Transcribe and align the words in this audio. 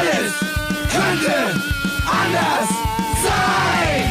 Alles 0.00 0.32
könnte 0.90 1.34
anders 2.06 2.68
sein. 3.22 4.02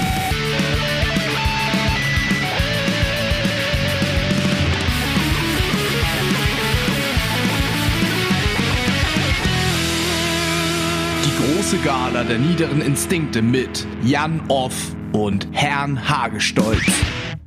Die 11.25 11.55
große 11.55 11.77
Gala 11.77 12.23
der 12.23 12.37
niederen 12.37 12.81
Instinkte 12.81 13.41
mit 13.41 13.87
Jan 14.03 14.41
Off 14.47 14.95
und 15.13 15.47
Herrn 15.53 16.07
Hagestolz. 16.07 16.85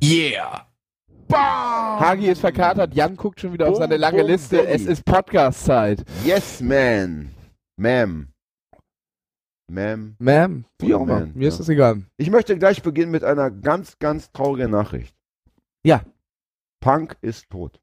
Yeah! 0.03 0.67
Hagi 1.31 2.27
ist 2.27 2.41
verkatert, 2.41 2.93
Jan 2.93 3.15
guckt 3.15 3.39
schon 3.39 3.53
wieder 3.53 3.69
auf 3.69 3.77
seine 3.77 3.95
lange 3.95 4.19
bum, 4.19 4.27
Liste. 4.27 4.67
Es 4.67 4.85
ist 4.85 5.05
Podcast-Zeit. 5.05 6.03
Yes, 6.25 6.59
man. 6.59 7.29
Ma'am. 7.77 8.32
Ma'am. 9.73 10.15
Ma'am, 10.19 10.65
wie 10.79 10.93
auch 10.93 11.01
immer. 11.01 11.27
Mir 11.33 11.47
ist 11.47 11.55
ja. 11.55 11.59
das 11.59 11.69
egal. 11.69 12.03
Ich 12.17 12.29
möchte 12.29 12.57
gleich 12.57 12.83
beginnen 12.83 13.11
mit 13.11 13.23
einer 13.23 13.49
ganz, 13.49 13.97
ganz 13.97 14.31
traurigen 14.31 14.71
Nachricht. 14.71 15.15
Ja. 15.83 16.03
Punk 16.79 17.17
ist 17.21 17.49
tot, 17.49 17.79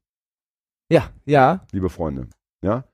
Ja, 0.91 1.09
ja. 1.25 1.65
liebe 1.71 1.89
Freunde. 1.89 2.27
Ja. 2.63 2.85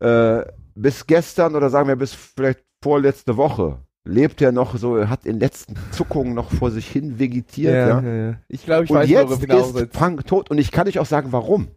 Äh, 0.00 0.44
bis 0.74 1.06
gestern 1.06 1.54
oder 1.54 1.70
sagen 1.70 1.88
wir 1.88 1.96
bis 1.96 2.12
vielleicht 2.12 2.64
vorletzte 2.82 3.36
Woche 3.36 3.78
lebt 4.08 4.40
er 4.42 4.52
noch 4.52 4.76
so, 4.76 4.96
er 4.96 5.10
hat 5.10 5.26
in 5.26 5.38
letzten 5.38 5.74
Zuckungen 5.92 6.34
noch 6.34 6.50
vor 6.50 6.70
sich 6.70 6.88
hin 6.88 7.18
vegetiert. 7.18 7.74
Ja, 7.74 8.00
ja. 8.00 8.34
Ich 8.48 8.64
glaube, 8.64 8.84
ich 8.84 8.90
Und 8.90 8.96
weiß, 8.96 9.08
jetzt 9.08 9.44
ist. 9.76 9.92
Punk 9.92 10.26
tot 10.26 10.50
und 10.50 10.58
ich 10.58 10.72
kann 10.72 10.88
euch 10.88 10.98
auch 10.98 11.06
sagen, 11.06 11.30
warum. 11.30 11.68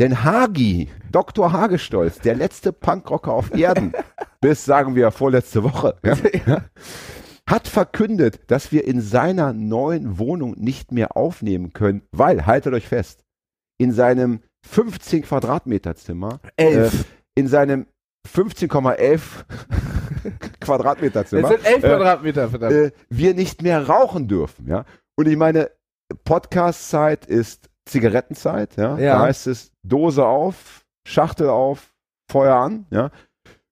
Denn 0.00 0.24
Hagi, 0.24 0.88
Dr. 1.12 1.52
Hagestolz, 1.52 2.20
der 2.20 2.34
letzte 2.34 2.72
Punkrocker 2.72 3.34
auf 3.34 3.54
Erden, 3.54 3.92
bis 4.40 4.64
sagen 4.64 4.94
wir 4.94 5.10
vorletzte 5.10 5.62
Woche, 5.62 5.94
ja, 6.46 6.64
hat 7.46 7.68
verkündet, 7.68 8.40
dass 8.46 8.72
wir 8.72 8.86
in 8.86 9.02
seiner 9.02 9.52
neuen 9.52 10.18
Wohnung 10.18 10.54
nicht 10.56 10.90
mehr 10.90 11.18
aufnehmen 11.18 11.74
können, 11.74 12.00
weil, 12.12 12.46
haltet 12.46 12.72
euch 12.72 12.88
fest, 12.88 13.24
in 13.78 13.92
seinem 13.92 14.40
15 14.66 15.20
Quadratmeter 15.22 15.94
Zimmer, 15.96 16.40
Elf. 16.56 16.94
äh, 16.94 17.04
in 17.34 17.46
seinem 17.46 17.86
15,11 18.26 19.20
Quadratmeter 20.60 21.26
Zimmer, 21.26 21.48
sind 21.48 21.66
elf 21.66 21.84
äh, 21.84 21.88
Quadratmeter, 21.88 22.48
verdammt. 22.48 22.72
äh, 22.72 22.92
wir 23.10 23.34
nicht 23.34 23.60
mehr 23.60 23.86
rauchen 23.86 24.28
dürfen, 24.28 24.66
ja. 24.66 24.86
Und 25.18 25.28
ich 25.28 25.36
meine, 25.36 25.70
Podcast-Zeit 26.24 27.26
ist 27.26 27.68
Zigarettenzeit, 27.84 28.76
ja. 28.76 28.96
Ja. 28.98 29.18
Da 29.18 29.24
heißt 29.24 29.46
es 29.46 29.69
Dose 29.82 30.26
auf, 30.26 30.84
Schachtel 31.06 31.48
auf, 31.48 31.94
Feuer 32.30 32.56
an, 32.56 32.86
ja. 32.90 33.10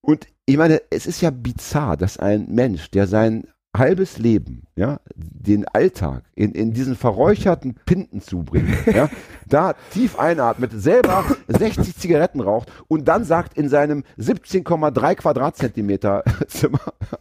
Und 0.00 0.26
ich 0.46 0.56
meine, 0.56 0.80
es 0.90 1.06
ist 1.06 1.20
ja 1.20 1.30
bizarr, 1.30 1.96
dass 1.96 2.18
ein 2.18 2.46
Mensch, 2.48 2.90
der 2.90 3.06
sein 3.06 3.46
halbes 3.76 4.18
Leben, 4.18 4.62
ja, 4.76 4.98
den 5.14 5.66
Alltag 5.68 6.24
in, 6.34 6.52
in 6.52 6.72
diesen 6.72 6.96
verräucherten 6.96 7.76
Pinten 7.84 8.20
zubringt, 8.20 8.68
ja, 8.86 9.10
da 9.46 9.74
tief 9.90 10.18
einatmet, 10.18 10.72
selber 10.74 11.24
60 11.48 11.96
Zigaretten 11.96 12.40
raucht 12.40 12.72
und 12.88 13.06
dann 13.08 13.24
sagt 13.24 13.56
in 13.56 13.68
seinem 13.68 14.04
17,3 14.18 15.14
Quadratzentimeter 15.16 16.24
Zimmer, 16.48 16.80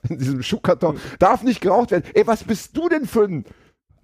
in 0.10 0.18
diesem 0.18 0.42
Schuhkarton, 0.42 0.98
darf 1.20 1.44
nicht 1.44 1.62
geraucht 1.62 1.92
werden. 1.92 2.06
Ey, 2.14 2.26
was 2.26 2.44
bist 2.44 2.76
du 2.76 2.90
denn 2.90 3.06
für 3.06 3.26
ein 3.26 3.46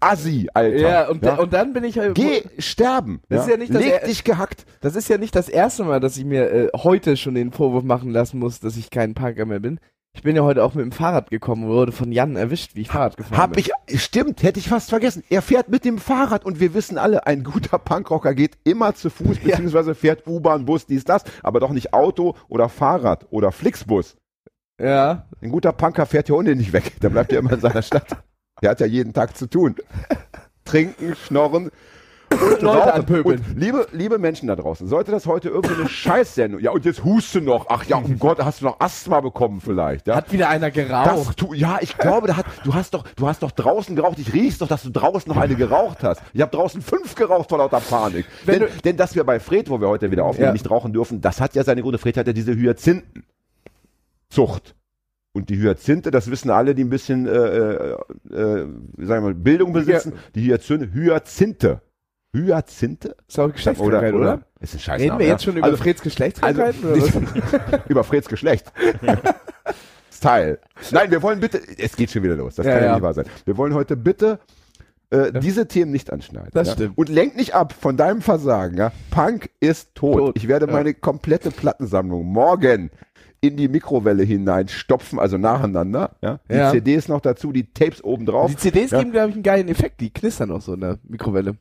Assi, 0.03 0.49
Alter? 0.53 0.77
ja, 0.77 1.07
und, 1.09 1.23
da- 1.25 1.35
und 1.35 1.53
dann 1.53 1.73
bin 1.73 1.83
ich 1.83 1.97
halt. 1.99 2.15
Geh 2.15 2.43
sterben. 2.59 3.21
Das 3.29 3.45
ist 3.45 3.51
ja 3.51 3.57
nicht 3.57 3.73
das 3.73 3.81
Leg 3.83 3.93
er- 4.01 4.07
dich 4.07 4.23
gehackt. 4.23 4.65
Das 4.81 4.95
ist 4.95 5.07
ja 5.09 5.17
nicht 5.17 5.35
das 5.35 5.49
erste 5.49 5.83
Mal, 5.83 5.99
dass 5.99 6.17
ich 6.17 6.25
mir 6.25 6.51
äh, 6.51 6.69
heute 6.75 7.17
schon 7.17 7.35
den 7.35 7.51
Vorwurf 7.51 7.83
machen 7.83 8.11
lassen 8.11 8.39
muss, 8.39 8.59
dass 8.59 8.77
ich 8.77 8.89
kein 8.89 9.13
Punker 9.13 9.45
mehr 9.45 9.59
bin. 9.59 9.79
Ich 10.15 10.21
bin 10.21 10.35
ja 10.35 10.43
heute 10.43 10.63
auch 10.63 10.75
mit 10.75 10.85
dem 10.85 10.91
Fahrrad 10.91 11.31
gekommen 11.31 11.63
und 11.63 11.69
wurde 11.71 11.91
von 11.91 12.11
Jan 12.11 12.35
erwischt, 12.35 12.75
wie 12.75 12.81
ich 12.81 12.89
Fahrrad 12.89 13.17
gefahren 13.17 13.35
Hab 13.35 13.53
bin. 13.53 13.63
ich, 13.87 14.03
stimmt, 14.03 14.43
hätte 14.43 14.59
ich 14.59 14.69
fast 14.69 14.91
vergessen. 14.91 15.23
Er 15.31 15.41
fährt 15.41 15.69
mit 15.69 15.85
dem 15.85 15.97
Fahrrad 15.97 16.45
und 16.45 16.59
wir 16.59 16.75
wissen 16.75 16.99
alle, 16.99 17.25
ein 17.25 17.43
guter 17.43 17.79
Punkrocker 17.79 18.35
geht 18.35 18.57
immer 18.63 18.93
zu 18.93 19.09
Fuß, 19.09 19.37
Ja. 19.43 19.51
beziehungsweise 19.55 19.95
fährt 19.95 20.27
U-Bahn, 20.27 20.65
Bus, 20.65 20.85
dies, 20.85 21.03
das, 21.03 21.23
aber 21.41 21.59
doch 21.59 21.71
nicht 21.71 21.95
Auto 21.95 22.35
oder 22.47 22.69
Fahrrad 22.69 23.25
oder 23.31 23.51
Flixbus. 23.51 24.15
Ja. 24.79 25.25
Ein 25.41 25.49
guter 25.49 25.71
Punker 25.71 26.05
fährt 26.05 26.27
hier 26.27 26.35
unten 26.35 26.57
nicht 26.59 26.73
weg. 26.73 26.99
Der 27.01 27.09
bleibt 27.09 27.31
ja 27.31 27.39
immer 27.39 27.53
in 27.53 27.61
seiner 27.61 27.81
Stadt. 27.81 28.05
Der 28.63 28.71
hat 28.71 28.79
ja 28.79 28.87
jeden 28.87 29.13
Tag 29.13 29.37
zu 29.37 29.47
tun. 29.47 29.75
Trinken, 30.65 31.15
schnorren 31.15 31.69
und 32.31 32.61
Leute 32.61 32.65
rauchen. 32.65 32.91
anpöbeln. 32.91 33.41
Und 33.47 33.59
liebe, 33.59 33.85
liebe 33.91 34.17
Menschen 34.17 34.47
da 34.47 34.55
draußen, 34.55 34.87
sollte 34.87 35.11
das 35.11 35.27
heute 35.27 35.49
irgendwie 35.49 35.75
eine 35.75 35.87
Scheißsendung, 35.89 36.61
ja 36.61 36.71
und 36.71 36.83
jetzt 36.85 37.03
huste 37.03 37.41
noch, 37.41 37.67
ach 37.69 37.83
ja, 37.85 37.97
oh 37.97 38.07
Gott, 38.17 38.39
hast 38.43 38.61
du 38.61 38.65
noch 38.65 38.79
Asthma 38.79 39.19
bekommen 39.19 39.61
vielleicht, 39.61 40.07
ja? 40.07 40.15
Hat 40.15 40.31
wieder 40.31 40.49
einer 40.49 40.71
geraucht. 40.71 41.39
Das, 41.41 41.49
ja, 41.59 41.77
ich 41.81 41.95
glaube, 41.97 42.27
da 42.27 42.37
hat, 42.37 42.45
du 42.63 42.73
hast 42.73 42.93
doch, 42.95 43.03
du 43.17 43.27
hast 43.27 43.43
doch 43.43 43.51
draußen 43.51 43.95
geraucht. 43.95 44.17
Ich 44.17 44.33
riech's 44.33 44.57
doch, 44.57 44.67
dass 44.67 44.81
du 44.81 44.89
draußen 44.89 45.31
noch 45.31 45.39
eine 45.39 45.55
geraucht 45.55 46.01
hast. 46.03 46.21
Ich 46.33 46.41
habe 46.41 46.49
draußen 46.55 46.81
fünf 46.81 47.13
geraucht 47.13 47.49
vor 47.49 47.59
lauter 47.59 47.81
Panik. 47.81 48.25
Wenn 48.45 48.61
Denn, 48.61 48.69
du- 48.69 48.81
denn 48.81 48.97
dass 48.97 49.13
wir 49.13 49.25
bei 49.25 49.39
Fred, 49.39 49.69
wo 49.69 49.79
wir 49.79 49.89
heute 49.89 50.09
wieder 50.09 50.25
aufnehmen, 50.25 50.47
Ja. 50.47 50.53
nicht 50.53 50.71
rauchen 50.71 50.91
dürfen, 50.93 51.21
das 51.21 51.39
hat 51.39 51.53
ja 51.53 51.63
seine 51.63 51.83
Gründe. 51.83 51.99
Fred 51.99 52.17
hat 52.17 52.25
ja 52.25 52.33
diese 52.33 52.55
Hyazinthenzucht. 52.55 54.73
Und 55.35 55.49
die 55.49 55.57
Hyazinthe, 55.57 56.11
das 56.11 56.29
wissen 56.29 56.51
alle, 56.51 56.75
die 56.75 56.83
ein 56.83 56.89
bisschen, 56.89 57.27
äh, 57.27 57.31
äh, 57.31 57.91
äh, 57.93 57.97
sagen 58.29 58.69
wir 58.97 59.21
mal, 59.21 59.33
Bildung 59.33 59.73
besitzen. 59.73 60.13
Die 60.35 60.43
Hyazinthe, 60.47 60.93
Hyazinthe. 60.93 61.81
Hyazinthe? 62.35 63.15
ist 63.27 63.39
auch 63.39 63.51
Geschlechtskrankheit, 63.51 64.13
oder? 64.13 64.41
Ist 64.59 64.75
ein 64.75 64.79
Scheiß. 64.79 65.01
Reden 65.01 65.19
wir 65.19 65.27
jetzt 65.27 65.43
schon 65.43 65.57
über 65.57 65.75
Freds 65.75 66.01
Geschlechtskrankheiten? 66.01 66.87
also, 66.87 67.17
oder 67.19 67.27
was? 67.71 67.81
über 67.89 68.03
Freds 68.03 68.27
Geschlecht. 68.27 68.71
Style. 70.11 70.59
Nein, 70.91 71.11
wir 71.11 71.21
wollen 71.21 71.39
bitte, 71.39 71.59
es 71.77 71.95
geht 71.95 72.11
schon 72.11 72.23
wieder 72.23 72.35
los, 72.35 72.55
das 72.55 72.65
Ja, 72.65 72.73
kann 72.73 72.81
ja, 72.81 72.87
ja. 72.87 72.93
nicht 72.93 73.03
wahr 73.03 73.13
sein. 73.13 73.25
Wir 73.45 73.57
wollen 73.57 73.73
heute 73.73 73.97
bitte 73.97 74.39
äh, 75.09 75.31
diese 75.39 75.67
Themen 75.67 75.91
nicht 75.91 76.11
anschneiden. 76.11 76.49
Das 76.53 76.69
ja? 76.69 76.73
stimmt. 76.73 76.97
Und 76.97 77.09
lenk 77.09 77.35
nicht 77.35 77.53
ab 77.53 77.73
von 77.73 77.97
deinem 77.97 78.21
Versagen. 78.21 78.77
Ja? 78.77 78.91
Punk 79.11 79.49
ist 79.59 79.93
tot. 79.95 80.17
Tot, 80.17 80.37
Ich 80.37 80.47
werde 80.47 80.67
ja. 80.67 80.71
meine 80.71 80.93
komplette 80.93 81.51
Plattensammlung 81.51 82.25
morgen 82.25 82.89
in 83.43 83.57
die 83.57 83.67
Mikrowelle 83.67 84.23
hineinstopfen, 84.23 85.19
also 85.19 85.37
nacheinander. 85.37 86.15
Ja? 86.21 86.39
Die 86.49 86.55
Ja. 86.55 86.71
CDs 86.71 87.09
noch 87.09 87.19
dazu, 87.19 87.51
die 87.51 87.73
Tapes 87.73 88.01
oben 88.03 88.25
drauf. 88.25 88.51
Die 88.51 88.57
CDs 88.57 88.91
Ja. 88.91 88.99
geben, 88.99 89.11
glaube 89.11 89.29
ich, 89.29 89.35
einen 89.35 89.43
geilen 89.43 89.67
Effekt. 89.67 89.99
Die 89.99 90.11
knistern 90.11 90.49
auch 90.51 90.61
so 90.61 90.73
in 90.75 90.79
der 90.79 90.97
Mikrowelle. 91.03 91.57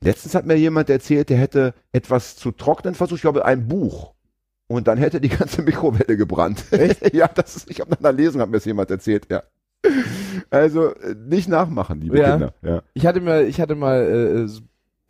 Letztens 0.00 0.36
hat 0.36 0.46
mir 0.46 0.54
jemand 0.54 0.88
erzählt, 0.90 1.28
der 1.28 1.38
hätte 1.38 1.74
etwas 1.92 2.36
zu 2.36 2.52
trocknen 2.52 2.94
versucht, 2.94 3.16
ich 3.18 3.22
glaube 3.22 3.44
ein 3.44 3.66
Buch. 3.66 4.14
Und 4.68 4.86
dann 4.86 4.96
hätte 4.98 5.20
die 5.20 5.28
ganze 5.40 5.62
Mikrowelle 5.62 6.16
gebrannt. 6.16 6.64
ja, 7.12 7.26
das 7.26 7.56
ist, 7.56 7.70
ich 7.70 7.80
habe 7.80 7.90
nach 7.90 7.98
einer 7.98 8.12
Lesung, 8.12 8.40
hat 8.40 8.48
mir 8.50 8.58
das 8.58 8.64
jemand 8.64 8.90
erzählt, 8.90 9.26
ja. 9.28 9.42
Also 10.50 10.94
äh, 10.94 11.14
nicht 11.28 11.48
nachmachen, 11.48 12.00
liebe 12.00 12.18
Ja. 12.20 12.30
Kinder. 12.32 12.54
Ja. 12.62 12.82
Ich 12.94 13.06
hatte 13.06 13.20
mal, 13.20 13.44
ich 13.44 13.60
hatte 13.60 13.74
mal 13.74 14.46
äh, 14.46 14.48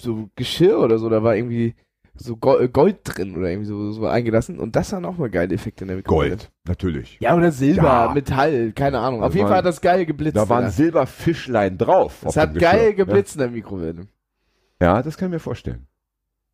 so 0.00 0.30
Geschirr 0.36 0.78
oder 0.78 0.98
so, 0.98 1.08
da 1.10 1.22
war 1.22 1.36
irgendwie 1.36 1.74
so 2.18 2.38
äh, 2.58 2.68
Gold 2.68 2.98
drin 3.04 3.36
oder 3.36 3.48
irgendwie 3.48 3.66
so, 3.68 3.92
so 3.92 4.06
eingelassen 4.06 4.58
und 4.58 4.76
das 4.76 4.92
waren 4.92 5.04
auch 5.04 5.16
mal 5.18 5.30
geile 5.30 5.54
Effekte 5.54 5.84
in 5.84 5.88
der 5.88 5.96
Mikrowelle. 5.98 6.30
Gold, 6.36 6.50
natürlich. 6.66 7.16
Ja, 7.20 7.34
oder 7.36 7.50
Silber, 7.52 7.82
Ja. 7.82 8.12
Metall, 8.14 8.72
keine 8.72 8.98
Ahnung. 8.98 9.20
Das 9.20 9.28
Auf 9.28 9.34
jeden 9.34 9.44
waren- 9.44 9.50
Fall 9.50 9.58
hat 9.58 9.64
das 9.66 9.80
geil 9.80 10.04
geblitzt. 10.06 10.36
Da 10.36 10.48
waren. 10.48 10.70
Silberfischlein 10.70 11.78
drauf. 11.78 12.18
das 12.22 12.36
auf 12.36 12.42
hat 12.42 12.54
geil 12.58 12.94
geblitzt 12.94 13.34
in 13.36 13.40
der 13.40 13.50
Mikrowelle. 13.50 14.06
Ja. 14.80 14.96
ja, 14.96 15.02
das 15.02 15.16
kann 15.16 15.28
ich 15.28 15.32
mir 15.32 15.38
vorstellen. 15.40 15.86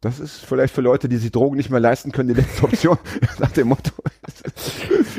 Das 0.04 0.20
ist 0.20 0.44
vielleicht 0.44 0.74
für 0.74 0.82
Leute, 0.82 1.08
die 1.08 1.16
sich 1.16 1.32
Drogen 1.32 1.56
nicht 1.56 1.70
mehr 1.70 1.80
leisten 1.80 2.12
können, 2.12 2.28
die 2.28 2.34
letzte 2.34 2.64
Option. 2.64 2.98
Nach 3.38 3.50
dem 3.52 3.68
Motto, 3.68 3.90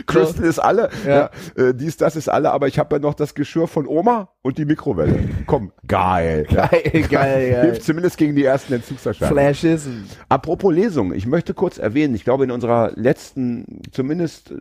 Crystal 0.06 0.46
ist 0.46 0.60
alle, 0.60 0.90
ja. 1.06 1.32
Ja. 1.58 1.64
äh, 1.70 1.74
dies, 1.74 1.98
das 1.98 2.16
ist 2.16 2.30
alle, 2.30 2.52
aber 2.52 2.68
ich 2.68 2.78
habe 2.78 2.96
ja 2.96 3.00
noch 3.02 3.16
das 3.16 3.34
Geschirr 3.34 3.68
von 3.68 3.88
Oma 3.88 4.30
und 4.44 4.60
die 4.60 4.66
Mikrowelle. 4.66 5.28
Komm, 5.48 5.72
geil. 5.88 6.46
Ja. 6.56 6.68
Geil, 6.68 6.82
geil, 6.92 7.10
geil. 7.10 7.62
Hilft 7.62 7.84
zumindest 7.84 8.18
gegen 8.18 8.36
die 8.36 8.46
ersten 8.46 8.74
Entzugserscheinungen. 8.74 9.44
Flashes. 9.44 9.88
Apropos 10.30 10.72
Lesung, 10.74 11.14
ich 11.14 11.26
möchte 11.26 11.54
kurz 11.56 11.80
erwähnen, 11.80 12.14
ich 12.14 12.24
glaube 12.24 12.44
in 12.44 12.52
unserer 12.52 12.92
letzten, 12.96 13.82
zumindest 13.92 14.52
äh, 14.52 14.56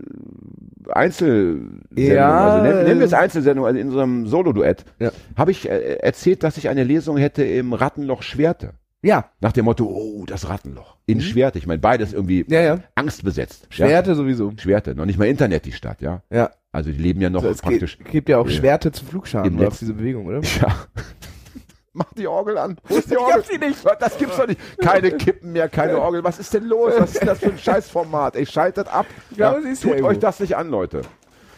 Einzelsendung, 0.90 1.80
Ja, 1.94 2.48
also 2.48 2.64
nennen, 2.64 2.84
nennen 2.84 3.00
wir 3.00 3.06
es 3.06 3.12
äh, 3.12 3.16
Einzelsendung, 3.16 3.66
also 3.66 3.78
in 3.78 3.88
unserem 3.88 4.26
Solo-Duett, 4.26 4.84
Ja. 4.98 5.10
habe 5.36 5.50
ich 5.50 5.68
äh, 5.68 5.96
erzählt, 5.98 6.42
dass 6.42 6.56
ich 6.56 6.68
eine 6.70 6.82
Lesung 6.84 7.18
hätte 7.18 7.44
im 7.44 7.74
Rattenloch 7.74 8.22
Schwerte. 8.22 8.72
Ja, 9.04 9.30
Nach 9.40 9.52
dem 9.52 9.66
Motto, 9.66 9.84
oh, 9.84 10.24
das 10.26 10.48
Rattenloch. 10.48 10.96
In 11.06 11.20
Schwerte. 11.20 11.58
Ich 11.58 11.66
meine, 11.66 11.78
beides 11.80 12.12
irgendwie 12.14 12.44
Mhm. 12.44 12.52
ja, 12.52 12.60
ja. 12.62 12.78
angstbesetzt. 12.94 13.66
Schwerte 13.68 14.14
sowieso. 14.14 14.50
Ja? 14.50 14.58
Schwerte. 14.58 14.94
Noch 14.94 15.04
nicht 15.04 15.18
mal 15.18 15.26
Internet, 15.26 15.66
die 15.66 15.72
Stadt, 15.72 16.00
ja. 16.00 16.22
Ja. 16.30 16.50
Also 16.72 16.90
die 16.90 16.96
leben 16.98 17.20
ja 17.20 17.28
noch 17.30 17.42
So, 17.42 17.48
es 17.50 17.60
praktisch. 17.60 17.98
gibt, 17.98 18.10
gibt 18.10 18.28
ja 18.30 18.38
auch 18.38 18.46
Ja. 18.48 18.52
Schwerte 18.52 18.90
zum 18.92 19.06
Flugschaden 19.08 19.52
Im 19.52 19.60
oder 19.60 19.70
diese 19.70 19.92
Bewegung, 19.92 20.26
oder? 20.26 20.40
Ja. 20.40 20.68
Mach 21.92 22.12
die 22.14 22.26
Orgel 22.26 22.58
an. 22.58 22.76
Wo 22.88 22.96
ist 22.96 23.08
die 23.08 23.12
Ich 23.14 23.18
Orgel? 23.20 23.34
hab 23.34 23.46
sie 23.46 23.58
nicht. 23.58 23.78
Das 24.00 24.18
gibt's 24.18 24.36
doch 24.36 24.46
nicht. 24.48 24.60
Keine 24.78 25.12
Kippen 25.12 25.52
mehr, 25.52 25.68
keine 25.68 26.00
Orgel. 26.00 26.24
Was 26.24 26.38
ist 26.40 26.52
denn 26.54 26.64
los? 26.64 26.92
Was 26.98 27.12
ist 27.12 27.20
denn 27.20 27.28
das 27.28 27.38
für 27.38 27.50
ein 27.50 27.58
Scheißformat? 27.62 28.34
Ey, 28.36 28.46
schaltet 28.46 28.88
ab. 28.88 29.06
Ich 29.30 29.36
sie 29.36 29.68
ist 29.70 29.82
Tut 29.82 30.00
euch 30.02 30.18
das 30.18 30.40
nicht 30.40 30.56
an, 30.56 30.70
Leute. 30.70 31.02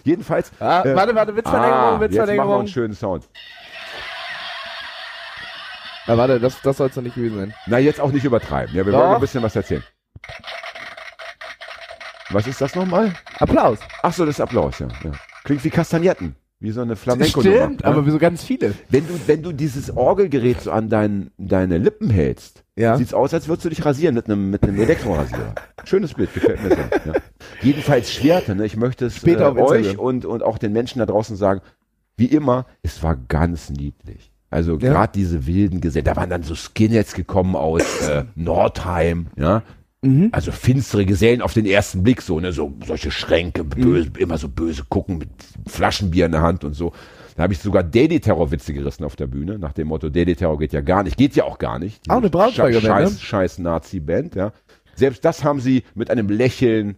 Jedenfalls. 0.05 0.53
Ah, 0.61 0.83
äh, 0.85 0.95
warte, 0.95 1.15
warte, 1.15 1.35
Witzverlängerung, 1.37 1.73
ah, 1.73 1.85
jetzt 1.85 1.91
machen 1.93 2.01
wir 2.01 2.09
Witzverlängerung. 2.11 2.59
einen 2.61 2.69
schönen 2.69 2.95
Sound. 2.95 3.29
Ah, 6.07 6.17
warte, 6.17 6.39
das, 6.39 6.61
das 6.63 6.77
soll 6.77 6.89
es 6.89 6.95
doch 6.95 7.03
nicht 7.03 7.17
gewesen 7.17 7.37
sein. 7.37 7.55
Na, 7.67 7.79
jetzt 7.79 8.01
auch 8.01 8.13
nicht 8.13 8.25
übertreiben. 8.25 8.75
Ja, 8.75 8.85
wir 8.87 8.93
Doch. 8.93 9.01
wollen 9.01 9.15
ein 9.15 9.21
bisschen 9.21 9.43
was 9.43 9.57
erzählen. 9.57 9.83
Was 12.31 12.47
ist 12.47 12.61
das 12.61 12.75
nochmal? 12.75 13.13
Applaus. 13.39 13.79
Ach 14.03 14.13
so, 14.13 14.25
das 14.25 14.37
ist 14.37 14.41
Applaus, 14.41 14.79
ja. 14.79 14.89
ja. 15.05 15.13
Klingt 15.45 15.65
wie 15.65 15.71
Kastagnetten. 15.71 16.37
Wie 16.59 16.71
so 16.71 16.81
eine 16.81 16.97
flamenco 16.97 17.41
Stimmt, 17.41 17.85
aber 17.85 18.09
so 18.11 18.19
ganz 18.19 18.43
viele. 18.43 18.73
Wenn 18.89 19.07
du, 19.07 19.21
wenn 19.27 19.43
du 19.43 19.53
dieses 19.53 19.95
Orgelgerät 19.95 20.63
so 20.63 20.71
an 20.71 20.89
dein, 20.89 21.31
deine 21.37 21.77
Lippen 21.77 22.09
hältst, 22.09 22.65
Ja. 22.77 22.97
sieht's 22.97 23.13
aus, 23.13 23.35
als 23.35 23.47
würdest 23.47 23.67
du 23.67 23.69
dich 23.69 23.85
rasieren 23.85 24.15
mit 24.15 24.25
einem, 24.27 24.51
mit 24.51 24.63
einem 24.63 24.81
Elektrorasierer. 24.81 25.55
Schönes 25.85 26.15
Bild, 26.15 26.33
gefällt 26.33 26.63
mir 26.63 26.71
sehr. 26.71 26.91
Ja. 27.05 27.13
Jedenfalls 27.61 28.11
Schwerte, 28.11 28.55
ne? 28.55 28.65
Ich 28.65 28.77
möchte 28.77 29.07
es 29.07 29.17
Später 29.17 29.55
äh, 29.55 29.61
euch 29.61 29.99
und, 29.99 30.25
und 30.25 30.43
auch 30.43 30.57
den 30.57 30.73
Menschen 30.73 30.99
da 31.01 31.07
draußen 31.07 31.37
sagen, 31.37 31.61
wie 32.17 32.27
immer, 32.27 32.65
es 32.83 33.03
war 33.03 33.17
ganz 33.17 33.69
niedlich. 33.69 34.33
Also 34.57 34.73
Ja. 34.79 34.91
gerade 34.91 35.13
diese 35.15 35.47
wilden 35.47 35.83
Gesellen, 35.83 36.07
da 36.07 36.17
waren 36.17 36.31
dann 36.31 36.43
so 36.43 36.55
Skinheads 36.55 37.13
gekommen 37.13 37.57
aus 37.57 37.83
äh, 38.09 38.25
Nordheim, 38.37 39.27
ja. 39.37 39.63
Mhm. 40.01 40.31
Also 40.33 40.51
finstere 40.51 41.05
Gesellen 41.05 41.43
auf 41.43 41.53
den 41.53 41.67
ersten 41.67 42.03
Blick, 42.03 42.23
so, 42.23 42.41
ne, 42.41 42.53
so 42.53 42.73
solche 42.87 43.11
Schränke, 43.11 43.65
böse, 43.65 44.13
immer 44.17 44.39
so 44.39 44.49
böse 44.49 44.85
gucken 44.89 45.19
mit 45.19 45.29
Flaschenbier 45.67 46.25
in 46.25 46.33
der 46.33 46.41
Hand 46.41 46.65
und 46.65 46.73
so. 46.73 46.93
Da 47.37 47.43
habe 47.43 47.53
ich 47.53 47.59
sogar 47.59 47.83
Daily-Terror-Witze 47.83 48.73
gerissen 48.73 49.05
auf 49.05 49.15
der 49.15 49.27
Bühne, 49.27 49.59
nach 49.59 49.75
dem 49.75 49.89
Motto, 49.89 50.09
Daily-Terror 50.09 50.59
geht 50.59 50.73
ja 50.73 50.81
gar 50.81 51.03
nicht, 51.03 51.19
geht 51.19 51.37
ja 51.37 51.45
auch 51.45 51.59
gar 51.59 51.79
nicht. 51.79 52.11
Auch 52.11 52.17
eine 52.17 52.31
Braunschweiger 52.31 52.81
Band, 52.81 52.87
Scheiß, 52.87 53.13
ne? 53.13 53.19
scheiß 53.19 53.59
Nazi-Band, 53.59 54.37
ja. 54.37 54.55
Selbst 54.95 55.23
das 55.27 55.45
haben 55.45 55.61
sie 55.61 55.83
mit 55.95 56.11
einem 56.11 56.31
Lächeln 56.31 56.97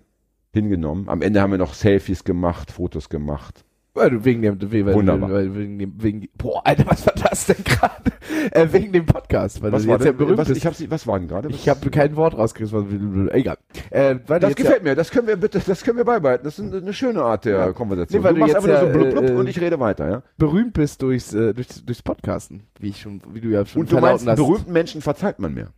hingenommen. 0.52 1.08
Am 1.08 1.22
Ende 1.22 1.40
haben 1.43 1.50
wir 1.50 1.58
noch 1.58 1.75
Selfies 1.75 2.22
gemacht, 2.22 2.70
Fotos 2.70 3.08
gemacht. 3.08 3.64
Weil 3.98 4.24
wegen 4.24 4.42
dem, 4.42 4.58
wegen, 4.72 4.92
Wunderbar. 4.94 5.30
Wegen 5.54 5.78
dem, 5.78 5.94
wegen, 6.02 6.28
boah, 6.36 6.62
Alter, 6.64 6.84
was 6.86 7.04
war 7.06 7.14
das 7.14 7.46
denn 7.46 7.62
gerade? 7.64 7.94
Äh, 8.52 8.68
wegen 8.72 8.92
dem 8.92 9.04
Podcast, 9.04 9.60
weil 9.62 9.72
Was 9.72 9.82
du 9.82 9.88
war 9.88 9.96
jetzt 9.96 10.04
ja 10.04 10.12
denn, 10.12 10.18
berühmt 10.18 10.38
was, 10.38 10.48
bist. 10.48 10.58
ich 10.58 10.66
hab, 10.66 10.74
sie- 10.74 10.90
was 10.90 11.06
war 11.06 11.18
denn 11.18 11.28
gerade? 11.28 11.48
Ich 11.48 11.68
habe 11.68 11.90
kein 11.90 12.14
Wort 12.14 12.36
rausgerissen, 12.38 13.26
was, 13.26 13.34
egal. 13.34 13.58
Äh, 13.90 14.16
Das 14.26 14.54
gefällt 14.54 14.84
mir, 14.84 14.94
das 14.94 15.10
können 15.10 15.26
wir 15.26 15.36
bitte, 15.36 15.60
das 15.66 15.82
können 15.82 15.96
wir 15.98 16.04
beibehalten. 16.04 16.44
Das 16.44 16.58
ist 16.58 16.72
eine, 16.72 16.92
schöne 16.92 17.22
Art 17.22 17.44
der 17.46 17.72
Konversation. 17.72 18.20
Nee, 18.20 18.24
weil 18.26 18.34
du 18.34 18.40
du 18.40 18.46
machst 18.46 18.56
einfach 18.56 18.68
nur 18.68 18.78
so 18.78 18.86
ja, 18.86 18.92
blub, 18.92 19.10
blub 19.10 19.24
äh, 19.30 19.32
und 19.32 19.48
ich 19.48 19.60
rede 19.60 19.80
weiter, 19.80 20.08
ja. 20.10 20.22
berühmt 20.36 20.72
bist 20.74 21.02
durchs, 21.02 21.34
äh, 21.34 21.52
durchs, 21.52 21.84
durchs 21.84 22.02
Podcasten, 22.02 22.62
wie 22.78 22.90
ich 22.90 23.00
schon, 23.00 23.20
wie 23.32 23.40
du 23.40 23.48
ja 23.48 23.66
schon 23.66 23.82
Und 23.82 23.92
du 23.92 23.98
meinst, 23.98 24.26
hast. 24.26 24.36
berühmten 24.36 24.72
Menschen 24.72 25.00
verzeiht 25.02 25.38
man 25.40 25.52
mehr. 25.54 25.68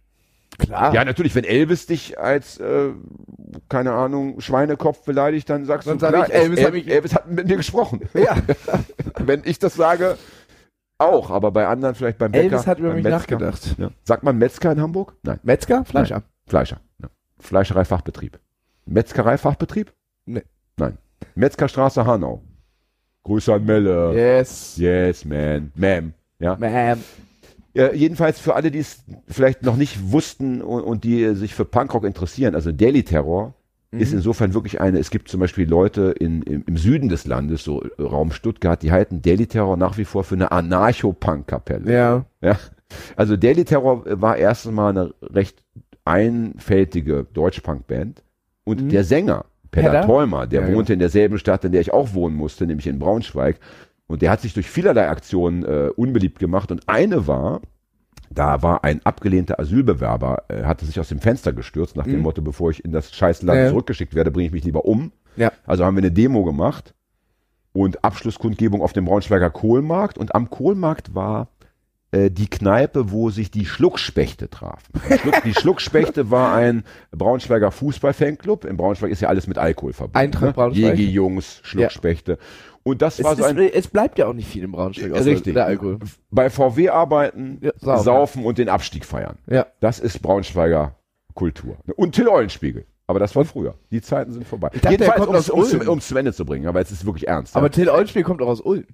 Klar. 0.60 0.94
Ja, 0.94 1.04
natürlich, 1.04 1.34
wenn 1.34 1.44
Elvis 1.44 1.86
dich 1.86 2.18
als, 2.18 2.58
äh, 2.58 2.90
keine 3.68 3.92
Ahnung, 3.92 4.40
Schweinekopf 4.40 5.04
beleidigt, 5.04 5.48
dann 5.50 5.64
sagst 5.64 5.88
Dann 5.88 5.98
du, 5.98 6.00
sag 6.00 6.12
klar, 6.12 6.28
ich, 6.28 6.34
Elvis 6.34 6.58
El- 6.60 6.66
hab 6.66 6.74
ich- 6.74 6.88
Elvis 6.88 7.14
hat 7.14 7.30
mit 7.30 7.48
mir 7.48 7.56
gesprochen. 7.56 8.00
Ja. 8.14 8.36
wenn 9.18 9.42
ich 9.44 9.58
das 9.58 9.74
sage, 9.74 10.16
auch, 10.98 11.30
aber 11.30 11.50
bei 11.50 11.66
anderen 11.66 11.94
vielleicht 11.94 12.18
beim 12.18 12.32
Bäcker. 12.32 12.44
Elvis 12.52 12.66
hat 12.66 12.78
über 12.78 12.92
mich 12.92 13.02
Metzger. 13.04 13.16
nachgedacht. 13.38 13.74
Ja. 13.78 13.90
Sagt 14.04 14.22
man 14.22 14.36
Metzger 14.38 14.72
in 14.72 14.80
Hamburg? 14.80 15.14
Nein. 15.22 15.40
Metzger, 15.42 15.84
Fleischer. 15.84 16.22
Fleischer. 16.46 16.80
Ja. 17.02 17.08
Fleischereifachbetrieb. 17.38 18.38
Metzgereifachbetrieb? 18.86 19.92
Nee. 20.26 20.42
Nein. 20.76 20.98
Metzgerstraße 21.34 22.04
Hanau. 22.04 22.42
Grüße 23.22 23.52
an 23.54 23.64
Melle. 23.64 24.12
Yes. 24.14 24.76
Yes, 24.76 25.24
man. 25.24 25.72
Ma'am. 25.78 26.12
Ja. 26.38 26.56
Man. 26.56 27.02
Ja, 27.74 27.92
jedenfalls 27.92 28.40
für 28.40 28.54
alle, 28.54 28.70
die 28.70 28.80
es 28.80 29.04
vielleicht 29.28 29.62
noch 29.62 29.76
nicht 29.76 30.10
wussten 30.12 30.60
und, 30.62 30.82
und 30.82 31.04
die 31.04 31.34
sich 31.34 31.54
für 31.54 31.64
Punkrock 31.64 32.04
interessieren, 32.04 32.54
also 32.54 32.72
Daily 32.72 33.02
Terror 33.04 33.54
Mhm. 33.92 33.98
ist 34.00 34.12
insofern 34.12 34.54
wirklich 34.54 34.80
eine, 34.80 35.00
es 35.00 35.10
gibt 35.10 35.26
zum 35.28 35.40
Beispiel 35.40 35.68
Leute 35.68 36.14
in, 36.16 36.42
im, 36.42 36.62
im 36.64 36.76
Süden 36.76 37.08
des 37.08 37.26
Landes, 37.26 37.64
so 37.64 37.82
äh, 37.82 37.88
Raum 38.00 38.30
Stuttgart, 38.30 38.80
die 38.84 38.92
halten 38.92 39.20
Daily 39.20 39.48
Terror 39.48 39.76
nach 39.76 39.98
wie 39.98 40.04
vor 40.04 40.22
für 40.22 40.36
eine 40.36 40.52
Anarcho-Punk-Kapelle. 40.52 41.92
Ja. 41.92 42.24
Ja. 42.40 42.56
Also 43.16 43.36
Daily 43.36 43.64
Terror 43.64 44.04
war 44.20 44.36
erstens 44.36 44.70
mal 44.72 44.90
eine 44.90 45.12
recht 45.22 45.64
einfältige 46.04 47.26
Deutsch-Punk-Band 47.32 48.22
und 48.64 48.82
Mhm. 48.84 48.88
der 48.90 49.04
Sänger, 49.04 49.44
Peter 49.70 49.90
Pedder? 49.90 50.06
Teumer, 50.06 50.46
der 50.46 50.62
Ja, 50.62 50.68
ja. 50.68 50.74
wohnte 50.74 50.92
in 50.92 50.98
derselben 50.98 51.38
Stadt, 51.38 51.64
in 51.64 51.72
der 51.72 51.80
ich 51.80 51.92
auch 51.92 52.14
wohnen 52.14 52.36
musste, 52.36 52.66
nämlich 52.66 52.86
in 52.86 52.98
Braunschweig. 52.98 53.58
Und 54.10 54.22
der 54.22 54.30
hat 54.32 54.40
sich 54.40 54.54
durch 54.54 54.68
vielerlei 54.68 55.08
Aktionen 55.08 55.64
äh, 55.64 55.90
unbeliebt 55.94 56.40
gemacht. 56.40 56.72
Und 56.72 56.88
eine 56.88 57.28
war, 57.28 57.60
da 58.28 58.60
war 58.62 58.82
ein 58.82 59.00
abgelehnter 59.04 59.60
Asylbewerber, 59.60 60.44
äh, 60.48 60.64
hatte 60.64 60.84
sich 60.84 60.98
aus 60.98 61.08
dem 61.08 61.20
Fenster 61.20 61.52
gestürzt, 61.52 61.96
nach 61.96 62.04
dem 62.04 62.16
Mhm. 62.16 62.22
Motto, 62.22 62.42
bevor 62.42 62.70
ich 62.70 62.84
in 62.84 62.90
das 62.90 63.14
scheiß 63.14 63.42
Land 63.42 63.58
Ja, 63.58 63.64
ja. 63.66 63.70
zurückgeschickt 63.70 64.14
werde, 64.16 64.32
bringe 64.32 64.46
ich 64.46 64.52
mich 64.52 64.64
lieber 64.64 64.84
um. 64.84 65.12
Ja. 65.36 65.52
Also 65.64 65.84
haben 65.84 65.94
wir 65.94 66.00
eine 66.02 66.10
Demo 66.10 66.42
gemacht 66.44 66.92
und 67.72 68.02
Abschlusskundgebung 68.04 68.82
auf 68.82 68.92
dem 68.92 69.04
Braunschweiger 69.04 69.50
Kohlmarkt. 69.50 70.18
Und 70.18 70.34
am 70.34 70.50
Kohlmarkt 70.50 71.14
war 71.14 71.46
äh, 72.10 72.32
die 72.32 72.48
Kneipe, 72.48 73.12
wo 73.12 73.30
sich 73.30 73.52
die 73.52 73.64
Schluckspechte 73.64 74.50
trafen. 74.50 74.92
Die, 75.08 75.18
Schluck, 75.18 75.42
die 75.44 75.54
Schluckspechte 75.60 76.32
war 76.32 76.52
ein 76.56 76.82
Braunschweiger 77.12 77.70
Fußball-Fanclub. 77.70 78.64
In 78.64 78.76
Braunschweig 78.76 79.12
ist 79.12 79.22
ja 79.22 79.28
alles 79.28 79.46
mit 79.46 79.58
Alkohol 79.58 79.92
verbunden. 79.92 80.18
Eintracht 80.18 80.44
ne? 80.46 80.52
Braunschweig. 80.52 80.98
Jägi-Jungs, 80.98 81.60
Schluckspechte. 81.62 82.38
Und 82.82 83.02
das 83.02 83.18
Es, 83.18 83.24
war 83.24 83.36
so 83.36 83.44
ist, 83.44 83.50
ein... 83.50 83.58
es 83.58 83.88
bleibt 83.88 84.18
ja 84.18 84.26
auch 84.26 84.32
nicht 84.32 84.48
viel 84.48 84.64
im 84.64 84.72
Braunschweig, 84.72 85.12
außer 85.12 85.26
Richtig. 85.26 85.54
der 85.54 85.66
Alkohol. 85.66 85.98
Bei 86.30 86.48
VW 86.48 86.88
arbeiten, 86.88 87.58
Ja, 87.60 87.72
saufen. 87.78 88.04
saufen. 88.04 88.44
und 88.44 88.58
den 88.58 88.68
Abstieg 88.68 89.04
feiern. 89.04 89.36
Ja. 89.46 89.66
Das 89.80 89.98
ist 90.00 90.20
Braunschweiger 90.22 90.96
Kultur. 91.34 91.76
Und 91.96 92.14
Till 92.14 92.28
Eulenspiegel. 92.28 92.86
Aber 93.06 93.18
das 93.18 93.34
war 93.34 93.44
früher. 93.44 93.74
Die 93.90 94.00
Zeiten 94.00 94.32
sind 94.32 94.46
vorbei. 94.46 94.70
Ich 94.72 94.80
dachte, 94.82 95.18
aus 95.20 95.50
um 95.50 95.60
es 95.62 95.74
Ulm. 95.74 95.88
um, 95.88 96.00
zu 96.00 96.16
Ende 96.16 96.32
zu 96.32 96.44
bringen, 96.44 96.66
aber 96.68 96.78
jetzt 96.78 96.92
ist 96.92 97.00
es 97.00 97.04
wirklich 97.06 97.26
ernst. 97.28 97.56
Aber 97.56 97.66
ja. 97.66 97.70
Till 97.70 97.88
Eulenspiel 97.88 98.22
kommt 98.22 98.40
auch 98.40 98.46
aus 98.48 98.60
Ulm. 98.60 98.86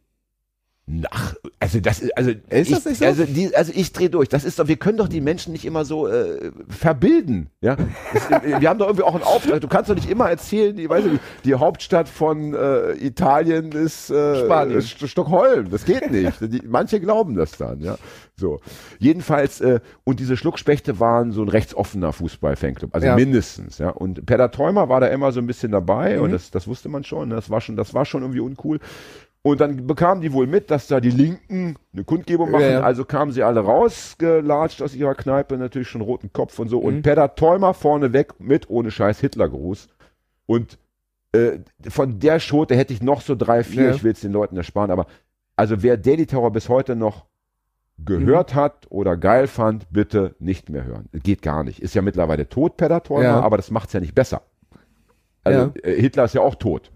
Ach, 1.11 1.35
also 1.59 1.81
das 1.81 1.99
ist, 1.99 2.17
also 2.17 2.31
Ist 2.31 2.69
ich, 2.69 2.75
das 2.75 2.85
nicht 2.85 2.99
so? 2.99 3.06
Also, 3.06 3.25
die, 3.25 3.56
also 3.56 3.73
ich 3.75 3.93
drehe 3.93 4.09
durch. 4.09 4.29
Das 4.29 4.44
ist 4.44 4.61
doch, 4.61 4.69
wir 4.69 4.77
können 4.77 4.99
doch 4.99 5.09
die 5.09 5.21
Menschen 5.21 5.53
nicht 5.53 5.65
immer 5.65 5.85
so 5.85 6.06
äh, 6.06 6.53
verbilden. 6.69 7.50
Ja, 7.61 7.77
das, 8.15 8.31
äh, 8.31 8.61
wir 8.61 8.69
haben 8.69 8.79
doch 8.79 8.87
irgendwie 8.87 9.03
auch 9.03 9.15
einen 9.17 9.25
Auftrag. 9.25 9.61
Du 9.61 9.67
kannst 9.67 9.91
doch 9.91 9.97
nicht 9.97 10.09
immer 10.09 10.31
erzählen, 10.31 10.77
die, 10.77 10.88
weißt 10.88 11.06
du, 11.06 11.19
die 11.44 11.55
Hauptstadt 11.56 12.09
von 12.09 12.55
äh, 12.55 12.93
Italien 13.05 13.73
ist 13.73 14.11
äh, 14.11 14.44
Spanien. 14.44 14.81
St 14.81 15.09
Stockholm. 15.09 15.71
Das 15.71 15.85
geht 15.85 16.09
nicht. 16.12 16.41
Die, 16.41 16.62
manche 16.65 17.00
glauben 17.00 17.35
das 17.35 17.53
dann. 17.59 17.81
Ja, 17.81 17.99
so. 18.37 18.61
Jedenfalls 19.00 19.61
äh, 19.61 19.81
und 20.05 20.21
diese 20.21 20.37
Schluckspechte 20.37 21.00
waren 21.00 21.33
so 21.33 21.43
ein 21.43 21.49
rechtsoffener 21.49 22.12
Fußball-Fanclub, 22.12 22.94
also 22.94 23.09
Ja. 23.09 23.17
mindestens. 23.17 23.79
Ja, 23.79 23.91
und 23.91 24.25
Peter 24.25 24.53
Teumer 24.53 24.88
war 24.88 25.00
da 25.00 25.09
immer 25.09 25.33
so 25.33 25.41
ein 25.41 25.49
bisschen 25.49 25.73
dabei 25.73 26.17
Mhm. 26.19 26.23
und 26.23 26.31
das, 26.31 26.53
das 26.53 26.69
wusste 26.69 26.88
man 26.88 27.03
schon. 27.03 27.31
ne? 27.31 27.35
Das 27.35 27.50
war 27.50 27.61
schon, 27.61 27.75
das 27.77 27.93
war 27.93 28.05
schon 28.05 28.23
irgendwie 28.23 28.38
uncool. 28.41 28.79
Und 29.47 29.61
dann 29.61 29.87
bekamen 29.87 30.21
die 30.23 30.33
wohl 30.33 30.47
mit, 30.49 30.73
dass 30.73 30.89
da 30.89 30.99
die 30.99 31.11
Linken 31.11 31.77
eine 31.93 32.03
Kundgebung 32.03 32.51
machen. 32.51 32.65
Ja. 32.69 32.81
Also 32.81 33.05
kamen 33.05 33.31
sie 33.31 33.45
alle 33.45 33.61
rausgelatscht 33.61 34.83
aus 34.83 34.95
ihrer 34.97 35.15
Kneipe, 35.15 35.57
natürlich 35.57 35.87
schon 35.89 36.01
roten 36.01 36.33
Kopf 36.33 36.59
und 36.59 36.69
so. 36.69 36.81
Mhm. 36.81 36.87
Und 36.87 37.03
Peter 37.03 37.33
Teumer 37.37 37.73
vorne 37.73 38.13
weg 38.13 38.35
mit 38.41 38.69
ohne 38.69 38.91
Scheiß 38.91 39.21
Hitlergruß. 39.21 39.87
Und 40.47 40.79
äh, 41.33 41.59
von 41.89 42.19
der 42.19 42.41
Schote 42.41 42.75
hätte 42.77 42.93
ich 42.93 43.03
noch 43.03 43.21
so 43.21 43.37
drei, 43.37 43.62
vier, 43.62 43.85
Ja. 43.85 43.91
ich 43.93 44.03
will 44.03 44.12
es 44.12 44.21
den 44.21 44.33
Leuten 44.33 44.57
ersparen, 44.57 44.91
aber 44.91 45.07
also 45.55 45.81
wer 45.83 45.97
Daily 45.97 46.26
Terror 46.26 46.50
bis 46.50 46.69
heute 46.69 46.97
noch 46.97 47.26
gehört 47.99 48.53
Mhm. 48.53 48.59
hat 48.59 48.87
oder 48.91 49.17
geil 49.17 49.47
fand, 49.47 49.87
bitte 49.93 50.35
nicht 50.41 50.71
mehr 50.71 50.85
hören. 50.85 51.09
Geht 51.23 51.43
gar 51.43 51.62
nicht. 51.62 51.79
Ist 51.81 51.95
ja 51.95 52.03
mittlerweile 52.03 52.49
tot, 52.49 52.76
Peter 52.76 53.00
Teumer, 53.03 53.23
Ja. 53.23 53.41
aber 53.41 53.57
das 53.59 53.71
macht's 53.71 53.93
ja 53.93 54.00
nicht 54.00 54.15
besser. 54.15 54.43
Also 55.45 55.73
äh, 55.85 56.00
Hitler 56.00 56.25
ist 56.25 56.35
ja 56.35 56.41
auch 56.41 56.57
tot. 56.57 56.91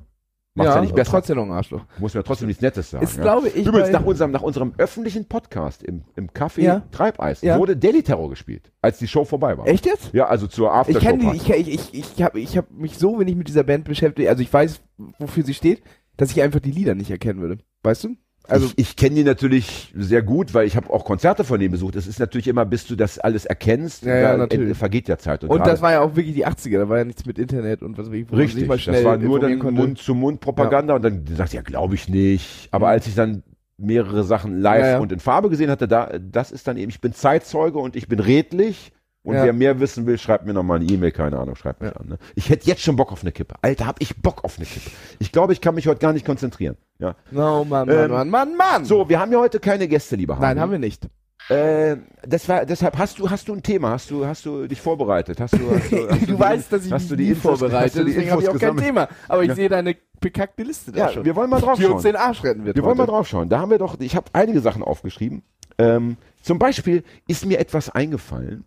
Macht's 0.61 0.75
ja, 0.77 0.81
nicht 0.81 0.95
besser. 0.95 1.11
trotzdem 1.13 1.37
noch 1.37 1.45
ein 1.45 1.53
Arschloch. 1.53 1.83
Muss 1.99 2.15
mir 2.15 2.23
trotzdem 2.25 2.49
nichts 2.49 2.63
Nettes 2.63 2.91
sagen. 2.91 3.05
Ist, 3.05 3.17
ja. 3.17 3.23
glaube 3.23 3.49
ich, 3.49 3.67
Übrigens, 3.67 3.91
nach 3.91 4.05
unserem, 4.05 4.31
nach 4.31 4.43
unserem 4.43 4.73
öffentlichen 4.79 5.27
Podcast 5.27 5.83
im, 5.83 6.05
im 6.17 6.29
Café 6.31 6.61
Ja. 6.63 6.83
Treibeis 6.93 7.43
Ja. 7.43 7.59
wurde 7.59 7.77
Daily 7.77 8.03
Terror 8.03 8.31
gespielt, 8.31 8.73
als 8.83 8.99
die 8.99 9.09
Show 9.09 9.25
vorbei 9.25 9.57
war. 9.59 9.67
Echt 9.67 9.87
jetzt? 9.87 10.13
Ja, 10.13 10.27
also 10.27 10.47
zur 10.47 10.69
Ich 10.69 10.73
Aftershow. 10.75 11.01
kenne 11.01 11.31
die, 11.33 11.37
ich, 11.37 11.51
ich, 11.51 11.95
ich, 11.95 11.95
ich 12.15 12.23
habe 12.23 12.41
ich 12.41 12.57
hab 12.57 12.71
mich 12.71 12.99
so 12.99 13.19
wenig 13.19 13.37
mit 13.37 13.49
dieser 13.49 13.65
Band 13.65 13.85
beschäftigt, 13.85 14.29
also 14.29 14.43
ich 14.43 14.53
weiß, 14.53 14.81
wofür 15.19 15.45
sie 15.45 15.55
steht, 15.55 15.83
dass 16.17 16.31
ich 16.31 16.43
einfach 16.43 16.61
die 16.61 16.71
Lieder 16.73 16.95
nicht 16.95 17.11
erkennen 17.11 17.41
würde. 17.41 17.59
Weißt 17.83 18.05
du? 18.05 18.17
Also, 18.49 18.67
ich 18.67 18.79
ich 18.79 18.97
kenne 18.97 19.15
die 19.17 19.25
natürlich 19.25 19.93
sehr 19.97 20.23
gut, 20.23 20.55
weil 20.55 20.67
ich 20.67 20.75
habe 20.77 20.91
auch 20.91 21.05
Konzerte 21.05 21.45
von 21.45 21.61
denen 21.61 21.71
besucht. 21.71 21.95
Es 21.95 22.07
ist 22.09 22.19
natürlich 22.19 22.49
immer, 22.49 22.65
bis 22.67 22.87
du 22.87 22.97
das 22.97 23.19
alles 23.19 23.45
erkennst, 23.45 24.05
Ja, 24.05 24.17
ja, 24.17 24.37
natürlich. 24.37 24.77
vergeht 24.77 25.07
ja 25.09 25.19
Zeit. 25.19 25.45
und 25.45 25.51
gerade- 25.51 25.71
das 25.71 25.81
war 25.83 25.93
ja 25.93 26.01
auch 26.01 26.17
wirklich 26.17 26.35
die 26.35 26.47
80er, 26.47 26.79
da 26.79 26.89
war 26.89 26.99
ja 26.99 27.05
nichts 27.05 27.25
mit 27.27 27.39
Internet 27.39 27.83
und 27.83 27.97
was 27.97 28.09
weiß 28.09 28.15
ich, 28.15 28.33
Richtig, 28.33 28.67
mal 28.67 28.79
schnell 28.79 28.97
das 28.97 29.05
war 29.05 29.17
nur 29.19 29.39
dann. 29.39 29.59
Mund-zu-Mund-Propaganda 29.59 30.95
und 30.95 31.03
dann 31.03 31.25
sagt 31.37 31.53
ja, 31.53 31.63
glaube 31.63 31.95
ich 31.95 32.09
nicht. 32.09 32.69
Aber 32.73 32.89
als 32.89 33.07
ich 33.07 33.15
dann 33.15 33.43
mehrere 33.79 34.25
Sachen 34.25 34.61
live 34.61 34.81
Ja, 34.83 34.91
ja. 34.93 34.99
und 34.99 35.13
in 35.13 35.21
Farbe 35.21 35.49
gesehen 35.49 35.71
hatte, 35.71 35.87
da, 35.89 36.11
das 36.19 36.51
ist 36.53 36.67
dann 36.67 36.77
eben, 36.77 36.91
ich 36.91 37.01
bin 37.01 37.13
Zeitzeuge 37.13 37.79
und 37.79 37.97
ich 37.97 38.09
bin 38.09 38.19
redlich. 38.21 38.93
Und 39.23 39.35
Ja. 39.35 39.45
wer 39.45 39.53
mehr 39.53 39.81
wissen 39.81 40.07
will, 40.07 40.17
schreibt 40.17 40.47
mir 40.47 40.55
nochmal 40.55 40.81
eine 40.81 40.91
E-Mail, 40.91 41.13
keine 41.13 41.39
Ahnung, 41.39 41.55
schreibt 41.55 41.83
mich 41.83 41.91
Ja. 41.91 41.97
an. 41.97 42.09
Ne? 42.09 42.19
Ich 42.35 42.49
hätte 42.49 42.67
jetzt 42.67 42.81
schon 42.81 42.97
Bock 42.97 43.13
auf 43.13 43.21
eine 43.23 43.33
Kippe. 43.33 43.55
Alter, 43.61 43.87
hab 43.87 44.01
ich 44.01 44.17
Bock 44.17 44.45
auf 44.45 44.57
eine 44.57 44.65
Kippe. 44.67 44.91
Ich 45.19 45.31
glaube, 45.31 45.53
ich 45.53 45.61
kann 45.61 45.75
mich 45.75 45.87
heute 45.87 46.01
gar 46.01 46.15
nicht 46.15 46.25
konzentrieren. 46.25 46.77
Ja. 47.01 47.17
No, 47.31 47.65
Mann, 47.65 47.89
Mann, 47.89 47.97
Ähm, 48.05 48.11
Mann, 48.11 48.31
Mann, 48.31 48.57
Mann! 48.57 48.85
So, 48.85 49.09
wir 49.09 49.19
haben 49.19 49.33
ja 49.33 49.39
heute 49.39 49.59
keine 49.59 49.89
Gäste, 49.89 50.17
lieber 50.17 50.37
Nein, 50.39 50.61
haben 50.61 50.71
wir 50.71 50.79
nicht. 50.79 51.09
Äh, 51.49 51.97
das 52.27 52.49
war, 52.49 52.65
deshalb 52.67 52.99
hast 52.99 53.19
du, 53.19 53.29
hast 53.31 53.49
du 53.49 53.55
ein 53.55 53.63
Thema, 53.63 53.91
hast 53.91 54.11
du, 54.11 54.25
hast 54.27 54.45
du 54.47 54.69
dich 54.69 54.81
vorbereitet, 54.81 55.41
hast 55.41 55.55
du, 55.55 55.71
hast 55.75 55.91
du, 55.91 56.09
hast 56.11 56.23
Du, 56.23 56.27
die- 56.27 56.39
weißt, 56.39 56.73
dass 56.73 56.85
ich 56.87 56.93
hast 56.93 57.03
mich 57.03 57.09
du 57.11 57.17
die 57.17 57.29
Infos, 57.31 57.59
vorbereite, 57.59 57.87
hast 57.87 57.97
du 57.97 58.05
die 58.05 58.13
deswegen 58.13 58.31
habe 58.31 58.43
ich 58.43 58.49
auch 58.49 58.55
Infos 58.55 58.61
kein 58.69 58.77
gesammelt? 58.77 59.09
Thema. 59.09 59.09
Aber 59.29 59.43
ich 59.43 59.49
Ja. 59.49 59.55
sehe 59.57 59.69
deine 59.71 59.97
bekackte 60.21 60.63
Liste 60.63 60.93
da 60.93 60.99
Ja, 61.07 61.09
schon. 61.09 61.25
wir 61.25 61.35
wollen 61.35 61.49
mal 61.51 61.61
drauf 61.61 61.79
die 61.79 61.87
uns 61.87 62.03
schauen. 62.03 62.13
den 62.13 62.17
Arsch 62.17 62.45
retten 62.45 62.65
wird 62.67 62.77
Wir 62.77 62.85
wollen 62.85 62.97
mal 62.99 63.05
heute. 63.05 63.13
drauf 63.13 63.27
schauen. 63.27 63.49
Da 63.49 63.59
haben 63.59 63.71
wir 63.71 63.79
doch, 63.79 63.99
ich 63.99 64.15
habe 64.15 64.27
einige 64.35 64.61
Sachen 64.61 64.83
aufgeschrieben. 64.85 65.43
Ähm, 65.79 66.19
zum 66.43 66.59
Beispiel 66.59 67.03
ist 67.27 67.47
mir 67.47 67.59
etwas 67.59 67.89
eingefallen, 67.91 68.65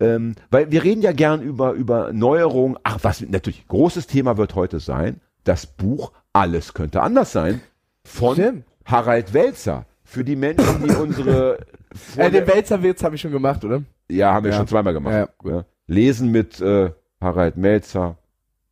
Ähm, 0.00 0.34
weil 0.50 0.70
wir 0.70 0.82
reden 0.84 1.02
ja 1.02 1.12
gern 1.12 1.40
über, 1.42 1.72
über 1.72 2.12
Neuerungen. 2.12 2.76
Ach, 2.82 2.98
was 3.02 3.20
natürlich 3.20 3.66
großes 3.68 4.06
Thema 4.06 4.36
wird 4.36 4.54
heute 4.54 4.80
sein, 4.80 5.20
das 5.44 5.66
Buch 5.66 6.12
Alles 6.36 6.74
könnte 6.74 7.00
anders 7.02 7.32
sein 7.32 7.60
von 8.04 8.34
Stimmt. 8.34 8.64
Harald 8.84 9.32
Welzer. 9.34 9.84
Für 10.04 10.22
die 10.22 10.36
Menschen, 10.36 10.84
die 10.84 10.94
unsere 10.94 11.58
Äh, 12.16 12.30
den 12.30 12.46
Wälzerwitz 12.46 13.02
habe 13.02 13.14
ich 13.14 13.20
schon 13.22 13.32
gemacht, 13.32 13.64
oder? 13.64 13.82
Ja, 14.10 14.34
haben 14.34 14.44
wir 14.44 14.50
Ja. 14.52 14.58
schon 14.58 14.66
zweimal 14.66 14.92
gemacht. 14.92 15.28
Ja, 15.44 15.50
Ja. 15.50 15.64
Lesen 15.86 16.30
mit 16.30 16.60
äh, 16.60 16.90
Harald 17.22 17.56
Melzer. 17.56 18.16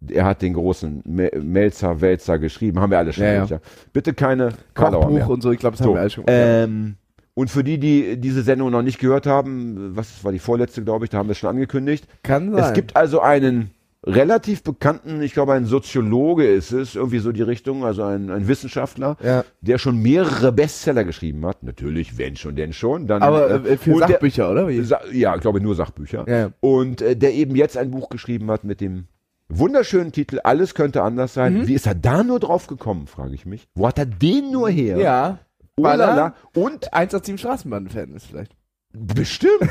Er 0.08 0.26
hat 0.26 0.42
den 0.42 0.52
großen 0.52 1.02
Me 1.06 1.30
Melzer, 1.40 2.00
Welzer 2.02 2.38
geschrieben. 2.38 2.80
Haben 2.80 2.90
wir 2.90 2.98
alle 2.98 3.12
schon. 3.14 3.24
Ja. 3.24 3.46
Bitte 3.94 4.12
keine 4.12 4.50
Kochbuch 4.74 5.28
und 5.28 5.42
so, 5.42 5.50
ich 5.52 5.58
glaube, 5.58 5.76
das 5.76 5.80
haben 5.86 5.92
So, 5.92 5.94
wir 5.94 6.00
alle 6.00 6.10
schon 6.10 6.26
gemacht. 6.26 6.38
ähm, 6.42 6.96
und 7.32 7.50
für 7.50 7.64
die, 7.64 7.78
die 7.78 8.16
diese 8.18 8.42
Sendung 8.42 8.70
noch 8.70 8.82
nicht 8.82 8.98
gehört 8.98 9.26
haben, 9.26 9.96
was 9.96 10.22
war 10.22 10.30
die 10.30 10.38
vorletzte, 10.38 10.84
glaube 10.84 11.06
ich, 11.06 11.10
da 11.10 11.18
haben 11.18 11.28
wir 11.28 11.32
es 11.32 11.38
schon 11.38 11.48
angekündigt. 11.50 12.06
Kann 12.22 12.52
sein. 12.52 12.62
Es 12.62 12.72
gibt 12.74 12.94
also 12.94 13.20
einen 13.20 13.70
relativ 14.06 14.62
bekannten, 14.62 15.22
ich 15.22 15.32
glaube, 15.32 15.54
ein 15.54 15.64
Soziologe 15.66 16.46
ist 16.46 16.72
es, 16.72 16.94
irgendwie 16.94 17.18
so 17.20 17.32
die 17.32 17.42
Richtung, 17.42 17.84
also 17.84 18.02
ein, 18.04 18.30
ein 18.30 18.46
Wissenschaftler, 18.48 19.16
Ja. 19.22 19.44
der 19.60 19.78
schon 19.78 19.96
mehrere 20.02 20.52
Bestseller 20.52 21.04
geschrieben 21.04 21.44
hat. 21.46 21.62
Natürlich, 21.62 22.18
wenn 22.18 22.36
schon, 22.36 22.54
denn 22.56 22.72
schon. 22.72 23.06
Dann, 23.06 23.22
Aber 23.22 23.50
äh, 23.50 23.72
äh, 23.72 23.76
für 23.76 23.92
und 23.94 24.00
der- 24.00 24.08
Sachbücher, 24.08 24.50
oder? 24.50 24.68
Wie? 24.68 24.82
Sa 24.82 25.00
ja, 25.12 25.34
ich 25.34 25.40
glaube 25.40 25.60
nur 25.60 25.74
Sachbücher. 25.74 26.24
Ja, 26.28 26.38
ja. 26.38 26.50
Und 26.60 27.00
äh, 27.02 27.16
der 27.16 27.32
eben 27.34 27.56
jetzt 27.56 27.76
ein 27.76 27.90
Buch 27.90 28.08
geschrieben 28.10 28.50
hat 28.50 28.64
mit 28.64 28.80
dem 28.80 29.06
wunderschönen 29.48 30.12
Titel 30.12 30.40
Alles 30.44 30.74
könnte 30.74 31.02
anders 31.02 31.34
sein. 31.34 31.54
Mhm. 31.60 31.66
Wie 31.68 31.74
ist 31.74 31.86
er 31.86 31.94
da 31.94 32.22
nur 32.22 32.40
drauf 32.40 32.66
gekommen, 32.66 33.06
frage 33.06 33.34
ich 33.34 33.46
mich. 33.46 33.68
Wo 33.74 33.86
hat 33.86 33.98
er 33.98 34.06
den 34.06 34.50
nur 34.52 34.68
her? 34.70 34.96
Ja. 34.98 35.38
Oh 35.76 35.82
weil 35.82 36.00
er-. 36.00 36.34
Und 36.54 36.92
187 36.92 37.40
Straßenbahn-Fan 37.40 38.14
ist 38.14 38.26
vielleicht. 38.26 38.52
bestimmt. 38.92 39.70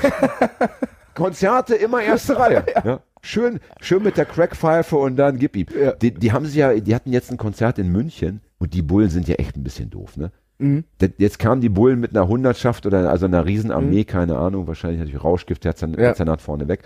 Konzerte 1.15 1.75
immer 1.75 2.01
erste 2.01 2.37
Reihe. 2.37 2.65
Ja. 2.83 2.99
Schön, 3.25 3.59
schön 3.79 4.03
mit 4.03 4.17
der 4.17 4.25
Crackpfeife 4.25 4.97
und 4.97 5.15
dann 5.15 5.37
gib 5.39 5.55
ihm. 5.55 5.65
Ja. 5.79 5.93
Die, 5.93 6.13
die 6.13 6.31
haben 6.33 6.45
sich 6.45 6.55
ja, 6.55 6.73
die 6.73 6.93
hatten 6.93 7.13
jetzt 7.13 7.31
ein 7.31 7.37
Konzert 7.37 7.79
in 7.79 7.89
München 7.89 8.41
und 8.59 8.73
die 8.73 8.81
Bullen 8.81 9.09
sind 9.09 9.29
ja 9.29 9.35
echt 9.35 9.55
ein 9.55 9.63
bisschen 9.63 9.89
doof, 9.89 10.17
ne? 10.17 10.31
Mhm. 10.59 10.83
Das- 10.97 11.11
Jetzt 11.17 11.39
kamen 11.39 11.61
die 11.61 11.69
Bullen 11.69 12.01
mit 12.01 12.11
einer 12.11 12.27
Hundertschaft 12.27 12.85
oder 12.85 13.09
also 13.09 13.25
einer 13.25 13.45
Riesenarmee, 13.45 14.03
keine 14.03 14.37
Ahnung, 14.37 14.67
wahrscheinlich 14.67 14.99
natürlich 14.99 15.23
Rauschgift, 15.23 15.63
Herzan 15.63 15.93
Ja. 15.93 15.99
Herzanat 15.99 16.41
vorne 16.41 16.67
weg 16.67 16.81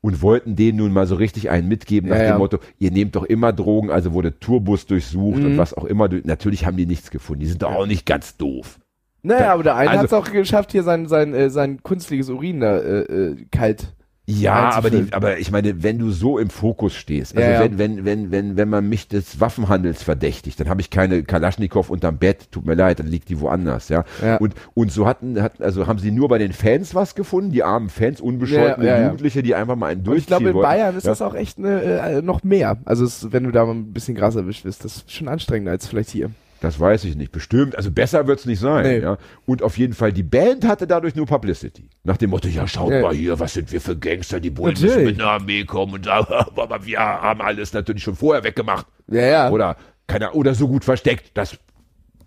und 0.00 0.22
wollten 0.22 0.56
denen 0.56 0.78
nun 0.78 0.92
mal 0.94 1.06
so 1.06 1.14
richtig 1.14 1.50
einen 1.50 1.68
mitgeben 1.68 2.08
nach 2.08 2.16
Ja, 2.16 2.22
dem 2.22 2.28
ja. 2.30 2.38
Motto, 2.38 2.58
ihr 2.78 2.90
nehmt 2.90 3.14
doch 3.14 3.24
immer 3.24 3.52
Drogen, 3.52 3.90
also 3.90 4.14
wurde 4.14 4.40
Tourbus 4.40 4.86
durchsucht 4.86 5.40
Mhm. 5.40 5.44
und 5.46 5.58
was 5.58 5.74
auch 5.74 5.84
immer. 5.84 6.08
Natürlich 6.24 6.64
haben 6.64 6.78
die 6.78 6.86
nichts 6.86 7.10
gefunden, 7.10 7.40
die 7.40 7.46
sind 7.48 7.62
doch 7.62 7.74
auch 7.74 7.86
nicht 7.86 8.06
ganz 8.06 8.38
doof. 8.38 8.78
Naja, 9.22 9.52
aber 9.52 9.62
der 9.62 9.76
eine 9.76 9.90
Also- 9.90 9.98
hat 10.00 10.06
es 10.06 10.12
auch 10.14 10.32
geschafft, 10.32 10.72
hier 10.72 10.82
sein, 10.84 11.06
sein, 11.06 11.34
äh, 11.34 11.50
sein 11.50 11.82
künstliches 11.82 12.30
Urin 12.30 12.60
da 12.60 12.78
äh, 12.78 13.00
äh, 13.02 13.36
kalt. 13.52 13.92
Ja, 14.24 14.70
aber, 14.70 14.90
die, 14.90 15.12
aber 15.12 15.38
ich 15.38 15.50
meine, 15.50 15.82
wenn 15.82 15.98
du 15.98 16.10
so 16.12 16.38
im 16.38 16.48
Fokus 16.48 16.94
stehst, 16.94 17.36
also 17.36 17.48
Ja. 17.48 17.60
Wenn, 17.60 17.76
wenn, 17.76 18.04
wenn, 18.04 18.30
wenn, 18.30 18.56
wenn 18.56 18.68
man 18.68 18.88
mich 18.88 19.08
des 19.08 19.40
Waffenhandels 19.40 20.04
verdächtigt, 20.04 20.60
dann 20.60 20.68
habe 20.68 20.80
ich 20.80 20.90
keine 20.90 21.24
Kalaschnikow 21.24 21.90
unterm 21.90 22.18
Bett, 22.18 22.52
tut 22.52 22.64
mir 22.64 22.74
leid, 22.74 23.00
dann 23.00 23.08
liegt 23.08 23.28
die 23.30 23.40
woanders, 23.40 23.88
ja. 23.88 24.04
Ja. 24.22 24.36
Und, 24.36 24.54
und 24.74 24.92
so 24.92 25.06
hatten, 25.06 25.42
hatten, 25.42 25.64
also 25.64 25.88
haben 25.88 25.98
sie 25.98 26.12
nur 26.12 26.28
bei 26.28 26.38
den 26.38 26.52
Fans 26.52 26.94
was 26.94 27.16
gefunden, 27.16 27.50
die 27.50 27.64
armen 27.64 27.88
Fans, 27.88 28.20
unbescholtene 28.20 28.86
Ja. 28.86 29.02
Jugendliche, 29.04 29.42
die 29.42 29.56
einfach 29.56 29.74
mal 29.74 29.88
einen 29.88 30.00
Und 30.00 30.06
durchziehen 30.06 30.22
ich 30.22 30.26
glaube, 30.28 30.48
in 30.50 30.54
wollten. 30.54 30.68
Bayern 30.68 30.96
ist 30.96 31.06
das 31.06 31.20
auch 31.20 31.34
echt 31.34 31.58
ne, 31.58 31.82
äh, 31.82 32.22
noch 32.22 32.44
mehr. 32.44 32.78
Also 32.84 33.04
es, 33.04 33.32
wenn 33.32 33.42
du 33.42 33.50
da 33.50 33.66
mal 33.66 33.74
ein 33.74 33.92
bisschen 33.92 34.14
Gras 34.14 34.36
erwischt 34.36 34.64
wirst, 34.64 34.84
das 34.84 34.98
ist 34.98 35.12
schon 35.12 35.26
anstrengender 35.26 35.72
als 35.72 35.88
vielleicht 35.88 36.10
hier. 36.10 36.30
Das 36.62 36.78
weiß 36.78 37.02
ich 37.04 37.16
nicht. 37.16 37.32
Bestimmt. 37.32 37.76
Also 37.76 37.90
besser 37.90 38.26
wird's 38.28 38.46
nicht 38.46 38.60
sein. 38.60 38.84
Nee. 38.86 38.98
Ja. 39.00 39.18
Und 39.46 39.64
auf 39.64 39.76
jeden 39.78 39.94
Fall, 39.94 40.12
die 40.12 40.22
Band 40.22 40.64
hatte 40.64 40.86
dadurch 40.86 41.16
nur 41.16 41.26
Publicity. 41.26 41.88
Nach 42.04 42.16
dem 42.16 42.30
Motto, 42.30 42.46
ja, 42.46 42.68
schaut 42.68 42.92
Ja. 42.92 43.02
mal 43.02 43.12
hier, 43.14 43.40
was 43.40 43.54
sind 43.54 43.72
wir 43.72 43.80
für 43.80 43.96
Gangster, 43.98 44.38
die 44.38 44.50
Bullen 44.50 44.74
Natürlich. 44.74 44.94
müssen 44.94 45.06
mit 45.06 45.20
einer 45.20 45.30
Armee 45.30 45.64
kommen 45.64 45.94
und 45.94 46.04
sagen, 46.04 46.26
aber 46.56 46.84
wir 46.86 47.00
haben 47.00 47.40
alles 47.40 47.72
natürlich 47.72 48.04
schon 48.04 48.14
vorher 48.14 48.44
weggemacht. 48.44 48.86
Ja, 49.08 49.22
ja. 49.26 49.50
Oder, 49.50 49.76
keine, 50.06 50.30
oder 50.34 50.54
so 50.54 50.68
gut 50.68 50.84
versteckt. 50.84 51.32
Das, 51.34 51.58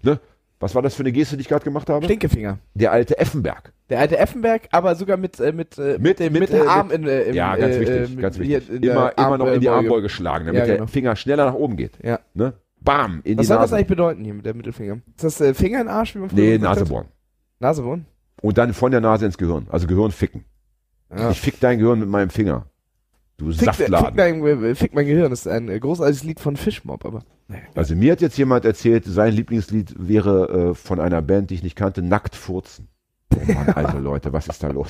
ne? 0.03 0.19
Was 0.59 0.75
war 0.75 0.81
das 0.81 0.95
für 0.95 1.03
eine 1.03 1.11
Geste, 1.13 1.37
die 1.37 1.41
ich 1.41 1.47
gerade 1.47 1.63
gemacht 1.63 1.89
habe? 1.89 2.03
Stinkefinger. 2.05 2.59
Der 2.73 2.91
alte 2.91 3.17
Effenberg. 3.17 3.71
Der 3.89 3.99
alte 3.99 4.17
Effenberg, 4.17 4.63
aber 4.71 4.95
sogar 4.95 5.15
mit, 5.15 5.39
äh, 5.39 5.53
mit, 5.53 5.77
äh, 5.77 5.97
mit, 5.99 6.19
dem, 6.19 6.33
mit, 6.33 6.49
äh, 6.49 6.57
dem 6.59 6.67
Arm 6.67 6.91
in, 6.91 7.07
äh, 7.07 7.23
im, 7.23 7.35
Ja, 7.35 7.55
ganz 7.55 7.75
äh, 7.75 7.79
wichtig, 7.79 7.95
äh, 7.95 8.01
mit- 8.09 8.19
ganz 8.21 8.37
wichtig. 8.39 8.83
immer, 8.83 9.17
immer 9.17 9.37
noch 9.37 9.47
in 9.47 9.61
die 9.61 9.69
Armbeuge. 9.69 9.87
Armbeuge 9.89 10.09
schlagen, 10.09 10.45
damit 10.47 10.59
Ja, 10.59 10.65
genau. 10.65 10.77
der 10.79 10.87
Finger 10.87 11.15
schneller 11.15 11.45
nach 11.45 11.53
oben 11.53 11.77
geht. 11.77 11.91
Ja. 12.03 12.19
Ne? 12.33 12.53
Bam, 12.85 13.21
in 13.23 13.37
Was 13.37 13.41
die 13.43 13.47
soll 13.47 13.57
das 13.57 13.63
Nase. 13.71 13.75
eigentlich 13.75 13.87
bedeuten 13.87 14.23
hier 14.23 14.33
mit 14.33 14.45
der 14.45 14.53
Mittelfinger? 14.53 15.01
Ist 15.15 15.23
das 15.23 15.41
äh, 15.41 15.53
Finger 15.53 15.81
in 15.81 15.87
den 15.87 15.93
Arsch, 15.93 16.15
wie 16.15 16.19
man 16.19 16.29
Nee, 16.33 16.53
gesagt 16.57 16.63
hat? 16.63 16.79
Nasebohren. 16.79 17.07
Nasebohren? 17.59 18.05
Und 18.41 18.57
dann 18.57 18.73
von 18.73 18.91
der 18.91 19.01
Nase 19.01 19.25
ins 19.25 19.37
Gehirn. 19.37 19.67
Also 19.69 19.87
Gehirn 19.87 20.11
ficken. 20.11 20.45
Ja. 21.15 21.31
Ich 21.31 21.41
fick 21.41 21.59
dein 21.59 21.79
Gehirn 21.79 21.99
mit 21.99 22.09
meinem 22.09 22.29
Finger. 22.29 22.67
Du 23.37 23.47
Fick, 23.47 23.57
fick, 23.73 23.87
Saftladen. 23.89 24.15
mein, 24.39 24.63
äh, 24.63 24.75
fick 24.75 24.93
mein 24.93 25.05
Gehirn, 25.05 25.29
das 25.29 25.41
ist 25.41 25.47
ein 25.51 25.67
äh, 25.67 25.77
großartiges 25.79 26.23
Lied 26.23 26.39
von 26.39 26.55
Fishmob, 26.55 27.03
aber. 27.05 27.23
Naja. 27.49 27.63
Also 27.75 27.93
mir 27.95 28.13
hat 28.13 28.21
jetzt 28.21 28.37
jemand 28.37 28.63
erzählt, 28.65 29.03
sein 29.05 29.33
Lieblingslied 29.33 29.93
wäre 29.97 30.69
äh, 30.71 30.73
von 30.73 30.99
einer 31.01 31.21
Band, 31.21 31.49
die 31.49 31.55
ich 31.55 31.63
nicht 31.63 31.75
kannte, 31.75 32.01
Nackt 32.01 32.35
furzen. 32.35 32.87
Oh 33.33 33.51
Mann, 33.53 33.69
also 33.75 33.97
Leute, 33.97 34.31
was 34.31 34.47
ist 34.47 34.63
da 34.63 34.67
los? 34.69 34.87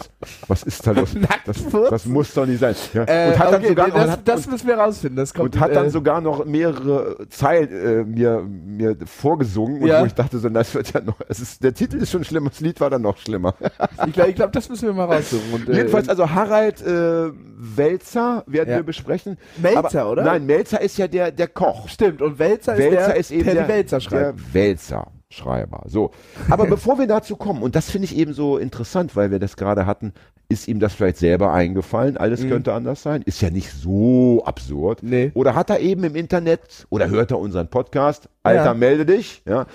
Was 0.48 0.64
ist 0.64 0.86
da 0.86 0.92
los? 0.92 1.16
Das, 1.46 1.64
das 1.90 2.06
muss 2.06 2.34
doch 2.34 2.46
nicht 2.46 2.60
sein. 2.60 2.76
Ja. 2.94 3.04
Äh, 3.08 3.30
und 3.32 3.40
hat 3.40 3.48
dann 3.54 3.56
okay, 3.62 3.68
sogar 3.70 3.88
noch, 3.88 3.96
das, 3.96 4.10
hat, 4.12 4.28
das 4.28 4.48
müssen 4.48 4.68
wir 4.68 4.76
rausfinden. 4.78 5.16
Das 5.18 5.34
kommt, 5.34 5.56
und 5.56 5.60
hat 5.62 5.76
dann 5.76 5.86
äh, 5.88 5.90
sogar 5.90 6.22
noch 6.22 6.46
mehrere 6.46 7.28
Zeilen 7.30 7.70
äh, 7.72 8.04
mir, 8.04 8.42
mir 8.44 8.98
vorgesungen, 9.06 9.86
Ja. 9.86 10.02
wo 10.02 10.06
ich 10.06 10.14
dachte, 10.14 10.38
so, 10.38 10.50
das 10.50 10.74
wird 10.76 10.94
ja 10.94 11.02
noch, 11.02 11.16
es 11.28 11.40
ist, 11.40 11.64
der 11.64 11.74
Titel 11.74 11.98
ist 11.98 12.12
schon 12.12 12.24
schlimmer, 12.24 12.50
das 12.50 12.60
Lied 12.60 12.80
war 12.82 12.90
dann 12.90 13.02
noch 13.04 13.18
schlimmer. 13.18 13.56
Ich 14.06 14.14
glaube, 14.14 14.34
glaub, 14.34 14.52
das 14.52 14.70
müssen 14.70 14.88
wir 14.88 14.94
mal 14.94 15.06
raussuchen. 15.06 15.54
Und, 15.54 15.70
äh, 15.70 15.78
Jedenfalls, 15.78 16.10
also 16.10 16.30
Harald 16.30 16.82
äh, 16.86 17.32
Welzer 17.58 18.44
werden 18.48 18.70
Ja. 18.70 18.76
wir 18.78 18.84
besprechen. 18.84 19.38
Melzer, 19.58 20.02
Aber, 20.02 20.12
oder? 20.12 20.24
Nein, 20.24 20.46
Melzer 20.46 20.82
ist 20.82 20.98
ja 20.98 21.08
der, 21.08 21.32
der 21.32 21.48
Koch. 21.48 21.88
Stimmt, 21.90 22.22
und 22.22 22.38
Wälzer, 22.38 22.78
Wälzer 22.78 22.98
ist 22.98 23.08
der, 23.08 23.16
ist 23.18 23.32
eben 23.32 23.44
der, 23.46 23.54
der, 23.56 23.64
die 23.64 23.70
Wälzer 23.70 24.00
schreibt. 24.02 24.40
der 24.54 24.54
Wälzer-Schreiber. 25.36 25.84
So. 25.88 26.12
Aber 26.50 26.66
bevor 26.68 26.98
wir 27.00 27.08
dazu 27.08 27.36
kommen, 27.36 27.62
und 27.62 27.76
das 27.76 27.90
finde 27.90 28.06
ich 28.06 28.16
eben 28.18 28.34
so 28.34 28.58
interessant, 28.58 29.16
weil 29.16 29.32
wir 29.32 29.40
das 29.40 29.58
gerade 29.58 29.86
hatten, 29.86 30.14
ist 30.48 30.68
ihm 30.68 30.80
das 30.80 30.94
vielleicht 30.94 31.18
selber 31.18 31.52
eingefallen, 31.52 32.18
alles 32.18 32.44
Mhm. 32.44 32.50
könnte 32.50 32.74
anders 32.74 33.02
sein, 33.02 33.22
ist 33.24 33.42
ja 33.42 33.50
nicht 33.50 33.72
so 33.72 34.44
absurd. 34.46 35.00
Nee. 35.02 35.32
Oder 35.34 35.56
hat 35.56 35.70
er 35.72 35.80
eben 35.80 36.04
im 36.04 36.16
Internet 36.16 36.86
oder 36.90 37.10
hört 37.10 37.32
er 37.32 37.40
unseren 37.40 37.68
Podcast, 37.68 38.30
Alter, 38.44 38.66
Ja. 38.66 38.74
melde 38.76 39.06
dich, 39.06 39.42
ja. 39.46 39.66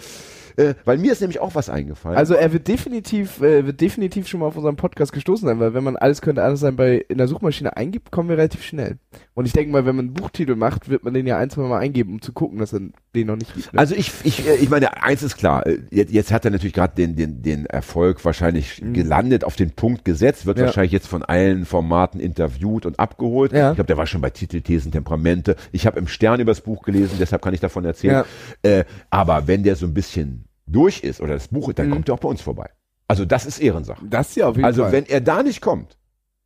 Äh, 0.61 0.75
weil 0.85 0.99
mir 0.99 1.13
ist 1.13 1.21
nämlich 1.21 1.41
auch 1.41 1.55
was 1.55 1.69
eingefallen. 1.71 2.17
Also 2.19 2.35
er 2.35 2.53
wird 2.53 2.69
definitiv, 2.69 3.41
äh, 3.41 3.67
wird 3.67 3.81
definitiv 3.81 4.29
schon 4.29 4.41
mal 4.41 4.47
auf 4.47 4.57
unseren 4.57 4.77
Podcast 4.77 5.13
gestoßen 5.13 5.49
sein, 5.49 5.59
weil 5.61 5.75
wenn 5.75 5.85
man 5.85 5.97
alles 5.97 6.21
könnte 6.21 6.43
anders 6.43 6.61
sein 6.61 6.77
bei 6.77 6.97
in 7.09 7.19
der 7.19 7.29
Suchmaschine 7.29 7.77
eingibt, 7.77 8.11
kommen 8.11 8.29
wir 8.29 8.37
relativ 8.37 8.63
schnell. 8.63 8.99
Und 9.35 9.47
ich 9.47 9.53
denke 9.53 9.73
mal, 9.73 9.87
wenn 9.87 9.97
man 9.97 10.07
einen 10.07 10.15
Buchtitel 10.15 10.55
macht, 10.57 10.89
wird 10.89 11.03
man 11.05 11.15
den 11.15 11.27
ja 11.27 11.39
ein, 11.39 11.49
zwei 11.51 11.63
Mal 11.63 11.79
eingeben, 11.79 12.13
um 12.13 12.21
zu 12.23 12.33
gucken, 12.33 12.59
dass 12.59 12.73
er 12.75 12.81
den 13.15 13.27
noch 13.27 13.37
nicht 13.37 13.55
gibt. 13.55 13.73
Ne? 13.73 13.79
Also 13.79 13.95
ich, 13.95 14.13
ich, 14.25 14.47
äh, 14.47 14.57
ich 14.57 14.69
meine, 14.69 15.03
eins 15.03 15.23
ist 15.23 15.37
klar, 15.37 15.67
äh, 15.67 15.79
jetzt, 15.91 16.13
jetzt 16.13 16.31
hat 16.33 16.45
er 16.45 16.51
natürlich 16.51 16.75
gerade 16.75 16.95
den, 16.95 17.17
den, 17.17 17.43
den 17.43 17.67
Erfolg 17.67 18.25
wahrscheinlich 18.25 18.83
gelandet, 18.93 19.45
auf 19.45 19.57
den 19.57 19.71
Punkt 19.71 20.05
gesetzt, 20.05 20.47
wird 20.47 20.57
Mhm. 20.59 20.61
Ja. 20.63 20.67
wahrscheinlich 20.67 20.93
jetzt 20.93 21.07
von 21.09 21.23
allen 21.23 21.65
Formaten 21.65 22.21
interviewt 22.21 22.85
und 22.87 22.99
abgeholt. 23.01 23.53
Ja. 23.53 23.71
Ich 23.71 23.77
glaube, 23.77 23.87
der 23.87 23.97
war 23.97 24.07
schon 24.07 24.21
bei 24.21 24.31
Titel, 24.31 24.61
Thesen, 24.61 24.93
Temperamente. 24.93 25.57
Ich 25.73 25.87
habe 25.87 25.99
im 25.99 26.07
Stern 26.07 26.41
über 26.41 26.51
das 26.51 26.61
Buch 26.61 26.83
gelesen, 26.83 27.17
deshalb 27.19 27.41
kann 27.41 27.55
ich 27.55 27.61
davon 27.61 27.85
erzählen. 27.85 28.25
Äh, 28.63 28.85
aber 29.09 29.47
wenn 29.47 29.63
der 29.63 29.77
so 29.77 29.87
ein 29.87 29.95
bisschen 29.95 30.45
durch 30.73 31.03
ist 31.03 31.21
oder 31.21 31.35
das 31.35 31.49
Buch, 31.49 31.73
dann 31.73 31.89
Mhm. 31.89 31.93
kommt 31.93 32.09
er 32.09 32.15
auch 32.15 32.21
bei 32.21 32.29
uns 32.29 32.41
vorbei. 32.43 32.71
Also 33.09 33.25
das 33.25 33.45
ist 33.47 33.59
Ehrensache. 33.61 34.05
das 34.09 34.35
ja 34.37 34.47
auf 34.49 34.57
jeden 34.57 34.65
Also 34.67 34.83
Fall. 34.83 34.93
wenn 34.93 35.07
er 35.07 35.21
da 35.21 35.43
nicht 35.43 35.61
kommt, 35.61 35.97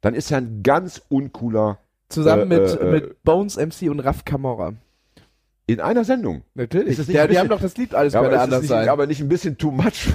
dann 0.00 0.14
ist 0.14 0.30
er 0.30 0.38
ein 0.38 0.62
ganz 0.62 1.02
uncooler 1.08 1.78
Zusammen 2.08 2.50
äh, 2.50 2.58
mit, 2.60 2.80
äh, 2.80 2.84
mit 2.90 3.22
Bones 3.22 3.56
MC 3.56 3.90
und 3.90 4.00
Raf 4.00 4.24
Kamora. 4.24 4.74
In 5.66 5.80
einer 5.80 6.04
Sendung. 6.04 6.42
Natürlich. 6.54 6.98
Ist 6.98 7.08
ja, 7.08 7.26
die 7.26 7.38
haben 7.38 7.48
doch 7.48 7.60
das 7.60 7.76
Lied 7.76 7.94
alles 7.94 8.12
Ja, 8.12 8.20
anders 8.20 8.48
es 8.50 8.60
nicht, 8.62 8.68
sein. 8.68 8.88
aber 8.88 9.06
nicht 9.06 9.20
ein 9.20 9.28
bisschen 9.28 9.56
too 9.56 9.70
much? 9.70 10.08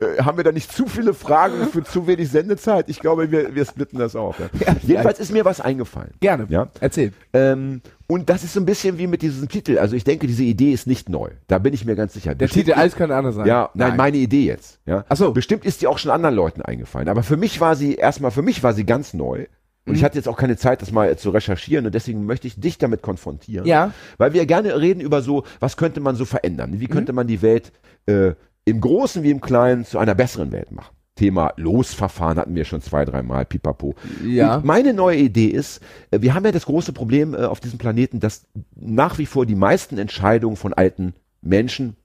Äh, 0.00 0.22
haben 0.22 0.36
wir 0.36 0.44
da 0.44 0.52
nicht 0.52 0.72
zu 0.72 0.86
viele 0.86 1.14
Fragen 1.14 1.68
für 1.68 1.82
zu 1.84 2.06
wenig 2.06 2.28
Sendezeit? 2.30 2.88
Ich 2.88 3.00
glaube, 3.00 3.30
wir, 3.30 3.54
wir 3.54 3.64
splitten 3.64 3.98
das 3.98 4.16
auf. 4.16 4.38
Ja. 4.38 4.46
Ja, 4.68 4.76
Jedenfalls 4.82 5.20
ist 5.20 5.32
mir 5.32 5.44
was 5.44 5.60
eingefallen. 5.60 6.10
Gerne. 6.20 6.46
Ja. 6.48 6.68
Erzähl. 6.80 7.12
Ähm, 7.32 7.80
und 8.06 8.28
das 8.30 8.42
ist 8.44 8.54
so 8.54 8.60
ein 8.60 8.66
bisschen 8.66 8.98
wie 8.98 9.06
mit 9.06 9.22
diesem 9.22 9.48
Titel. 9.48 9.78
Also 9.78 9.94
ich 9.96 10.04
denke, 10.04 10.26
diese 10.26 10.42
Idee 10.42 10.72
ist 10.72 10.86
nicht 10.86 11.08
neu. 11.08 11.30
Da 11.46 11.58
bin 11.58 11.74
ich 11.74 11.84
mir 11.84 11.94
ganz 11.94 12.14
sicher. 12.14 12.34
Der 12.34 12.46
Bestimmt 12.46 12.66
Titel, 12.66 12.78
alles 12.78 12.96
könnte 12.96 13.14
anders 13.14 13.34
sein. 13.36 13.46
ja, 13.46 13.70
nein, 13.74 13.96
meine 13.96 14.16
Idee 14.16 14.46
jetzt. 14.46 14.80
Ja. 14.86 15.04
Ach 15.08 15.16
so. 15.16 15.32
Bestimmt 15.32 15.64
ist 15.64 15.82
die 15.82 15.86
auch 15.86 15.98
schon 15.98 16.10
anderen 16.10 16.34
Leuten 16.34 16.62
eingefallen. 16.62 17.08
Aber 17.08 17.22
für 17.22 17.36
mich 17.36 17.60
war 17.60 17.76
sie, 17.76 17.94
erstmal 17.94 18.30
für 18.30 18.42
mich 18.42 18.62
war 18.62 18.72
sie 18.72 18.84
ganz 18.84 19.14
neu. 19.14 19.46
Und 19.88 19.94
Mhm. 19.94 19.96
ich 19.96 20.04
hatte 20.04 20.16
jetzt 20.16 20.28
auch 20.28 20.36
keine 20.36 20.56
Zeit, 20.56 20.82
das 20.82 20.92
mal 20.92 21.16
zu 21.18 21.30
recherchieren. 21.30 21.86
Und 21.86 21.94
deswegen 21.94 22.26
möchte 22.26 22.46
ich 22.46 22.60
dich 22.60 22.78
damit 22.78 23.02
konfrontieren. 23.02 23.66
Ja. 23.66 23.92
Weil 24.18 24.32
wir 24.32 24.46
gerne 24.46 24.78
reden 24.80 25.00
über 25.00 25.22
so, 25.22 25.44
was 25.60 25.76
könnte 25.76 26.00
man 26.00 26.14
so 26.14 26.24
verändern? 26.24 26.72
Mhm. 26.72 26.80
Wie 26.80 26.86
könnte 26.86 27.12
man 27.12 27.26
die 27.26 27.42
Welt 27.42 27.72
äh, 28.06 28.32
im 28.64 28.80
Großen 28.80 29.22
wie 29.22 29.30
im 29.30 29.40
Kleinen 29.40 29.84
zu 29.84 29.98
einer 29.98 30.14
besseren 30.14 30.52
Welt 30.52 30.70
machen? 30.70 30.94
Thema 31.16 31.52
Losverfahren 31.56 32.38
hatten 32.38 32.54
wir 32.54 32.64
schon 32.64 32.80
zwei, 32.80 33.04
dreimal, 33.04 33.44
pipapo. 33.44 33.96
Ja. 34.24 34.56
Und 34.56 34.64
meine 34.64 34.94
neue 34.94 35.16
Idee 35.16 35.46
ist, 35.46 35.80
äh, 36.12 36.20
wir 36.20 36.34
haben 36.34 36.44
ja 36.44 36.52
das 36.52 36.66
große 36.66 36.92
Problem 36.92 37.34
äh, 37.34 37.38
auf 37.38 37.58
diesem 37.58 37.78
Planeten, 37.78 38.20
dass 38.20 38.46
nach 38.76 39.18
wie 39.18 39.26
vor 39.26 39.44
die 39.44 39.56
meisten 39.56 39.98
Entscheidungen 39.98 40.56
von 40.56 40.72
alten 40.74 41.14
Menschen, 41.40 41.96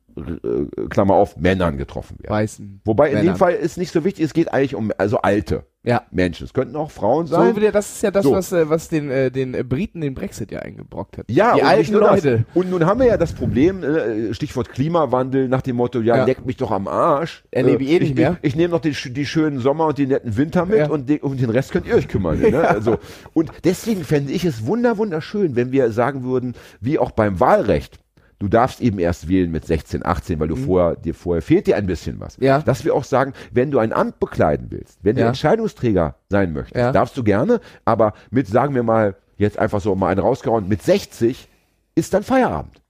Klammer 0.90 1.16
auf, 1.16 1.38
Männern 1.38 1.78
getroffen 1.78 2.18
werden. 2.20 2.32
Weißen. 2.34 2.82
Wobei 2.86 3.12
in 3.12 3.26
dem. 3.26 3.36
Fall 3.36 3.54
ist 3.54 3.78
nicht 3.78 3.92
so 3.92 4.04
wichtig, 4.04 4.26
es 4.26 4.34
geht 4.34 4.54
eigentlich 4.54 4.76
um 4.76 4.92
also 4.98 5.18
Alte. 5.20 5.64
Ja. 5.86 6.04
Menschen. 6.12 6.46
Es 6.46 6.54
könnten 6.54 6.78
auch 6.78 6.92
Frauen 6.92 7.28
So 7.28 7.36
sein. 7.36 7.58
wieder, 7.58 7.74
das 7.74 7.96
ist 7.96 8.04
ja 8.04 8.10
das, 8.12 8.24
So. 8.24 8.32
was, 8.32 8.54
äh, 8.54 8.70
was 8.70 8.88
den, 8.88 9.12
äh, 9.12 9.30
den 9.32 9.54
äh, 9.54 9.64
Briten 9.66 10.00
den 10.00 10.14
Brexit 10.14 10.50
ja 10.50 10.60
eingebrockt 10.60 11.18
hat. 11.18 11.26
Ja, 11.30 11.56
die 11.56 11.64
alten 11.64 11.92
nur 11.92 12.00
das. 12.02 12.24
Leute. 12.24 12.46
Und 12.54 12.70
nun 12.70 12.86
haben 12.86 13.02
wir 13.02 13.08
ja 13.08 13.18
das 13.18 13.34
Problem, 13.34 13.84
äh, 13.84 14.34
Stichwort 14.34 14.70
Klimawandel, 14.70 15.50
nach 15.50 15.62
dem 15.62 15.76
Motto, 15.76 16.00
ja, 16.00 16.16
Ja. 16.18 16.24
leck 16.26 16.46
mich 16.46 16.56
doch 16.56 16.72
am 16.72 16.88
Arsch. 16.88 17.44
Erlebe 17.52 17.84
ich 17.84 17.90
eh 17.90 18.00
nicht 18.00 18.10
ich, 18.12 18.16
mehr. 18.16 18.38
Ich, 18.42 18.52
ich 18.52 18.56
nehme 18.56 18.70
noch 18.72 18.80
die, 18.80 18.94
sch- 18.94 19.12
die 19.12 19.26
schönen 19.26 19.60
Sommer 19.60 19.88
und 19.88 19.98
die 19.98 20.08
netten 20.08 20.38
Winter 20.38 20.66
mit 20.66 20.78
Ja. 20.78 20.90
und, 20.90 21.10
den, 21.10 21.20
und 21.20 21.42
den 21.42 21.50
Rest 21.50 21.74
könnt 21.74 21.86
ihr 21.86 21.96
euch 21.96 22.08
kümmern. 22.08 22.40
Ne? 22.40 22.66
Also, 22.74 22.98
und 23.34 23.52
deswegen 23.66 24.06
fände 24.06 24.32
ich 24.32 24.46
es 24.46 24.66
wunder, 24.66 24.98
wunderschön, 24.98 25.58
wenn 25.58 25.74
wir 25.74 25.92
sagen 25.92 26.24
würden, 26.24 26.54
wie 26.80 26.98
auch 26.98 27.12
beim 27.12 27.42
Wahlrecht, 27.42 28.00
du 28.44 28.50
darfst 28.50 28.82
eben 28.82 29.00
erst 29.00 29.30
wählen 29.30 29.50
mit 29.52 29.66
16, 29.66 30.06
18, 30.06 30.38
weil 30.38 30.50
du 30.50 30.58
vorher, 30.58 30.98
dir 30.98 31.14
vorher 31.16 31.42
fehlt 31.42 31.66
dir 31.66 31.78
ein 31.78 31.86
bisschen 31.88 32.20
was. 32.20 32.38
Mhm. 32.38 32.44
Ja. 32.46 32.60
Dass 32.62 32.84
wir 32.84 32.94
auch 32.94 33.06
sagen, 33.06 33.32
wenn 33.54 33.72
du 33.72 33.80
ein 33.80 33.94
Amt 33.94 34.20
bekleiden 34.20 34.68
willst, 34.70 35.00
wenn 35.02 35.16
du 35.16 35.22
Ja. 35.22 35.30
Entscheidungsträger 35.30 36.16
sein 36.30 36.52
möchtest, 36.52 36.76
Ja. 36.76 36.92
darfst 36.92 37.16
du 37.16 37.24
gerne, 37.24 37.62
aber 37.86 38.12
mit, 38.32 38.48
sagen 38.48 38.76
wir 38.76 38.84
mal, 38.84 39.16
jetzt 39.38 39.58
einfach 39.58 39.80
so 39.80 39.96
mal 39.96 40.10
einen 40.10 40.20
rausgehauen, 40.20 40.68
mit 40.68 40.82
60 40.84 41.48
ist 41.96 42.14
dann 42.14 42.24
Feierabend. 42.24 42.82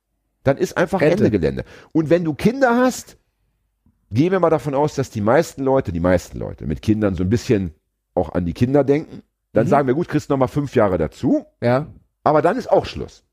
Dann 0.43 0.57
ist 0.57 0.75
einfach 0.75 1.01
Rente. 1.01 1.25
Ende 1.25 1.29
Gelände. 1.39 1.65
Und 1.91 2.09
wenn 2.09 2.23
du 2.23 2.33
Kinder 2.33 2.75
hast, 2.77 3.17
gehen 4.09 4.31
wir 4.31 4.39
mal 4.39 4.49
davon 4.49 4.73
aus, 4.73 4.95
dass 4.95 5.11
die 5.11 5.21
meisten 5.21 5.63
Leute, 5.63 5.91
die 5.91 5.99
meisten 5.99 6.39
Leute 6.39 6.65
mit 6.65 6.81
Kindern 6.81 7.13
so 7.13 7.23
ein 7.23 7.29
bisschen 7.29 7.75
auch 8.15 8.33
an 8.33 8.45
die 8.45 8.53
Kinder 8.53 8.83
denken. 8.83 9.21
Dann 9.53 9.65
Mhm. 9.65 9.69
sagen 9.69 9.87
wir, 9.87 9.93
gut, 9.93 10.07
kriegst 10.07 10.31
noch 10.31 10.37
mal 10.37 10.47
fünf 10.47 10.73
Jahre 10.75 10.97
dazu, 10.97 11.45
Ja. 11.61 11.85
aber 12.23 12.41
dann 12.41 12.57
ist 12.57 12.71
auch 12.71 12.85
Schluss. 12.85 13.23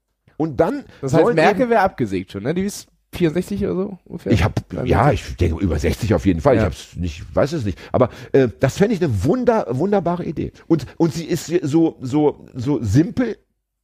Und 0.41 0.59
dann 0.59 0.85
Das 1.01 1.13
heißt, 1.15 1.35
Merkel 1.35 1.69
wäre 1.69 1.83
abgesägt 1.83 2.33
schon, 2.33 2.43
ne? 2.45 2.55
Die 2.55 2.63
ist 2.63 2.89
64 3.13 3.65
oder 3.65 3.75
so 3.75 3.99
ungefähr. 4.05 4.33
ich 4.33 4.45
habe 4.45 4.55
ja, 4.85 5.11
ich 5.13 5.37
denke 5.37 5.63
über 5.63 5.79
60 5.79 6.15
auf 6.15 6.25
jeden 6.27 6.41
Fall. 6.41 6.55
Ich 6.55 6.61
Ja. 6.61 6.67
hab's 6.67 6.97
nicht, 6.97 7.25
weiß 7.35 7.53
es 7.53 7.65
nicht. 7.65 7.79
Aber 7.93 8.09
äh, 8.33 8.49
das 8.61 8.79
fände 8.79 8.95
ich 8.95 9.03
eine 9.03 9.25
wunder, 9.25 9.67
wunderbare 9.71 10.25
Idee. 10.25 10.53
Und 10.69 10.87
und 10.97 11.13
sie 11.13 11.25
ist 11.25 11.47
so 11.63 11.97
so 12.01 12.47
so 12.55 12.79
simpel. 12.83 13.37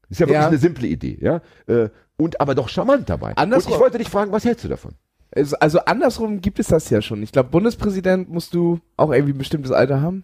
Ist 0.08 0.20
ja 0.20 0.26
wirklich 0.28 0.40
Ja. 0.40 0.46
eine 0.48 0.58
simple 0.58 0.86
Idee, 0.86 1.18
ja. 1.20 1.40
Äh, 1.66 1.88
und 2.16 2.40
aber 2.40 2.54
doch 2.54 2.68
charmant 2.68 3.10
dabei. 3.10 3.36
Andersrum- 3.36 3.72
Und 3.72 3.76
ich 3.76 3.80
wollte 3.80 3.98
dich 3.98 4.08
fragen, 4.08 4.30
was 4.32 4.44
hältst 4.44 4.64
du 4.64 4.68
davon? 4.68 4.92
Also, 5.34 5.56
also 5.58 5.80
andersrum 5.80 6.40
gibt 6.40 6.60
es 6.60 6.68
das 6.68 6.88
ja 6.88 7.02
schon. 7.02 7.22
Ich 7.22 7.32
glaube, 7.32 7.50
Bundespräsident 7.50 8.30
musst 8.30 8.54
du 8.54 8.78
auch 8.96 9.12
irgendwie 9.12 9.32
ein 9.34 9.38
bestimmtes 9.38 9.72
Alter 9.72 10.00
haben. 10.00 10.22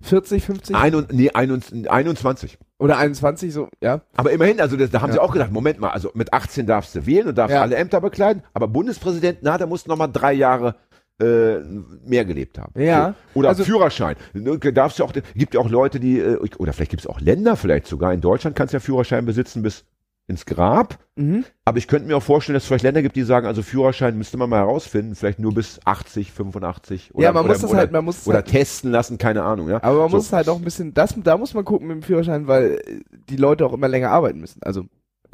40, 0.00 0.44
50 0.44 0.76
Ein 0.76 0.94
und, 0.94 1.12
nee, 1.12 1.30
21, 1.30 1.90
21. 1.90 2.58
oder 2.78 2.96
21, 2.98 3.52
so, 3.52 3.68
ja. 3.80 4.00
Aber 4.16 4.30
immerhin, 4.30 4.60
also 4.60 4.76
das, 4.76 4.90
da 4.90 5.00
haben 5.00 5.08
Ja. 5.10 5.14
sie 5.14 5.20
auch 5.20 5.32
gedacht, 5.32 5.50
Moment 5.52 5.80
mal, 5.80 5.90
also 5.90 6.10
mit 6.14 6.32
18 6.32 6.66
darfst 6.66 6.94
du 6.94 7.06
wählen 7.06 7.28
und 7.28 7.36
darfst 7.38 7.54
Ja. 7.54 7.62
alle 7.62 7.76
Ämter 7.76 8.00
bekleiden, 8.00 8.42
aber 8.54 8.68
Bundespräsident, 8.68 9.38
na, 9.42 9.58
da 9.58 9.66
musst 9.66 9.86
du 9.86 9.90
noch 9.90 9.96
mal 9.98 10.06
drei 10.08 10.32
Jahre 10.32 10.76
äh, 11.20 11.58
mehr 12.06 12.24
gelebt 12.24 12.58
haben. 12.60 12.80
Ja. 12.80 13.14
So. 13.34 13.40
Oder 13.40 13.48
Also- 13.48 13.64
Führerschein. 13.64 14.14
Ne, 14.34 14.56
Darfst 14.72 15.00
du 15.00 15.04
auch, 15.04 15.12
gibt 15.34 15.52
ja 15.54 15.60
auch 15.60 15.68
Leute, 15.68 15.98
die, 15.98 16.20
äh, 16.20 16.36
oder 16.58 16.72
vielleicht 16.72 16.92
gibt 16.92 17.02
es 17.02 17.08
auch 17.08 17.20
Länder, 17.20 17.56
vielleicht 17.56 17.88
sogar 17.88 18.14
in 18.14 18.20
Deutschland 18.20 18.54
kannst 18.54 18.72
du 18.72 18.76
ja 18.76 18.80
Führerschein 18.80 19.26
besitzen 19.26 19.62
bis 19.64 19.84
ins 20.28 20.46
Grab. 20.46 20.98
Mhm. 21.16 21.44
Aber 21.64 21.78
ich 21.78 21.88
könnte 21.88 22.06
mir 22.06 22.16
auch 22.16 22.22
vorstellen, 22.22 22.54
dass 22.54 22.62
es 22.62 22.66
vielleicht 22.68 22.84
Länder 22.84 23.02
gibt, 23.02 23.16
die 23.16 23.22
sagen, 23.22 23.46
also 23.46 23.62
Führerschein 23.62 24.16
müsste 24.16 24.36
man 24.36 24.48
mal 24.50 24.58
herausfinden, 24.58 25.14
vielleicht 25.14 25.38
nur 25.40 25.52
bis 25.54 25.80
80, 25.84 26.30
85 26.32 27.14
oder, 27.14 27.24
Ja, 27.24 27.32
man 27.32 27.44
oder, 27.44 27.54
muss 27.54 27.62
das 27.62 27.70
oder, 27.70 27.78
halt- 27.80 27.92
man 27.92 28.04
muss 28.04 28.26
oder 28.26 28.36
halt- 28.36 28.46
testen 28.46 28.90
lassen, 28.92 29.18
keine 29.18 29.42
Ahnung. 29.42 29.68
Ja? 29.68 29.82
Aber 29.82 30.00
man 30.02 30.10
So. 30.10 30.16
muss 30.18 30.32
halt 30.32 30.48
auch 30.48 30.56
ein 30.58 30.64
bisschen, 30.64 30.94
das, 30.94 31.14
da 31.24 31.36
muss 31.36 31.54
man 31.54 31.64
gucken 31.64 31.88
mit 31.88 31.96
dem 31.96 32.02
Führerschein, 32.02 32.46
weil 32.46 32.80
äh, 32.86 33.00
die 33.30 33.36
Leute 33.36 33.64
auch 33.66 33.72
immer 33.72 33.88
länger 33.88 34.10
arbeiten 34.10 34.38
müssen. 34.38 34.62
Also 34.62 34.84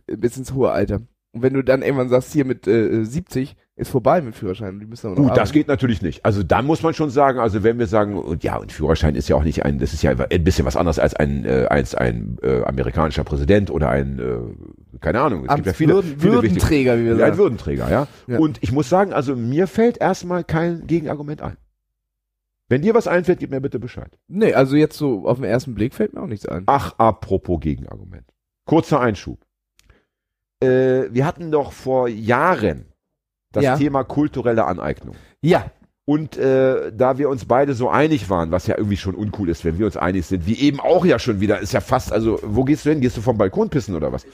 äh, 0.06 0.16
bis 0.16 0.36
ins 0.36 0.54
hohe 0.54 0.70
Alter. 0.70 1.02
Und 1.32 1.42
wenn 1.42 1.52
du 1.54 1.62
dann 1.64 1.82
irgendwann 1.82 2.08
sagst, 2.08 2.32
hier 2.32 2.44
mit 2.44 2.66
äh, 2.68 3.04
70 3.04 3.56
ist 3.76 3.90
vorbei 3.90 4.20
mit 4.20 4.36
Führerschein, 4.36 4.78
die 4.78 4.86
müssen 4.86 5.08
aber 5.08 5.20
noch 5.20 5.28
Gut, 5.28 5.36
das 5.36 5.50
geht 5.50 5.66
natürlich 5.66 6.00
nicht. 6.00 6.24
Also 6.24 6.44
dann 6.44 6.64
muss 6.64 6.82
man 6.82 6.94
schon 6.94 7.10
sagen, 7.10 7.40
also 7.40 7.64
wenn 7.64 7.78
wir 7.78 7.88
sagen, 7.88 8.16
und 8.16 8.44
ja, 8.44 8.56
und 8.56 8.70
Führerschein 8.70 9.16
ist 9.16 9.28
ja 9.28 9.34
auch 9.34 9.42
nicht 9.42 9.64
ein, 9.64 9.80
das 9.80 9.92
ist 9.92 10.02
ja 10.02 10.12
ein 10.12 10.44
bisschen 10.44 10.64
was 10.64 10.76
anderes 10.76 11.00
als 11.00 11.14
ein, 11.14 11.44
äh, 11.44 11.66
als 11.68 11.96
ein 11.96 12.38
äh, 12.42 12.62
amerikanischer 12.62 13.24
Präsident 13.24 13.72
oder 13.72 13.88
ein, 13.88 14.20
äh, 14.20 14.98
keine 15.00 15.20
Ahnung, 15.20 15.46
es 15.48 15.54
gibt 15.56 15.66
ja 15.66 15.72
viele, 15.72 15.94
Würden, 15.94 16.20
viele 16.20 16.42
wichtige, 16.42 16.54
Würdenträger, 16.54 16.98
wie 16.98 17.04
wir 17.04 17.08
ja, 17.08 17.12
ein 17.14 17.18
sagen. 17.18 17.38
Würdenträger, 17.38 17.90
ja? 17.90 18.06
Ja. 18.28 18.38
Und 18.38 18.58
ich 18.62 18.70
muss 18.70 18.88
sagen, 18.88 19.12
also 19.12 19.34
mir 19.34 19.66
fällt 19.66 19.98
erstmal 19.98 20.44
kein 20.44 20.86
Gegenargument 20.86 21.42
ein. 21.42 21.56
Wenn 22.68 22.80
dir 22.80 22.94
was 22.94 23.08
einfällt, 23.08 23.40
gib 23.40 23.50
mir 23.50 23.60
bitte 23.60 23.80
Bescheid. 23.80 24.18
Nee, 24.28 24.54
also 24.54 24.76
jetzt 24.76 24.96
so 24.96 25.26
auf 25.26 25.38
den 25.38 25.44
ersten 25.44 25.74
Blick 25.74 25.94
fällt 25.94 26.14
mir 26.14 26.22
auch 26.22 26.28
nichts 26.28 26.46
ein. 26.46 26.62
Ach, 26.66 26.94
apropos 26.98 27.60
Gegenargument. 27.60 28.24
Kurzer 28.66 29.00
Einschub. 29.00 29.44
Äh, 30.60 31.08
wir 31.10 31.26
hatten 31.26 31.50
doch 31.50 31.72
vor 31.72 32.08
Jahren 32.08 32.93
das 33.54 33.64
Ja. 33.64 33.76
Thema 33.76 34.04
kulturelle 34.04 34.64
Aneignung. 34.66 35.14
Ja, 35.40 35.70
Und 36.06 36.36
äh, 36.36 36.92
da 36.92 37.16
wir 37.16 37.30
uns 37.30 37.46
beide 37.46 37.72
so 37.72 37.88
einig 37.88 38.28
waren, 38.28 38.50
was 38.50 38.66
ja 38.66 38.76
irgendwie 38.76 38.98
schon 38.98 39.14
uncool 39.14 39.48
ist, 39.48 39.64
wenn 39.64 39.78
wir 39.78 39.86
uns 39.86 39.96
einig 39.96 40.26
sind, 40.26 40.46
wie 40.46 40.58
eben 40.58 40.78
auch 40.80 41.06
ja 41.06 41.18
schon 41.18 41.40
wieder, 41.40 41.60
ist 41.60 41.72
ja 41.72 41.80
fast, 41.80 42.12
also 42.12 42.38
wo 42.42 42.64
gehst 42.64 42.84
du 42.84 42.90
hin? 42.90 43.00
Gehst 43.00 43.16
du 43.16 43.22
vom 43.22 43.38
Balkon 43.38 43.70
pissen 43.70 43.94
oder 43.94 44.12
was? 44.12 44.26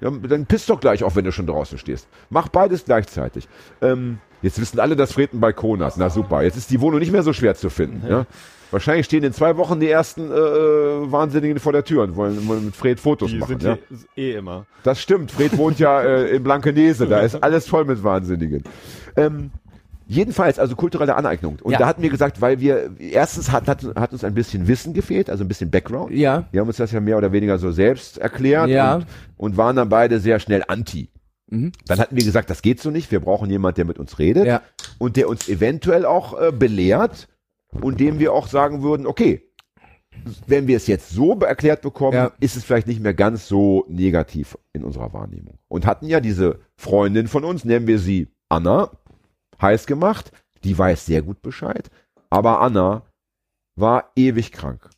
Ja, 0.00 0.10
dann 0.10 0.46
piss 0.46 0.66
doch 0.66 0.80
gleich 0.80 1.04
auch, 1.04 1.14
wenn 1.14 1.24
du 1.24 1.30
schon 1.30 1.46
draußen 1.46 1.78
stehst. 1.78 2.08
Mach 2.30 2.48
beides 2.48 2.84
gleichzeitig. 2.84 3.46
Ähm, 3.80 4.18
jetzt 4.42 4.60
wissen 4.60 4.80
alle, 4.80 4.96
dass 4.96 5.12
Fred 5.12 5.30
einen 5.30 5.40
Balkon 5.40 5.80
hat. 5.84 5.96
Na 5.98 6.10
super, 6.10 6.42
jetzt 6.42 6.56
ist 6.56 6.70
die 6.72 6.80
Wohnung 6.80 6.98
nicht 6.98 7.12
mehr 7.12 7.22
so 7.22 7.32
schwer 7.32 7.54
zu 7.54 7.70
finden. 7.70 8.02
Ja? 8.08 8.26
Wahrscheinlich 8.72 9.06
stehen 9.06 9.22
in 9.22 9.32
zwei 9.32 9.56
Wochen 9.56 9.78
die 9.78 9.88
ersten 9.88 10.30
äh, 10.30 10.34
Wahnsinnigen 10.34 11.58
vor 11.60 11.72
der 11.72 11.84
Tür 11.84 12.02
und 12.02 12.16
wollen, 12.16 12.48
wollen 12.48 12.64
mit 12.66 12.74
Fred 12.76 12.98
Fotos 12.98 13.30
Die 13.30 13.38
machen. 13.38 13.60
sind 13.60 13.62
Ja? 13.62 13.78
eh, 14.16 14.30
eh 14.32 14.34
immer. 14.38 14.66
Das 14.82 15.00
stimmt. 15.00 15.30
Fred 15.30 15.56
wohnt 15.56 15.78
ja 15.78 16.00
äh, 16.02 16.34
in 16.36 16.42
Blankenese. 16.42 17.06
Da 17.06 17.20
ist 17.20 17.36
alles 17.42 17.68
voll 17.68 17.84
mit 17.84 18.02
Wahnsinnigen. 18.02 18.64
Ähm, 19.14 19.50
jedenfalls, 20.08 20.58
also 20.58 20.74
kulturelle 20.74 21.14
Aneignung. 21.16 21.58
Und 21.62 21.72
Ja. 21.72 21.78
da 21.78 21.86
hatten 21.86 22.02
wir 22.02 22.10
gesagt, 22.10 22.40
weil 22.40 22.60
wir, 22.60 22.90
erstens 22.98 23.52
hat, 23.52 23.68
hat, 23.68 23.84
hat 23.94 24.12
uns 24.12 24.24
ein 24.24 24.34
bisschen 24.34 24.66
Wissen 24.68 24.94
gefehlt, 24.94 25.30
also 25.30 25.44
ein 25.44 25.48
bisschen 25.48 25.70
Background. 25.70 26.10
ja, 26.12 26.44
Wir 26.50 26.60
haben 26.60 26.68
uns 26.68 26.76
das 26.78 26.92
ja 26.92 27.00
mehr 27.00 27.18
oder 27.18 27.30
weniger 27.32 27.58
so 27.58 27.70
selbst 27.72 28.18
erklärt 28.18 28.68
Ja. 28.70 28.96
und, 28.96 29.06
und 29.36 29.56
waren 29.56 29.76
dann 29.76 29.88
beide 29.88 30.18
sehr 30.18 30.40
schnell 30.40 30.62
anti. 30.66 31.08
Mhm. 31.50 31.72
Dann 31.86 31.98
hatten 31.98 32.16
wir 32.16 32.24
gesagt, 32.24 32.48
das 32.48 32.62
geht 32.62 32.80
so 32.80 32.90
nicht. 32.90 33.10
Wir 33.12 33.20
brauchen 33.20 33.50
jemanden, 33.50 33.76
der 33.76 33.84
mit 33.84 33.98
uns 33.98 34.18
redet 34.18 34.46
ja. 34.46 34.62
und 34.98 35.16
der 35.16 35.28
uns 35.28 35.48
eventuell 35.50 36.06
auch 36.06 36.40
äh, 36.40 36.50
belehrt 36.52 37.28
und 37.80 38.00
dem 38.00 38.18
wir 38.18 38.32
auch 38.32 38.46
sagen 38.48 38.82
würden, 38.82 39.06
okay, 39.06 39.48
wenn 40.46 40.66
wir 40.66 40.76
es 40.76 40.86
jetzt 40.86 41.10
so 41.10 41.38
erklärt 41.40 41.80
bekommen, 41.82 42.14
Ja. 42.14 42.32
ist 42.40 42.56
es 42.56 42.64
vielleicht 42.64 42.86
nicht 42.86 43.00
mehr 43.00 43.14
ganz 43.14 43.48
so 43.48 43.84
negativ 43.88 44.58
in 44.72 44.84
unserer 44.84 45.12
Wahrnehmung. 45.12 45.58
Und 45.68 45.86
hatten 45.86 46.06
ja 46.06 46.20
diese 46.20 46.60
Freundin 46.76 47.28
von 47.28 47.44
uns, 47.44 47.64
nennen 47.64 47.86
wir 47.86 47.98
sie 47.98 48.28
Anna, 48.48 48.90
heiß 49.60 49.86
gemacht, 49.86 50.30
die 50.64 50.76
weiß 50.76 51.06
sehr 51.06 51.22
gut 51.22 51.40
Bescheid, 51.42 51.90
aber 52.30 52.60
Anna 52.60 53.02
war 53.76 54.10
ewig 54.16 54.52
krank. 54.52 54.90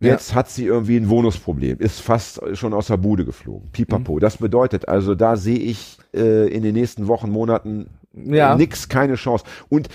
Ja. 0.00 0.12
Jetzt 0.12 0.34
hat 0.34 0.48
sie 0.48 0.64
irgendwie 0.64 0.96
ein 0.96 1.08
Wohnungsproblem, 1.10 1.78
ist 1.78 2.00
fast 2.00 2.40
schon 2.56 2.72
aus 2.74 2.88
der 2.88 2.96
Bude 2.96 3.24
geflogen. 3.24 3.70
Pipapo. 3.70 4.18
Das 4.18 4.38
bedeutet 4.38 4.88
also, 4.88 5.14
da 5.14 5.36
sehe 5.36 5.58
ich 5.58 5.98
äh, 6.12 6.48
in 6.48 6.62
den 6.64 6.74
nächsten 6.74 7.06
Wochen, 7.06 7.30
Monaten 7.30 7.88
Ja. 8.12 8.56
nix, 8.56 8.88
keine 8.88 9.14
Chance. 9.14 9.44
Und 9.68 9.88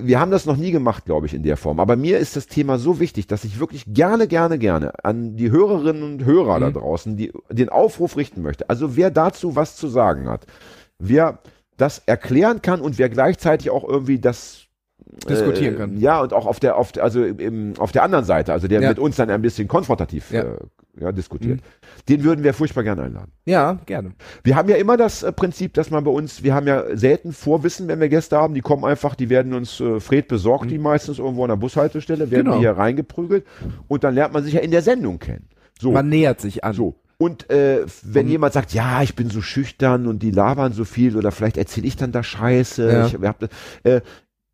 wir 0.00 0.18
haben 0.18 0.30
das 0.32 0.44
noch 0.44 0.56
nie 0.56 0.72
gemacht, 0.72 1.04
glaube 1.04 1.26
ich, 1.26 1.34
in 1.34 1.42
der 1.44 1.56
Form. 1.56 1.78
Aber 1.78 1.94
mir 1.96 2.18
ist 2.18 2.34
das 2.36 2.46
Thema 2.46 2.78
so 2.78 2.98
wichtig, 2.98 3.26
dass 3.28 3.44
ich 3.44 3.60
wirklich 3.60 3.84
gerne, 3.86 4.26
gerne, 4.26 4.58
gerne 4.58 4.92
an 5.04 5.36
die 5.36 5.50
Hörerinnen 5.50 6.02
und 6.02 6.24
Hörer 6.24 6.58
da 6.60 6.68
Mhm. 6.70 6.74
draußen 6.74 7.16
die, 7.16 7.32
den 7.50 7.68
Aufruf 7.68 8.16
richten 8.16 8.42
möchte. 8.42 8.68
Also 8.68 8.96
wer 8.96 9.10
dazu 9.10 9.54
was 9.56 9.76
zu 9.76 9.86
sagen 9.88 10.28
hat, 10.28 10.46
wer 10.98 11.38
das 11.76 12.02
erklären 12.06 12.60
kann 12.60 12.80
und 12.80 12.98
wer 12.98 13.08
gleichzeitig 13.08 13.70
auch 13.70 13.88
irgendwie 13.88 14.18
das 14.18 14.62
Diskutieren 15.28 15.74
äh, 15.74 15.78
kann. 15.78 15.96
Ja, 15.98 16.20
und 16.22 16.32
auch 16.32 16.46
auf 16.46 16.58
der, 16.58 16.76
auf 16.76 16.90
der, 16.90 17.04
also 17.04 17.22
im, 17.24 17.74
auf 17.78 17.92
der 17.92 18.02
anderen 18.02 18.24
Seite, 18.24 18.52
also 18.52 18.66
der 18.66 18.80
Ja. 18.80 18.88
mit 18.88 18.98
uns 18.98 19.14
dann 19.16 19.30
ein 19.30 19.42
bisschen 19.42 19.68
konfrontativ 19.68 20.30
Ja. 20.32 20.42
Äh, 20.42 20.56
ja, 21.00 21.10
diskutiert. 21.12 21.60
Mhm. 21.60 22.04
Den 22.08 22.24
würden 22.24 22.44
wir 22.44 22.54
furchtbar 22.54 22.82
gerne 22.84 23.02
einladen. 23.02 23.32
Ja, 23.44 23.78
gerne. 23.86 24.12
Wir 24.42 24.56
haben 24.56 24.68
ja 24.68 24.76
immer 24.76 24.96
das 24.96 25.22
äh, 25.22 25.32
Prinzip, 25.32 25.74
dass 25.74 25.90
man 25.90 26.04
bei 26.04 26.10
uns, 26.10 26.42
wir 26.42 26.54
haben 26.54 26.66
ja 26.66 26.96
selten 26.96 27.32
Vorwissen, 27.32 27.88
wenn 27.88 28.00
wir 28.00 28.08
Gäste 28.08 28.36
haben, 28.36 28.54
die 28.54 28.60
kommen 28.60 28.84
einfach, 28.84 29.14
die 29.14 29.28
werden 29.30 29.54
uns, 29.54 29.80
äh, 29.80 29.98
Fred 30.00 30.28
besorgt 30.28 30.70
die 30.70 30.78
meistens 30.78 31.18
irgendwo 31.18 31.42
an 31.44 31.48
der 31.50 31.56
Bushaltestelle, 31.56 32.30
werden 32.30 32.42
Mhm. 32.42 32.44
Genau. 32.44 32.54
die 32.56 32.60
hier 32.60 32.72
reingeprügelt 32.76 33.44
und 33.88 34.04
dann 34.04 34.14
lernt 34.14 34.32
man 34.34 34.44
sich 34.44 34.54
ja 34.54 34.60
in 34.60 34.70
der 34.70 34.82
Sendung 34.82 35.18
kennen. 35.18 35.48
So, 35.80 35.90
Man 35.92 36.08
nähert 36.08 36.40
sich 36.40 36.62
an. 36.64 36.74
so. 36.74 36.94
Und 37.18 37.48
äh, 37.50 37.84
wenn 38.02 38.26
Und- 38.26 38.30
jemand 38.32 38.52
sagt, 38.54 38.72
ja, 38.74 39.02
ich 39.02 39.14
bin 39.16 39.30
so 39.30 39.40
schüchtern 39.40 40.06
und 40.06 40.22
die 40.22 40.30
labern 40.30 40.72
so 40.72 40.84
viel 40.84 41.16
oder 41.16 41.30
vielleicht 41.32 41.56
erzähle 41.56 41.86
ich 41.86 41.96
dann 41.96 42.12
da 42.12 42.22
Scheiße, 42.22 42.92
Ja. 42.92 43.06
ich, 43.06 43.14
hab, 43.14 43.42
äh, 43.84 44.00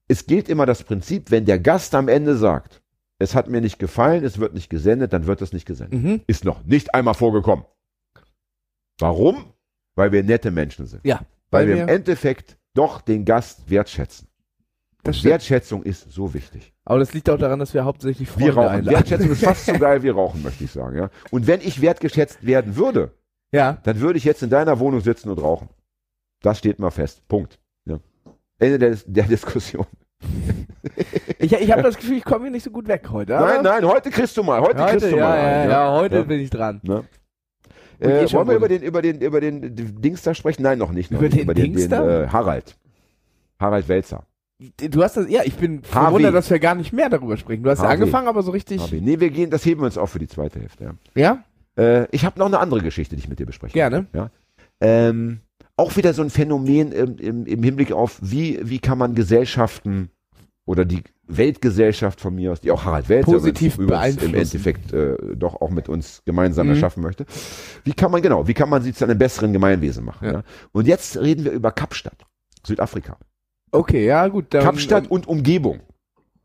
es 0.08 0.26
gilt 0.26 0.48
immer 0.48 0.66
das 0.66 0.82
Prinzip, 0.82 1.30
wenn 1.30 1.44
der 1.44 1.58
Gast 1.58 1.94
am 1.94 2.08
Ende 2.08 2.36
sagt, 2.36 2.80
es 3.20 3.34
hat 3.36 3.48
mir 3.48 3.60
nicht 3.60 3.78
gefallen, 3.78 4.24
es 4.24 4.38
wird 4.38 4.54
nicht 4.54 4.68
gesendet, 4.70 5.12
dann 5.12 5.26
wird 5.26 5.40
es 5.42 5.52
nicht 5.52 5.66
gesendet. 5.66 6.02
Mhm. 6.02 6.20
Ist 6.26 6.44
noch 6.44 6.64
nicht 6.64 6.94
einmal 6.94 7.14
vorgekommen. 7.14 7.64
Warum? 8.98 9.52
Weil 9.94 10.12
wir 10.12 10.22
nette 10.24 10.50
Menschen 10.50 10.86
sind. 10.86 11.04
Ja. 11.04 11.20
Weil 11.50 11.68
Weil 11.68 11.74
wir 11.76 11.82
im 11.82 11.88
Endeffekt 11.88 12.56
doch 12.74 13.00
den 13.00 13.24
Gast 13.24 13.68
wertschätzen. 13.70 14.28
Wertschätzung 15.04 15.82
ist 15.82 16.12
so 16.12 16.34
wichtig. 16.34 16.74
Aber 16.84 16.98
das 16.98 17.14
liegt 17.14 17.30
auch 17.30 17.38
daran, 17.38 17.58
dass 17.58 17.72
wir 17.72 17.84
hauptsächlich 17.84 18.28
Freunde 18.28 18.46
Wir 18.48 18.54
rauchen. 18.54 18.68
einladen. 18.68 18.96
Wertschätzung 18.98 19.30
ist 19.30 19.42
fast 19.44 19.64
so 19.66 19.72
geil 19.78 20.02
wie 20.02 20.10
Rauchen, 20.10 20.42
möchte 20.42 20.64
ich 20.64 20.70
sagen. 20.70 20.96
Ja? 20.96 21.10
Und 21.30 21.46
wenn 21.46 21.60
ich 21.62 21.80
wertgeschätzt 21.80 22.44
werden 22.44 22.76
würde, 22.76 23.12
Ja. 23.52 23.78
dann 23.84 24.00
würde 24.00 24.18
ich 24.18 24.24
jetzt 24.24 24.42
in 24.42 24.50
deiner 24.50 24.78
Wohnung 24.78 25.00
sitzen 25.00 25.30
und 25.30 25.38
rauchen. 25.38 25.68
Das 26.42 26.58
steht 26.58 26.78
mal 26.78 26.90
fest. 26.90 27.26
Punkt. 27.28 27.58
Ja. 27.86 27.98
Ende 28.58 28.78
der, 28.78 28.96
der 29.06 29.24
Diskussion. 29.24 29.86
Ich, 31.38 31.52
ich 31.52 31.72
habe 31.72 31.82
das 31.82 31.96
Gefühl, 31.96 32.16
ich 32.18 32.24
komme 32.24 32.44
hier 32.44 32.50
nicht 32.52 32.64
so 32.64 32.70
gut 32.70 32.86
weg 32.88 33.08
heute. 33.10 33.32
Nein, 33.32 33.62
nein, 33.62 33.84
heute 33.84 34.10
kriegst 34.10 34.36
du 34.36 34.42
mal. 34.42 34.60
Heute, 34.60 34.74
kriegst 34.76 34.94
Heute, 35.06 35.10
du 35.10 35.16
ja, 35.16 35.28
mal. 35.28 35.38
ja, 35.38 35.68
ja, 35.70 35.92
heute 35.92 36.16
Ja. 36.16 36.22
bin 36.22 36.40
ich 36.40 36.50
dran. 36.50 36.80
Ne? 36.82 37.04
Äh, 37.98 38.30
wollen 38.32 38.48
wir 38.48 38.56
über 38.56 38.68
den, 38.68 38.82
über 38.82 39.00
den, 39.02 39.20
über 39.20 39.40
den 39.40 39.74
Dings 40.00 40.22
da 40.22 40.34
sprechen? 40.34 40.62
Nein, 40.62 40.78
noch 40.78 40.92
nicht. 40.92 41.10
Noch 41.10 41.18
Über 41.20 41.28
nicht. 41.28 41.38
den 41.38 41.42
über 41.44 41.54
den, 41.54 41.74
den 41.74 41.92
äh, 41.92 42.28
Harald. 42.28 42.76
Harald 43.58 43.88
Welzer. 43.88 44.24
Du 44.90 45.02
hast 45.02 45.16
das, 45.16 45.28
ja, 45.30 45.42
ich 45.44 45.54
bin 45.56 45.78
HW. 45.82 45.86
verwundert, 45.88 46.34
dass 46.34 46.50
wir 46.50 46.58
gar 46.58 46.74
nicht 46.74 46.92
mehr 46.92 47.08
darüber 47.08 47.36
sprechen. 47.38 47.62
Du 47.62 47.70
hast 47.70 47.78
ja 47.80 47.86
HW. 47.88 47.94
angefangen, 47.94 48.28
aber 48.28 48.42
so 48.42 48.50
richtig. 48.50 48.80
HB. 48.82 49.00
Nee, 49.00 49.20
wir 49.20 49.30
gehen, 49.30 49.50
das 49.50 49.64
heben 49.64 49.80
wir 49.80 49.86
uns 49.86 49.96
auf 49.98 50.10
für 50.10 50.18
die 50.18 50.28
zweite 50.28 50.60
Hälfte. 50.60 50.94
Ja. 51.14 51.42
Ja, 51.76 51.82
Äh, 52.02 52.06
ich 52.10 52.24
habe 52.26 52.38
noch 52.38 52.46
eine 52.46 52.58
andere 52.58 52.80
Geschichte, 52.82 53.16
die 53.16 53.20
ich 53.22 53.28
mit 53.28 53.38
dir 53.38 53.46
bespreche. 53.46 53.72
gerne. 53.72 54.06
Ähm, 54.80 55.40
auch 55.80 55.96
wieder 55.96 56.12
so 56.14 56.22
ein 56.22 56.30
Phänomen 56.30 56.92
im, 56.92 57.16
im, 57.18 57.46
im 57.46 57.62
Hinblick 57.62 57.92
auf, 57.92 58.18
wie, 58.22 58.60
wie 58.62 58.78
kann 58.78 58.98
man 58.98 59.14
Gesellschaften 59.14 60.10
oder 60.66 60.84
die 60.84 61.02
Weltgesellschaft 61.26 62.20
von 62.20 62.34
mir 62.34 62.52
aus, 62.52 62.60
die 62.60 62.70
auch 62.70 62.84
Harald 62.84 63.08
Welzer 63.08 63.32
Positiv 63.32 63.78
übrigens 63.78 64.22
im. 64.22 64.34
Endeffekt 64.34 64.92
äh, 64.92 65.16
doch 65.36 65.60
auch 65.60 65.70
mit 65.70 65.88
uns 65.88 66.22
gemeinsam 66.26 66.66
Mhm. 66.66 66.74
erschaffen 66.74 67.02
möchte. 67.02 67.24
Wie 67.84 67.92
kann 67.92 68.10
man, 68.10 68.20
genau, 68.22 68.46
wie 68.46 68.54
kann 68.54 68.68
man 68.68 68.82
sie 68.82 68.92
zu 68.92 69.04
einem 69.04 69.18
besseren 69.18 69.52
Gemeinwesen 69.52 70.04
machen? 70.04 70.26
Ja. 70.26 70.32
Ja. 70.34 70.42
Und 70.72 70.86
jetzt 70.86 71.16
reden 71.16 71.44
wir 71.44 71.52
über 71.52 71.72
Kapstadt, 71.72 72.24
Südafrika. 72.66 73.16
Okay, 73.72 74.04
ja, 74.06 74.26
gut. 74.28 74.46
Dann, 74.50 74.62
Kapstadt 74.64 75.10
und 75.10 75.26
Umgebung. 75.28 75.80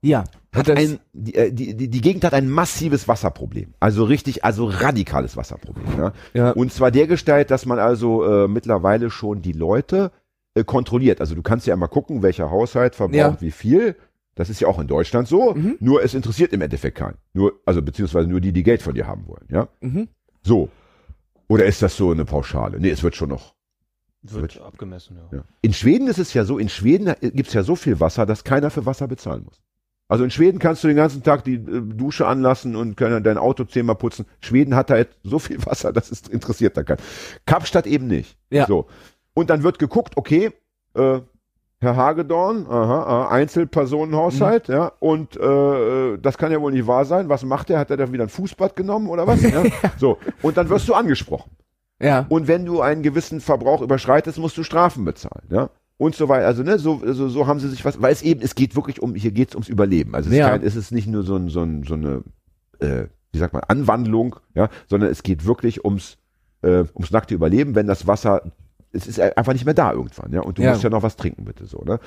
ja. 0.01 0.23
Hat 0.55 0.67
das, 0.67 0.77
ein, 0.77 0.99
die, 1.13 1.35
äh, 1.35 1.51
die, 1.51 1.75
die, 1.75 1.89
die 1.89 2.01
Gegend 2.01 2.23
hat 2.23 2.33
ein 2.33 2.49
massives 2.49 3.07
Wasserproblem. 3.07 3.73
Also 3.79 4.03
richtig, 4.05 4.43
also 4.43 4.65
radikales 4.65 5.37
Wasserproblem. 5.37 5.85
Ja? 5.97 6.13
ja. 6.33 6.51
Und 6.51 6.71
zwar 6.71 6.91
der 6.91 7.07
Gestalt, 7.07 7.51
dass 7.51 7.65
man 7.65 7.79
also 7.79 8.23
äh, 8.23 8.47
mittlerweile 8.47 9.09
schon 9.09 9.41
die 9.41 9.51
Leute 9.53 10.11
äh, 10.55 10.63
kontrolliert. 10.63 11.19
Also 11.21 11.35
du 11.35 11.41
kannst 11.41 11.67
ja 11.67 11.75
mal 11.75 11.87
gucken, 11.87 12.23
welcher 12.23 12.49
Haushalt 12.51 12.95
verbraucht 12.95 13.15
Ja. 13.15 13.41
wie 13.41 13.51
viel. 13.51 13.95
Das 14.35 14.49
ist 14.49 14.59
ja 14.59 14.67
auch 14.67 14.79
in 14.79 14.87
Deutschland 14.87 15.27
so. 15.27 15.53
Mhm. 15.53 15.77
Nur 15.79 16.03
es 16.03 16.13
interessiert 16.13 16.51
im 16.53 16.61
Endeffekt 16.61 16.97
keinen. 16.97 17.17
Nur, 17.33 17.53
also 17.65 17.81
beziehungsweise 17.81 18.27
nur 18.27 18.41
die, 18.41 18.51
die 18.51 18.63
Geld 18.63 18.81
von 18.81 18.93
dir 18.93 19.07
haben 19.07 19.27
wollen. 19.27 19.45
Ja. 19.49 19.67
Mhm. 19.81 20.09
So. 20.43 20.69
Oder 21.47 21.65
ist 21.65 21.81
das 21.81 21.95
so 21.95 22.11
eine 22.11 22.25
Pauschale? 22.25 22.79
Nee, 22.79 22.89
es 22.89 23.03
wird 23.03 23.15
schon 23.15 23.29
noch. 23.29 23.53
Wird 24.23 24.59
abgemessen, 24.59 25.17
ja. 25.17 25.37
Ja. 25.37 25.43
In 25.61 25.71
Schweden 25.73 26.07
ist 26.07 26.17
es 26.17 26.33
ja 26.33 26.45
so, 26.45 26.57
in 26.57 26.67
Schweden 26.67 27.13
gibt 27.21 27.47
es 27.47 27.53
ja 27.53 27.61
so 27.61 27.75
viel 27.75 27.99
Wasser, 27.99 28.25
dass 28.25 28.43
keiner 28.43 28.71
für 28.71 28.85
Wasser 28.85 29.07
bezahlen 29.07 29.43
muss. 29.45 29.61
Also 30.07 30.23
in 30.23 30.29
Schweden 30.29 30.59
kannst 30.59 30.83
du 30.83 30.87
den 30.87 30.97
ganzen 30.97 31.23
Tag 31.23 31.43
die 31.43 31.55
äh, 31.55 31.81
Dusche 31.81 32.27
anlassen 32.27 32.75
und 32.75 32.95
können 32.95 33.23
dein 33.23 33.37
Auto 33.37 33.63
zehnmal 33.63 33.95
putzen. 33.95 34.25
Schweden 34.39 34.75
hat 34.75 34.91
halt 34.91 35.09
so 35.23 35.39
viel 35.39 35.57
Wasser, 35.65 35.93
das 35.93 36.11
ist, 36.11 36.29
interessiert 36.29 36.77
da 36.77 36.83
keinen. 36.83 36.99
Kapstadt 37.45 37.87
eben 37.87 38.07
nicht. 38.07 38.37
Ja. 38.49 38.67
So. 38.67 38.87
Und 39.33 39.49
dann 39.49 39.63
wird 39.63 39.79
geguckt, 39.79 40.15
okay, 40.15 40.51
äh, 40.93 41.19
Herr 41.81 41.95
Hagedorn, 41.97 42.67
aha, 42.67 43.27
Einzelpersonenhaushalt, 43.29 44.69
ja, 44.69 44.93
und 44.99 45.35
äh, 45.37 46.13
äh, 46.13 46.17
das 46.19 46.37
kann 46.37 46.51
ja 46.51 46.61
wohl 46.61 46.71
nicht 46.71 46.87
wahr 46.87 47.05
sein. 47.05 47.27
Was 47.27 47.43
macht 47.43 47.69
er? 47.69 47.79
Hat 47.79 47.91
er 47.91 47.97
da 47.97 48.11
wieder 48.11 48.23
ein 48.23 48.29
Fußbad 48.29 48.75
genommen 48.75 49.07
oder 49.07 49.27
was? 49.27 49.41
Ja? 49.45 49.63
So. 49.97 50.17
Und 50.41 50.57
dann 50.57 50.69
wirst 50.69 50.87
du 50.87 50.93
angesprochen. 50.93 51.51
Ja. 52.01 52.25
Und 52.29 52.47
wenn 52.47 52.65
du 52.65 52.81
einen 52.81 53.03
gewissen 53.03 53.41
Verbrauch 53.41 53.81
überschreitest, 53.81 54.37
musst 54.37 54.57
du 54.57 54.63
Strafen 54.63 55.05
bezahlen, 55.05 55.47
ja. 55.49 55.69
Und 55.97 56.13
so 56.15 56.27
weiter. 56.27 56.45
Also, 56.45 56.61
ne, 56.63 56.77
so, 56.77 57.01
so, 57.13 57.29
so 57.29 57.47
haben 57.47 57.59
sie 57.59 57.69
sich 57.69 57.85
was, 57.85 58.01
weil 58.01 58.11
es 58.11 58.21
eben, 58.21 58.41
es 58.41 58.55
geht 58.55 58.75
wirklich 58.75 59.01
um, 59.01 59.15
hier 59.15 59.31
geht 59.31 59.49
es 59.49 59.55
ums 59.55 59.69
Überleben. 59.69 60.13
Also 60.13 60.29
es, 60.29 60.35
Ja. 60.35 60.47
ist, 60.47 60.51
kein, 60.51 60.67
es 60.67 60.75
ist 60.75 60.91
nicht 60.91 61.07
nur 61.07 61.23
so, 61.23 61.35
ein, 61.37 61.47
so, 61.49 61.61
ein, 61.61 61.83
so 61.83 61.93
eine, 61.93 62.23
äh, 62.79 63.05
wie 63.31 63.37
sagt 63.39 63.53
man, 63.53 63.63
Anwandlung, 63.67 64.35
ja, 64.55 64.69
sondern 64.87 65.09
es 65.09 65.23
geht 65.23 65.45
wirklich 65.45 65.85
ums, 65.85 66.17
äh, 66.63 66.83
ums 66.95 67.11
nackte 67.11 67.33
Überleben, 67.33 67.75
wenn 67.75 67.87
das 67.87 68.07
Wasser, 68.07 68.41
es 68.91 69.07
ist 69.07 69.19
einfach 69.19 69.53
nicht 69.53 69.63
mehr 69.65 69.73
da 69.73 69.93
irgendwann, 69.93 70.33
ja. 70.33 70.41
Und 70.41 70.57
du 70.57 70.63
Ja. 70.63 70.71
musst 70.71 70.83
ja 70.83 70.89
noch 70.89 71.03
was 71.03 71.15
trinken, 71.15 71.45
bitte, 71.45 71.65
so, 71.65 71.81
ne. 71.85 71.99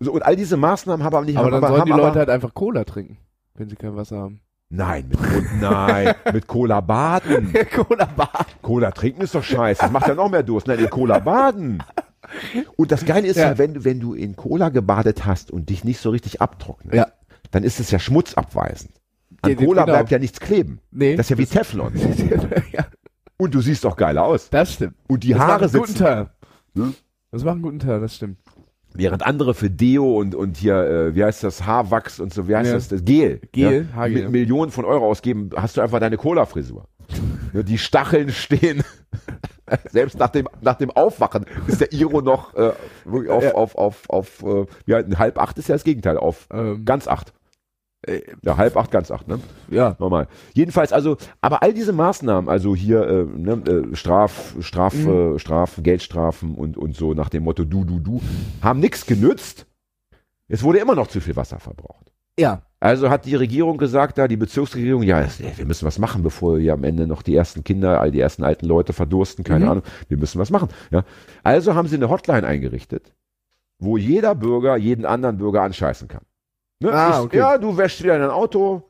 So, 0.00 0.12
und 0.12 0.22
all 0.22 0.34
diese 0.34 0.56
Maßnahmen 0.56 1.04
haben 1.04 1.14
aber 1.14 1.24
nicht, 1.24 1.36
Aber 1.38 1.46
haben, 1.46 1.52
dann 1.52 1.60
sollen 1.62 1.80
haben 1.82 1.86
die 1.86 1.92
aber, 1.92 2.02
Leute 2.02 2.18
halt 2.18 2.30
einfach 2.30 2.52
Cola 2.52 2.82
trinken, 2.84 3.16
wenn 3.54 3.68
sie 3.68 3.76
kein 3.76 3.94
Wasser 3.94 4.18
haben. 4.18 4.40
Nein, 4.70 5.04
mit, 5.08 5.60
nein, 5.60 6.14
mit 6.32 6.48
Cola 6.48 6.80
baden. 6.80 7.52
Cola 7.72 8.06
Bar. 8.06 8.46
Cola 8.60 8.90
trinken 8.90 9.20
ist 9.22 9.34
doch 9.36 9.44
scheiße. 9.44 9.82
Das 9.82 9.90
macht 9.92 10.08
ja 10.08 10.14
noch 10.16 10.28
mehr 10.28 10.42
Durst. 10.42 10.66
Nein, 10.66 10.80
in 10.80 10.90
Cola 10.90 11.20
baden. 11.20 11.80
Und 12.76 12.92
das 12.92 13.04
Geile 13.04 13.26
ist 13.28 13.36
ja, 13.36 13.50
Ja. 13.52 13.58
wenn, 13.58 13.74
du, 13.74 13.84
wenn 13.84 14.00
du 14.00 14.14
in 14.14 14.36
Cola 14.36 14.68
gebadet 14.68 15.24
hast 15.26 15.50
und 15.50 15.68
dich 15.70 15.84
nicht 15.84 16.00
so 16.00 16.10
richtig 16.10 16.40
abtrocknest, 16.40 16.94
Ja. 16.96 17.08
dann 17.50 17.62
ist 17.64 17.80
es 17.80 17.90
ja 17.90 17.98
schmutzabweisend. 17.98 18.92
An 19.42 19.50
Ja, 19.50 19.56
Cola 19.56 19.82
genau. 19.84 19.96
bleibt 19.96 20.10
ja 20.10 20.18
nichts 20.18 20.40
kleben. 20.40 20.80
Nee. 20.90 21.16
Das 21.16 21.26
ist 21.26 21.30
ja 21.30 21.38
wie 21.38 21.46
Teflon. 21.46 21.92
ja, 22.72 22.86
Und 23.36 23.54
du 23.54 23.60
siehst 23.60 23.84
auch 23.86 23.96
geil 23.96 24.16
aus. 24.18 24.48
das 24.50 24.74
stimmt. 24.74 24.94
Und 25.08 25.24
die 25.24 25.30
das 25.32 25.38
Haare 25.40 25.64
einen 25.64 25.72
guten 25.72 25.86
sitzen. 25.86 25.98
Teil. 25.98 26.30
Hm? 26.76 26.94
Das 27.30 27.44
macht 27.44 27.52
einen 27.54 27.62
guten 27.62 27.78
Teil, 27.80 28.00
das 28.00 28.14
stimmt. 28.16 28.38
Während 28.96 29.26
andere 29.26 29.54
für 29.54 29.70
Deo 29.70 30.18
und, 30.20 30.36
und 30.36 30.56
hier, 30.56 30.76
äh, 30.76 31.14
wie 31.16 31.24
heißt 31.24 31.42
das, 31.42 31.66
Haarwachs 31.66 32.20
und 32.20 32.32
so, 32.32 32.46
wie 32.48 32.54
heißt 32.54 32.68
Ja. 32.68 32.74
das, 32.76 32.88
das 32.88 33.04
Gel. 33.04 33.40
Gel, 33.50 33.88
ja, 33.90 33.96
Haargel. 33.96 34.22
mit 34.22 34.30
Millionen 34.30 34.70
von 34.70 34.84
Euro 34.84 35.08
ausgeben, 35.08 35.50
hast 35.56 35.76
du 35.76 35.80
einfach 35.80 35.98
deine 35.98 36.16
Cola-Frisur. 36.16 36.86
Die 37.52 37.76
Stacheln 37.78 38.30
stehen. 38.30 38.82
Selbst 39.90 40.18
nach 40.18 40.30
dem, 40.30 40.48
nach 40.60 40.74
dem 40.76 40.90
Aufwachen 40.90 41.46
ist 41.66 41.80
der 41.80 41.92
Iro 41.92 42.20
noch 42.20 42.54
äh, 42.54 42.72
wirklich 43.04 43.30
auf, 43.30 43.42
Ja. 43.44 43.54
auf, 43.54 43.74
auf, 43.76 44.10
auf, 44.10 44.42
äh, 44.42 44.66
ja, 44.86 44.98
ein 44.98 45.18
halb 45.18 45.38
acht 45.38 45.58
ist 45.58 45.68
ja 45.68 45.74
das 45.74 45.84
Gegenteil, 45.84 46.18
auf 46.18 46.46
Ähm, 46.52 46.84
ganz 46.84 47.08
acht. 47.08 47.32
äh, 48.06 48.20
Ja, 48.42 48.56
halb 48.58 48.76
acht, 48.76 48.90
ganz 48.90 49.10
acht, 49.10 49.26
ne? 49.28 49.40
ja. 49.70 49.96
Normal. 49.98 50.28
Jedenfalls, 50.52 50.92
also, 50.92 51.16
aber 51.40 51.62
all 51.62 51.72
diese 51.72 51.92
Maßnahmen, 51.94 52.50
also 52.50 52.76
hier 52.76 53.02
äh, 53.08 53.24
ne, 53.24 53.52
äh, 53.92 53.96
Straf, 53.96 54.54
Straf, 54.60 54.94
Mhm. 54.94 55.36
äh, 55.36 55.38
Strafen, 55.38 55.82
Geldstrafen 55.82 56.54
und, 56.54 56.76
und 56.76 56.94
so 56.94 57.14
nach 57.14 57.30
dem 57.30 57.44
Motto 57.44 57.64
du, 57.64 57.84
du, 57.84 57.98
du, 58.00 58.20
haben 58.60 58.80
nichts 58.80 59.06
genützt. 59.06 59.66
Es 60.48 60.62
wurde 60.62 60.78
immer 60.78 60.94
noch 60.94 61.06
zu 61.06 61.20
viel 61.22 61.36
Wasser 61.36 61.58
verbraucht. 61.58 62.12
Ja. 62.38 62.62
Also 62.84 63.08
hat 63.08 63.24
die 63.24 63.34
Regierung 63.34 63.78
gesagt, 63.78 64.18
da 64.18 64.28
die 64.28 64.36
Bezirksregierung, 64.36 65.02
ja, 65.04 65.26
wir 65.56 65.64
müssen 65.64 65.86
was 65.86 65.98
machen, 65.98 66.22
bevor 66.22 66.58
hier 66.58 66.74
am 66.74 66.84
Ende 66.84 67.06
noch 67.06 67.22
die 67.22 67.34
ersten 67.34 67.64
Kinder, 67.64 67.98
all 67.98 68.10
die 68.10 68.20
ersten 68.20 68.44
alten 68.44 68.66
Leute 68.66 68.92
verdursten, 68.92 69.42
keine 69.42 69.64
Mhm. 69.64 69.70
Ahnung. 69.70 69.84
Wir 70.08 70.18
müssen 70.18 70.38
was 70.38 70.50
machen. 70.50 70.68
Ja. 70.90 71.02
Also 71.42 71.74
haben 71.74 71.88
sie 71.88 71.96
eine 71.96 72.10
Hotline 72.10 72.46
eingerichtet, 72.46 73.14
wo 73.78 73.96
jeder 73.96 74.34
Bürger 74.34 74.76
jeden 74.76 75.06
anderen 75.06 75.38
Bürger 75.38 75.62
anscheißen 75.62 76.08
kann. 76.08 76.24
Ne? 76.80 76.92
Ah, 76.92 77.10
Ich- 77.20 77.24
okay. 77.24 77.38
Ja, 77.38 77.56
du 77.56 77.74
wäschst 77.78 78.02
wieder 78.02 78.18
dein 78.18 78.28
Auto, 78.28 78.82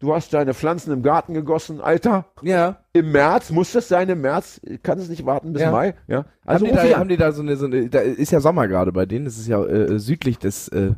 du 0.00 0.14
hast 0.14 0.34
deine 0.34 0.52
Pflanzen 0.52 0.92
im 0.92 1.02
Garten 1.02 1.32
gegossen, 1.32 1.80
Alter. 1.80 2.26
Ja. 2.42 2.80
Im 2.92 3.10
März, 3.10 3.50
muss 3.52 3.72
das 3.72 3.88
sein 3.88 4.10
im 4.10 4.20
März? 4.20 4.60
Kann 4.82 4.98
es 4.98 5.08
nicht 5.08 5.24
warten 5.24 5.54
bis 5.54 5.62
Ja. 5.62 5.70
Mai? 5.70 5.94
Ja. 6.08 6.26
Also 6.44 6.66
haben, 6.66 6.76
die 6.76 6.90
da, 6.90 6.98
haben 6.98 7.08
die 7.08 7.16
da 7.16 7.32
so 7.32 7.40
eine, 7.40 7.56
so 7.56 7.64
eine, 7.64 7.88
da 7.88 8.00
ist 8.00 8.32
ja 8.32 8.40
Sommer 8.40 8.68
gerade 8.68 8.92
bei 8.92 9.06
denen, 9.06 9.24
das 9.24 9.38
ist 9.38 9.46
ja 9.48 9.64
äh, 9.64 9.98
südlich 9.98 10.38
des, 10.38 10.66
des 10.66 10.90
äh, 10.90 10.92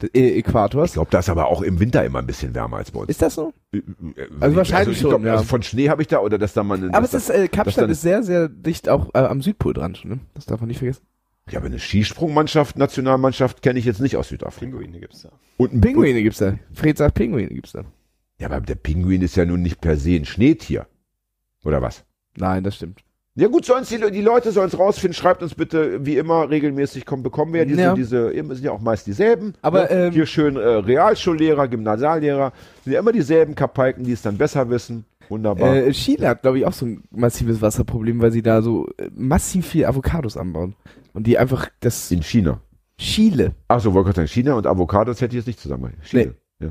Äquators. 0.00 0.90
ich 0.90 0.94
glaube, 0.94 1.10
das 1.10 1.26
ist 1.26 1.30
aber 1.30 1.46
auch 1.46 1.62
im 1.62 1.78
Winter 1.78 2.04
immer 2.04 2.18
ein 2.18 2.26
bisschen 2.26 2.54
wärmer 2.54 2.78
als 2.78 2.90
bei 2.90 3.00
uns. 3.00 3.10
Ist 3.10 3.22
das 3.22 3.34
so? 3.34 3.52
Äh, 3.72 3.80
Also 4.40 4.56
wahrscheinlich 4.56 4.96
ich 4.96 5.00
schon, 5.02 5.10
glaub, 5.10 5.24
ja. 5.24 5.32
Also 5.32 5.44
von 5.44 5.62
Schnee 5.62 5.88
habe 5.88 6.02
ich 6.02 6.08
da 6.08 6.18
oder 6.20 6.38
dass 6.38 6.54
da 6.54 6.62
man 6.64 6.90
Aber 6.90 7.02
dass 7.02 7.14
es 7.14 7.24
ist, 7.24 7.28
da, 7.30 7.34
äh, 7.34 7.48
Kapstadt 7.48 7.90
ist 7.90 8.02
sehr, 8.02 8.22
sehr 8.22 8.48
dicht 8.48 8.88
auch 8.88 9.10
äh, 9.14 9.18
am 9.18 9.42
Südpol 9.42 9.74
dran 9.74 9.94
schon, 9.94 10.10
ne? 10.10 10.20
Das 10.34 10.46
darf 10.46 10.60
man 10.60 10.68
nicht 10.68 10.78
vergessen. 10.78 11.02
ja, 11.50 11.58
aber 11.58 11.66
eine 11.66 11.78
Skisprungmannschaft, 11.78 12.76
Nationalmannschaft 12.78 13.62
kenne 13.62 13.78
ich 13.78 13.84
jetzt 13.84 14.00
nicht 14.00 14.16
aus 14.16 14.28
Südafrika. 14.28 14.76
Pinguine 14.76 14.98
gibt's 15.00 15.22
da. 15.22 15.30
Und 15.56 15.72
ein 15.74 15.80
Pinguine 15.80 16.22
gibt's 16.22 16.38
da. 16.38 16.54
Fred 16.72 16.96
sagt 16.98 17.14
Pinguine 17.14 17.48
gibt's 17.48 17.72
da. 17.72 17.84
Ja, 18.38 18.48
aber 18.50 18.60
der 18.60 18.74
Pinguin 18.74 19.22
ist 19.22 19.36
ja 19.36 19.44
nun 19.44 19.62
nicht 19.62 19.80
per 19.80 19.96
se 19.96 20.16
ein 20.16 20.24
Schneetier. 20.24 20.86
Oder 21.64 21.80
was? 21.80 22.04
Nein, 22.36 22.64
das 22.64 22.76
stimmt. 22.76 23.04
Ja 23.34 23.48
gut, 23.48 23.64
sollen's 23.64 23.88
die, 23.88 23.98
die 24.10 24.20
Leute 24.20 24.52
sollen 24.52 24.68
es 24.68 24.78
rausfinden. 24.78 25.14
Schreibt 25.14 25.42
uns 25.42 25.54
bitte 25.54 26.04
wie 26.04 26.18
immer 26.18 26.50
regelmäßig, 26.50 27.06
kommen, 27.06 27.22
bekommen 27.22 27.54
wir 27.54 27.60
ja 27.60 27.64
diese, 27.66 27.80
Ja. 27.80 27.94
diese, 27.94 28.30
sind 28.32 28.60
ja 28.62 28.72
auch 28.72 28.80
meist 28.80 29.06
dieselben. 29.06 29.54
Aber, 29.62 29.84
ne? 29.84 29.90
ähm, 29.90 30.12
Hier 30.12 30.26
schön 30.26 30.56
äh, 30.56 30.60
Realschullehrer, 30.60 31.66
Gymnasiallehrer, 31.68 32.52
sind 32.84 32.92
ja 32.92 32.98
immer 32.98 33.12
dieselben 33.12 33.54
Kapaiken, 33.54 34.04
die 34.04 34.12
es 34.12 34.20
dann 34.20 34.36
besser 34.36 34.68
wissen. 34.68 35.06
Wunderbar. 35.30 35.74
Äh, 35.76 35.90
Chile 35.92 36.28
hat, 36.28 36.42
glaube 36.42 36.58
ich, 36.58 36.66
auch 36.66 36.74
so 36.74 36.84
ein 36.84 37.04
massives 37.10 37.62
Wasserproblem, 37.62 38.20
weil 38.20 38.32
sie 38.32 38.42
da 38.42 38.60
so 38.60 38.86
äh, 38.98 39.08
massiv 39.14 39.66
viel 39.66 39.86
Avocados 39.86 40.36
anbauen. 40.36 40.74
Und 41.14 41.26
die 41.26 41.38
einfach 41.38 41.70
das 41.80 42.10
In 42.10 42.22
China. 42.22 42.60
Chile. 42.98 43.52
Achso, 43.66 43.94
wollte 43.94 44.08
gerade 44.08 44.16
sagen, 44.16 44.28
China 44.28 44.54
und 44.54 44.66
Avocados 44.66 45.22
hätte 45.22 45.32
ich 45.34 45.38
jetzt 45.38 45.46
nicht 45.46 45.58
zusammen. 45.60 45.94
Chile. 46.04 46.34
Ja. 46.60 46.68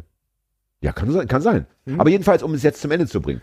ja, 0.82 0.92
kann 0.92 1.10
sein. 1.12 1.28
Kann 1.28 1.42
sein. 1.42 1.66
Mhm. 1.86 2.00
Aber 2.00 2.12
jedenfalls, 2.12 2.44
um 2.44 2.54
es 2.54 2.62
jetzt 2.62 2.82
zum 2.82 2.92
Ende 2.92 3.08
zu 3.08 3.20
bringen. 3.20 3.42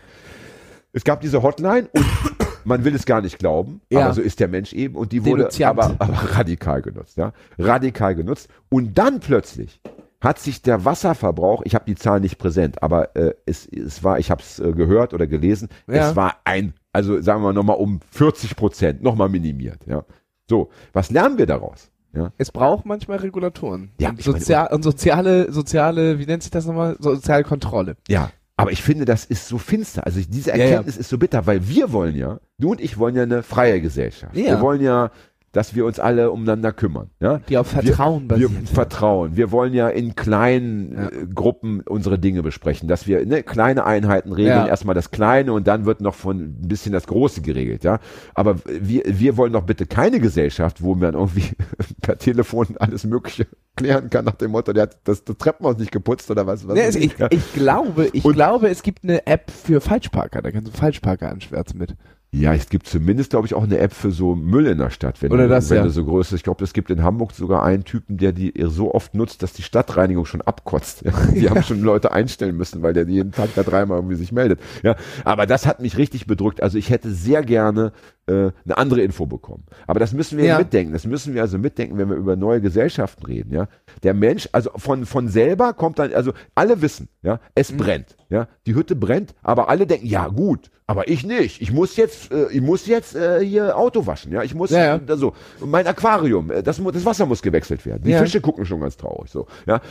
Es 0.93 1.03
gab 1.03 1.19
diese 1.19 1.43
Hotline 1.43 1.89
und 1.91 2.05
man 2.65 2.83
will 2.83 2.95
es 2.95 3.05
gar 3.05 3.21
nicht 3.21 3.39
glauben, 3.39 3.81
Ja. 3.89 4.05
aber 4.05 4.13
so 4.13 4.21
ist 4.21 4.39
der 4.39 4.47
Mensch 4.47 4.73
eben 4.73 4.95
und 4.95 5.11
die 5.11 5.25
wurde 5.25 5.49
aber, 5.65 5.95
aber 5.99 6.13
radikal 6.35 6.81
genutzt, 6.81 7.17
ja. 7.17 7.33
Radikal 7.57 8.15
genutzt. 8.15 8.49
Und 8.69 8.97
dann 8.97 9.19
plötzlich 9.19 9.79
hat 10.21 10.37
sich 10.39 10.61
der 10.61 10.83
Wasserverbrauch, 10.85 11.61
ich 11.63 11.75
habe 11.75 11.85
die 11.85 11.95
Zahl 11.95 12.19
nicht 12.19 12.37
präsent, 12.37 12.83
aber 12.83 13.15
äh, 13.15 13.33
es, 13.45 13.65
es 13.67 14.03
war, 14.03 14.19
ich 14.19 14.29
habe 14.31 14.41
es 14.41 14.59
äh, 14.59 14.73
gehört 14.73 15.13
oder 15.13 15.27
gelesen, 15.27 15.69
Ja. 15.87 16.09
es 16.09 16.15
war 16.15 16.35
ein, 16.43 16.73
also 16.91 17.21
sagen 17.21 17.41
wir 17.43 17.53
nochmal 17.53 17.77
um 17.77 17.99
40 18.11 18.55
Prozent, 18.55 19.01
nochmal 19.01 19.29
minimiert, 19.29 19.85
ja. 19.87 20.03
So, 20.49 20.69
was 20.93 21.11
lernen 21.11 21.37
wir 21.37 21.45
daraus? 21.45 21.89
Ja, 22.11 22.31
Es 22.39 22.51
braucht 22.51 22.87
manchmal 22.87 23.19
Regulatoren. 23.19 23.91
Ja, 23.99 24.09
und, 24.09 24.19
ich 24.19 24.25
meine- 24.25 24.39
Sozial 24.39 24.73
und 24.73 24.81
soziale, 24.83 25.51
soziale, 25.51 26.17
wie 26.17 26.25
nennt 26.25 26.41
sich 26.41 26.51
das 26.51 26.65
nochmal? 26.65 26.97
Soziale 26.99 27.43
Kontrolle. 27.43 27.97
Ja, 28.07 28.31
aber 28.59 28.73
ich 28.73 28.83
finde, 28.83 29.05
das 29.05 29.23
ist 29.23 29.47
so 29.47 29.57
finster. 29.57 30.05
Also 30.05 30.19
diese 30.27 30.49
Ja, 30.49 30.57
ja. 30.57 30.63
Erkenntnis 30.65 30.97
ist 30.97 31.09
so 31.09 31.17
bitter, 31.17 31.47
weil 31.47 31.67
wir 31.69 31.93
wollen 31.93 32.15
ja, 32.15 32.39
du 32.57 32.71
und 32.71 32.81
ich 32.81 32.97
wollen 32.97 33.15
ja 33.15 33.23
eine 33.23 33.41
freie 33.41 33.79
Gesellschaft. 33.79 34.35
Ja. 34.35 34.45
Wir 34.45 34.61
wollen 34.61 34.81
ja 34.81 35.11
dass 35.51 35.73
wir 35.75 35.85
uns 35.85 35.99
alle 35.99 36.31
umeinander 36.31 36.71
kümmern. 36.71 37.09
Ja? 37.19 37.39
Die 37.49 37.57
auf 37.57 37.67
Vertrauen 37.67 38.29
wir, 38.29 38.39
wir 38.39 38.49
basiert. 38.49 38.69
vertrauen. 38.69 39.35
Wir 39.35 39.51
wollen 39.51 39.73
ja 39.73 39.89
in 39.89 40.15
kleinen 40.15 40.93
Ja. 40.95 41.07
äh, 41.07 41.25
Gruppen 41.33 41.81
unsere 41.81 42.19
Dinge 42.19 42.43
besprechen, 42.43 42.87
dass 42.87 43.07
wir 43.07 43.25
ne, 43.25 43.43
kleine 43.43 43.85
Einheiten 43.85 44.31
regeln, 44.33 44.57
Ja. 44.57 44.67
erstmal 44.67 44.95
das 44.95 45.11
Kleine 45.11 45.53
und 45.53 45.67
dann 45.67 45.85
wird 45.85 46.01
noch 46.01 46.13
von 46.15 46.39
ein 46.39 46.67
bisschen 46.67 46.91
das 46.93 47.07
Große 47.07 47.41
geregelt. 47.41 47.83
Ja, 47.83 47.99
aber 48.35 48.57
wir, 48.65 49.03
wir 49.05 49.37
wollen 49.37 49.53
doch 49.53 49.63
bitte 49.63 49.85
keine 49.85 50.19
Gesellschaft, 50.19 50.83
wo 50.83 50.95
man 50.95 51.13
irgendwie 51.15 51.49
per 52.01 52.17
Telefon 52.17 52.67
alles 52.79 53.03
Mögliche 53.05 53.47
klären 53.75 54.09
kann 54.09 54.25
nach 54.25 54.35
dem 54.35 54.51
Motto, 54.51 54.73
der 54.73 54.83
hat 54.83 54.97
das, 55.05 55.23
das 55.23 55.37
Treppenhaus 55.37 55.77
nicht 55.77 55.91
geputzt 55.91 56.29
oder 56.29 56.45
was. 56.45 56.67
was 56.67 56.75
Nee, 56.75 56.89
ich, 57.05 57.15
ich 57.31 57.53
glaube, 57.53 58.09
ich 58.11 58.25
Und- 58.25 58.33
glaube, 58.33 58.67
es 58.69 58.83
gibt 58.83 59.03
eine 59.03 59.25
App 59.25 59.49
für 59.49 59.79
Falschparker. 59.81 60.41
Da 60.41 60.51
kannst 60.51 60.67
du 60.67 60.77
Falschparker 60.77 61.29
anschwärzen 61.31 61.79
mit. 61.79 61.95
Ja, 62.31 62.53
es 62.53 62.69
gibt 62.69 62.85
zumindest, 62.85 63.31
glaube 63.31 63.47
ich, 63.47 63.55
auch 63.55 63.63
eine 63.63 63.79
App 63.79 63.91
für 63.91 64.11
so 64.11 64.35
Müll 64.35 64.67
in 64.67 64.77
der 64.77 64.91
Stadt. 64.91 65.19
Wenn 65.23 65.31
Oder 65.31 65.43
du, 65.43 65.49
das, 65.49 65.71
wenn 65.71 65.77
ja. 65.77 65.83
du 65.83 65.89
so 65.89 66.05
groß 66.05 66.31
Ich 66.33 66.43
glaube, 66.43 66.63
es 66.63 66.73
gibt 66.73 66.91
in 66.91 67.01
Hamburg 67.01 67.31
sogar 67.31 67.63
einen 67.63 67.85
Typen, 67.85 68.17
der 68.17 68.33
die 68.33 68.53
so 68.67 68.93
oft 68.93 69.15
nutzt, 69.15 69.41
dass 69.41 69.53
die 69.53 69.63
Stadtreinigung 69.63 70.25
schon 70.25 70.41
abkotzt. 70.41 71.01
Ja, 71.03 71.11
die 71.33 71.49
haben 71.49 71.63
schon 71.63 71.81
Leute 71.81 72.11
einstellen 72.11 72.55
müssen, 72.55 72.83
weil 72.83 72.93
der 72.93 73.07
jeden 73.07 73.31
Tag 73.31 73.49
da 73.55 73.63
dreimal 73.63 73.97
irgendwie 73.97 74.15
sich 74.15 74.31
meldet. 74.31 74.59
Ja, 74.83 74.95
aber 75.25 75.47
das 75.47 75.65
hat 75.65 75.79
mich 75.79 75.97
richtig 75.97 76.27
bedrückt. 76.27 76.61
Also 76.61 76.77
ich 76.77 76.91
hätte 76.91 77.09
sehr 77.09 77.41
gerne 77.41 77.93
äh, 78.27 78.51
eine 78.63 78.77
andere 78.77 79.01
Info 79.01 79.25
bekommen. 79.25 79.63
Aber 79.87 79.99
das 79.99 80.13
müssen 80.13 80.37
wir 80.37 80.45
Ja. 80.45 80.59
mitdenken. 80.59 80.93
Das 80.93 81.07
müssen 81.07 81.33
wir 81.33 81.41
also 81.41 81.57
mitdenken, 81.57 81.97
wenn 81.97 82.09
wir 82.09 82.15
über 82.15 82.35
neue 82.35 82.61
Gesellschaften 82.61 83.25
reden. 83.25 83.51
Ja, 83.55 83.67
der 84.03 84.13
Mensch, 84.13 84.47
also 84.51 84.69
von 84.75 85.07
von 85.07 85.29
selber 85.29 85.73
kommt 85.73 85.97
dann, 85.97 86.13
also 86.13 86.33
alle 86.53 86.83
wissen, 86.83 87.07
ja, 87.23 87.35
Mhm. 87.35 87.39
es 87.55 87.71
brennt. 87.71 88.15
Ja, 88.29 88.47
die 88.67 88.75
Hütte 88.75 88.95
brennt, 88.95 89.33
aber 89.41 89.69
alle 89.69 89.87
denken, 89.87 90.05
ja 90.05 90.27
gut, 90.27 90.69
aber 90.85 91.07
ich 91.07 91.25
nicht. 91.25 91.61
Ich 91.61 91.71
muss 91.71 91.95
jetzt, 91.97 92.31
äh, 92.31 92.47
ich 92.51 92.61
muss 92.61 92.85
jetzt 92.85 93.15
äh, 93.15 93.43
hier 93.43 93.75
Auto 93.75 94.05
waschen. 94.05 94.31
Ja, 94.31 94.43
ich 94.43 94.53
muss 94.53 94.69
Ja, 94.69 94.97
ja. 94.97 95.13
äh, 95.13 95.17
so 95.17 95.33
mein 95.65 95.87
Aquarium, 95.87 96.51
äh, 96.51 96.61
das, 96.61 96.79
das 96.93 97.05
Wasser 97.05 97.25
muss 97.25 97.41
gewechselt 97.41 97.85
werden. 97.87 98.03
Die 98.03 98.11
Ja. 98.11 98.19
Fische 98.19 98.39
gucken 98.39 98.65
schon 98.65 98.81
ganz 98.81 98.97
traurig. 98.97 99.31
So, 99.31 99.47
ja, 99.65 99.81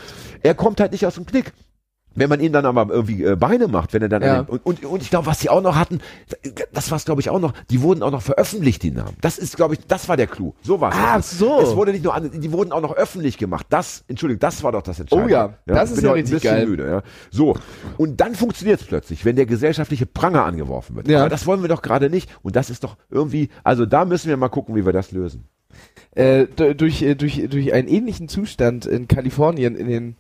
er 0.42 0.54
kommt 0.54 0.80
halt 0.80 0.92
nicht 0.92 1.04
aus 1.04 1.16
dem 1.16 1.26
Knick. 1.26 1.52
Wenn 2.18 2.28
man 2.28 2.40
ihn 2.40 2.52
dann 2.52 2.66
aber 2.66 2.86
irgendwie 2.92 3.24
äh, 3.24 3.36
Beine 3.36 3.68
macht, 3.68 3.92
wenn 3.92 4.02
er 4.02 4.08
dann 4.08 4.22
Ja. 4.22 4.42
den, 4.42 4.46
und, 4.48 4.64
und, 4.66 4.84
und 4.84 5.02
ich 5.02 5.10
glaube, 5.10 5.26
was 5.26 5.40
sie 5.40 5.48
auch 5.50 5.62
noch 5.62 5.76
hatten, 5.76 6.00
das 6.72 6.90
war 6.90 6.96
es 6.96 7.04
glaube 7.04 7.20
ich 7.20 7.30
auch 7.30 7.40
noch, 7.40 7.52
die 7.70 7.82
wurden 7.82 8.02
auch 8.02 8.10
noch 8.10 8.22
veröffentlicht, 8.22 8.82
die 8.82 8.90
Namen. 8.90 9.16
Das 9.20 9.38
ist 9.38 9.56
glaube 9.56 9.74
ich, 9.74 9.86
das 9.86 10.08
war 10.08 10.16
der 10.16 10.26
Clou. 10.26 10.54
So 10.62 10.80
war 10.80 10.90
es. 10.90 10.96
Ach 10.98 11.22
so. 11.22 11.60
Es 11.60 11.76
wurde 11.76 11.92
nicht 11.92 12.04
nur 12.04 12.14
an, 12.14 12.30
die 12.32 12.52
wurden 12.52 12.72
auch 12.72 12.80
noch 12.80 12.94
öffentlich 12.94 13.38
gemacht. 13.38 13.66
Das, 13.70 14.04
Entschuldigung, 14.08 14.40
das 14.40 14.62
war 14.62 14.72
doch 14.72 14.82
das 14.82 15.00
Entscheidende. 15.00 15.28
Oh 15.28 15.32
ja, 15.32 15.54
das 15.66 15.90
ist 15.90 16.02
ja 16.02 16.12
richtig 16.12 16.34
ein 16.34 16.40
bisschen 16.40 16.54
geil. 16.56 16.66
müde. 16.66 16.86
Ja. 16.88 17.02
So, 17.30 17.56
und 17.96 18.20
dann 18.20 18.34
funktioniert 18.34 18.80
es 18.80 18.86
plötzlich, 18.86 19.24
wenn 19.24 19.36
der 19.36 19.46
gesellschaftliche 19.46 20.06
Pranger 20.06 20.44
angeworfen 20.44 20.96
wird. 20.96 21.08
Ja. 21.08 21.20
Aber 21.20 21.28
das 21.28 21.46
wollen 21.46 21.62
wir 21.62 21.68
doch 21.68 21.82
gerade 21.82 22.10
nicht. 22.10 22.30
Und 22.42 22.56
das 22.56 22.70
ist 22.70 22.84
doch 22.84 22.96
irgendwie, 23.10 23.48
also 23.64 23.86
da 23.86 24.04
müssen 24.04 24.28
wir 24.28 24.36
mal 24.36 24.48
gucken, 24.48 24.74
wie 24.74 24.84
wir 24.86 24.92
das 24.92 25.12
lösen. 25.12 25.44
Äh, 26.12 26.46
durch, 26.46 27.02
äh, 27.02 27.14
durch, 27.14 27.46
durch 27.48 27.72
einen 27.72 27.86
ähnlichen 27.88 28.28
Zustand 28.28 28.86
in 28.86 29.06
Kalifornien 29.06 29.76
in 29.76 29.88
den 29.88 30.16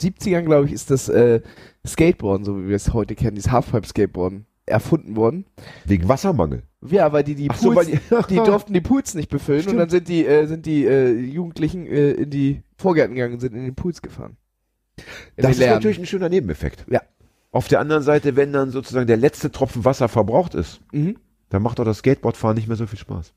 70ern, 0.00 0.42
glaube 0.42 0.66
ich, 0.66 0.72
ist 0.72 0.90
das 0.90 1.08
äh, 1.08 1.40
Skateboarden, 1.86 2.44
so 2.44 2.58
wie 2.58 2.68
wir 2.68 2.76
es 2.76 2.92
heute 2.92 3.14
kennen, 3.14 3.34
dieses 3.36 3.50
Halfpipe-Skateboarden, 3.50 4.46
erfunden 4.66 5.16
worden. 5.16 5.46
Wegen 5.84 6.08
Wassermangel. 6.08 6.62
Ja, 6.86 7.12
weil 7.12 7.24
die 7.24 7.34
die 7.34 7.50
Ach 7.50 7.56
so, 7.58 7.72
Pools, 7.72 7.88
weil 8.10 8.22
die, 8.28 8.36
durften 8.36 8.72
die 8.72 8.80
Pools 8.80 9.14
nicht 9.14 9.28
befüllen 9.30 9.60
Stimmt. 9.62 9.74
und 9.74 9.78
dann 9.80 9.90
sind 9.90 10.08
die 10.08 10.24
äh, 10.24 10.46
sind 10.46 10.64
die 10.64 10.86
äh, 10.86 11.10
Jugendlichen 11.12 11.86
äh, 11.86 12.12
in 12.12 12.30
die 12.30 12.62
Vorgärten 12.78 13.14
gegangen 13.14 13.34
und 13.34 13.40
sind 13.40 13.54
in 13.54 13.64
den 13.64 13.74
Pools 13.74 14.00
gefahren. 14.00 14.36
In 15.36 15.42
Das 15.42 15.52
ist 15.52 15.58
leeren. 15.58 15.74
natürlich 15.74 15.98
ein 15.98 16.06
schöner 16.06 16.28
Nebeneffekt. 16.28 16.86
Ja. 16.90 17.02
Auf 17.52 17.68
der 17.68 17.80
anderen 17.80 18.02
Seite, 18.02 18.36
wenn 18.36 18.52
dann 18.52 18.70
sozusagen 18.70 19.06
der 19.08 19.16
letzte 19.16 19.50
Tropfen 19.50 19.84
Wasser 19.84 20.08
verbraucht 20.08 20.54
ist, 20.54 20.80
Mhm. 20.92 21.16
dann 21.48 21.62
macht 21.62 21.78
doch 21.80 21.84
das 21.84 21.98
Skateboardfahren 21.98 22.56
nicht 22.56 22.68
mehr 22.68 22.76
so 22.76 22.86
viel 22.86 22.98
Spaß. 22.98 23.34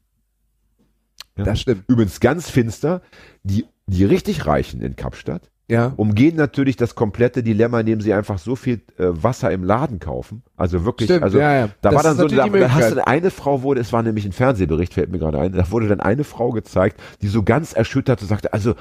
Ja. 1.38 1.44
Das 1.46 1.60
stimmt. 1.60 1.84
Übrigens 1.88 2.20
ganz 2.20 2.50
finster, 2.50 3.02
die, 3.44 3.66
die 3.88 4.06
richtig 4.06 4.46
Reichen 4.46 4.82
in 4.82 4.96
Kapstadt 4.96 5.50
Ja. 5.70 5.94
umgehen 5.96 6.36
natürlich 6.36 6.76
das 6.76 6.94
komplette 6.94 7.42
Dilemma, 7.42 7.80
indem 7.80 8.02
sie 8.02 8.14
einfach 8.14 8.38
so 8.38 8.56
viel 8.58 8.82
äh, 8.98 9.06
Wasser 9.08 9.50
im 9.52 9.64
Laden 9.64 10.00
kaufen. 10.00 10.44
Also 10.58 10.84
wirklich, 10.84 11.08
Stimmt, 11.08 11.24
also 11.24 11.40
ja, 11.40 11.56
ja. 11.56 11.68
da 11.82 11.90
Das 11.90 11.96
war 11.96 12.04
dann 12.04 12.18
so, 12.18 12.28
da, 12.28 12.48
da 12.48 12.72
hast 12.74 12.92
du 12.92 13.08
eine 13.08 13.32
Frau 13.32 13.62
wurde, 13.64 13.80
es 13.80 13.94
war 13.94 14.04
nämlich 14.04 14.26
ein 14.26 14.34
Fernsehbericht, 14.34 14.94
fällt 14.94 15.10
mir 15.10 15.20
gerade 15.20 15.40
ein, 15.40 15.54
da 15.54 15.72
wurde 15.72 15.88
dann 15.88 16.02
eine 16.02 16.26
Frau 16.26 16.52
gezeigt, 16.52 17.00
die 17.22 17.28
so 17.28 17.44
ganz 17.44 17.72
erschüttert 17.74 18.22
und 18.22 18.28
sagte, 18.28 18.52
also 18.52 18.76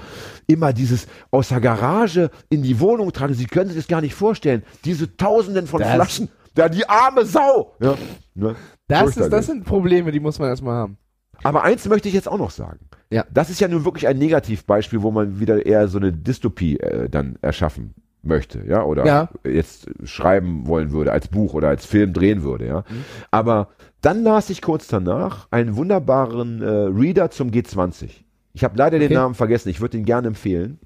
immer 0.49 0.73
dieses 0.73 1.07
aus 1.31 1.49
der 1.51 1.61
Garage 1.61 2.31
in 2.49 2.62
die 2.62 2.81
Wohnung 2.81 3.12
tragen, 3.12 3.35
Sie 3.35 3.47
können 3.47 3.68
sich 3.68 3.77
das 3.79 3.87
gar 3.88 4.01
nicht 4.01 4.14
vorstellen, 4.14 4.64
diese 4.85 5.16
Tausenden 5.16 5.68
von 5.68 5.81
Das- 5.81 5.95
Flaschen, 5.95 6.29
da 6.55 6.68
die 6.68 6.87
arme 6.88 7.25
Sau. 7.25 7.77
Ja, 7.81 7.95
ne? 8.35 8.57
Das, 8.88 9.16
ist, 9.16 9.33
das 9.33 9.47
sind 9.47 9.64
Probleme, 9.64 10.11
die 10.11 10.21
muss 10.21 10.38
man 10.38 10.49
erstmal 10.49 10.75
haben. 10.75 10.99
Aber 11.43 11.63
eins 11.65 11.89
möchte 11.89 12.09
ich 12.09 12.15
jetzt 12.15 12.29
auch 12.29 12.39
noch 12.39 12.51
sagen. 12.51 12.81
Ja. 13.11 13.25
Das 13.33 13.51
ist 13.51 13.61
ja 13.61 13.69
nun 13.69 13.85
wirklich 13.85 14.09
ein 14.09 14.19
Negativbeispiel, 14.19 15.03
wo 15.03 15.11
man 15.11 15.41
wieder 15.41 15.65
eher 15.67 15.89
so 15.89 15.99
eine 15.99 16.13
Dystopie 16.13 16.79
äh, 16.81 17.09
dann 17.09 17.37
erschaffen 17.43 17.95
möchte, 18.23 18.65
ja, 18.67 18.85
oder 18.85 19.05
Ja. 19.05 19.29
jetzt 19.45 19.89
schreiben 20.05 20.67
wollen 20.67 20.93
würde, 20.93 21.11
als 21.13 21.29
Buch 21.29 21.55
oder 21.55 21.69
als 21.69 21.85
Film 21.87 22.13
drehen 22.13 22.43
würde, 22.45 22.67
ja. 22.67 22.85
Aber 23.31 23.69
dann 24.01 24.23
las 24.23 24.49
ich 24.51 24.63
kurz 24.63 24.87
danach 24.87 25.49
einen 25.51 25.77
wunderbaren 25.77 26.63
äh, 26.63 26.67
Reader 26.69 27.31
zum 27.31 27.51
G20. 27.51 28.11
Ich 28.55 28.65
habe 28.65 28.77
leider 28.77 28.99
den 28.99 29.07
Okay. 29.07 29.15
Namen 29.15 29.35
vergessen, 29.35 29.69
ich 29.71 29.81
würde 29.81 29.97
ihn 29.99 30.05
gerne 30.05 30.29
empfehlen. 30.29 30.79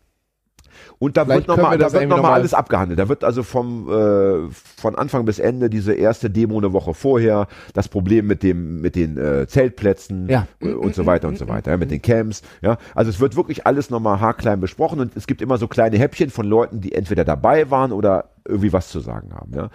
Und 0.99 1.17
da 1.17 1.25
Vielleicht 1.25 1.49
wird 1.49 1.57
nochmal 1.57 1.79
wir 1.79 1.85
da 1.87 1.93
wird 1.93 2.09
noch 2.09 2.17
noch 2.17 2.23
mal- 2.25 2.33
alles 2.35 2.55
abgehandelt. 2.55 2.99
Da 2.99 3.09
wird 3.09 3.25
also 3.25 3.43
vom 3.43 3.89
äh, 3.91 4.51
von 4.77 4.95
Anfang 4.97 5.25
bis 5.25 5.39
Ende 5.39 5.69
diese 5.71 5.93
erste 5.95 6.31
Demo 6.31 6.59
eine 6.59 6.73
Woche 6.73 6.95
vorher, 6.95 7.49
das 7.75 7.89
Problem 7.89 8.27
mit 8.27 8.43
dem 8.43 8.81
mit 8.81 8.97
den 8.97 9.17
äh, 9.19 9.47
Zeltplätzen 9.47 10.29
Ja. 10.29 10.47
äh, 10.61 10.73
und 10.73 10.95
so 10.95 11.07
weiter 11.07 11.29
und 11.29 11.39
so 11.39 11.49
weiter, 11.49 11.71
ja, 11.73 11.77
mit 11.77 11.91
den 11.91 12.03
Camps. 12.03 12.43
Ja, 12.63 12.79
also 12.95 13.11
es 13.11 13.21
wird 13.21 13.37
wirklich 13.37 13.67
alles 13.67 13.91
nochmal 13.91 14.21
haarklein 14.21 14.61
besprochen 14.61 15.01
und 15.01 15.17
es 15.17 15.27
gibt 15.27 15.43
immer 15.43 15.59
so 15.59 15.69
kleine 15.69 15.99
Häppchen 15.99 16.31
von 16.31 16.47
Leuten, 16.47 16.81
die 16.81 16.93
entweder 16.93 17.25
dabei 17.25 17.71
waren 17.71 17.93
oder 17.93 18.31
irgendwie 18.47 18.73
was 18.73 18.89
zu 18.89 19.01
sagen 19.01 19.35
haben. 19.35 19.53
Ja. 19.55 19.71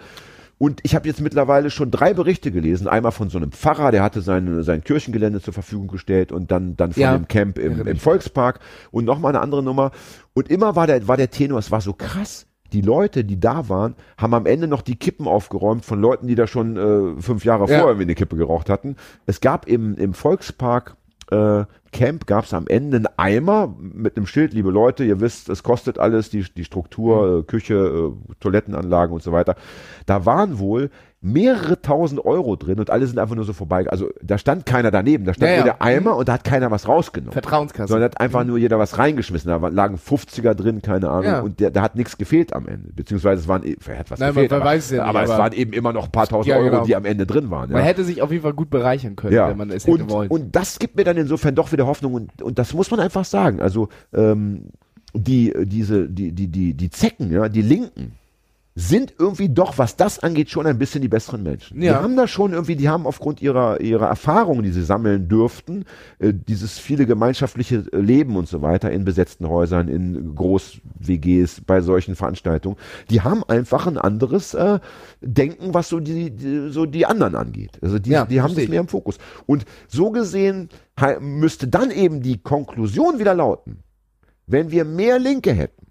Und 0.62 0.78
ich 0.84 0.94
habe 0.94 1.08
jetzt 1.08 1.20
mittlerweile 1.20 1.70
schon 1.70 1.90
drei 1.90 2.14
Berichte 2.14 2.52
gelesen. 2.52 2.86
Einmal 2.86 3.10
von 3.10 3.28
so 3.30 3.36
einem 3.36 3.50
Pfarrer, 3.50 3.90
der 3.90 4.04
hatte 4.04 4.20
sein, 4.20 4.62
sein 4.62 4.84
Kirchengelände 4.84 5.40
zur 5.40 5.52
Verfügung 5.52 5.88
gestellt 5.88 6.30
und 6.30 6.52
dann, 6.52 6.76
dann 6.76 6.92
von 6.92 7.02
Ja. 7.02 7.18
dem 7.18 7.26
Camp 7.26 7.58
im, 7.58 7.84
im. 7.84 7.96
Volkspark 7.96 8.60
und 8.92 9.04
nochmal 9.04 9.32
eine 9.32 9.40
andere 9.40 9.64
Nummer. 9.64 9.90
Und 10.34 10.52
immer 10.52 10.76
war 10.76 10.86
der, 10.86 11.08
war 11.08 11.16
der 11.16 11.30
Tenor, 11.30 11.58
es 11.58 11.72
war 11.72 11.80
so 11.80 11.94
krass. 11.94 12.46
Die 12.72 12.80
Leute, 12.80 13.24
die 13.24 13.40
da 13.40 13.68
waren, 13.68 13.96
haben 14.16 14.34
am 14.34 14.46
Ende 14.46 14.68
noch 14.68 14.82
die 14.82 14.94
Kippen 14.94 15.26
aufgeräumt 15.26 15.84
von 15.84 16.00
Leuten, 16.00 16.28
die 16.28 16.36
da 16.36 16.46
schon 16.46 16.76
äh, 16.76 17.20
fünf 17.20 17.44
Jahre 17.44 17.62
Ja. 17.62 17.66
vorher 17.66 17.86
irgendwie 17.86 18.04
eine 18.04 18.14
Kippe 18.14 18.36
geraucht 18.36 18.70
hatten. 18.70 18.94
Es 19.26 19.40
gab 19.40 19.66
im, 19.66 19.96
im 19.96 20.14
Volkspark 20.14 20.96
äh, 21.30 21.64
Camp 21.92 22.26
gab 22.26 22.44
es 22.44 22.54
am 22.54 22.66
Ende 22.66 22.96
einen 22.96 23.08
Eimer 23.16 23.74
mit 23.78 24.16
einem 24.16 24.26
Schild, 24.26 24.54
liebe 24.54 24.70
Leute, 24.70 25.04
ihr 25.04 25.20
wisst, 25.20 25.48
es 25.48 25.62
kostet 25.62 25.98
alles, 25.98 26.30
die, 26.30 26.44
die 26.54 26.64
Struktur, 26.64 27.40
äh, 27.40 27.42
Küche, 27.42 27.74
äh, 27.74 28.34
Toilettenanlagen 28.40 29.14
und 29.14 29.22
so 29.22 29.32
weiter. 29.32 29.56
Da 30.06 30.26
waren 30.26 30.58
wohl 30.58 30.90
mehrere 31.24 31.80
tausend 31.80 32.24
Euro 32.24 32.56
drin 32.56 32.80
und 32.80 32.90
alle 32.90 33.06
sind 33.06 33.16
einfach 33.18 33.36
nur 33.36 33.44
so 33.44 33.52
vorbei. 33.52 33.86
Also 33.88 34.10
da 34.22 34.38
stand 34.38 34.66
keiner 34.66 34.90
daneben, 34.90 35.24
da 35.24 35.32
stand 35.32 35.50
Ja, 35.50 35.56
nur 35.58 35.66
ja. 35.66 35.72
der 35.74 35.82
Eimer 35.82 36.16
und 36.16 36.28
da 36.28 36.32
hat 36.34 36.42
keiner 36.44 36.70
was 36.72 36.88
rausgenommen. 36.88 37.32
Vertrauenskasse. 37.32 37.88
Sondern 37.92 38.10
hat 38.10 38.20
einfach 38.20 38.44
nur 38.44 38.58
jeder 38.58 38.78
was 38.80 38.98
reingeschmissen. 38.98 39.48
Da 39.48 39.56
lagen 39.68 39.96
50er 39.96 40.54
drin, 40.54 40.82
keine 40.82 41.08
Ahnung. 41.10 41.24
Ja. 41.24 41.40
Und 41.40 41.60
der, 41.60 41.70
da 41.70 41.82
hat 41.82 41.94
nichts 41.94 42.18
gefehlt 42.18 42.52
am 42.52 42.66
Ende. 42.66 42.92
Beziehungsweise 42.92 43.40
es 43.42 43.46
waren, 43.48 43.62
er 43.62 43.98
hat 43.98 44.10
was 44.10 44.18
Nein, 44.18 44.28
man- 44.28 44.34
gefehlt. 44.34 44.50
man 44.50 44.60
aber 44.62 44.70
weiß 44.70 44.84
es 44.84 44.90
ja 44.90 44.96
nicht, 45.04 45.08
aber 45.08 45.22
es 45.22 45.30
waren 45.30 45.52
eben 45.52 45.72
immer 45.72 45.92
noch 45.92 46.06
ein 46.06 46.10
paar 46.12 46.26
tausend 46.26 46.48
Ja, 46.50 46.56
Euro, 46.56 46.70
genau. 46.70 46.84
die 46.84 46.96
am 46.96 47.04
Ende 47.04 47.24
drin 47.24 47.50
waren. 47.50 47.70
Man 47.70 47.82
ja. 47.82 47.86
hätte 47.86 48.02
sich 48.02 48.20
auf 48.20 48.32
jeden 48.32 48.42
Fall 48.42 48.54
gut 48.54 48.70
bereichern 48.70 49.14
können, 49.14 49.32
wenn 49.36 49.56
man 49.56 49.70
es 49.70 49.86
hätte 49.86 50.02
und, 50.02 50.10
wollen. 50.10 50.28
Und 50.28 50.56
das 50.56 50.80
gibt 50.80 50.96
mir 50.96 51.04
dann 51.04 51.16
insofern 51.16 51.54
doch 51.54 51.70
wieder 51.70 51.86
Hoffnung 51.86 52.14
und, 52.14 52.42
und 52.42 52.58
das 52.58 52.74
muss 52.74 52.90
man 52.90 52.98
einfach 52.98 53.24
sagen. 53.24 53.60
Also 53.60 53.88
ähm, 54.12 54.70
die, 55.14 55.52
diese, 55.66 56.08
die, 56.08 56.32
die, 56.32 56.48
die, 56.48 56.74
die 56.74 56.90
Zecken, 56.90 57.30
ja, 57.30 57.48
die 57.48 57.62
Linken, 57.62 58.14
sind 58.74 59.12
irgendwie 59.18 59.50
doch, 59.50 59.76
was 59.76 59.96
das 59.96 60.18
angeht, 60.20 60.48
schon 60.48 60.66
ein 60.66 60.78
bisschen 60.78 61.02
die 61.02 61.08
besseren 61.08 61.42
Menschen. 61.42 61.78
Die 61.80 61.86
Ja. 61.86 62.02
haben 62.02 62.16
da 62.16 62.26
schon 62.26 62.52
irgendwie, 62.52 62.74
die 62.76 62.88
haben 62.88 63.06
aufgrund 63.06 63.42
ihrer, 63.42 63.80
ihrer 63.82 64.06
Erfahrungen, 64.06 64.62
die 64.62 64.70
sie 64.72 64.82
sammeln 64.82 65.28
dürften, 65.28 65.84
äh, 66.18 66.32
dieses 66.32 66.78
viele 66.78 67.04
gemeinschaftliche 67.04 67.84
äh, 67.92 67.98
Leben 67.98 68.34
und 68.36 68.48
so 68.48 68.62
weiter 68.62 68.90
in 68.90 69.04
besetzten 69.04 69.46
Häusern, 69.46 69.88
in 69.88 70.34
Groß-WGs, 70.34 71.60
bei 71.66 71.82
solchen 71.82 72.16
Veranstaltungen, 72.16 72.76
die 73.10 73.20
haben 73.20 73.44
einfach 73.44 73.86
ein 73.86 73.98
anderes 73.98 74.54
äh, 74.54 74.78
Denken, 75.20 75.74
was 75.74 75.90
so 75.90 76.00
die, 76.00 76.30
die, 76.30 76.70
so 76.70 76.86
die 76.86 77.04
anderen 77.04 77.34
angeht. 77.34 77.78
Also 77.82 77.98
die, 77.98 78.10
Ja, 78.10 78.24
die 78.24 78.40
haben 78.40 78.54
das 78.54 78.68
mehr 78.68 78.80
im 78.80 78.88
Fokus. 78.88 79.18
Und 79.44 79.66
so 79.88 80.10
gesehen 80.10 80.70
müsste 81.20 81.68
dann 81.68 81.90
eben 81.90 82.22
die 82.22 82.38
Konklusion 82.38 83.18
wieder 83.18 83.34
lauten, 83.34 83.80
wenn 84.46 84.70
wir 84.70 84.84
mehr 84.84 85.18
Linke 85.18 85.52
hätten 85.52 85.81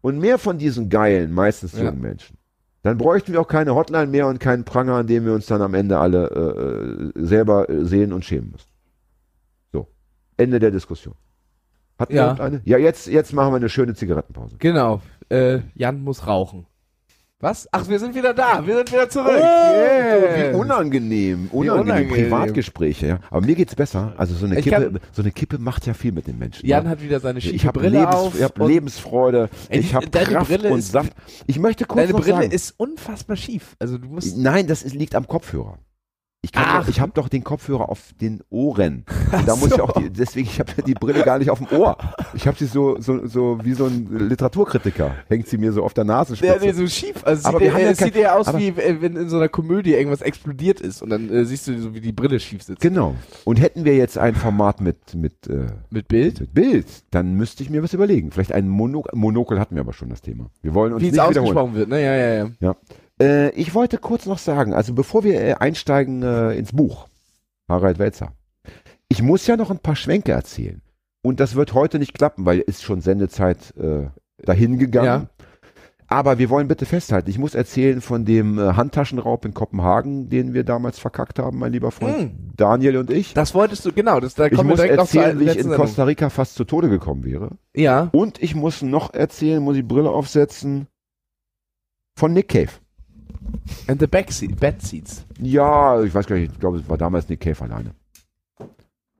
und 0.00 0.18
mehr 0.18 0.38
von 0.38 0.58
diesen 0.58 0.88
geilen, 0.88 1.32
meistens 1.32 1.72
Ja. 1.72 1.84
jungen 1.84 2.00
Menschen, 2.00 2.36
dann 2.82 2.96
bräuchten 2.98 3.32
wir 3.32 3.40
auch 3.40 3.48
keine 3.48 3.74
Hotline 3.74 4.06
mehr 4.06 4.26
und 4.28 4.38
keinen 4.40 4.64
Pranger, 4.64 4.94
an 4.94 5.06
dem 5.06 5.24
wir 5.24 5.32
uns 5.34 5.46
dann 5.46 5.60
am 5.62 5.74
Ende 5.74 5.98
alle 5.98 7.12
äh, 7.14 7.20
äh, 7.20 7.24
selber 7.26 7.68
äh, 7.68 7.84
sehen 7.84 8.12
und 8.12 8.24
schämen 8.24 8.50
müssen. 8.52 8.68
So, 9.72 9.88
Ende 10.36 10.58
der 10.58 10.70
Diskussion. 10.70 11.14
Hat 11.98 12.10
Ja. 12.12 12.34
eine? 12.34 12.60
Ja, 12.64 12.78
jetzt, 12.78 13.08
jetzt 13.08 13.32
machen 13.32 13.52
wir 13.52 13.56
eine 13.56 13.68
schöne 13.68 13.94
Zigarettenpause. 13.94 14.56
genau. 14.58 15.00
Äh, 15.30 15.60
Jan 15.74 16.00
muss 16.02 16.26
rauchen. 16.26 16.66
Was? 17.40 17.68
Ach, 17.70 17.88
wir 17.88 18.00
sind 18.00 18.16
wieder 18.16 18.34
da. 18.34 18.66
Wir 18.66 18.78
sind 18.78 18.90
wieder 18.90 19.08
zurück. 19.08 19.28
Oh, 19.30 19.38
Yeah. 19.38 20.52
wie 20.52 20.56
unangenehm, 20.56 21.48
unangenehm, 21.52 21.80
unangenehm. 21.88 22.08
Privatgespräche. 22.08 23.06
Ja. 23.06 23.18
Aber 23.30 23.46
mir 23.46 23.54
geht's 23.54 23.76
besser. 23.76 24.12
Also 24.16 24.34
so 24.34 24.44
eine 24.46 24.58
Ich 24.58 24.64
Kippe, 24.64 24.76
kann- 24.90 25.00
so 25.12 25.22
eine 25.22 25.30
Kippe 25.30 25.58
macht 25.58 25.86
ja 25.86 25.94
viel 25.94 26.10
mit 26.10 26.26
den 26.26 26.36
Menschen. 26.36 26.66
Jan 26.66 26.84
ja. 26.84 26.90
hat 26.90 27.00
wieder 27.00 27.20
seine 27.20 27.40
schiefe 27.40 27.54
ich 27.54 27.64
habe 27.64 27.78
Brille 27.78 28.00
Lebens, 28.00 28.14
auf. 28.16 28.34
ich 28.36 28.42
hab 28.42 28.58
und 28.58 28.68
Lebensfreude, 28.68 29.50
Ey, 29.68 29.78
ich 29.78 29.94
habe 29.94 30.10
Kraft 30.10 30.48
Brille 30.48 30.70
und 30.70 30.80
Saft. 30.82 31.12
Ich 31.46 31.60
möchte 31.60 31.84
kurz 31.84 32.08
deine 32.08 32.18
Brille 32.18 32.34
sagen, 32.38 32.50
ist 32.50 32.74
unfassbar 32.76 33.36
schief. 33.36 33.76
Also 33.78 33.98
du 33.98 34.08
musst. 34.08 34.36
nein, 34.36 34.66
das 34.66 34.82
ist, 34.82 34.96
liegt 34.96 35.14
am 35.14 35.28
Kopfhörer. 35.28 35.78
Ich, 36.54 36.60
doch, 36.62 36.88
ich 36.88 37.00
habe 37.00 37.12
doch 37.14 37.28
den 37.28 37.44
Kopfhörer 37.44 37.88
auf 37.88 38.14
den 38.20 38.40
Ohren. 38.50 39.04
Und 39.32 39.46
da 39.46 39.56
muss 39.56 39.68
ich 39.70 39.76
so. 39.76 39.84
auch 39.84 39.92
die, 39.92 40.10
deswegen 40.10 40.48
ich 40.48 40.58
habe 40.58 40.82
die 40.82 40.94
Brille 40.94 41.22
gar 41.22 41.38
nicht 41.38 41.50
auf 41.50 41.58
dem 41.58 41.68
Ohr. 41.78 41.96
Ich 42.34 42.46
habe 42.46 42.56
sie 42.56 42.66
so 42.66 43.00
so 43.00 43.26
so 43.26 43.58
wie 43.62 43.74
so 43.74 43.86
ein 43.86 44.28
Literaturkritiker 44.28 45.14
hängt 45.28 45.46
sie 45.48 45.58
mir 45.58 45.72
so 45.72 45.82
auf 45.84 45.94
der 45.94 46.04
Nasenspitze. 46.04 46.52
Der, 46.52 46.60
der 46.60 46.74
so 46.74 46.86
schief, 46.86 47.16
also 47.24 47.48
Aber 47.48 47.58
sieht, 47.58 47.66
wir 47.66 47.72
haben 47.74 47.80
er, 47.80 47.86
ja 47.86 47.90
es 47.92 47.98
sieht 47.98 48.16
eher 48.16 48.36
aus, 48.36 48.56
wie 48.56 48.68
äh, 48.68 49.00
wenn 49.00 49.16
in 49.16 49.28
so 49.28 49.36
einer 49.36 49.48
Komödie 49.48 49.94
irgendwas 49.94 50.22
explodiert 50.22 50.80
ist 50.80 51.02
und 51.02 51.10
dann 51.10 51.28
äh, 51.30 51.44
siehst 51.44 51.68
du 51.68 51.78
so, 51.80 51.94
wie 51.94 52.00
die 52.00 52.12
Brille 52.12 52.40
schief 52.40 52.62
sitzt. 52.62 52.80
Genau. 52.80 53.14
Und 53.44 53.60
hätten 53.60 53.84
wir 53.84 53.96
jetzt 53.96 54.16
ein 54.18 54.34
Format 54.34 54.80
mit 54.80 55.14
mit 55.14 55.46
äh, 55.48 55.66
Mit 55.90 56.08
Bild? 56.08 56.40
mit 56.40 56.54
Bild, 56.54 56.86
dann 57.10 57.34
müsste 57.34 57.62
ich 57.62 57.70
mir 57.70 57.82
was 57.82 57.92
überlegen. 57.94 58.30
Vielleicht 58.30 58.52
ein 58.52 58.68
Mono 58.68 59.04
Monokel 59.12 59.58
hatten 59.60 59.74
wir 59.74 59.82
aber 59.82 59.92
schon 59.92 60.08
das 60.08 60.22
Thema. 60.22 60.50
Wir 60.62 60.74
wollen 60.74 60.92
uns 60.92 61.02
Wie 61.02 61.08
es 61.08 61.12
nicht 61.12 61.28
wiederholen. 61.28 61.38
ausgesprochen 61.56 61.74
wird, 61.74 61.88
ne? 61.88 62.02
Ja, 62.02 62.14
ja, 62.16 62.50
ja. 62.60 62.74
Äh, 63.20 63.50
ich 63.50 63.74
wollte 63.74 63.98
kurz 63.98 64.26
noch 64.26 64.38
sagen, 64.38 64.72
also 64.74 64.94
bevor 64.94 65.24
wir 65.24 65.40
äh, 65.40 65.54
einsteigen 65.54 66.22
äh, 66.22 66.52
ins 66.52 66.72
Buch, 66.72 67.08
Harald 67.68 67.98
Welzer, 67.98 68.32
ich 69.08 69.22
muss 69.22 69.46
ja 69.46 69.56
noch 69.56 69.70
ein 69.70 69.78
paar 69.78 69.96
Schwenke 69.96 70.32
erzählen. 70.32 70.82
Und 71.22 71.40
das 71.40 71.54
wird 71.54 71.74
heute 71.74 71.98
nicht 71.98 72.14
klappen, 72.14 72.46
weil 72.46 72.60
ist 72.60 72.82
schon 72.82 73.00
Sendezeit 73.00 73.74
äh, 73.76 74.06
dahin 74.38 74.78
gegangen. 74.78 75.06
Ja. 75.06 75.44
Aber 76.10 76.38
wir 76.38 76.48
wollen 76.48 76.68
bitte 76.68 76.86
festhalten, 76.86 77.28
ich 77.28 77.38
muss 77.38 77.54
erzählen 77.54 78.00
von 78.00 78.24
dem 78.24 78.58
äh, 78.58 78.72
Handtaschenraub 78.72 79.44
in 79.44 79.52
Kopenhagen, 79.52 80.30
den 80.30 80.54
wir 80.54 80.64
damals 80.64 80.98
verkackt 80.98 81.38
haben, 81.38 81.58
mein 81.58 81.72
lieber 81.72 81.90
Freund 81.90 82.32
Daniel 82.56 82.96
und 82.96 83.10
ich. 83.10 83.34
Das 83.34 83.54
wolltest 83.54 83.84
du, 83.84 83.92
genau, 83.92 84.18
das, 84.18 84.34
da 84.34 84.46
Ich 84.46 84.54
kommen 84.54 84.70
wir 84.70 84.76
muss 84.76 84.84
erzählen, 84.84 85.38
wie 85.38 85.44
ich 85.44 85.56
in 85.56 85.62
Sendung. 85.64 85.80
Costa 85.80 86.04
Rica 86.04 86.30
fast 86.30 86.54
zu 86.54 86.64
Tode 86.64 86.88
gekommen 86.88 87.24
wäre. 87.24 87.58
Ja. 87.74 88.08
Und 88.12 88.42
ich 88.42 88.54
muss 88.54 88.80
noch 88.80 89.12
erzählen, 89.12 89.62
muss 89.62 89.76
die 89.76 89.82
Brille 89.82 90.08
aufsetzen, 90.08 90.86
von 92.16 92.32
Nick 92.32 92.48
Cave. 92.48 92.70
And 93.86 94.00
the 94.00 94.06
backseat, 94.06 94.58
bed 94.58 94.82
seats. 94.82 95.24
Ja, 95.40 96.02
ich 96.02 96.14
weiß 96.14 96.26
gar 96.26 96.36
nicht, 96.36 96.52
ich 96.52 96.58
glaube, 96.60 96.78
es 96.78 96.88
war 96.88 96.98
damals 96.98 97.28
Nick 97.28 97.40
Cave 97.40 97.62
alleine. 97.64 97.90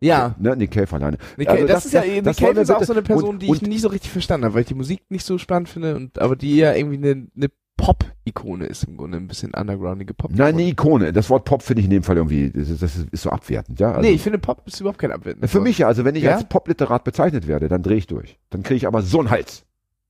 Ja. 0.00 0.34
Ne, 0.38 0.54
Nick 0.56 0.70
Cave 0.70 0.92
alleine. 0.94 1.18
Nick 1.36 1.48
Also 1.48 1.66
das, 1.66 1.74
das- 1.76 1.86
ist 1.86 1.92
ja, 1.92 2.00
das- 2.22 2.36
Nick 2.38 2.46
Cave 2.48 2.60
ist 2.60 2.70
auch 2.70 2.82
so 2.84 2.92
eine 2.92 3.02
Person, 3.02 3.30
und- 3.30 3.42
die 3.42 3.50
ich 3.52 3.62
nie 3.62 3.78
so 3.78 3.88
richtig 3.88 4.10
verstanden 4.12 4.44
habe, 4.44 4.54
weil 4.54 4.60
ich 4.62 4.68
die 4.68 4.74
Musik 4.74 5.02
nicht 5.08 5.24
so 5.26 5.38
spannend 5.38 5.68
finde, 5.68 5.96
und, 5.96 6.18
aber 6.20 6.36
die 6.36 6.56
ja 6.56 6.72
irgendwie 6.74 6.96
eine, 6.98 7.26
eine 7.36 7.48
Pop-Ikone 7.76 8.66
ist 8.66 8.84
im 8.84 8.96
Grunde, 8.96 9.18
ein 9.18 9.26
bisschen 9.28 9.54
undergroundige 9.54 10.12
pop 10.14 10.30
Nein, 10.32 10.54
eine 10.54 10.62
Ikone. 10.64 11.12
Das 11.12 11.30
Wort 11.30 11.44
Pop 11.44 11.62
finde 11.62 11.80
ich 11.80 11.86
in 11.86 11.90
dem 11.92 12.02
Fall 12.02 12.16
irgendwie, 12.16 12.50
das 12.50 12.68
ist, 12.68 12.82
das 12.82 12.96
ist, 12.96 13.22
so 13.22 13.30
abwertend, 13.30 13.78
ja. 13.80 13.90
Also, 13.92 14.00
nee, 14.02 14.10
ich 14.14 14.22
finde 14.22 14.38
Pop 14.38 14.62
ist 14.66 14.80
überhaupt 14.80 14.98
kein 14.98 15.12
Abwerten. 15.12 15.46
für 15.48 15.60
mich 15.60 15.78
ja, 15.78 15.86
also 15.88 16.04
wenn 16.04 16.14
ich 16.16 16.24
Ja? 16.24 16.34
als 16.34 16.44
Popliterat 16.44 17.04
bezeichnet 17.04 17.46
werde, 17.46 17.68
dann 17.68 17.82
drehe 17.82 17.96
ich 17.96 18.06
durch. 18.06 18.38
Dann 18.50 18.62
kriege 18.62 18.76
ich 18.76 18.86
aber 18.86 19.02
so 19.02 19.20
einen 19.20 19.30
Hals. 19.30 19.64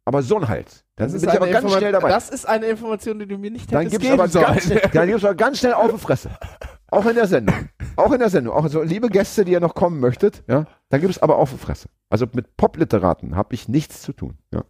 Aber 0.05 0.23
so 0.23 0.37
einen 0.37 0.49
Hals. 0.49 0.85
Dann 0.99 1.07
das 1.07 1.15
ist, 1.15 1.21
bin 1.23 1.31
ich 1.31 1.37
aber 1.37 1.45
eine 1.47 1.53
ganz 1.55 1.65
Informa- 1.65 1.79
schnell 1.79 1.93
dabei. 1.93 2.09
das 2.11 2.29
ist 2.31 2.47
eine 2.49 2.67
Information, 2.67 3.19
die 3.21 3.27
du 3.27 3.39
mir 3.39 3.51
nicht 3.51 3.73
Dann 3.73 3.79
hättest 3.81 3.93
gibt's 3.93 4.09
geben 4.09 4.21
aber 4.21 4.29
sollen. 4.29 4.45
ganz, 4.47 4.63
schnell- 4.67 4.83
dann 4.93 5.07
gibt's 5.09 5.25
aber 5.25 5.35
ganz 5.35 5.59
schnell 5.59 5.73
auf 5.75 5.93
die 5.93 5.99
Fresse. 5.99 6.31
Auch 6.91 7.07
in 7.07 7.15
der 7.15 7.27
Sendung. 7.27 7.55
Auch 7.97 8.13
in 8.13 8.19
der 8.19 8.31
Sendung. 8.31 8.55
Auch 8.55 8.67
so 8.69 8.83
liebe 8.83 9.09
Gäste, 9.09 9.45
die 9.45 9.53
ihr 9.53 9.61
noch 9.61 9.75
kommen 9.75 10.01
möchtet, 10.01 10.43
ja, 10.49 10.65
dann 10.89 11.01
gibt 11.01 11.13
es 11.13 11.23
aber 11.23 11.37
auf 11.37 11.51
die 11.53 11.59
Fresse. 11.59 11.89
Also 12.11 12.27
mit 12.33 12.57
Popliteraten 12.57 13.37
habe 13.37 13.55
ich 13.55 13.69
nichts 13.69 14.03
zu 14.03 14.13
tun. 14.13 14.39
Ja. 14.53 14.63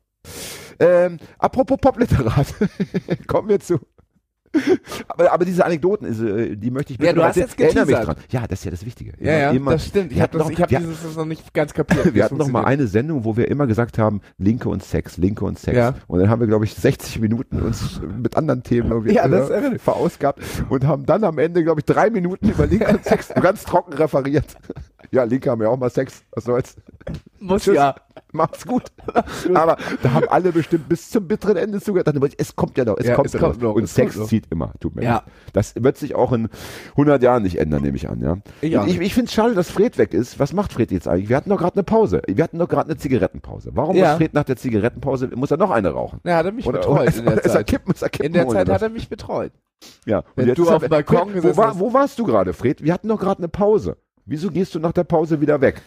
Ähm, 0.80 1.18
apropos 1.38 1.78
Popliterat, 1.80 2.46
kommen 3.26 3.48
wir 3.48 3.60
zu. 3.60 3.78
Aber, 5.08 5.32
aber 5.32 5.44
diese 5.44 5.64
Anekdoten, 5.64 6.06
ist, 6.06 6.20
äh, 6.20 6.56
die 6.56 6.70
möchte 6.70 6.92
ich 6.92 6.98
Ja, 7.00 7.12
du 7.12 7.22
hast 7.22 7.36
erzählen. 7.36 7.48
jetzt 7.48 7.76
Erinnere 7.76 7.86
mich 7.98 8.04
dran. 8.06 8.16
Ja, 8.30 8.46
das 8.46 8.60
ist 8.60 8.64
ja 8.64 8.70
das 8.70 8.86
Wichtige. 8.86 9.12
Ja, 9.20 9.32
ja, 9.32 9.50
Immer- 9.50 9.72
das 9.72 9.86
stimmt. 9.86 10.12
Ich 10.12 10.20
habe 10.20 10.38
hab 10.38 10.68
dieses 10.68 11.02
das 11.02 11.16
noch 11.16 11.24
nicht 11.24 11.52
ganz 11.54 11.74
kapiert. 11.74 12.14
wir 12.14 12.24
hatten 12.24 12.36
noch 12.36 12.48
mal 12.48 12.64
eine 12.64 12.86
Sendung, 12.86 13.24
wo 13.24 13.36
wir 13.36 13.48
immer 13.48 13.66
gesagt 13.66 13.98
haben, 13.98 14.20
Linke 14.38 14.68
und 14.68 14.82
Sex, 14.82 15.16
Linke 15.16 15.44
und 15.44 15.58
Sex. 15.58 15.76
Ja. 15.76 15.94
Und 16.06 16.20
dann 16.20 16.30
haben 16.30 16.40
wir, 16.40 16.46
glaube 16.46 16.64
ich, 16.64 16.74
60 16.74 17.20
Minuten 17.20 17.60
uns 17.62 18.00
mit 18.00 18.36
anderen 18.36 18.62
Themen 18.62 18.90
irgendwie 18.90 19.14
Ja, 19.14 19.28
das 19.28 19.50
äh, 19.50 19.78
verausgabt 19.78 20.40
und 20.68 20.86
haben 20.86 21.06
dann 21.06 21.24
am 21.24 21.38
Ende, 21.38 21.62
glaube 21.64 21.80
ich, 21.80 21.84
drei 21.86 22.10
Minuten 22.10 22.48
über 22.48 22.66
Linke 22.66 22.88
und 22.88 23.04
Sex 23.04 23.28
ganz 23.34 23.64
trocken 23.64 23.92
referiert. 23.94 24.56
Ja, 25.10 25.24
Linke 25.24 25.50
haben 25.50 25.62
ja 25.62 25.68
auch 25.68 25.78
mal 25.78 25.90
Sex. 25.90 26.22
Was 26.32 26.44
soll's? 26.44 26.76
Muss 27.40 27.62
Tschüss. 27.64 27.76
ja. 27.76 27.94
Macht's 28.32 28.66
gut. 28.66 28.84
Aber 29.54 29.76
da 30.02 30.12
haben 30.12 30.28
alle 30.28 30.52
bestimmt 30.52 30.88
bis 30.88 31.10
zum 31.10 31.26
bitteren 31.28 31.56
Ende 31.56 31.80
zugehört. 31.80 32.08
Es 32.38 32.54
kommt 32.56 32.76
ja 32.78 32.84
noch, 32.84 32.96
es 32.98 33.06
Ja, 33.06 33.14
kommt 33.14 33.26
es 33.26 33.32
ja 33.34 33.38
kommt 33.40 33.56
noch. 33.62 33.70
noch, 33.70 33.74
Und 33.76 33.84
es 33.84 33.94
Sex 33.94 34.12
kommt 34.14 34.22
noch. 34.24 34.28
zieht 34.28 34.44
immer. 34.50 34.72
Tut 34.80 34.94
mir 34.96 35.02
Ja. 35.04 35.12
leid. 35.14 35.22
Das 35.52 35.74
wird 35.76 35.96
sich 35.96 36.14
auch 36.14 36.32
in 36.32 36.48
100 36.96 37.22
Jahren 37.22 37.42
nicht 37.42 37.58
ändern, 37.58 37.82
nehme 37.82 37.96
ich 37.96 38.08
an. 38.08 38.20
Ja. 38.20 38.80
Und 38.80 38.88
ich, 38.88 39.00
ich 39.00 39.14
finde 39.14 39.28
es 39.28 39.32
schade, 39.34 39.54
dass 39.54 39.70
Fred 39.70 39.98
weg 39.98 40.14
ist. 40.14 40.38
Was 40.38 40.52
macht 40.52 40.72
Fred 40.72 40.90
jetzt 40.90 41.08
eigentlich? 41.08 41.28
Wir 41.28 41.36
hatten 41.36 41.50
doch 41.50 41.58
gerade 41.58 41.74
eine 41.76 41.82
Pause. 41.84 42.22
Wir 42.26 42.44
hatten 42.44 42.58
doch 42.58 42.68
gerade 42.68 42.90
eine 42.90 42.96
Zigarettenpause. 42.98 43.70
Warum 43.74 43.96
Ja. 43.96 44.08
muss 44.10 44.16
Fred 44.18 44.34
nach 44.34 44.44
der 44.44 44.56
Zigarettenpause, 44.56 45.28
muss 45.34 45.50
er 45.50 45.56
noch 45.56 45.70
eine 45.70 45.90
rauchen? 45.90 46.20
Ja, 46.24 46.36
hat 46.36 46.46
er 46.46 46.52
mich 46.52 46.66
Oder, 46.66 46.78
betreut 46.78 47.16
in 47.16 47.24
der 47.24 47.34
er 47.44 47.50
Zeit. 47.50 47.66
kippen, 47.66 47.94
kippen 47.94 48.26
In 48.26 48.32
der 48.32 48.48
Zeit 48.48 48.68
hat 48.68 48.82
er 48.82 48.88
mich 48.88 49.08
betreut. 49.08 49.52
ja. 50.06 50.18
Und 50.18 50.24
Wenn 50.36 50.48
jetzt 50.48 50.58
du 50.58 50.68
auf 50.70 50.80
dem 50.82 50.90
Balkon 50.90 51.30
Fred, 51.30 51.44
wo, 51.44 51.56
war, 51.56 51.78
wo 51.78 51.92
warst 51.92 52.18
du 52.18 52.24
gerade, 52.24 52.52
Fred? 52.52 52.82
Wir 52.82 52.92
hatten 52.92 53.08
doch 53.08 53.18
gerade 53.20 53.38
eine 53.38 53.48
Pause. 53.48 53.96
Wieso 54.26 54.50
gehst 54.50 54.74
du 54.74 54.78
nach 54.78 54.92
der 54.92 55.04
Pause 55.04 55.40
wieder 55.40 55.60
weg? 55.60 55.80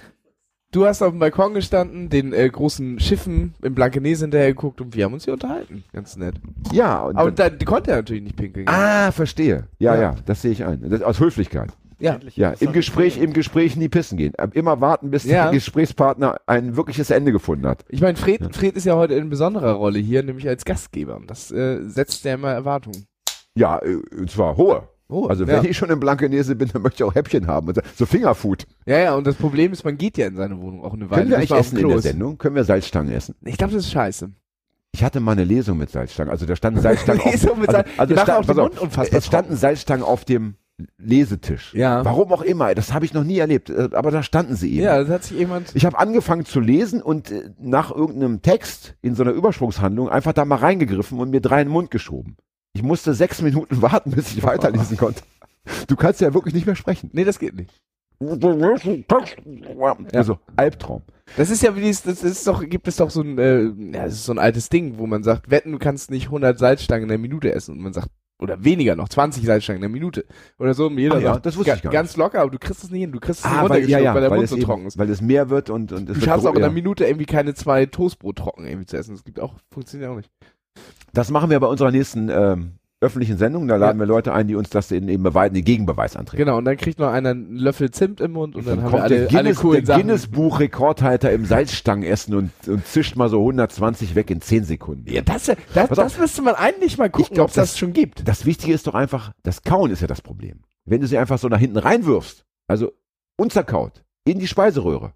Du 0.72 0.86
hast 0.86 1.02
auf 1.02 1.10
dem 1.12 1.20
Balkon 1.20 1.54
gestanden, 1.54 2.08
den 2.10 2.32
äh, 2.32 2.48
großen 2.50 2.98
Schiffen 3.02 3.54
im 3.62 3.76
Blankenese 3.76 4.24
hinterher 4.24 4.48
geguckt 4.54 4.80
und 4.80 4.96
wir 4.96 5.04
haben 5.04 5.14
uns 5.14 5.26
hier 5.26 5.34
unterhalten. 5.34 5.84
Ganz 5.92 6.16
nett. 6.16 6.36
Ja. 6.72 7.02
Und 7.04 7.18
Aber 7.18 7.30
dann 7.32 7.60
konnte 7.60 7.92
er 7.92 7.98
natürlich 7.98 8.24
nicht 8.24 8.38
pinkeln. 8.38 8.68
ah, 8.70 9.12
verstehe. 9.12 9.68
Ja, 9.80 9.96
ja, 9.96 10.02
Ja. 10.02 10.16
das 10.26 10.42
sehe 10.42 10.52
ich 10.52 10.64
ein. 10.66 10.90
Das, 10.90 11.02
aus 11.02 11.20
Höflichkeit. 11.20 11.72
ja. 12.00 12.18
Ja, 12.36 12.52
im 12.60 12.72
Gespräch, 12.72 13.18
im 13.18 13.34
Gespräch 13.34 13.76
nie 13.76 13.90
pissen 13.90 14.18
gehen. 14.18 14.34
Äh, 14.38 14.48
Immer 14.54 14.80
warten, 14.80 15.12
bis 15.12 15.26
Ja. 15.26 15.44
der 15.44 15.52
Gesprächspartner 15.52 16.38
ein 16.48 16.78
wirkliches 16.78 17.10
Ende 17.10 17.34
gefunden 17.34 17.68
hat. 17.68 17.84
Ich 17.90 18.00
meine, 18.00 18.16
Fred, 18.18 18.56
Fred 18.56 18.78
ist 18.78 18.86
ja 18.86 18.96
heute 18.96 19.16
in 19.16 19.30
besonderer 19.30 19.74
Rolle 19.74 20.00
hier, 20.00 20.24
nämlich 20.24 20.48
als 20.48 20.64
Gastgeber. 20.64 21.18
Und 21.18 21.30
das 21.30 21.52
äh, 21.52 21.82
setzt 21.88 22.24
ja 22.24 22.34
immer 22.36 22.52
Erwartungen. 22.52 23.08
Ja, 23.56 23.78
äh, 23.80 23.98
und 24.18 24.32
zwar 24.32 24.56
hohe. 24.56 24.84
Oh, 25.12 25.28
Also 25.28 25.44
ja. 25.46 25.50
wenn 25.62 25.70
ich 25.70 25.78
schon 25.78 25.90
in 25.90 26.00
Blankenese 26.00 26.56
bin, 26.56 26.70
dann 26.72 26.82
möchte 26.82 27.04
ich 27.04 27.10
auch 27.10 27.14
Häppchen 27.16 27.46
haben. 27.48 27.72
So 27.96 28.06
Fingerfood. 28.06 28.66
ja, 28.86 28.98
ja, 28.98 29.16
und 29.16 29.28
das 29.28 29.36
Problem 29.36 29.72
ist, 29.74 29.84
man 29.84 29.98
geht 29.98 30.18
ja 30.18 30.28
in 30.28 30.36
seine 30.36 30.60
Wohnung 30.62 30.84
auch 30.84 30.94
eine 30.94 31.10
Weile. 31.12 31.22
Können 31.22 31.32
wir 31.32 31.38
eigentlich 31.38 31.52
essen 31.52 31.76
dem 31.78 31.86
in 31.86 31.92
der. 31.92 32.02
Sendung? 32.02 32.38
Können 32.38 32.56
wir 32.56 32.64
Salzstangen 32.64 33.12
essen? 33.14 33.36
Ich 33.44 33.58
glaube, 33.58 33.74
das 33.74 33.84
ist 33.86 33.92
scheiße. 33.92 34.32
Ich 34.94 35.04
hatte 35.04 35.20
mal 35.20 35.34
eine 35.34 35.44
Lesung 35.44 35.78
mit 35.78 35.90
Salzstangen. 35.90 36.32
Also 36.32 36.46
da 36.46 36.56
standen 36.56 36.82
Salzstangen 36.82 37.22
auf 37.26 37.34
stand- 37.34 38.48
den 38.50 38.56
Mund 38.58 38.80
unfassbar 38.80 39.18
Es 39.20 39.26
standen 39.26 39.56
Salzstangen 39.56 40.04
auf 40.06 40.26
dem 40.26 40.56
Lesetisch. 40.98 41.74
Ja. 41.74 42.04
Warum 42.06 42.32
auch 42.34 42.42
immer. 42.42 42.74
Das 42.76 42.94
habe 42.94 43.06
ich 43.06 43.14
noch 43.14 43.24
nie 43.24 43.38
erlebt. 43.38 43.70
Äh, 43.70 43.90
Aber 43.94 44.12
da 44.12 44.24
standen 44.24 44.56
sie 44.56 44.74
eben. 44.74 44.84
Ja, 44.84 45.00
das 45.00 45.10
hat 45.10 45.24
sich 45.24 45.38
jemand. 45.38 45.72
Ich 45.76 45.86
habe 45.86 45.98
angefangen 46.00 46.46
zu 46.46 46.60
lesen 46.60 47.02
und 47.02 47.32
äh, 47.32 47.52
nach 47.60 47.92
irgendeinem 47.96 48.42
Text 48.42 48.96
in 49.02 49.14
so 49.16 49.24
einer 49.24 49.32
Übersprungshandlung 49.32 50.10
einfach 50.10 50.34
da 50.34 50.44
mal 50.46 50.56
reingegriffen 50.56 51.20
und 51.20 51.30
mir 51.30 51.42
drei 51.42 51.62
in 51.62 51.68
den 51.68 51.74
Mund 51.74 51.92
geschoben. 51.92 52.36
Ich 52.74 52.84
musste 52.84 53.14
sechs 53.14 53.42
Minuten 53.42 53.82
warten, 53.82 54.12
bis 54.12 54.34
ich 54.36 54.44
weiterlesen 54.44 54.98
konnte. 54.98 55.24
Du 55.88 55.96
kannst 55.96 56.22
ja 56.22 56.34
wirklich 56.34 56.54
nicht 56.54 56.66
mehr 56.66 56.76
sprechen. 56.76 57.10
Nee, 57.14 57.24
das 57.24 57.40
geht 57.40 57.56
nicht. 57.56 57.82
Also 60.14 60.38
Albtraum. 60.56 61.02
Das 61.38 61.50
ist 61.50 61.64
ja 61.64 61.76
wie 61.76 61.82
dieses, 61.82 62.04
das 62.04 62.24
ist 62.24 62.46
doch, 62.46 62.64
gibt 62.68 62.88
es 62.88 62.98
doch 62.98 63.10
so 63.10 63.22
ein, 63.22 63.38
äh, 63.38 63.64
ja, 63.64 64.04
das 64.06 64.14
ist 64.14 64.26
so 64.26 64.34
ein 64.34 64.40
altes 64.40 64.70
Ding, 64.70 64.98
wo 65.00 65.08
man 65.08 65.24
sagt, 65.24 65.50
wetten, 65.50 65.72
du 65.72 65.80
kannst 65.80 66.12
nicht 66.12 66.26
100 66.26 66.58
Salzstangen 66.60 67.04
in 67.04 67.10
der 67.10 67.18
Minute 67.18 67.54
essen. 67.54 67.76
Und 67.78 67.82
man 67.82 67.94
sagt, 67.94 68.10
oder 68.40 68.64
weniger 68.64 68.96
noch, 68.96 69.08
20 69.10 69.46
Salzstangen 69.46 69.78
in 69.78 69.82
der 69.82 69.90
Minute. 69.90 70.26
Oder 70.60 70.74
so, 70.74 70.88
und 70.88 70.98
jeder 70.98 71.16
Ah 71.16 71.20
ja, 71.20 71.34
sagt, 71.34 71.46
das 71.46 71.58
wusste 71.58 71.74
ich 71.76 71.82
gar 71.84 71.94
ganz 71.94 72.18
locker, 72.18 72.42
aber 72.42 72.52
du 72.52 72.60
kriegst 72.60 72.84
es 72.84 72.92
nicht 72.92 73.02
hin, 73.02 73.12
du 73.12 73.20
kriegst 73.20 73.46
es 73.46 73.46
nicht 73.46 73.60
Ah, 73.60 73.70
weil, 73.70 73.90
ja, 73.90 74.00
ja, 74.00 74.14
weil 74.14 74.22
der 74.22 74.30
Mund 74.32 74.44
es, 74.44 74.50
so 74.50 74.56
eben, 74.58 74.66
trocken 74.66 74.86
ist. 74.88 74.98
weil 74.98 75.10
es 75.10 75.22
mehr 75.22 75.50
wird 75.50 75.70
und, 75.70 75.92
und 75.92 76.10
es 76.10 76.18
Du 76.20 76.26
schaffst 76.26 76.46
auch 76.46 76.56
in 76.56 76.64
einer 76.64 76.74
Minute 76.74 77.06
irgendwie 77.06 77.26
keine 77.28 77.54
zwei 77.54 77.86
Toastbrot 77.86 78.38
trocken 78.38 78.66
irgendwie 78.66 78.88
zu 78.88 78.98
essen. 78.98 79.14
Das 79.16 79.24
gibt 79.24 79.40
auch, 79.40 79.56
funktioniert 79.72 80.10
auch 80.10 80.18
nicht. 80.18 80.30
Das 81.14 81.30
machen 81.30 81.50
wir 81.50 81.60
bei 81.60 81.68
unserer 81.68 81.92
nächsten 81.92 82.30
ähm, 82.30 82.74
öffentlichen 83.02 83.38
Sendung. 83.38 83.68
Da 83.68 83.76
laden 83.76 84.00
wir 84.00 84.06
Leute 84.06 84.32
ein, 84.34 84.48
die 84.48 84.56
uns 84.56 84.70
das 84.70 84.92
in, 84.92 85.10
eben 85.10 85.24
beweisen, 85.24 85.56
den 85.56 85.66
Gegenbeweis 85.66 86.16
antreten. 86.16 86.44
Genau, 86.46 86.58
und 86.60 86.66
dann 86.66 86.78
kriegt 86.78 87.00
noch 87.00 87.10
einer 87.12 87.32
einen 87.32 87.56
Löffel 87.56 87.92
Zimt 87.92 88.22
im 88.22 88.32
Mund 88.34 88.56
und 88.56 88.66
dann, 88.66 88.76
Dann 88.78 88.86
haben 88.86 88.92
wir 88.94 89.00
kommt 89.00 89.04
alle, 89.04 89.18
der 89.22 89.28
Guinness, 89.28 89.58
alle 89.58 89.68
coolen 89.68 89.86
der. 89.86 89.96
Guinness 89.98 90.28
Buch 90.28 90.60
Rekordhalter 90.60 91.32
im 91.34 91.46
Salzstangenessen 91.46 92.36
und, 92.36 92.52
und 92.68 92.86
zischt 92.86 93.16
mal 93.16 93.28
so 93.30 93.40
120 93.40 94.16
weg 94.16 94.30
in 94.30 94.40
10 94.40 94.64
Sekunden. 94.64 95.12
Ja, 95.12 95.22
das, 95.22 95.46
das, 95.48 95.58
das 95.90 96.00
auf. 96.00 96.20
müsste 96.20 96.42
man 96.44 96.56
eigentlich 96.56 96.98
mal 96.98 97.10
gucken, 97.10 97.40
ob 97.40 97.50
es 97.50 97.56
das, 97.56 97.72
das- 97.72 97.80
schon 97.80 97.92
gibt. 97.94 98.28
Das 98.28 98.46
Wichtige 98.46 98.74
ist 98.74 98.88
doch 98.88 98.94
einfach, 98.96 99.34
das 99.44 99.64
Kauen 99.64 99.92
ist 99.92 100.02
ja 100.02 100.08
das 100.08 100.22
Problem. 100.22 100.62
Wenn 100.86 101.02
du 101.02 101.08
sie 101.08 101.18
einfach 101.18 101.40
so 101.40 101.48
nach 101.50 101.60
hinten 101.60 101.78
reinwirfst, 101.78 102.46
also 102.68 102.92
unzerkaut, 103.38 104.04
in 104.26 104.40
die 104.40 104.48
Speiseröhre, 104.48 105.14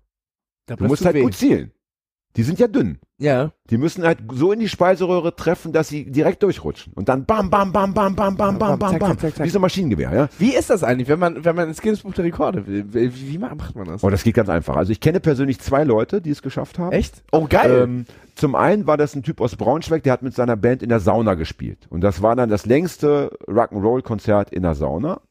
Da 0.65 0.75
du 0.75 0.85
musst 0.85 1.05
halt 1.05 1.21
gut 1.21 1.35
zielen. 1.35 1.71
Die 2.35 2.43
sind 2.43 2.59
ja 2.59 2.67
dünn. 2.67 2.99
Ja. 3.17 3.51
Die 3.69 3.77
müssen 3.77 4.03
halt 4.03 4.19
so 4.33 4.51
in 4.51 4.59
die 4.59 4.67
Speiseröhre 4.67 5.35
treffen, 5.35 5.71
dass 5.71 5.87
sie 5.87 6.11
direkt 6.11 6.43
durchrutschen. 6.43 6.91
Und 6.93 7.07
dann 7.07 7.25
bam, 7.25 7.49
bam, 7.49 7.71
bam, 7.71 7.93
bam, 7.93 8.13
bam, 8.15 8.35
bam, 8.35 8.57
bam, 8.57 8.77
bam, 8.77 8.91
Zack, 8.91 8.99
bam. 8.99 9.09
zack, 9.11 9.19
zack, 9.21 9.35
zack. 9.35 9.45
Wie 9.45 9.49
so 9.49 9.59
ein 9.59 9.61
Maschinengewehr, 9.61 10.13
ja? 10.13 10.29
Wie 10.37 10.53
ist 10.53 10.69
das 10.69 10.83
eigentlich, 10.83 11.07
wenn 11.07 11.19
man, 11.19 11.45
wenn 11.45 11.55
man 11.55 11.69
ins 11.69 11.81
Guinness 11.81 12.01
Buch 12.01 12.13
der 12.13 12.25
Rekorde 12.25 12.67
will? 12.67 12.85
Wie, 12.91 13.31
wie 13.31 13.37
macht 13.37 13.75
man 13.75 13.85
das? 13.87 14.03
Oh, 14.03 14.09
das 14.09 14.23
geht 14.23 14.35
ganz 14.35 14.49
einfach. 14.49 14.75
Also 14.75 14.91
ich 14.91 14.99
kenne 14.99 15.21
persönlich 15.21 15.59
zwei 15.59 15.85
Leute, 15.85 16.21
die 16.21 16.31
es 16.31 16.41
geschafft 16.41 16.77
haben. 16.77 16.91
Echt? 16.91 17.23
Oh, 17.31 17.47
geil. 17.49 17.83
Ähm, 17.83 18.05
zum 18.35 18.55
einen 18.55 18.85
war 18.85 18.97
das 18.97 19.15
ein 19.15 19.23
Typ 19.23 19.39
aus 19.39 19.55
Braunschweig, 19.55 20.03
der 20.03 20.11
hat 20.11 20.21
mit 20.21 20.35
seiner 20.35 20.57
Band 20.57 20.83
in 20.83 20.89
der 20.89 20.99
Sauna 20.99 21.35
gespielt. 21.35 21.87
Und 21.89 22.01
das 22.01 22.21
war 22.21 22.35
dann 22.35 22.49
das 22.49 22.65
längste 22.65 23.31
Rock'n'Roll-Konzert 23.47 24.51
in 24.51 24.63
der 24.63 24.75
Sauna. 24.75 25.21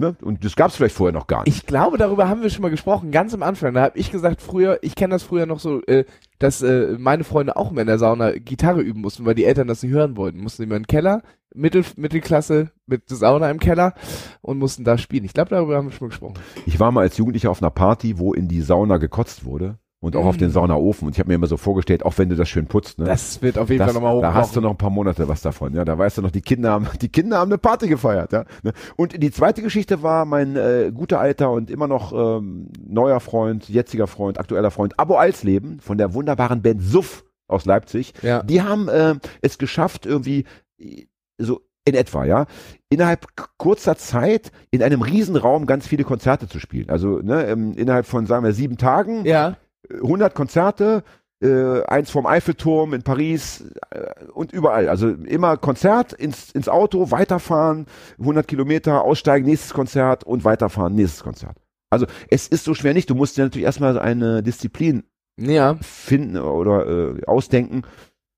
Ne? 0.00 0.16
Und 0.22 0.44
das 0.44 0.54
gab 0.54 0.70
es 0.70 0.76
vielleicht 0.76 0.94
vorher 0.94 1.12
noch 1.12 1.26
gar 1.26 1.42
nicht. 1.42 1.56
Ich 1.56 1.66
glaube, 1.66 1.98
darüber 1.98 2.28
haben 2.28 2.42
wir 2.42 2.50
schon 2.50 2.62
mal 2.62 2.70
gesprochen, 2.70 3.10
ganz 3.10 3.34
am 3.34 3.42
Anfang. 3.42 3.74
Da 3.74 3.82
habe 3.82 3.98
ich 3.98 4.12
gesagt, 4.12 4.40
früher, 4.40 4.78
ich 4.80 4.94
kenne 4.94 5.12
das 5.12 5.24
früher 5.24 5.44
noch 5.44 5.58
so, 5.58 5.82
äh, 5.86 6.04
dass 6.38 6.62
äh, 6.62 6.96
meine 6.98 7.24
Freunde 7.24 7.56
auch 7.56 7.72
immer 7.72 7.80
in 7.80 7.88
der 7.88 7.98
Sauna 7.98 8.30
Gitarre 8.30 8.80
üben 8.80 9.00
mussten, 9.00 9.26
weil 9.26 9.34
die 9.34 9.44
Eltern 9.44 9.66
das 9.66 9.82
nicht 9.82 9.90
hören 9.90 10.16
wollten. 10.16 10.38
Mussten 10.38 10.62
immer 10.62 10.76
in 10.76 10.84
den 10.84 10.86
Keller, 10.86 11.22
Mittel, 11.52 11.84
Mittelklasse 11.96 12.70
mit 12.86 13.10
der 13.10 13.16
Sauna 13.16 13.50
im 13.50 13.58
Keller 13.58 13.94
und 14.40 14.58
mussten 14.58 14.84
da 14.84 14.98
spielen. 14.98 15.24
Ich 15.24 15.34
glaube, 15.34 15.50
darüber 15.50 15.76
haben 15.76 15.88
wir 15.88 15.92
schon 15.92 16.06
mal 16.06 16.10
gesprochen. 16.10 16.38
Ich 16.64 16.78
war 16.78 16.92
mal 16.92 17.00
als 17.00 17.16
Jugendlicher 17.16 17.50
auf 17.50 17.60
einer 17.60 17.72
Party, 17.72 18.20
wo 18.20 18.34
in 18.34 18.46
die 18.46 18.62
Sauna 18.62 18.98
gekotzt 18.98 19.44
wurde. 19.44 19.78
Und 20.00 20.14
auch 20.14 20.26
auf 20.26 20.36
den 20.36 20.50
Saunaofen. 20.50 21.06
Und 21.08 21.14
ich 21.14 21.18
habe 21.18 21.28
mir 21.28 21.34
immer 21.34 21.48
so 21.48 21.56
vorgestellt, 21.56 22.04
auch 22.04 22.16
wenn 22.18 22.28
du 22.28 22.36
das 22.36 22.48
schön 22.48 22.66
putzt, 22.66 23.00
ne? 23.00 23.04
Das 23.06 23.42
wird 23.42 23.58
auf 23.58 23.68
jeden 23.68 23.80
Das, 23.80 23.86
Fall 23.92 23.94
nochmal 23.94 24.14
hoch. 24.16 24.20
da 24.22 24.32
hast 24.32 24.54
du 24.54 24.60
noch 24.60 24.70
ein 24.70 24.76
paar 24.76 24.90
Monate 24.90 25.26
was 25.26 25.42
davon, 25.42 25.74
ja. 25.74 25.84
Da 25.84 25.98
weißt 25.98 26.18
du 26.18 26.22
noch, 26.22 26.30
die 26.30 26.40
Kinder 26.40 26.70
haben, 26.70 26.86
die 27.00 27.08
Kinder 27.08 27.38
haben 27.38 27.50
eine 27.50 27.58
Party 27.58 27.88
gefeiert, 27.88 28.32
ja. 28.32 28.44
Ne? 28.62 28.72
Und 28.96 29.20
die 29.20 29.30
zweite 29.32 29.60
Geschichte 29.60 30.00
war 30.02 30.24
mein 30.24 30.54
äh, 30.54 30.92
guter 30.94 31.18
alter 31.18 31.50
und 31.50 31.68
immer 31.68 31.88
noch 31.88 32.12
ähm, 32.12 32.68
neuer 32.86 33.18
Freund, 33.18 33.68
jetziger 33.68 34.06
Freund, 34.06 34.38
aktueller 34.38 34.70
Freund, 34.70 34.98
Abo 35.00 35.16
Alsleben 35.16 35.80
von 35.80 35.98
der 35.98 36.14
wunderbaren 36.14 36.62
Band 36.62 36.80
Suff 36.80 37.24
aus 37.48 37.64
Leipzig. 37.64 38.12
Ja. 38.22 38.44
Die 38.44 38.62
haben 38.62 38.88
äh, 38.88 39.16
es 39.40 39.58
geschafft, 39.58 40.06
irgendwie 40.06 40.44
äh, 40.78 41.06
so 41.38 41.62
in 41.84 41.94
etwa, 41.94 42.24
ja, 42.24 42.46
innerhalb 42.90 43.26
kurzer 43.56 43.96
Zeit 43.96 44.52
in 44.70 44.82
einem 44.82 45.02
Riesenraum 45.02 45.66
ganz 45.66 45.86
viele 45.88 46.04
Konzerte 46.04 46.46
zu 46.46 46.60
spielen. 46.60 46.88
Also 46.90 47.18
ne, 47.20 47.46
ähm, 47.46 47.72
innerhalb 47.72 48.06
von, 48.06 48.26
sagen 48.26 48.44
wir, 48.44 48.52
sieben 48.52 48.76
Tagen 48.76 49.24
Ja. 49.24 49.56
100 49.92 50.34
Konzerte, 50.34 51.02
äh, 51.42 51.82
eins 51.84 52.10
vom 52.10 52.26
Eiffelturm 52.26 52.94
in 52.94 53.02
Paris 53.02 53.64
äh, 53.90 54.24
und 54.32 54.52
überall. 54.52 54.88
Also 54.88 55.08
immer 55.08 55.56
Konzert, 55.56 56.12
ins, 56.12 56.50
ins 56.50 56.68
Auto, 56.68 57.10
weiterfahren, 57.10 57.86
100 58.18 58.46
Kilometer, 58.48 59.02
aussteigen, 59.02 59.46
nächstes 59.46 59.72
Konzert 59.72 60.24
und 60.24 60.44
weiterfahren, 60.44 60.94
nächstes 60.94 61.22
Konzert. 61.22 61.56
Also 61.90 62.06
es 62.30 62.48
ist 62.48 62.64
so 62.64 62.74
schwer 62.74 62.92
nicht. 62.92 63.08
Du 63.08 63.14
musst 63.14 63.36
dir 63.36 63.44
natürlich 63.44 63.64
erstmal 63.66 63.98
eine 63.98 64.42
Disziplin 64.42 65.04
Ja. 65.38 65.76
finden 65.80 66.36
oder 66.36 66.86
äh, 67.16 67.24
ausdenken, 67.26 67.82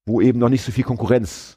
wo 0.07 0.21
eben 0.21 0.39
noch 0.39 0.51
nicht 0.51 0.63
so 0.63 0.71
viel 0.71 0.85
Konkurrenz 0.85 1.57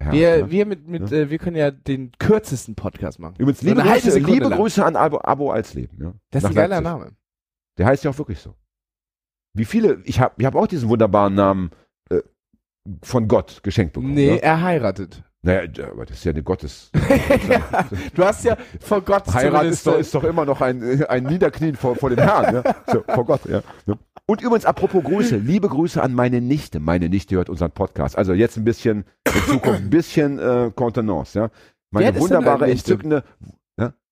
herrscht. 0.00 0.16
Wir, 0.16 0.36
ne? 0.44 0.50
wir 0.50 0.66
mit, 0.66 0.86
mit, 0.88 1.12
äh, 1.12 1.28
wir 1.28 1.38
können 1.38 1.56
ja 1.56 1.70
den 1.72 2.12
kürzesten 2.18 2.76
Podcast 2.76 3.18
machen. 3.18 3.34
Übrigens, 3.38 3.62
liebe, 3.62 3.82
Grüße, 3.82 4.18
liebe. 4.20 4.48
Grüße 4.48 4.84
an 4.84 4.94
Abo, 4.96 5.18
Abo 5.22 5.50
als 5.50 5.74
Leben. 5.74 5.98
Ja, 6.00 6.12
Das 6.30 6.38
ist 6.38 6.42
Nach 6.44 6.50
ein 6.50 6.54
geiler 6.54 6.80
Leipzig. 6.80 6.84
Name. 6.84 7.16
Der 7.78 7.86
heißt 7.86 8.04
ja 8.04 8.10
auch 8.12 8.18
wirklich 8.18 8.38
so. 8.38 8.54
Wie 9.54 9.64
viele, 9.64 10.00
ich 10.04 10.20
habe 10.20 10.34
ich 10.38 10.44
hab 10.46 10.54
auch 10.54 10.66
diesen 10.66 10.88
wunderbaren 10.88 11.34
Namen 11.34 11.70
äh, 12.10 12.20
von 13.02 13.28
Gott 13.28 13.62
geschenkt 13.62 13.94
bekommen. 13.94 14.14
Nee, 14.14 14.32
Ne? 14.32 14.42
er 14.42 14.62
heiratet. 14.62 15.22
Naja, 15.42 15.68
aber 15.92 16.04
das 16.04 16.18
ist 16.18 16.24
ja 16.24 16.32
eine 16.32 16.42
Gottes. 16.42 16.90
ja, 17.48 17.86
du 18.12 18.24
hast 18.24 18.44
ja 18.44 18.56
vor 18.80 19.00
Gott 19.02 19.32
Heirat 19.32 19.66
ist 19.66 19.86
doch, 19.86 19.96
ist 19.96 20.12
doch 20.12 20.24
immer 20.24 20.44
noch 20.44 20.60
ein, 20.60 21.04
ein 21.04 21.22
Niederknien 21.24 21.76
vor, 21.76 21.94
vor 21.94 22.10
dem 22.10 22.18
Herrn. 22.18 22.54
Ne? 22.54 22.62
So, 22.92 23.04
vor 23.06 23.24
Gott, 23.24 23.44
ja. 23.46 23.62
Ne? 23.86 23.96
Und 24.26 24.42
übrigens, 24.42 24.64
apropos 24.66 25.02
Grüße, 25.04 25.36
liebe 25.36 25.68
Grüße 25.68 26.02
an 26.02 26.12
meine 26.12 26.40
Nichte. 26.40 26.80
Meine 26.80 27.08
Nichte 27.08 27.36
hört 27.36 27.48
unseren 27.50 27.70
Podcast. 27.70 28.18
Also 28.18 28.32
jetzt 28.34 28.56
ein 28.56 28.64
bisschen, 28.64 29.04
in 29.26 29.42
Zukunft 29.46 29.80
ein 29.80 29.90
bisschen 29.90 30.38
äh, 30.40 30.70
Contenance. 30.74 31.38
Ja? 31.38 31.50
Meine 31.92 32.18
wunderbare, 32.18 32.58
deine 32.58 32.72
Nichte? 32.72 32.92
entzückende, 32.92 33.24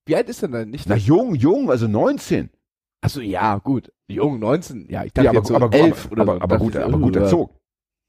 Wie 0.07 0.14
alt 0.14 0.28
ist 0.28 0.43
denn 0.43 0.53
dein 0.53 0.70
nicht? 0.70 0.89
na 0.89 0.95
jung, 0.95 1.34
jung, 1.34 1.70
also 1.70 1.89
19. 1.89 2.51
Achso, 3.07 3.20
ja, 3.20 3.59
gut. 3.59 3.92
Jung, 4.09 4.40
19. 4.40 4.88
Ja, 4.90 5.04
ich 5.04 5.12
dachte 5.12 5.26
Ja, 5.26 5.30
aber, 5.30 5.38
jetzt 5.38 5.46
so 5.48 5.54
aber, 5.54 5.72
11 5.72 6.07
aber, 6.07 6.12
oder 6.12 6.22
aber, 6.22 6.32
so. 6.34 6.40
aber, 6.42 6.59
gut, 6.59 6.76
aber 6.76 6.98
gut 6.98 7.16
erzogen. 7.16 7.54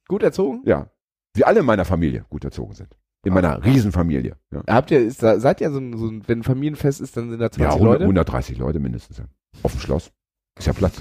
Gut 0.08 0.24
erzogen? 0.24 0.62
Ja. 0.66 0.90
Wie 1.36 1.44
alle 1.44 1.60
in 1.60 1.68
meiner 1.68 1.86
Familie 1.86 2.26
gut 2.30 2.44
erzogen 2.44 2.74
sind. 2.74 2.98
In 3.24 3.34
meiner 3.34 3.64
Riesenfamilie. 3.64 4.38
Ja, 4.52 4.64
Habt 4.68 4.90
ihr, 4.90 5.00
ist, 5.00 5.22
da- 5.22 5.40
seid 5.40 5.62
ihr 5.62 5.70
so 5.70 5.78
ein, 5.80 5.96
so 5.98 6.08
ein, 6.08 6.28
wenn 6.28 6.40
ein 6.40 6.44
Familienfest 6.44 7.00
ist, 7.02 7.16
dann 7.16 7.30
sind 7.30 7.40
da 7.40 7.52
20 7.52 7.62
ja 7.62 7.70
100, 7.74 7.94
Leute? 7.94 8.04
130 8.06 8.58
Leute 8.58 8.80
mindestens. 8.80 9.20
Ja. 9.20 9.26
Auf 9.62 9.74
dem 9.74 9.82
Schloss. 9.82 10.12
Ist 10.58 10.66
ja 10.66 10.74
Platz. 10.74 11.00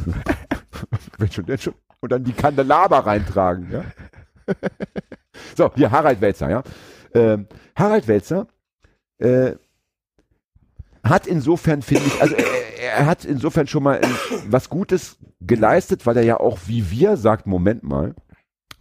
wenn 1.18 1.30
schon, 1.30 1.48
wenn 1.48 1.56
schon. 1.58 1.74
Und 2.00 2.12
dann 2.12 2.22
die 2.22 2.32
Kandelaber 2.34 2.98
reintragen. 2.98 3.70
Ja. 3.72 3.84
so, 5.56 5.72
hier 5.74 5.90
Harald 5.90 6.20
Welzer. 6.20 6.50
Ja. 6.50 6.62
Ähm, 7.14 7.46
Harald 7.74 8.06
Welzer 8.08 8.46
äh, 9.18 9.52
hat 11.02 11.26
insofern, 11.26 11.80
finde 11.80 12.04
ich, 12.04 12.20
also 12.20 12.34
er, 12.96 13.06
hat 13.06 13.24
insofern 13.24 13.66
schon 13.66 13.82
mal 13.82 13.96
äh, 13.96 14.06
was 14.48 14.68
Gutes 14.68 15.18
geleistet, 15.40 16.06
weil 16.06 16.16
er 16.16 16.24
ja 16.24 16.40
auch 16.40 16.58
wie 16.66 16.90
wir 16.90 17.16
sagt, 17.16 17.46
Moment 17.46 17.82
mal, 17.82 18.14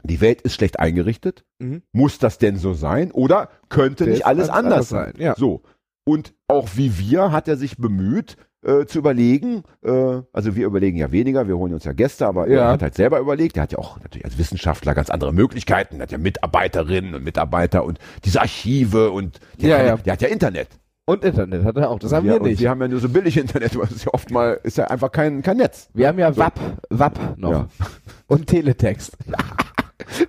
die 0.03 0.22
Welt 0.22 0.41
ist 0.41 0.53
schlecht 0.53 0.80
eingerichtet. 0.80 1.43
Mhm. 1.59 1.82
Muss 1.91 2.20
das 2.20 2.38
denn 2.38 2.57
so 2.57 2.74
sein? 2.74 3.11
Oder 3.11 3.49
könnte 3.70 4.05
nicht 4.05 4.26
alles 4.26 4.49
anders 4.49 4.89
sein? 4.89 5.13
sein, 5.13 5.22
ja. 5.22 5.36
So. 5.36 5.63
Und 6.07 6.34
auch 6.47 6.70
wie 6.76 6.99
wir 6.99 7.32
hat 7.32 7.47
er 7.47 7.57
sich 7.57 7.78
bemüht, 7.78 8.38
äh, 8.63 8.86
zu 8.86 8.99
überlegen, 8.99 9.63
äh, 9.84 10.22
also 10.34 10.55
wir 10.55 10.66
überlegen 10.66 10.97
ja 10.97 11.11
weniger, 11.11 11.47
wir 11.47 11.57
holen 11.57 11.74
uns 11.74 11.84
ja 11.84 11.93
Gäste, 11.93 12.28
aber 12.28 12.47
Ja. 12.47 12.61
er 12.66 12.68
hat 12.70 12.82
halt 12.82 12.95
selber 12.95 13.20
überlegt, 13.20 13.57
er 13.57 13.63
hat 13.63 13.72
ja 13.72 13.78
auch 13.80 13.99
natürlich 13.99 14.26
als 14.26 14.38
Wissenschaftler 14.38 14.93
ganz 14.95 15.09
andere 15.09 15.34
Möglichkeiten, 15.34 15.97
er 15.97 16.03
hat 16.03 16.11
ja 16.11 16.18
Mitarbeiterinnen 16.18 17.13
und 17.16 17.24
Mitarbeiter 17.24 17.84
und 17.84 17.99
diese 18.24 18.41
Archive 18.41 19.11
und 19.11 19.39
der, 19.61 19.70
Ja, 19.70 19.84
ja. 19.86 19.97
der 19.97 20.13
hat 20.13 20.22
ja 20.22 20.28
Internet. 20.30 20.68
Und 21.08 21.24
Internet 21.24 21.64
hat 21.64 21.78
er 21.78 21.89
auch. 21.91 21.99
Das 21.99 22.12
haben 22.12 22.26
wir, 22.26 22.36
und 22.41 22.47
nicht. 22.47 22.60
wir 22.60 22.70
haben 22.70 22.82
ja 22.82 22.88
nur 22.88 22.99
so 22.99 23.10
billig 23.10 23.38
Internet, 23.38 23.76
weil 23.78 23.86
es 23.86 23.91
ist 23.91 24.06
ja 24.06 24.14
oft 24.14 24.32
mal, 24.32 24.60
ist 24.64 24.78
ja 24.78 24.86
einfach 24.88 25.12
kein, 25.12 25.41
kein 25.43 25.58
Netz. 25.58 25.89
Wir 25.93 26.08
haben 26.08 26.18
ja 26.20 26.36
WAP, 26.36 26.60
WAP 26.89 27.38
noch. 27.38 27.51
Ja. 27.51 27.68
Und 28.28 28.47
Teletext. 28.47 29.18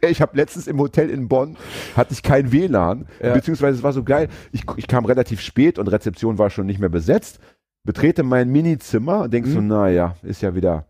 Ich 0.09 0.22
habe 0.22 0.37
letztens 0.37 0.66
im 0.68 0.79
Hotel 0.81 1.11
in 1.11 1.29
Bonn, 1.29 1.57
hatte 1.97 2.12
ich 2.12 2.22
kein 2.22 2.51
WLAN, 2.51 3.07
Ja. 3.22 3.35
beziehungsweise 3.35 3.77
es 3.79 3.83
war 3.85 3.93
so 3.93 4.05
geil, 4.05 4.29
ich, 4.51 4.62
ich 4.77 4.87
kam 4.87 5.05
relativ 5.05 5.41
spät 5.41 5.79
und 5.79 5.89
Rezeption 5.89 6.39
war 6.39 6.51
schon 6.51 6.66
nicht 6.66 6.81
mehr 6.81 6.89
besetzt, 6.89 7.41
betrete 7.85 8.22
mein 8.22 8.49
Minizimmer 8.49 9.22
und 9.22 9.35
denk 9.35 9.47
so, 9.47 9.61
Mhm. 9.61 9.66
naja, 9.68 10.16
ist 10.22 10.41
ja 10.41 10.55
wieder 10.55 10.87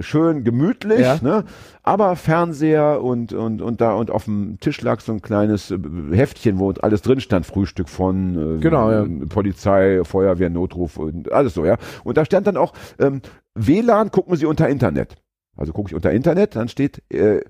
schön 0.00 0.44
gemütlich, 0.44 1.00
Ja. 1.00 1.18
ne? 1.20 1.44
aber 1.82 2.16
Fernseher 2.16 3.02
und, 3.02 3.34
und, 3.34 3.60
und 3.60 3.80
da 3.82 3.94
und 3.94 4.10
auf 4.10 4.24
dem 4.24 4.58
Tisch 4.60 4.80
lag 4.80 5.00
so 5.00 5.12
ein 5.12 5.20
kleines 5.20 5.70
äh, 5.70 5.78
Heftchen, 6.12 6.58
wo 6.58 6.70
alles 6.72 7.02
drin 7.02 7.20
stand, 7.20 7.44
Frühstück 7.44 7.88
von 7.90 8.56
äh, 8.56 8.60
Genau, 8.60 8.90
ja. 8.90 9.06
Polizei, 9.28 10.00
Feuerwehr, 10.04 10.48
Notruf 10.48 10.96
und 10.96 11.30
alles 11.30 11.52
so, 11.54 11.66
ja. 11.66 11.76
Und 12.02 12.16
da 12.16 12.24
stand 12.24 12.46
dann 12.46 12.56
auch, 12.56 12.72
ähm, 12.98 13.20
WLAN 13.54 14.10
gucken 14.10 14.36
Sie 14.36 14.46
unter 14.46 14.68
Internet. 14.68 15.16
Also 15.54 15.74
gucke 15.74 15.90
ich 15.90 15.94
unter 15.94 16.10
Internet, 16.12 16.56
dann 16.56 16.68
steht, 16.68 17.02
äh, 17.12 17.42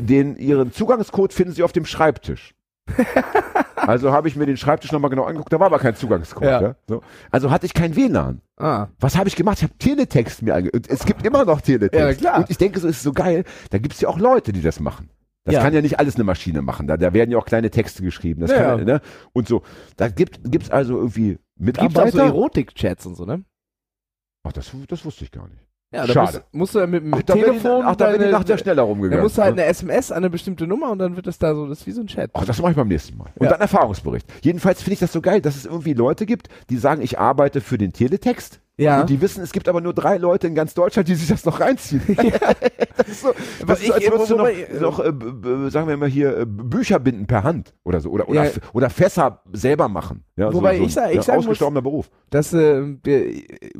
den 0.00 0.36
Ihren 0.36 0.72
Zugangscode 0.72 1.32
finden 1.32 1.52
Sie 1.52 1.62
auf 1.62 1.72
dem 1.72 1.84
Schreibtisch. 1.84 2.54
also 3.76 4.12
habe 4.12 4.28
ich 4.28 4.36
mir 4.36 4.46
den 4.46 4.56
Schreibtisch 4.56 4.92
nochmal 4.92 5.10
genau 5.10 5.24
angeguckt, 5.24 5.52
da 5.52 5.60
war 5.60 5.66
aber 5.66 5.78
kein 5.78 5.94
Zugangscode. 5.94 6.44
Ja. 6.44 6.60
Ja. 6.62 6.76
So. 6.88 7.02
Also 7.30 7.50
hatte 7.50 7.66
ich 7.66 7.74
kein 7.74 7.96
WLAN. 7.96 8.40
Ah. 8.56 8.88
Was 8.98 9.16
habe 9.16 9.28
ich 9.28 9.36
gemacht? 9.36 9.58
Ich 9.58 9.64
habe 9.64 9.78
Teletext 9.78 10.42
mir 10.42 10.54
ange... 10.54 10.70
und 10.72 10.88
Es 10.88 11.04
gibt 11.04 11.24
immer 11.24 11.44
noch 11.44 11.60
Teletext. 11.60 11.98
Ja, 11.98 12.14
klar. 12.14 12.38
Und 12.40 12.50
ich 12.50 12.58
denke, 12.58 12.80
so 12.80 12.88
ist 12.88 13.02
so 13.02 13.12
geil. 13.12 13.44
Da 13.70 13.78
gibt 13.78 13.94
es 13.94 14.00
ja 14.00 14.08
auch 14.08 14.18
Leute, 14.18 14.52
die 14.52 14.62
das 14.62 14.80
machen. 14.80 15.10
Das 15.44 15.54
Ja. 15.54 15.62
kann 15.62 15.72
ja 15.72 15.80
nicht 15.80 15.98
alles 15.98 16.16
eine 16.16 16.24
Maschine 16.24 16.60
machen. 16.62 16.86
Da, 16.86 16.96
da 16.96 17.14
werden 17.14 17.30
ja 17.30 17.38
auch 17.38 17.46
kleine 17.46 17.70
Texte 17.70 18.02
geschrieben. 18.02 18.40
Das 18.42 18.50
Ja, 18.50 18.76
kann. 18.76 18.84
Ne? 18.84 19.00
Und 19.32 19.48
so. 19.48 19.62
Da 19.96 20.08
gibt 20.08 20.40
es 20.44 20.70
also 20.70 20.96
irgendwie 20.98 21.38
Gibt 21.56 21.78
auch 21.78 21.82
so 21.82 21.88
Mitarbeiter. 21.88 22.24
Erotik-Chats 22.24 23.06
und 23.06 23.14
so, 23.14 23.24
ne? 23.24 23.44
Ach, 24.42 24.52
das, 24.52 24.70
das 24.88 25.04
wusste 25.04 25.24
ich 25.24 25.30
gar 25.30 25.48
nicht. 25.48 25.62
Ja, 25.92 26.06
Schade. 26.06 26.44
Musst, 26.52 26.74
musst 26.74 26.74
du 26.76 26.86
mit 26.86 27.02
dem 27.02 27.14
Ach, 27.14 27.22
da 27.22 27.34
Telefon. 27.34 27.82
ach, 27.84 27.96
da 27.96 28.10
bin 28.12 28.22
ich 28.22 28.30
nach 28.30 28.44
der 28.44 28.58
schneller 28.58 28.82
rumgegangen. 28.82 29.16
Dann 29.18 29.22
musst 29.24 29.38
du 29.38 29.42
halt 29.42 29.56
ne? 29.56 29.62
eine 29.62 29.70
SMS 29.72 30.12
an 30.12 30.18
eine 30.18 30.30
bestimmte 30.30 30.66
Nummer 30.68 30.90
und 30.92 31.00
dann 31.00 31.16
wird 31.16 31.26
das 31.26 31.38
da 31.38 31.52
so, 31.52 31.66
das 31.66 31.80
ist 31.80 31.86
wie 31.88 31.90
so 31.90 32.00
ein 32.00 32.06
Chat. 32.06 32.30
Ach, 32.32 32.44
das 32.44 32.60
mache 32.62 32.70
ich 32.70 32.76
beim 32.76 32.86
nächsten 32.86 33.18
Mal. 33.18 33.28
Und 33.34 33.44
Ja. 33.44 33.50
dann 33.50 33.60
Erfahrungsbericht. 33.60 34.24
Jedenfalls 34.42 34.82
finde 34.82 34.94
ich 34.94 35.00
das 35.00 35.12
so 35.12 35.20
geil, 35.20 35.40
dass 35.40 35.56
es 35.56 35.66
irgendwie 35.66 35.94
Leute 35.94 36.26
gibt, 36.26 36.48
die 36.70 36.76
sagen, 36.76 37.02
ich 37.02 37.18
arbeite 37.18 37.60
für 37.60 37.76
den 37.76 37.92
Teletext. 37.92 38.60
Ja. 38.78 39.02
Und 39.02 39.10
die 39.10 39.20
wissen, 39.20 39.42
es 39.42 39.52
gibt 39.52 39.68
aber 39.68 39.82
nur 39.82 39.92
drei 39.92 40.16
Leute 40.16 40.46
in 40.46 40.54
ganz 40.54 40.72
Deutschland, 40.72 41.06
die 41.08 41.14
sich 41.14 41.28
das 41.28 41.44
noch 41.44 41.60
reinziehen. 41.60 42.00
das 42.96 43.08
ist 43.08 43.20
so, 43.20 43.32
das 43.66 43.82
ist 43.82 43.90
als 43.92 44.02
ich- 44.04 44.10
würdest 44.10 44.30
du 44.30 44.36
noch, 44.36 44.48
noch 44.80 45.00
äh, 45.00 45.70
sagen 45.70 45.86
wir 45.88 45.96
mal 45.98 46.08
hier, 46.08 46.38
äh, 46.38 46.46
Bücher 46.46 46.98
binden 46.98 47.26
per 47.26 47.42
Hand 47.42 47.74
oder 47.84 48.00
so. 48.00 48.08
Oder, 48.10 48.28
oder, 48.28 48.44
Ja. 48.44 48.50
Oder 48.72 48.88
Fässer 48.88 49.42
selber 49.52 49.88
machen. 49.88 50.24
Ja, 50.36 50.52
Wobei 50.54 50.76
so, 50.76 50.80
so 50.82 50.86
ich 50.86 50.94
sag- 50.94 51.04
ein, 51.04 51.10
ich 51.10 51.16
ja, 51.16 51.22
sagen 51.22 51.36
muss- 51.38 51.46
ausgestorbener 51.46 51.82
Beruf. 51.82 52.10
Dass 52.30 52.54
äh, 52.54 52.96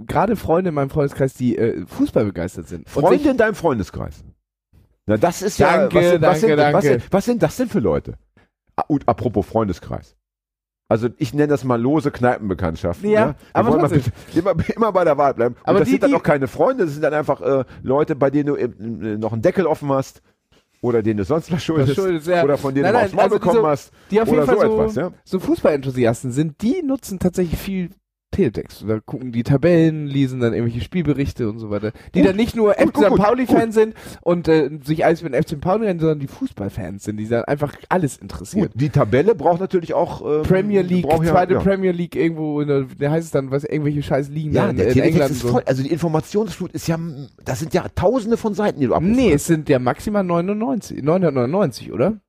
gerade 0.06 0.36
Freunde 0.36 0.68
in 0.68 0.74
meinem 0.74 0.90
Freundeskreis, 0.90 1.32
die 1.32 1.56
äh, 1.56 1.86
Fußball 1.86 2.26
begeistert 2.26 2.68
sind. 2.68 2.80
Und 2.80 2.88
Freunde 3.06 3.30
in 3.30 3.36
deinem 3.38 3.54
Freundeskreis. 3.54 4.22
Na, 5.06 5.16
das 5.16 5.40
ist 5.40 5.58
ja. 5.58 5.78
Danke, 5.88 5.96
was, 5.96 6.04
sind- 6.10 6.12
was, 6.12 6.20
danke, 6.20 6.40
sind, 6.46 6.56
danke. 6.58 6.76
Was, 6.76 6.84
sind, 6.84 7.02
was 7.10 7.24
sind 7.24 7.42
das 7.42 7.56
denn 7.56 7.68
für 7.68 7.80
Leute? 7.80 8.18
Ah, 8.76 8.84
Und 8.86 9.08
apropos 9.08 9.46
Freundeskreis. 9.46 10.14
Also 10.90 11.08
ich 11.18 11.32
nenne 11.32 11.46
das 11.48 11.62
mal 11.64 11.80
lose 11.80 12.10
Kneipenbekanntschaften. 12.10 13.08
Ja, 13.08 13.28
Wir 13.28 13.34
aber 13.52 13.76
mal 13.78 13.90
immer, 14.34 14.54
immer 14.76 14.92
bei 14.92 15.04
der 15.04 15.16
Wahrheit 15.16 15.36
bleiben. 15.36 15.54
Und 15.54 15.60
Aber 15.68 15.78
das 15.78 15.86
die- 15.86 15.92
sind 15.92 16.02
dann 16.02 16.14
auch 16.14 16.22
keine 16.22 16.48
Freunde, 16.48 16.84
das 16.84 16.94
sind 16.94 17.02
dann 17.02 17.14
einfach 17.14 17.40
äh, 17.40 17.64
Leute, 17.82 18.16
bei 18.16 18.28
denen 18.30 18.46
du 18.46 18.56
äh, 18.56 18.68
noch 19.16 19.32
einen 19.32 19.40
Deckel 19.40 19.66
offen 19.66 19.88
hast 19.92 20.20
oder 20.82 21.02
denen 21.02 21.18
du 21.18 21.24
sonst 21.24 21.52
was 21.52 21.62
schuldest, 21.62 21.94
schuldest, 21.94 22.26
ja. 22.26 22.42
oder 22.42 22.58
von 22.58 22.74
denen 22.74 22.84
Nein, 22.84 22.94
du 22.94 22.98
aufs 23.04 23.12
Maul 23.14 23.22
also 23.24 23.34
bekommen 23.36 23.56
diese- 23.58 23.68
hast 23.68 23.92
die 24.10 24.20
auf 24.20 24.28
oder 24.28 24.36
jeden 24.44 24.46
Fall 24.48 24.56
so 24.56 24.76
so, 24.76 24.80
etwas. 24.82 24.94
Ja? 24.96 25.10
so 25.24 25.38
Fußballenthusiasten 25.40 26.32
sind, 26.32 26.60
die 26.62 26.82
nutzen 26.82 27.18
tatsächlich 27.20 27.60
viel 27.60 27.90
Teletext. 28.30 28.84
Da 28.86 29.00
gucken 29.00 29.32
die 29.32 29.42
Tabellen, 29.42 30.06
lesen 30.06 30.40
dann 30.40 30.52
irgendwelche 30.52 30.84
Spielberichte 30.84 31.48
und 31.48 31.58
so 31.58 31.70
weiter. 31.70 31.92
Die 32.14 32.20
Gut. 32.20 32.28
dann 32.28 32.36
nicht 32.36 32.54
nur 32.54 32.74
Gut, 32.74 32.88
FC 32.88 33.08
gut, 33.08 33.18
Pauli-Fans 33.18 33.74
sind 33.74 33.94
und 34.22 34.46
äh, 34.48 34.70
sich 34.84 35.04
alles 35.04 35.22
mit 35.22 35.34
dem 35.34 35.42
FC 35.42 35.60
Pauli 35.60 35.86
rennen, 35.86 36.00
sondern 36.00 36.20
die 36.20 36.28
Fußballfans 36.28 37.04
sind, 37.04 37.16
die 37.16 37.28
dann 37.28 37.44
einfach 37.44 37.74
alles 37.88 38.18
interessiert. 38.18 38.72
Gut, 38.72 38.80
die 38.80 38.90
Tabelle 38.90 39.34
braucht 39.34 39.60
natürlich 39.60 39.94
auch 39.94 40.22
ähm, 40.22 40.42
Premier 40.42 40.82
League, 40.82 41.06
ja, 41.06 41.22
zweite 41.22 41.54
ja. 41.54 41.60
Premier 41.60 41.92
League 41.92 42.14
irgendwo, 42.14 42.62
der, 42.62 42.86
da 42.98 43.10
heißt 43.10 43.26
es 43.26 43.32
dann, 43.32 43.50
was, 43.50 43.64
irgendwelche 43.64 44.02
scheiß 44.02 44.28
Ligen 44.28 44.52
Ja, 44.52 44.70
in, 44.70 44.76
der 44.76 44.88
in 44.88 44.92
Teletext 44.94 45.16
England 45.16 45.30
ist 45.32 45.42
voll. 45.42 45.62
Also 45.66 45.82
die 45.82 45.90
Informationsflut 45.90 46.72
ist 46.72 46.86
ja, 46.86 46.98
das 47.44 47.58
sind 47.58 47.74
ja 47.74 47.84
tausende 47.94 48.36
von 48.36 48.54
Seiten, 48.54 48.80
die 48.80 48.86
du 48.86 48.94
abrufst. 48.94 49.16
Nee, 49.16 49.32
es 49.32 49.46
sind 49.46 49.68
ja 49.68 49.78
maximal 49.78 50.22
99, 50.22 51.02
999, 51.02 51.92
oder? 51.92 52.20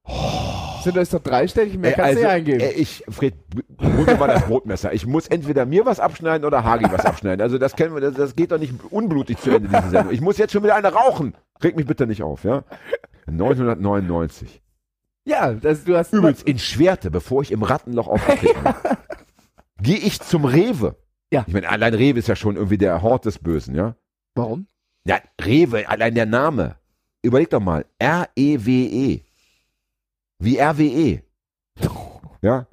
Sind 0.84 0.98
das 0.98 1.10
doch 1.10 1.22
dreistellig, 1.22 1.78
mehr 1.78 1.92
Ey, 1.92 1.96
kannst 1.96 2.18
also, 2.18 2.28
eingeben. 2.28 2.60
ey, 2.60 2.74
ich, 2.74 3.04
Fred, 3.10 3.36
hol 3.82 4.06
mir 4.06 4.16
mal 4.18 4.28
das 4.28 4.46
Brotmesser. 4.46 4.94
Ich 4.94 5.06
muss 5.06 5.28
entweder 5.28 5.66
mir 5.66 5.86
was 5.86 6.00
abschneiden 6.00 6.46
oder 6.46 6.64
Hagi 6.64 6.86
was 6.92 7.06
abschneiden. 7.06 7.42
Also 7.42 7.58
das 7.58 7.76
kennen 7.76 7.94
wir, 7.94 8.02
das, 8.02 8.16
das 8.16 8.36
geht 8.36 8.52
doch 8.52 8.58
nicht 8.58 8.74
unblutig 8.90 9.38
zu 9.40 9.52
Ende, 9.52 9.70
diese 9.70 9.90
Sendung. 9.90 10.14
Ich 10.14 10.22
muss 10.22 10.38
jetzt 10.38 10.52
schon 10.54 10.64
wieder 10.64 10.76
eine 10.76 10.92
rauchen. 10.92 11.36
Reg 11.64 11.76
mich 11.76 11.86
bitte 11.86 12.08
nicht 12.08 12.24
auf, 12.24 12.44
ja? 12.44 12.64
999. 13.28 14.62
ja, 15.26 15.54
das, 15.54 15.84
du 15.84 15.96
hast 15.96 16.14
Übrigens, 16.14 16.44
in 16.44 16.60
Schwerte, 16.60 17.12
bevor 17.12 17.42
ich 17.42 17.52
im 17.52 17.64
Rattenloch 17.64 18.08
aufgetreten 18.08 18.64
bin, 18.64 18.74
gehe 19.84 19.98
ich 19.98 20.20
zum 20.22 20.46
Rewe. 20.46 20.96
Ja. 21.32 21.46
Ich 21.48 21.54
meine, 21.54 21.70
allein 21.70 21.94
Rewe 21.94 22.20
ist 22.20 22.28
ja 22.28 22.36
schon 22.36 22.56
irgendwie 22.56 22.78
der 22.78 23.02
Hort 23.02 23.26
des 23.26 23.40
Bösen, 23.40 23.76
ja? 23.76 23.96
Warum? 24.36 24.68
Ja, 25.06 25.20
Rewe, 25.40 25.88
allein 25.88 26.16
der 26.16 26.26
Name. 26.26 26.76
Überleg 27.24 27.50
doch 27.50 27.60
mal. 27.60 27.86
R-E-W-E. 28.00 29.22
Wie 30.42 30.58
R-W-E. 30.58 31.22
Ja. 32.42 32.68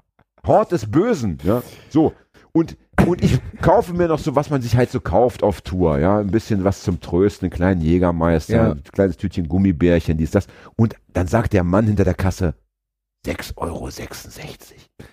Hort 0.47 0.73
des 0.73 0.91
Bösen, 0.91 1.39
ja. 1.43 1.63
So. 1.91 2.15
Und, 2.53 2.77
und 3.07 3.23
ich 3.23 3.39
kaufe 3.61 3.93
mir 3.93 4.09
noch 4.09 4.19
so, 4.19 4.35
was 4.35 4.49
man 4.51 4.63
sich 4.63 4.77
halt 4.77 4.91
so 4.91 5.01
kauft 5.01 5.43
auf 5.43 5.61
Tour, 5.61 5.99
ja. 5.99 6.19
Ein 6.19 6.31
bisschen 6.31 6.65
was 6.65 6.83
zum 6.83 7.01
Trösten, 7.01 7.47
einen 7.47 7.53
kleinen 7.53 7.81
Jägermeister, 7.81 8.57
Ja. 8.57 8.71
ein 8.73 8.83
kleines 8.83 9.17
Tütchen 9.19 9.49
Gummibärchen, 9.49 10.17
dies, 10.17 10.31
das. 10.31 10.47
Und 10.77 10.97
dann 11.13 11.27
sagt 11.27 11.53
der 11.53 11.65
Mann 11.65 11.87
hinter 11.87 12.05
der 12.05 12.15
Kasse, 12.15 12.55
6,66 13.27 13.57
Euro. 13.57 13.91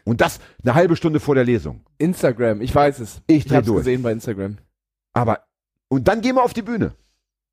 Und 0.06 0.22
das 0.22 0.40
eine 0.64 0.76
halbe 0.76 0.96
Stunde 0.96 1.20
vor 1.20 1.36
der 1.36 1.44
Lesung. 1.44 1.82
Instagram, 1.98 2.62
ich 2.62 2.74
weiß 2.74 3.00
es. 3.00 3.22
Ich 3.28 3.46
Ich 3.48 3.54
hab's 3.54 3.68
durch. 3.68 3.80
gesehen 3.80 4.02
bei 4.04 4.12
Instagram. 4.14 4.58
Aber, 5.14 5.42
und 5.90 6.08
dann 6.08 6.22
gehen 6.22 6.36
wir 6.36 6.44
auf 6.44 6.54
die 6.54 6.62
Bühne. 6.62 6.94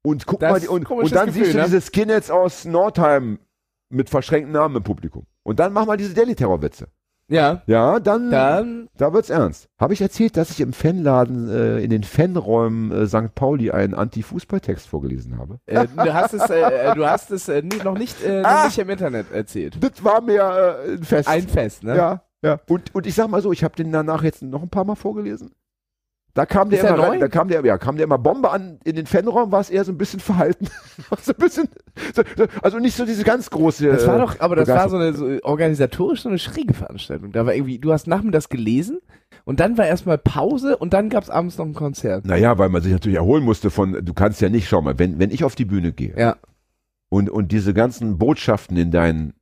Und 0.05 0.27
guck 0.27 0.41
Das 0.41 0.51
mal, 0.53 0.61
die, 0.61 0.69
und, 0.69 0.89
und 0.89 1.13
dann 1.15 1.27
Gefühl, 1.27 1.45
siehst 1.45 1.55
du 1.55 1.59
ne? 1.59 1.65
diese 1.65 1.81
Skinheads 1.81 2.31
aus 2.31 2.65
Nordheim 2.65 3.39
mit 3.93 4.11
verschränkten 4.11 4.53
Namen 4.53 4.77
im 4.77 4.83
Publikum. 4.83 5.27
Und 5.43 5.61
dann 5.61 5.73
mach 5.73 5.87
mal 5.87 5.97
diese 5.97 6.15
Daily-Terror-Witze. 6.15 6.89
Ja, 7.29 7.63
Ja, 7.67 7.99
dann, 8.01 8.31
dann, 8.31 8.89
da 8.97 9.13
wird's 9.15 9.31
ernst. 9.31 9.69
Habe 9.79 9.95
ich 9.95 10.03
erzählt, 10.03 10.37
dass 10.37 10.51
ich 10.51 10.61
im 10.61 10.73
Fanladen 10.73 11.49
äh, 11.49 11.79
in 11.79 11.89
den 11.89 12.03
Fanräumen 12.03 12.91
äh, 12.93 13.07
St. 13.07 13.35
Pauli 13.35 13.71
einen 13.71 13.95
Anti-Fußball-Text 13.95 14.87
vorgelesen 14.89 15.39
habe? 15.39 15.59
äh, 15.67 15.87
du 15.87 16.13
hast 16.13 16.35
es, 16.35 16.51
äh, 16.51 16.61
äh, 16.91 16.95
du 16.95 17.07
hast 17.07 17.31
es 17.31 17.49
äh, 17.49 17.63
noch 17.85 17.97
nicht, 17.97 18.23
äh, 18.23 18.43
noch 18.43 18.49
Ah! 18.51 18.65
nicht 18.67 18.79
im 18.79 18.91
Internet 18.91 19.33
erzählt. 19.33 19.79
Das 19.81 20.05
war 20.05 20.21
mir 20.21 20.45
ein 20.85 21.05
Fest. 21.05 21.29
Ein 21.29 21.49
Fest, 21.49 21.85
ne? 21.85 21.97
Ja, 21.97 22.23
ja. 22.43 22.61
Und, 22.69 22.95
und 22.95 23.07
ich 23.07 23.15
sag 23.15 23.29
mal 23.29 23.41
so, 23.41 23.53
ich 23.53 23.65
habe 23.65 23.77
den 23.77 23.93
danach 23.93 24.25
jetzt 24.25 24.43
noch 24.43 24.63
ein 24.63 24.69
paar 24.69 24.85
Mal 24.85 24.97
vorgelesen. 24.97 25.53
Da 26.35 26.47
kam 26.47 26.71
der 26.71 26.81
immer, 26.81 26.99
rein, 26.99 27.21
da 27.21 27.29
kam 27.29 27.49
der, 27.49 27.63
ja, 27.63 27.77
kam 27.77 27.97
der 27.97 28.05
immer 28.05 28.17
Bombe 28.17 28.51
an. 28.51 28.79
In 28.85 28.97
den 28.97 29.05
Fanraum 29.05 29.53
war 29.53 29.61
es 29.61 29.69
eher 29.69 29.85
so 29.85 29.93
ein 29.93 29.99
bisschen 29.99 30.21
verhalten. 30.21 30.67
So 31.23 31.33
ein 31.33 31.39
bisschen, 31.39 31.69
so, 32.15 32.23
so, 32.37 32.47
also 32.63 32.79
nicht 32.79 32.97
so 32.97 33.05
diese 33.05 33.25
ganz 33.25 33.51
große. 33.51 33.87
Das 33.89 34.07
war 34.07 34.19
doch, 34.19 34.41
aber 34.41 34.57
das 34.57 34.69
war 34.69 34.89
so 34.89 34.97
eine 34.97 35.13
so 35.15 35.27
organisatorisch 35.43 36.23
so 36.23 36.29
eine 36.29 36.39
schräge 36.39 36.75
Veranstaltung. 36.75 37.33
Da 37.33 37.45
war 37.47 37.55
irgendwie, 37.55 37.79
du 37.79 37.93
hast 37.93 38.07
nachmittags 38.07 38.49
gelesen 38.49 39.01
und 39.45 39.61
dann 39.61 39.77
war 39.79 39.87
erstmal 39.87 40.19
Pause 40.19 40.77
und 40.77 40.93
dann 40.95 41.09
gab's 41.11 41.29
abends 41.31 41.59
noch 41.59 41.67
ein 41.67 41.75
Konzert. 41.75 42.25
Naja, 42.27 42.57
weil 42.59 42.69
man 42.69 42.83
sich 42.83 42.93
natürlich 42.93 43.17
erholen 43.19 43.43
musste 43.45 43.71
von, 43.71 44.05
du 44.05 44.15
kannst 44.15 44.41
ja 44.41 44.49
nicht, 44.49 44.69
schau 44.69 44.81
mal, 44.83 44.99
wenn, 44.99 45.19
wenn 45.19 45.31
ich 45.31 45.45
auf 45.45 45.55
die 45.55 45.65
Bühne 45.65 45.93
gehe 45.93 46.15
Ja. 46.17 46.37
und, 47.09 47.29
und 47.31 47.53
diese 47.53 47.75
ganzen 47.75 48.19
Botschaften 48.19 48.77
in 48.77 48.91
deinen 48.91 49.35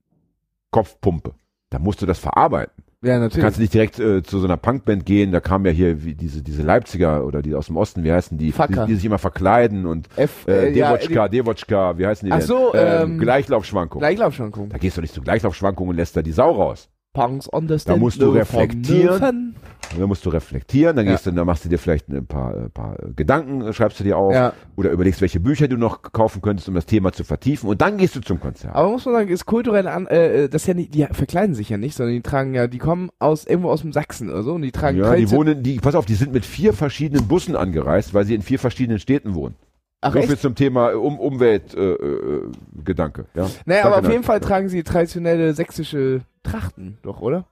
Kopf 0.70 1.00
pumpe, 1.00 1.34
dann 1.70 1.82
musst 1.82 2.00
du 2.02 2.06
das 2.06 2.18
verarbeiten. 2.18 2.84
Ja, 3.02 3.14
Du 3.16 3.20
natürlich. 3.22 3.42
kannst 3.42 3.58
nicht 3.58 3.72
direkt 3.72 3.98
äh, 3.98 4.22
zu 4.22 4.38
so 4.40 4.46
einer 4.46 4.58
Punkband 4.58 5.06
gehen, 5.06 5.32
da 5.32 5.40
kamen 5.40 5.64
ja 5.64 5.72
hier 5.72 6.04
wie 6.04 6.14
diese, 6.14 6.42
diese 6.42 6.62
Leipziger 6.62 7.24
oder 7.24 7.40
die 7.40 7.54
aus 7.54 7.66
dem 7.68 7.78
Osten, 7.78 8.04
wie 8.04 8.12
heißen 8.12 8.36
die, 8.36 8.46
die, 8.46 8.52
Facker. 8.52 8.84
die 8.84 8.94
sich 8.94 9.06
immer 9.06 9.16
verkleiden 9.16 9.86
und 9.86 10.08
F, 10.16 10.46
äh, 10.46 10.68
äh, 10.68 10.76
ja, 10.78 10.92
Devotschka, 10.92 11.28
Devotschka, 11.28 11.96
wie 11.96 12.06
heißen 12.06 12.26
die 12.26 12.32
Ach 12.32 12.38
denn? 12.38 12.46
so, 12.46 12.74
ähm, 12.74 13.18
Gleichlaufschwankung. 13.18 14.00
Gleichlaufschwankung. 14.00 14.68
da 14.68 14.76
gehst 14.76 14.98
du 14.98 15.00
nicht 15.00 15.14
zu 15.14 15.22
Gleichlaufschwankungen 15.22 15.92
und 15.92 15.96
lässt 15.96 16.14
da 16.14 16.20
die 16.20 16.32
Sau 16.32 16.50
raus. 16.52 16.90
Punks 17.12 17.48
understand. 17.48 17.96
Da 17.96 18.00
musst 18.00 18.20
du 18.22 18.30
reflektieren. 18.30 19.56
dann 19.98 20.08
musst 20.08 20.24
du 20.24 20.30
reflektieren, 20.30 20.94
dann 20.94 21.06
Ja. 21.06 21.12
gehst 21.12 21.26
du, 21.26 21.32
dann 21.32 21.44
machst 21.44 21.64
du 21.64 21.68
dir 21.68 21.78
vielleicht 21.78 22.08
ein 22.08 22.24
paar, 22.24 22.56
äh, 22.56 22.68
paar 22.68 22.96
äh, 23.02 23.10
Gedanken, 23.16 23.62
äh, 23.62 23.72
schreibst 23.72 23.98
du 23.98 24.04
dir 24.04 24.16
auf 24.16 24.32
Ja. 24.32 24.52
oder 24.76 24.90
überlegst, 24.92 25.20
welche 25.20 25.40
Bücher 25.40 25.66
du 25.66 25.76
noch 25.76 26.02
kaufen 26.02 26.40
könntest, 26.40 26.68
um 26.68 26.76
das 26.76 26.86
Thema 26.86 27.12
zu 27.12 27.24
vertiefen 27.24 27.68
und 27.68 27.80
dann 27.82 27.96
gehst 27.98 28.14
du 28.14 28.20
zum 28.20 28.38
Konzert. 28.38 28.76
Aber 28.76 28.88
muss 28.90 29.04
man 29.04 29.14
sagen, 29.16 29.28
ist 29.28 29.46
kulturell 29.46 29.88
an, 29.88 30.06
äh, 30.06 30.48
das 30.48 30.62
ist 30.62 30.68
ja 30.68 30.74
nicht, 30.74 30.94
die 30.94 31.04
verkleiden 31.10 31.56
sich 31.56 31.68
ja 31.68 31.76
nicht, 31.78 31.96
sondern 31.96 32.14
die 32.14 32.22
tragen 32.22 32.54
ja, 32.54 32.68
die 32.68 32.78
kommen 32.78 33.10
aus 33.18 33.44
irgendwo 33.44 33.70
aus 33.70 33.80
dem 33.80 33.92
Sachsen 33.92 34.30
oder 34.30 34.44
so 34.44 34.52
und 34.54 34.62
die 34.62 34.70
tragen 34.70 34.96
ja, 34.98 35.04
die 35.16 35.24
tradition- 35.24 35.38
wohnen, 35.38 35.62
die, 35.64 35.78
pass 35.80 35.96
auf, 35.96 36.06
die 36.06 36.14
sind 36.14 36.32
mit 36.32 36.46
vier 36.46 36.72
verschiedenen 36.72 37.26
Bussen 37.26 37.56
angereist, 37.56 38.14
weil 38.14 38.24
sie 38.24 38.36
in 38.36 38.42
vier 38.42 38.60
verschiedenen 38.60 39.00
Städten 39.00 39.34
wohnen. 39.34 39.56
Ach, 40.02 40.12
so 40.12 40.20
viel 40.22 40.32
echt? 40.32 40.42
zum 40.42 40.54
Thema 40.54 40.94
um, 40.94 41.18
Umweltgedanke. 41.18 43.26
Äh, 43.34 43.38
äh, 43.38 43.42
ja. 43.42 43.50
Naja, 43.66 43.84
aber 43.84 43.98
auf 43.98 44.08
jeden. 44.08 44.24
Fall 44.24 44.40
tragen 44.40 44.68
sie 44.68 44.82
traditionelle 44.82 45.52
sächsische 45.52 46.22
Trachten, 46.42 46.98
doch, 47.02 47.20
oder? 47.20 47.44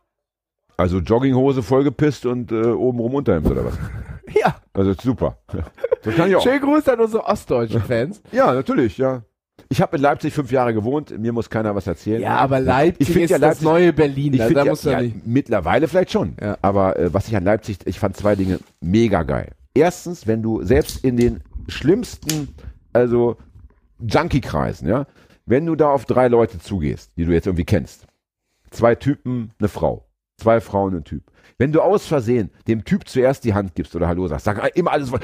Also 0.76 0.98
Jogginghose 0.98 1.62
vollgepisst 1.62 2.24
und 2.24 2.52
äh, 2.52 2.66
obenrum 2.66 3.14
Unterhemd 3.14 3.46
oder 3.46 3.64
was? 3.66 3.78
Ja. 4.38 4.56
Also 4.74 4.92
super. 4.92 5.38
Das 6.02 6.14
kann 6.14 6.28
ich 6.28 6.36
auch. 6.36 6.42
Schönen 6.42 6.60
Gruß 6.60 6.86
an 6.88 7.00
unsere 7.00 7.24
ostdeutschen 7.24 7.80
Fans. 7.80 8.20
Ja, 8.32 8.52
natürlich, 8.52 8.98
ja. 8.98 9.22
Ich 9.70 9.80
habe 9.80 9.96
in 9.96 10.02
Leipzig 10.02 10.34
fünf 10.34 10.52
Jahre 10.52 10.74
gewohnt, 10.74 11.18
mir 11.18 11.32
muss 11.32 11.48
keiner 11.48 11.74
was 11.74 11.86
erzählen. 11.86 12.20
Ja, 12.20 12.36
aber 12.36 12.60
Leipzig 12.60 13.08
ist 13.16 13.30
ja 13.30 13.38
das 13.38 13.62
Leipzig- 13.62 13.64
neue 13.64 13.92
Berlin. 13.94 14.34
Ich 14.34 14.42
also 14.42 14.48
finde 14.48 14.60
da 14.60 14.66
ja, 14.66 14.72
musst 14.72 14.84
du 14.84 14.90
ja, 14.90 15.00
nicht. 15.00 15.26
mittlerweile 15.26 15.88
vielleicht 15.88 16.10
schon. 16.12 16.36
Ja. 16.40 16.58
Aber 16.60 16.98
äh, 16.98 17.12
was 17.12 17.26
ich 17.28 17.36
an 17.36 17.44
Leipzig, 17.44 17.78
ich 17.86 17.98
fand 17.98 18.16
zwei 18.18 18.34
Dinge 18.36 18.58
mega 18.82 19.22
geil. 19.22 19.52
Erstens, 19.74 20.26
wenn 20.26 20.42
du 20.42 20.62
selbst 20.62 21.02
in 21.04 21.16
den 21.16 21.40
schlimmsten, 21.68 22.54
also 22.92 23.36
Junkie-Kreisen, 24.00 24.88
ja, 24.88 25.06
wenn 25.46 25.66
du 25.66 25.76
da 25.76 25.90
auf 25.90 26.04
drei 26.04 26.28
Leute 26.28 26.58
zugehst, 26.58 27.12
die 27.16 27.24
du 27.24 27.32
jetzt 27.32 27.46
irgendwie 27.46 27.64
kennst, 27.64 28.06
zwei 28.70 28.94
Typen, 28.94 29.52
eine 29.58 29.68
Frau, 29.68 30.07
zwei 30.38 30.60
Frauen, 30.60 30.96
ein 30.96 31.04
Typ. 31.04 31.22
Wenn 31.60 31.72
du 31.72 31.80
aus 31.82 32.06
Versehen 32.06 32.50
dem 32.68 32.84
Typ 32.84 33.08
zuerst 33.08 33.42
die 33.42 33.52
Hand 33.52 33.74
gibst 33.74 33.96
oder 33.96 34.06
Hallo 34.06 34.28
sagst, 34.28 34.44
sag 34.44 34.76
immer 34.76 34.92
alles, 34.92 35.12
äh, 35.12 35.16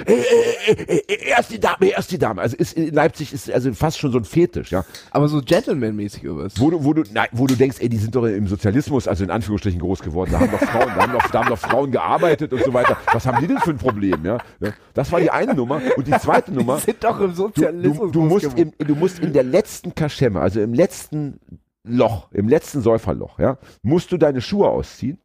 äh, 0.66 1.02
äh, 1.06 1.28
erst 1.28 1.52
die 1.52 1.60
Dame, 1.60 1.86
erst 1.90 2.10
die 2.10 2.18
Dame. 2.18 2.42
Also 2.42 2.56
ist 2.56 2.72
in 2.72 2.92
Leipzig 2.92 3.32
ist 3.32 3.48
also 3.52 3.72
fast 3.72 4.00
schon 4.00 4.10
so 4.10 4.18
ein 4.18 4.24
Fetisch, 4.24 4.72
ja. 4.72 4.84
Aber 5.12 5.28
so 5.28 5.40
Gentleman-mäßig 5.40 6.24
übers. 6.24 6.54
Wo 6.58 6.70
du, 6.70 6.82
wo 6.82 6.92
du, 6.92 7.04
nein, 7.12 7.28
wo 7.30 7.46
du 7.46 7.54
denkst, 7.54 7.76
ey, 7.78 7.88
die 7.88 7.98
sind 7.98 8.16
doch 8.16 8.24
im 8.24 8.48
Sozialismus, 8.48 9.06
also 9.06 9.22
in 9.22 9.30
Anführungsstrichen 9.30 9.78
groß 9.78 10.00
geworden. 10.00 10.30
Da 10.32 10.40
haben 10.40 10.50
doch 10.50 10.58
Frauen, 10.58 10.88
da 10.96 11.02
haben 11.02 11.12
doch, 11.12 11.30
da 11.30 11.40
haben 11.40 11.48
doch 11.50 11.58
Frauen 11.58 11.92
gearbeitet 11.92 12.52
und 12.52 12.64
so 12.64 12.74
weiter. 12.74 12.96
Was 13.12 13.26
haben 13.26 13.40
die 13.40 13.46
denn 13.46 13.58
für 13.58 13.70
ein 13.70 13.78
Problem, 13.78 14.24
ja? 14.24 14.38
Das 14.92 15.12
war 15.12 15.20
die 15.20 15.30
eine 15.30 15.54
Nummer. 15.54 15.80
Und 15.96 16.08
die 16.08 16.18
zweite 16.18 16.52
Nummer, 16.52 16.76
Die 16.78 16.82
sind 16.82 17.04
doch 17.04 17.20
im 17.20 17.28
du, 17.28 17.34
Sozialismus. 17.34 18.10
du, 18.10 18.10
du, 18.10 18.20
musst 18.22 18.44
groß 18.46 18.54
geworden. 18.56 18.72
im, 18.76 18.86
du 18.88 18.94
musst 18.96 19.18
in 19.20 19.32
der 19.32 19.44
letzten 19.44 19.94
Kaschemme, 19.94 20.40
also 20.40 20.60
im 20.60 20.74
letzten 20.74 21.38
Loch, 21.86 22.28
im 22.32 22.48
letzten 22.48 22.80
Säuferloch, 22.80 23.38
ja, 23.38 23.58
musst 23.82 24.10
du 24.12 24.16
deine 24.16 24.40
Schuhe 24.40 24.68
ausziehen. 24.68 25.18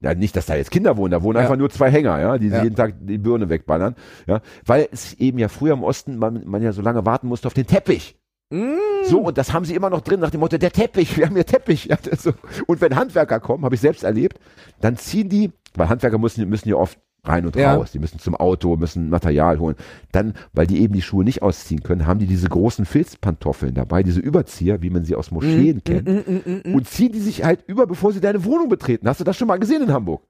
Ja, 0.00 0.14
nicht, 0.14 0.36
dass 0.36 0.46
da 0.46 0.54
jetzt 0.54 0.70
Kinder 0.70 0.96
wohnen, 0.96 1.12
da 1.12 1.22
wohnen 1.22 1.36
Ja. 1.36 1.42
einfach 1.42 1.56
nur 1.56 1.70
zwei 1.70 1.90
Hänger, 1.90 2.20
ja, 2.20 2.38
die 2.38 2.48
Ja. 2.48 2.62
jeden 2.62 2.76
Tag 2.76 2.94
die 3.00 3.16
Birne 3.18 3.48
wegballern, 3.48 3.96
ja, 4.26 4.40
weil 4.66 4.88
es 4.92 5.14
eben 5.14 5.38
ja 5.38 5.48
früher 5.48 5.72
im 5.72 5.82
Osten 5.82 6.18
man, 6.18 6.42
man 6.46 6.62
ja 6.62 6.72
so 6.72 6.82
lange 6.82 7.06
warten 7.06 7.26
musste 7.26 7.46
auf 7.48 7.54
den 7.54 7.66
Teppich. 7.66 8.16
Mm. 8.50 8.74
So, 9.04 9.20
und 9.20 9.38
das 9.38 9.52
haben 9.52 9.64
sie 9.64 9.74
immer 9.74 9.88
noch 9.90 10.02
drin, 10.02 10.20
nach 10.20 10.30
dem 10.30 10.40
Motto, 10.40 10.58
der 10.58 10.70
Teppich, 10.72 11.16
wir 11.16 11.26
haben 11.26 11.34
hier 11.34 11.46
Teppich. 11.46 11.86
Ja, 11.86 11.96
so. 12.18 12.32
Und 12.66 12.80
wenn 12.82 12.94
Handwerker 12.96 13.40
kommen, 13.40 13.64
habe 13.64 13.74
ich 13.74 13.80
selbst 13.80 14.04
erlebt, 14.04 14.38
dann 14.80 14.96
ziehen 14.98 15.28
die, 15.30 15.52
weil 15.74 15.88
Handwerker 15.88 16.18
müssen, 16.18 16.46
müssen 16.48 16.68
ja 16.68 16.76
oft 16.76 16.98
rein 17.24 17.46
und 17.46 17.56
Ja. 17.56 17.74
raus, 17.74 17.92
die 17.92 17.98
müssen 17.98 18.18
zum 18.18 18.34
Auto, 18.36 18.76
müssen 18.76 19.10
Material 19.10 19.58
holen. 19.58 19.76
Dann, 20.12 20.34
weil 20.52 20.66
die 20.66 20.80
eben 20.80 20.94
die 20.94 21.02
Schuhe 21.02 21.24
nicht 21.24 21.42
ausziehen 21.42 21.82
können, 21.82 22.06
haben 22.06 22.18
die 22.20 22.26
diese 22.26 22.48
großen 22.48 22.84
Filzpantoffeln 22.84 23.74
dabei, 23.74 24.02
diese 24.02 24.20
Überzieher, 24.20 24.82
wie 24.82 24.90
man 24.90 25.04
sie 25.04 25.14
aus 25.14 25.30
Moscheen 25.30 25.82
kennt, 25.84 26.08
Mm, 26.08 26.74
und 26.74 26.88
ziehen 26.88 27.12
die 27.12 27.20
sich 27.20 27.44
halt 27.44 27.64
über, 27.66 27.86
bevor 27.86 28.12
sie 28.12 28.20
deine 28.20 28.44
Wohnung 28.44 28.68
betreten. 28.68 29.08
Hast 29.08 29.20
du 29.20 29.24
das 29.24 29.36
schon 29.36 29.48
mal 29.48 29.58
gesehen 29.58 29.82
in 29.82 29.92
Hamburg? 29.92 30.22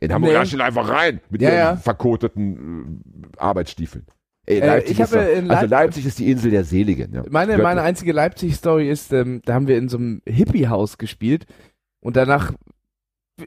In 0.00 0.12
Hamburg 0.12 0.32
Nee. 0.32 0.36
raschen 0.38 0.60
einfach 0.60 0.88
rein 0.88 1.20
mit 1.30 1.40
Ja, 1.42 1.50
ihren 1.70 1.78
verkoteten 1.78 3.02
äh, 3.34 3.40
Arbeitsstiefeln. 3.40 4.04
Ey, 4.46 4.58
Äh, 4.60 4.82
ich 4.84 5.00
habe 5.00 5.16
in 5.18 5.50
also 5.50 5.62
Leip- 5.66 5.70
Leipzig 5.70 6.06
ist 6.06 6.18
die 6.18 6.30
Insel 6.30 6.50
der 6.50 6.64
Seligen. 6.64 7.14
Ja. 7.14 7.22
Meine, 7.30 7.56
meine 7.58 7.82
einzige 7.82 8.12
Leipzig-Story 8.12 8.90
ist, 8.90 9.12
ähm, 9.12 9.42
da 9.44 9.54
haben 9.54 9.68
wir 9.68 9.78
in 9.78 9.88
so 9.88 9.96
einem 9.98 10.22
Hippie-Haus 10.26 10.98
gespielt 10.98 11.46
und 12.00 12.16
danach. 12.16 12.52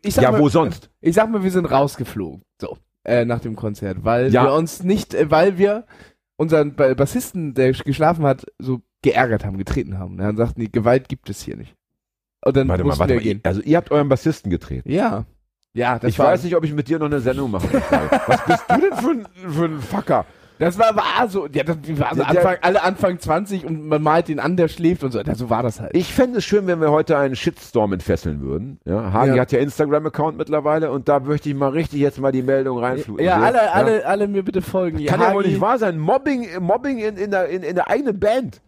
Ich 0.01 0.15
sag 0.15 0.23
Ja, 0.23 0.31
mal, 0.31 0.39
wo 0.41 0.49
sonst? 0.49 0.89
Ich 1.01 1.15
sag 1.15 1.29
mal, 1.29 1.43
wir 1.43 1.51
sind 1.51 1.65
rausgeflogen. 1.65 2.41
So. 2.59 2.77
Äh, 3.03 3.25
nach 3.25 3.39
dem 3.39 3.55
Konzert. 3.55 3.97
Weil 4.03 4.31
Ja. 4.33 4.43
wir 4.45 4.53
uns 4.53 4.83
nicht, 4.83 5.13
äh, 5.13 5.29
weil 5.29 5.57
wir 5.57 5.85
unseren 6.37 6.75
Ba- 6.75 6.93
Bassisten, 6.93 7.53
der 7.53 7.71
geschlafen 7.73 8.25
hat, 8.25 8.45
so 8.59 8.81
geärgert 9.01 9.43
haben, 9.45 9.57
getreten 9.57 9.99
haben. 9.99 10.11
Und 10.13 10.17
dann 10.19 10.37
sagten 10.37 10.61
die, 10.61 10.71
Gewalt 10.71 11.09
gibt 11.09 11.29
es 11.29 11.41
hier 11.43 11.57
nicht. 11.57 11.75
Und 12.45 12.55
dann 12.57 12.67
Warte 12.67 12.83
mal, 12.83 12.97
warte 12.97 13.13
mal. 13.15 13.21
gehen. 13.21 13.41
Also 13.43 13.61
ihr 13.61 13.77
habt 13.77 13.91
euren 13.91 14.09
Bassisten 14.09 14.49
getreten. 14.49 14.89
Ja. 14.91 15.25
Ja, 15.73 15.97
das 15.99 16.09
ich 16.11 16.19
weiß 16.19 16.43
nicht, 16.43 16.55
ob 16.55 16.63
ich 16.63 16.73
mit 16.73 16.87
dir 16.87 16.99
noch 16.99 17.07
eine 17.07 17.19
Sendung 17.19 17.49
machen 17.51 17.69
kann. 17.71 18.09
Was 18.27 18.45
bist 18.45 18.63
du 18.69 18.77
denn 18.79 18.93
für 18.97 19.09
ein, 19.11 19.51
für 19.51 19.65
ein 19.65 19.79
Fucker? 19.81 20.25
Das 20.63 20.79
war, 20.79 20.95
war 20.95 21.27
so, 21.29 21.47
ja, 21.47 21.63
das 21.63 21.77
war 21.99 22.09
so 22.15 22.15
der- 22.23 22.29
Anfang, 22.29 22.55
alle 22.61 22.83
Anfang 22.83 23.19
20 23.19 23.65
und 23.65 23.87
man 23.87 24.01
malt 24.01 24.29
ihn 24.29 24.39
an, 24.39 24.57
der 24.57 24.67
schläft 24.67 25.03
und 25.03 25.11
so. 25.11 25.21
Ja, 25.21 25.35
so 25.35 25.49
war 25.49 25.63
das 25.63 25.79
halt. 25.79 25.95
Ich 25.95 26.13
fände 26.13 26.39
es 26.39 26.45
schön, 26.45 26.67
wenn 26.67 26.79
wir 26.81 26.91
heute 26.91 27.17
einen 27.17 27.35
Shitstorm 27.35 27.93
entfesseln 27.93 28.41
würden. 28.41 28.79
Ja, 28.85 29.11
Hagi 29.13 29.35
Ja. 29.35 29.41
hat 29.41 29.51
ja 29.51 29.59
Instagram-Account 29.59 30.37
mittlerweile 30.37 30.91
und 30.91 31.07
da 31.09 31.19
möchte 31.19 31.49
ich 31.49 31.55
mal 31.55 31.69
richtig 31.69 31.99
jetzt 31.99 32.19
mal 32.19 32.31
die 32.31 32.41
Meldung 32.43 32.79
reinfluten. 32.79 33.25
ja, 33.25 33.39
alle, 33.39 33.71
alle, 33.73 34.05
alle 34.05 34.27
mir 34.27 34.43
bitte 34.43 34.61
folgen. 34.61 35.03
Kann 35.05 35.21
ja 35.21 35.33
wohl 35.33 35.43
nicht 35.45 35.61
wahr 35.61 35.77
sein. 35.79 35.97
Mobbing, 35.99 36.47
Mobbing 36.59 36.97
in, 36.99 37.17
in, 37.17 37.31
der, 37.31 37.47
in, 37.49 37.63
in 37.63 37.75
der 37.75 37.89
eigenen 37.89 38.19
Band. 38.19 38.61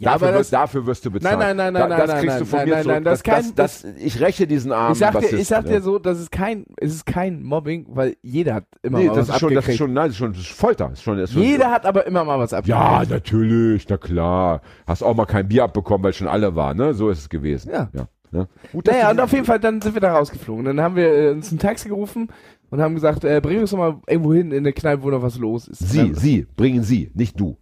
Ja, 0.00 0.12
dafür, 0.12 0.28
aber 0.28 0.38
wirst, 0.38 0.52
das, 0.52 0.60
dafür 0.60 0.86
wirst 0.86 1.04
du 1.04 1.10
bezahlt. 1.10 1.38
Nein, 1.40 1.56
nein, 1.56 1.72
nein, 1.72 1.74
da, 1.74 1.88
nein, 1.88 1.98
Das 1.98 2.08
nein, 2.08 2.18
kriegst 2.20 2.28
nein, 2.34 2.38
du 2.38 2.44
von 2.46 2.58
nein, 2.60 2.68
mir 2.68 2.74
nein, 2.74 2.82
zurück. 2.84 2.94
nein, 2.94 3.04
das 3.04 3.22
das, 3.22 3.22
kann- 3.24 3.52
das, 3.56 3.82
das, 3.82 3.92
ich 3.98 4.20
räche 4.20 4.46
diesen 4.46 4.70
armen 4.72 4.92
ich 4.92 4.98
sag 4.98 5.18
dir, 5.18 5.36
ich 5.36 5.48
sag 5.48 5.64
dir 5.66 5.72
ja. 5.72 5.80
so, 5.80 5.98
das 5.98 6.20
ist 6.20 6.30
kein, 6.30 6.66
es 6.76 6.94
ist 6.94 7.04
kein 7.04 7.42
Mobbing, 7.42 7.86
weil 7.90 8.16
jeder 8.22 8.54
hat 8.54 8.64
immer 8.82 8.98
Nee, 8.98 9.06
mal 9.08 9.16
das 9.16 9.28
was 9.28 9.34
ist, 9.36 9.40
schon, 9.40 9.48
das 9.54 9.56
ist 9.56 9.58
abgekriegt. 9.64 9.78
schon, 9.78 9.92
nein, 9.92 10.04
das 10.04 10.12
ist 10.12 10.18
schon 10.18 10.32
das 10.32 10.40
ist 10.42 10.50
Folter. 10.52 10.88
Das 10.90 10.98
ist 10.98 11.02
schon, 11.02 11.18
das 11.18 11.30
ist 11.30 11.34
schon, 11.34 11.42
jeder 11.42 11.70
hat 11.72 11.84
aber 11.84 12.06
immer 12.06 12.24
mal 12.24 12.38
was 12.38 12.52
abgekriegt. 12.52 12.80
Ja, 12.80 13.02
natürlich, 13.08 13.88
na 13.88 13.96
klar. 13.96 14.60
Hast 14.86 15.02
auch 15.02 15.16
mal 15.16 15.26
kein 15.26 15.48
Bier 15.48 15.64
abbekommen, 15.64 16.04
weil 16.04 16.12
schon 16.12 16.28
alle 16.28 16.54
waren, 16.54 16.76
ne? 16.76 16.94
So 16.94 17.10
ist 17.10 17.18
es 17.18 17.28
gewesen. 17.28 17.70
Ja. 17.72 17.88
ja 17.92 18.06
ne? 18.30 18.46
Gut, 18.72 18.86
Naja, 18.86 19.10
und 19.10 19.18
auf 19.20 19.32
jeden 19.32 19.44
Fall, 19.46 19.58
dann 19.58 19.80
sind 19.82 19.94
wir 19.94 20.00
da 20.00 20.12
rausgeflogen. 20.14 20.64
Dann 20.64 20.80
haben 20.80 20.94
wir 20.94 21.12
äh, 21.12 21.30
uns 21.30 21.50
ein 21.50 21.58
Taxi 21.58 21.88
gerufen 21.88 22.28
und 22.70 22.80
haben 22.80 22.94
gesagt, 22.94 23.24
äh, 23.24 23.40
bring 23.42 23.58
uns 23.60 23.70
doch 23.72 23.78
mal 23.78 23.96
irgendwo 24.06 24.32
hin 24.32 24.52
in 24.52 24.58
eine 24.58 24.72
Kneipe, 24.72 25.02
wo 25.02 25.10
noch 25.10 25.22
was 25.22 25.38
los 25.38 25.66
ist. 25.66 25.78
Sie, 25.88 26.12
sie, 26.14 26.46
bringen 26.56 26.84
sie, 26.84 27.10
nicht 27.14 27.40
du. 27.40 27.56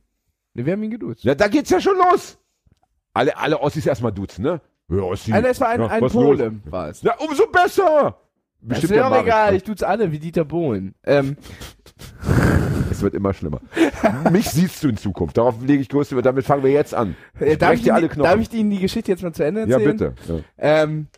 Nee, 0.57 0.65
wir 0.67 0.73
haben 0.73 0.83
ihn 0.83 0.91
geduzt. 0.91 1.23
Ja, 1.25 1.35
da 1.35 1.49
geht's 1.49 1.71
ja 1.71 1.81
schon 1.81 1.97
los. 1.97 2.39
Alle, 3.13 3.37
alle 3.37 3.61
Ossis 3.61 3.87
erstmal 3.87 4.13
duzen, 4.13 4.43
ne? 4.43 4.61
Ja, 4.89 5.03
Ossi. 5.03 5.33
Also 5.33 5.49
es 5.49 5.61
war 5.61 5.69
ein, 5.69 5.81
ja, 5.81 5.87
ein 5.89 6.07
Pole, 6.07 6.61
war 6.67 6.89
es. 6.91 7.03
Ja, 7.03 7.15
umso 7.19 7.47
besser. 7.47 8.19
Bestimmt 8.61 8.91
ist 8.93 8.97
mir 8.97 9.07
auch 9.07 9.23
egal, 9.23 9.51
ne? 9.53 9.57
ich 9.59 9.65
duze 9.65 9.87
alle, 9.87 10.11
wie 10.13 10.19
Dieter 10.19 10.45
Bohlen. 10.45 10.95
Ähm, 11.05 11.37
Es 12.91 13.03
wird 13.03 13.15
immer 13.15 13.35
schlimmer. 13.35 13.61
Mich 14.31 14.49
siehst 14.49 14.83
du 14.83 14.89
in 14.89 14.97
Zukunft. 14.97 15.37
Darauf 15.37 15.57
lege 15.61 15.83
ich 15.83 15.89
größte, 15.89 16.21
damit 16.23 16.47
fangen 16.47 16.63
wir 16.63 16.71
jetzt 16.71 16.95
an. 16.95 17.15
äh, 17.39 17.53
Ich 17.53 17.59
darf, 17.59 17.75
ich 17.75 17.83
dir 17.83 17.95
alle 17.95 18.09
Knochen. 18.09 18.23
darf 18.31 18.41
ich 18.41 18.53
Ihnen 18.55 18.71
die 18.71 18.79
Geschichte 18.79 19.11
jetzt 19.13 19.23
mal 19.23 19.33
zu 19.33 19.45
Ende 19.45 19.63
ja, 19.67 19.77
erzählen? 19.79 19.97
bitte. 19.97 20.15
Ja. 20.29 20.39
Ähm, 20.57 21.09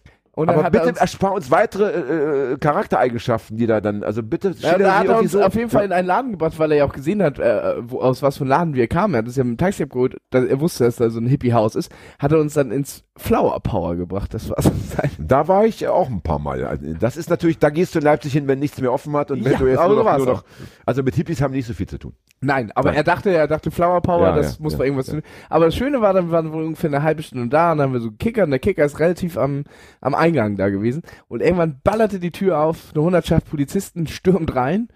Aber 0.46 0.58
hat 0.58 0.66
er 0.66 0.70
bitte 0.70 0.88
uns, 0.90 0.98
erspar 0.98 1.32
uns 1.32 1.50
weitere 1.50 1.84
äh, 1.84 2.52
äh, 2.52 2.58
Charaktereigenschaften, 2.58 3.56
die 3.56 3.66
da 3.66 3.80
dann, 3.80 4.04
also 4.04 4.22
bitte 4.22 4.54
ja, 4.58 4.78
da 4.78 4.98
hat 4.98 5.06
er 5.08 5.18
uns 5.18 5.32
so. 5.32 5.42
auf 5.42 5.54
jeden 5.54 5.70
Fall 5.70 5.84
in 5.84 5.92
einen 5.92 6.06
Laden 6.06 6.32
gebracht, 6.32 6.58
weil 6.58 6.70
er 6.72 6.78
ja 6.78 6.84
auch 6.84 6.92
gesehen 6.92 7.22
hat, 7.22 7.38
äh, 7.38 7.74
wo, 7.80 8.00
aus 8.00 8.22
was 8.22 8.36
für 8.36 8.44
einem 8.44 8.50
Laden 8.50 8.74
wir 8.74 8.86
kamen. 8.86 9.14
Er 9.14 9.18
hat 9.18 9.26
uns 9.26 9.36
ja 9.36 9.44
mit 9.44 9.52
dem 9.52 9.58
Taxi 9.58 9.82
abgeholt, 9.82 10.16
da, 10.30 10.44
er 10.44 10.60
wusste, 10.60 10.84
dass 10.84 10.96
da 10.96 11.10
so 11.10 11.18
ein 11.18 11.26
Hippie-Haus 11.26 11.74
ist, 11.74 11.90
hat 12.18 12.30
er 12.32 12.38
uns 12.38 12.54
dann 12.54 12.70
ins 12.70 13.04
Flower 13.16 13.58
Power 13.60 13.96
gebracht. 13.96 14.32
Das 14.32 14.48
war 14.48 14.62
so 14.62 14.70
sein. 14.70 15.10
Da 15.18 15.48
war 15.48 15.66
ich 15.66 15.88
auch 15.88 16.08
ein 16.08 16.20
paar 16.20 16.38
Mal. 16.38 16.64
Also, 16.64 16.84
Das 17.00 17.16
ist 17.16 17.30
natürlich, 17.30 17.58
da 17.58 17.70
gehst 17.70 17.94
du 17.94 17.98
in 17.98 18.04
Leipzig 18.04 18.32
hin, 18.32 18.46
wenn 18.46 18.60
nichts 18.60 18.80
mehr 18.80 18.92
offen 18.92 19.16
hat 19.16 19.30
und 19.32 19.44
wenn 19.44 19.52
Ja, 19.52 19.58
du 19.58 19.66
jetzt 19.66 19.78
aber 19.78 19.88
nur 19.94 19.96
so 19.96 20.02
noch, 20.04 20.10
war's 20.10 20.24
nur 20.24 20.34
noch, 20.34 20.44
also 20.86 21.02
mit 21.02 21.16
Hippies 21.16 21.42
haben 21.42 21.52
nicht 21.52 21.66
so 21.66 21.74
viel 21.74 21.88
zu 21.88 21.98
tun. 21.98 22.12
Nein, 22.40 22.70
aber 22.76 22.90
Nein. 22.90 22.98
er 22.98 23.04
dachte, 23.04 23.30
er 23.30 23.48
dachte 23.48 23.72
Flower 23.72 24.00
Power, 24.00 24.28
Ja, 24.28 24.36
das 24.36 24.58
ja, 24.58 24.62
muss 24.62 24.74
ja, 24.74 24.84
irgendwas 24.84 25.06
tun. 25.06 25.22
Aber 25.50 25.64
das 25.64 25.74
Schöne 25.74 26.00
war, 26.00 26.12
dann 26.12 26.28
wir 26.28 26.32
waren 26.32 26.52
wohl 26.52 26.64
ungefähr 26.64 26.90
eine 26.90 27.02
halbe 27.02 27.22
Stunde 27.22 27.48
da 27.48 27.72
und 27.72 27.78
dann 27.78 27.88
haben 27.88 27.92
wir 27.94 28.00
so 28.00 28.10
Kicker 28.12 28.44
und 28.44 28.50
der 28.50 28.58
Kicker 28.60 28.84
ist 28.84 29.00
relativ 29.00 29.36
am, 29.36 29.64
am 30.00 30.14
Eingang 30.28 30.56
da 30.56 30.68
gewesen 30.68 31.02
und 31.28 31.40
irgendwann 31.42 31.80
ballerte 31.82 32.20
die 32.20 32.30
Tür 32.30 32.60
auf, 32.60 32.92
eine 32.94 33.02
Hundertschaft 33.02 33.48
Polizisten 33.50 34.06
stürmt 34.06 34.54
rein, 34.54 34.88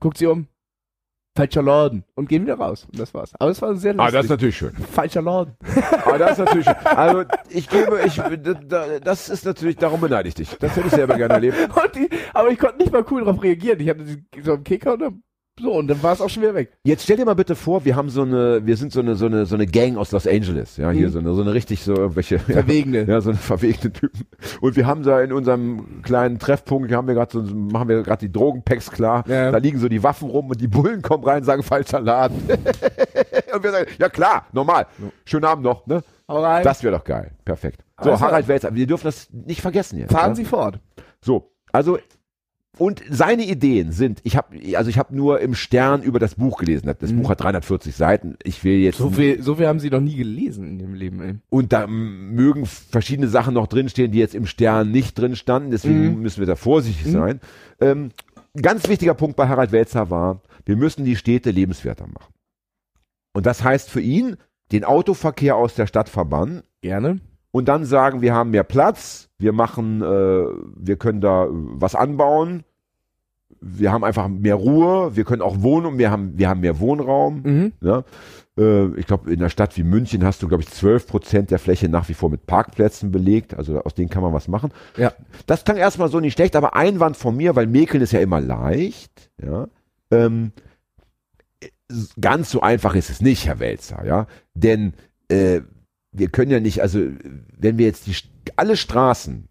guckt 0.00 0.18
sie 0.18 0.26
um, 0.26 0.46
falscher 1.36 1.62
Laden 1.62 2.04
und 2.16 2.28
gehen 2.28 2.42
wieder 2.42 2.56
raus 2.56 2.86
und 2.90 2.98
das 2.98 3.14
war's. 3.14 3.32
Aber 3.38 3.50
es 3.50 3.62
war 3.62 3.74
sehr 3.76 3.94
lustig. 3.94 4.08
Ah, 4.08 4.10
das 4.10 4.24
ist 4.24 4.30
natürlich 4.30 4.56
schön. 4.56 4.72
falscher 4.74 5.22
Laden. 5.22 5.54
Aber 6.04 6.18
das 6.18 6.32
ist 6.32 6.38
natürlich 6.38 6.66
schön. 6.66 6.74
Also 6.86 7.24
ich 7.48 7.68
gebe, 7.68 8.00
ich, 8.04 8.16
da- 8.68 8.98
das 8.98 9.28
ist 9.28 9.44
natürlich, 9.46 9.76
darum 9.76 10.00
beneide 10.00 10.28
ich 10.28 10.34
dich. 10.34 10.56
Das 10.58 10.76
hätte 10.76 10.88
ich 10.88 10.92
selber 10.92 11.16
gerne 11.16 11.34
erlebt. 11.34 11.56
Die, 11.94 12.08
aber 12.34 12.50
ich 12.50 12.58
konnte 12.58 12.78
nicht 12.78 12.92
mal 12.92 13.04
cool 13.10 13.24
darauf 13.24 13.42
reagieren. 13.42 13.78
Ich 13.80 13.88
hatte 13.88 14.04
so 14.42 14.54
einen 14.54 14.64
Kicker 14.64 14.94
und 14.94 14.98
dann, 15.00 15.22
so 15.58 15.72
und 15.72 15.88
dann 15.88 16.02
war 16.02 16.12
es 16.12 16.20
auch 16.20 16.28
schon 16.30 16.42
wieder 16.42 16.54
weg. 16.54 16.72
Jetzt 16.84 17.02
stell 17.04 17.16
dir 17.18 17.24
mal 17.26 17.34
bitte 17.34 17.54
vor, 17.54 17.84
wir 17.84 17.94
haben 17.96 18.08
so 18.08 18.22
eine, 18.22 18.64
wir 18.64 18.76
sind 18.76 18.92
so 18.92 19.00
eine, 19.00 19.14
so 19.16 19.26
eine, 19.26 19.44
so 19.46 19.54
eine 19.56 19.66
Gang 19.66 19.96
aus 19.98 20.10
Los 20.12 20.26
Angeles. 20.26 20.76
Ja, 20.78 20.90
hier 20.90 21.08
Mhm. 21.08 21.12
so 21.12 21.18
eine, 21.18 21.34
so 21.34 21.42
eine 21.42 21.52
richtig 21.52 21.82
so 21.82 21.94
irgendwelche. 21.94 22.38
Verwegene. 22.38 23.04
Ja, 23.04 23.20
so 23.20 23.30
eine 23.30 23.38
verwegene 23.38 23.92
Typen. 23.92 24.26
Und 24.62 24.76
wir 24.76 24.86
haben 24.86 25.02
da 25.02 25.20
in 25.20 25.32
unserem 25.32 26.02
kleinen 26.02 26.38
Treffpunkt, 26.38 26.90
haben 26.92 27.08
wir 27.08 27.14
gerade 27.14 27.32
so, 27.32 27.42
machen 27.54 27.88
wir 27.88 28.02
gerade 28.02 28.26
die 28.26 28.32
Drogenpacks 28.32 28.90
klar. 28.90 29.24
Ja. 29.28 29.50
Da 29.50 29.58
liegen 29.58 29.78
so 29.78 29.88
die 29.88 30.02
Waffen 30.02 30.30
rum 30.30 30.48
und 30.48 30.60
die 30.60 30.68
Bullen 30.68 31.02
kommen 31.02 31.24
rein 31.24 31.38
und 31.38 31.44
sagen 31.44 31.62
falscher 31.62 32.00
Laden. 32.00 32.36
und 33.54 33.62
wir 33.62 33.70
sagen, 33.70 33.90
ja 33.98 34.08
klar, 34.08 34.46
normal. 34.52 34.86
Schönen 35.24 35.44
Abend 35.44 35.64
noch, 35.64 35.86
ne? 35.86 36.02
Hau 36.28 36.42
rein. 36.42 36.62
Das 36.64 36.82
wäre 36.82 36.96
doch 36.96 37.04
geil. 37.04 37.32
Perfekt. 37.44 37.82
So, 38.02 38.12
Also- 38.12 38.24
Harald 38.24 38.48
Welzer, 38.48 38.74
wir 38.74 38.86
dürfen 38.86 39.04
das 39.04 39.28
nicht 39.30 39.60
vergessen 39.60 39.98
jetzt. 39.98 40.12
Fahren 40.12 40.30
ja? 40.30 40.34
Sie 40.36 40.44
fort. 40.44 40.78
So, 41.20 41.52
also 41.72 41.98
und 42.78 43.02
seine 43.10 43.44
Ideen 43.44 43.92
sind, 43.92 44.20
ich 44.22 44.36
habe 44.36 44.56
also 44.76 44.88
ich 44.90 44.96
habe 44.98 45.14
nur 45.14 45.40
im 45.40 45.54
Stern 45.54 46.02
über 46.02 46.18
das 46.18 46.36
Buch 46.36 46.58
gelesen. 46.58 46.90
Das 46.98 47.10
Mhm. 47.12 47.22
Buch 47.22 47.30
hat 47.30 47.40
340 47.42 47.94
Seiten. 47.94 48.36
Ich 48.42 48.62
will 48.64 48.78
jetzt 48.78 48.98
So 48.98 49.10
viel, 49.10 49.42
so 49.42 49.56
viel 49.56 49.66
haben 49.66 49.80
Sie 49.80 49.90
noch 49.90 50.00
nie 50.00 50.16
gelesen 50.16 50.66
in 50.66 50.80
Ihrem 50.80 50.94
Leben, 50.94 51.20
ey. 51.20 51.34
und 51.50 51.72
da 51.72 51.86
mögen 51.86 52.66
verschiedene 52.66 53.28
Sachen 53.28 53.54
noch 53.54 53.66
drinstehen, 53.66 54.12
die 54.12 54.18
jetzt 54.18 54.34
im 54.34 54.46
Stern 54.46 54.90
nicht 54.90 55.18
drin 55.18 55.36
standen. 55.36 55.70
Deswegen 55.70 56.14
Mhm. 56.16 56.20
müssen 56.22 56.40
wir 56.40 56.46
da 56.46 56.56
vorsichtig 56.56 57.10
sein. 57.12 57.40
Ähm, 57.80 58.10
ganz 58.60 58.88
wichtiger 58.88 59.14
Punkt 59.14 59.36
bei 59.36 59.48
Harald 59.48 59.72
Welzer 59.72 60.10
war, 60.10 60.40
wir 60.64 60.76
müssen 60.76 61.04
die 61.04 61.16
Städte 61.16 61.50
lebenswerter 61.50 62.06
machen. 62.06 62.32
Und 63.32 63.46
das 63.46 63.62
heißt 63.64 63.90
für 63.90 64.00
ihn, 64.00 64.36
den 64.72 64.84
Autoverkehr 64.84 65.56
aus 65.56 65.74
der 65.74 65.86
Stadt 65.86 66.08
verbannen 66.08 66.62
Gerne. 66.82 67.20
Und 67.52 67.68
dann 67.68 67.84
sagen, 67.84 68.22
wir 68.22 68.34
haben 68.34 68.50
mehr 68.50 68.64
Platz, 68.64 69.28
wir 69.38 69.52
machen, 69.52 70.02
äh, 70.02 70.44
wir 70.76 70.96
können 70.96 71.20
da 71.20 71.46
was 71.50 71.94
anbauen, 71.94 72.64
wir 73.60 73.92
haben 73.92 74.04
einfach 74.04 74.28
mehr 74.28 74.54
Ruhe, 74.54 75.16
wir 75.16 75.24
können 75.24 75.42
auch 75.42 75.60
wohnen 75.62 75.86
und 75.86 75.98
wir 75.98 76.10
haben, 76.10 76.38
wir 76.38 76.48
haben 76.48 76.60
mehr 76.60 76.80
Wohnraum. 76.80 77.42
Mhm. 77.42 77.72
Ja? 77.82 78.04
Äh, 78.56 78.98
ich 78.98 79.06
glaube, 79.06 79.30
in 79.30 79.40
einer 79.40 79.50
Stadt 79.50 79.76
wie 79.76 79.82
München 79.82 80.24
hast 80.24 80.42
du, 80.42 80.48
glaube 80.48 80.62
ich, 80.62 80.70
12 80.70 81.06
Prozent 81.06 81.50
der 81.50 81.58
Fläche 81.58 81.88
nach 81.88 82.08
wie 82.08 82.14
vor 82.14 82.30
mit 82.30 82.46
Parkplätzen 82.46 83.10
belegt. 83.10 83.54
Also 83.54 83.80
aus 83.82 83.94
denen 83.94 84.08
kann 84.08 84.22
man 84.22 84.32
was 84.32 84.48
machen. 84.48 84.70
Ja. 84.96 85.12
Das 85.46 85.64
klang 85.64 85.76
erstmal 85.76 86.08
so 86.08 86.20
nicht 86.20 86.34
schlecht, 86.34 86.56
aber 86.56 86.74
Einwand 86.74 87.16
von 87.16 87.36
mir, 87.36 87.56
weil 87.56 87.66
Mäkeln 87.66 88.02
ist 88.02 88.12
ja 88.12 88.20
immer 88.20 88.40
leicht. 88.40 89.30
Ja. 89.42 89.68
Ähm, 90.10 90.52
ganz 92.20 92.50
so 92.50 92.60
einfach 92.60 92.94
ist 92.94 93.10
es 93.10 93.20
nicht, 93.20 93.46
Herr 93.46 93.58
Welzer. 93.58 94.04
Ja. 94.06 94.26
Denn 94.54 94.94
äh, 95.28 95.60
wir 96.12 96.28
können 96.28 96.50
ja 96.50 96.60
nicht, 96.60 96.82
also 96.82 97.00
wenn 97.56 97.78
wir 97.78 97.86
jetzt 97.86 98.06
die, 98.06 98.14
alle 98.56 98.76
Straßen 98.76 99.48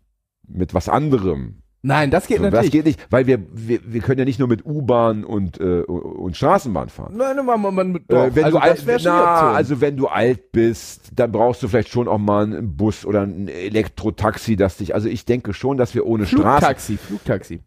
mit 0.47 0.73
was 0.73 0.89
anderem 0.89 1.61
Nein, 1.81 2.11
das 2.11 2.27
geht 2.27 2.37
so, 2.37 2.43
natürlich. 2.43 2.65
das 2.65 2.71
geht 2.71 2.85
nicht, 2.85 3.07
weil 3.09 3.25
wir, 3.25 3.39
wir, 3.53 3.79
wir 3.85 4.01
können 4.01 4.19
ja 4.19 4.25
nicht 4.25 4.37
nur 4.39 4.49
mit 4.49 4.65
U-Bahn 4.65 5.23
und, 5.23 5.61
äh, 5.61 5.81
und 5.83 6.35
Straßenbahn 6.35 6.89
fahren. 6.89 7.13
Nein, 7.15 7.37
nein, 7.37 7.45
man, 7.45 7.61
man, 7.61 7.73
man, 7.73 7.95
Äh, 7.95 7.99
doch. 8.07 8.35
wenn 8.35 8.43
also 8.43 8.57
du 8.57 8.63
alt, 8.63 8.83
na, 9.03 9.51
also 9.53 9.79
wenn 9.79 9.95
du 9.95 10.07
alt 10.07 10.51
bist, 10.51 11.11
dann 11.15 11.31
brauchst 11.31 11.63
du 11.63 11.69
vielleicht 11.69 11.87
schon 11.89 12.09
auch 12.09 12.17
mal 12.17 12.43
einen 12.43 12.75
Bus 12.75 13.05
oder 13.05 13.21
ein 13.21 13.47
Elektrotaxi, 13.47 14.57
das 14.57 14.75
dich, 14.75 14.93
also 14.93 15.07
ich 15.07 15.23
denke 15.23 15.53
schon, 15.53 15.77
dass 15.77 15.95
wir 15.95 16.05
ohne 16.05 16.25
Straßen, 16.25 16.43
Flugtaxi, 16.43 16.97
Flugtaxi. 16.97 17.59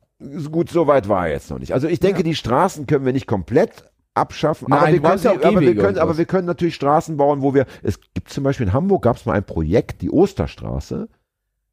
gut, 0.51 0.69
so 0.69 0.87
weit 0.87 1.09
war 1.09 1.27
er 1.27 1.33
jetzt 1.33 1.51
noch 1.51 1.59
nicht. 1.59 1.73
Also 1.73 1.89
ich 1.89 1.99
denke, 1.99 2.23
die 2.23 2.35
Straßen 2.35 2.87
können 2.87 3.07
wir 3.07 3.15
nicht 3.15 3.27
komplett 3.27 3.91
abschaffen, 4.15 4.67
Nein, 4.69 4.79
aber, 4.79 4.93
wir 4.93 5.01
können, 5.01 5.23
ja 5.23 5.49
aber, 5.49 5.61
wir 5.61 5.75
können, 5.75 5.99
aber 5.99 6.19
wir 6.19 6.25
können 6.27 6.47
natürlich 6.47 6.75
Straßen 6.75 7.17
bauen, 7.17 7.43
wo 7.43 7.55
wir, 7.55 7.67
es 7.83 7.99
gibt 8.15 8.29
zum 8.29 8.45
Beispiel 8.45 8.67
in 8.67 8.73
Hamburg 8.73 9.03
gab 9.03 9.17
es 9.17 9.27
mal 9.27 9.33
ein 9.35 9.45
Projekt, 9.45 10.03
die 10.03 10.11
Osterstraße, 10.11 11.09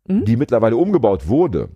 Mhm. 0.07 0.25
die 0.25 0.37
mittlerweile 0.37 0.75
umgebaut 0.75 1.27
wurde, 1.27 1.69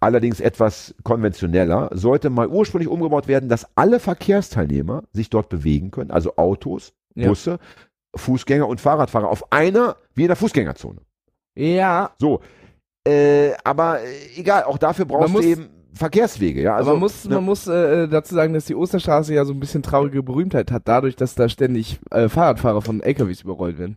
allerdings 0.00 0.40
etwas 0.40 0.94
konventioneller, 1.04 1.90
sollte 1.92 2.30
mal 2.30 2.48
ursprünglich 2.48 2.88
umgebaut 2.88 3.28
werden, 3.28 3.48
dass 3.48 3.66
alle 3.76 4.00
Verkehrsteilnehmer 4.00 5.04
sich 5.12 5.30
dort 5.30 5.48
bewegen 5.48 5.90
können, 5.90 6.10
also 6.10 6.36
Autos, 6.36 6.94
Ja. 7.14 7.28
Busse, 7.28 7.58
Fußgänger 8.16 8.66
und 8.66 8.80
Fahrradfahrer 8.80 9.28
auf 9.28 9.52
einer, 9.52 9.96
wie 10.14 10.22
in 10.22 10.28
der 10.28 10.36
Fußgängerzone. 10.36 11.00
Ja, 11.54 12.10
So, 12.18 12.40
äh, 13.06 13.52
aber 13.62 14.00
äh, 14.00 14.06
egal, 14.36 14.64
auch 14.64 14.78
dafür 14.78 15.04
brauchst 15.04 15.34
du 15.34 15.40
eben 15.40 15.68
Verkehrswege, 15.96 16.62
ja. 16.62 16.76
Also, 16.76 16.90
aber 16.90 16.98
man 16.98 17.00
muss, 17.00 17.24
ne, 17.24 17.34
man 17.36 17.44
muss 17.44 17.66
äh, 17.66 18.06
dazu 18.08 18.34
sagen, 18.34 18.52
dass 18.52 18.66
die 18.66 18.74
Osterstraße 18.74 19.34
ja 19.34 19.44
so 19.44 19.52
ein 19.52 19.60
bisschen 19.60 19.82
traurige 19.82 20.22
Berühmtheit 20.22 20.70
hat, 20.70 20.82
dadurch, 20.86 21.16
dass 21.16 21.34
da 21.34 21.48
ständig 21.48 21.98
äh, 22.10 22.28
Fahrradfahrer 22.28 22.82
von 22.82 23.00
LKWs 23.00 23.42
überrollt 23.42 23.78
werden. 23.78 23.96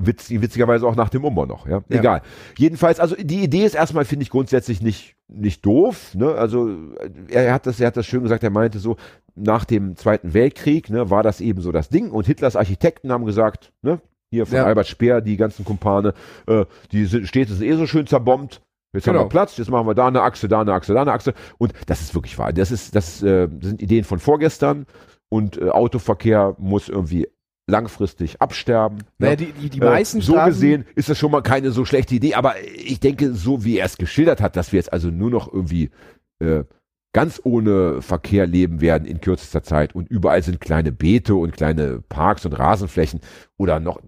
Witz, 0.00 0.30
witzigerweise 0.30 0.86
auch 0.86 0.94
nach 0.94 1.08
dem 1.08 1.24
Umbau 1.24 1.44
noch, 1.46 1.66
ja. 1.66 1.82
Ja. 1.88 1.98
Egal. 1.98 2.22
Jedenfalls, 2.56 3.00
also 3.00 3.16
die 3.16 3.42
Idee 3.42 3.64
ist 3.64 3.74
erstmal, 3.74 4.04
finde 4.04 4.22
ich, 4.22 4.30
grundsätzlich 4.30 4.80
nicht, 4.80 5.16
nicht 5.26 5.66
doof. 5.66 6.14
Ne? 6.14 6.34
Also 6.34 6.68
äh, 6.68 7.10
er 7.30 7.52
hat 7.52 7.66
das, 7.66 7.80
er 7.80 7.88
hat 7.88 7.96
das 7.96 8.06
schön 8.06 8.22
gesagt, 8.22 8.44
er 8.44 8.50
meinte 8.50 8.78
so, 8.78 8.96
nach 9.34 9.64
dem 9.64 9.96
Zweiten 9.96 10.34
Weltkrieg, 10.34 10.90
ne, 10.90 11.10
war 11.10 11.22
das 11.22 11.40
eben 11.40 11.60
so 11.62 11.72
das 11.72 11.88
Ding 11.88 12.10
und 12.10 12.26
Hitlers 12.26 12.56
Architekten 12.56 13.10
haben 13.10 13.24
gesagt, 13.24 13.72
ne, 13.82 14.00
hier 14.30 14.46
von 14.46 14.56
Ja. 14.56 14.64
Albert 14.64 14.88
Speer, 14.88 15.20
die 15.20 15.36
ganzen 15.36 15.64
Kumpane, 15.64 16.14
äh, 16.46 16.64
die 16.92 17.06
sind, 17.06 17.26
Städte 17.26 17.54
sind 17.54 17.66
eh 17.66 17.74
so 17.74 17.86
schön 17.86 18.06
zerbombt. 18.06 18.60
Jetzt 18.94 19.06
haben 19.06 19.14
Genau. 19.14 19.24
wir 19.26 19.28
Platz, 19.28 19.56
jetzt 19.58 19.70
machen 19.70 19.86
wir 19.86 19.94
da 19.94 20.06
eine 20.08 20.22
Achse, 20.22 20.48
da 20.48 20.60
eine 20.62 20.72
Achse, 20.72 20.94
da 20.94 21.02
eine 21.02 21.12
Achse. 21.12 21.34
Und 21.58 21.72
das 21.86 22.00
ist 22.00 22.14
wirklich 22.14 22.38
wahr. 22.38 22.52
Das 22.52 22.70
ist, 22.70 22.94
das, 22.94 23.22
äh, 23.22 23.48
das 23.50 23.68
sind 23.70 23.82
Ideen 23.82 24.04
von 24.04 24.18
vorgestern 24.18 24.86
und 25.28 25.58
äh, 25.60 25.68
Autoverkehr 25.70 26.56
muss 26.58 26.88
irgendwie 26.88 27.28
langfristig 27.70 28.40
absterben. 28.40 29.04
Naja, 29.18 29.32
ne? 29.32 29.36
die, 29.36 29.52
die, 29.52 29.68
die 29.70 29.80
Äh, 29.80 29.84
meisten 29.84 30.20
so 30.22 30.32
Straßen, 30.32 30.52
gesehen 30.52 30.84
ist 30.94 31.10
das 31.10 31.18
schon 31.18 31.30
mal 31.30 31.42
keine 31.42 31.70
so 31.70 31.84
schlechte 31.84 32.14
Idee, 32.14 32.34
aber 32.34 32.54
ich 32.64 32.98
denke, 32.98 33.34
so 33.34 33.62
wie 33.64 33.76
er 33.76 33.84
es 33.86 33.98
geschildert 33.98 34.40
hat, 34.40 34.56
dass 34.56 34.72
wir 34.72 34.78
jetzt 34.78 34.92
also 34.92 35.10
nur 35.10 35.28
noch 35.30 35.52
irgendwie 35.52 35.90
äh, 36.38 36.64
ganz 37.12 37.40
ohne 37.44 38.00
Verkehr 38.00 38.46
leben 38.46 38.80
werden 38.80 39.06
in 39.06 39.20
kürzester 39.20 39.62
Zeit 39.62 39.94
und 39.94 40.08
überall 40.08 40.42
sind 40.42 40.60
kleine 40.60 40.92
Beete 40.92 41.34
und 41.34 41.52
kleine 41.52 42.00
Parks 42.08 42.46
und 42.46 42.54
Rasenflächen 42.58 43.20
oder 43.58 43.80
noch 43.80 44.00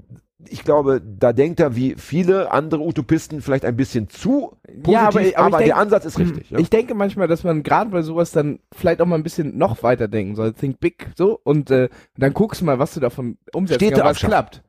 ich 0.49 0.65
glaube, 0.65 1.01
da 1.03 1.33
denkt 1.33 1.61
er 1.61 1.77
wie 1.77 1.95
viele 1.97 2.51
andere 2.51 2.81
Utopisten 2.83 3.43
vielleicht 3.43 3.65
ein 3.65 3.77
bisschen 3.77 4.09
zu 4.09 4.57
positiv, 4.83 4.93
Ja, 4.93 5.09
aber- 5.09 5.21
aber 5.21 5.39
aber 5.39 5.59
denk- 5.59 5.67
der 5.69 5.77
Ansatz 5.77 6.05
ist 6.07 6.19
richtig. 6.19 6.51
Ja? 6.51 6.59
Ich 6.59 6.71
denke 6.71 6.95
manchmal, 6.95 7.29
dass 7.29 7.45
man 7.45 7.63
gerade 7.63 7.91
bei 7.91 8.03
sowas 8.03 8.31
dann 8.33 8.59
vielleicht 8.75 9.01
auch 9.03 9.07
mal 9.07 9.17
ein 9.17 9.23
bisschen 9.23 9.59
noch 9.59 9.83
weiter 9.83 10.09
denken 10.09 10.35
soll. 10.37 10.53
Think 10.53 10.81
big, 10.81 11.11
so. 11.17 11.39
Und 11.45 11.71
äh, 11.71 11.89
dann 12.17 12.33
guckst 12.33 12.61
du 12.61 12.65
mal, 12.65 12.79
was 12.79 12.95
du 12.95 13.01
davon 13.01 13.37
umsetzen 13.53 13.87
Städte 13.87 14.03
was 14.05 14.19
klappt. 14.19 14.63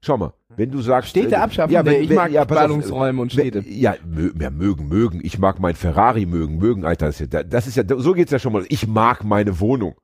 Schau 0.00 0.16
mal, 0.16 0.32
wenn 0.56 0.70
du 0.70 0.80
sagst 0.80 1.10
Städte 1.10 1.34
äh, 1.34 1.38
abschaffen? 1.38 1.72
ja, 1.72 1.82
nee, 1.82 1.90
wenn, 1.90 2.02
ich 2.02 2.08
wenn, 2.08 2.16
mag 2.16 2.30
ja, 2.30 2.44
Ballungsräume 2.44 3.20
und 3.20 3.32
Städte. 3.32 3.64
Wenn- 3.64 3.72
Ja, 3.80 3.96
mö, 4.06 4.32
ja, 4.40 4.50
mögen, 4.50 4.88
mögen. 4.88 5.20
Ich 5.22 5.38
mag 5.38 5.58
mein 5.58 5.74
Ferrari 5.74 6.24
mögen, 6.24 6.58
mögen, 6.58 6.84
Alter. 6.84 7.06
Das 7.06 7.20
ist 7.20 7.32
ja, 7.32 7.42
das 7.42 7.66
ist 7.66 7.76
ja 7.76 7.82
so 7.98 8.12
geht's 8.12 8.30
ja 8.30 8.38
schon 8.38 8.52
mal. 8.52 8.64
Ich 8.68 8.86
mag 8.86 9.24
meine 9.24 9.58
Wohnung. 9.60 9.94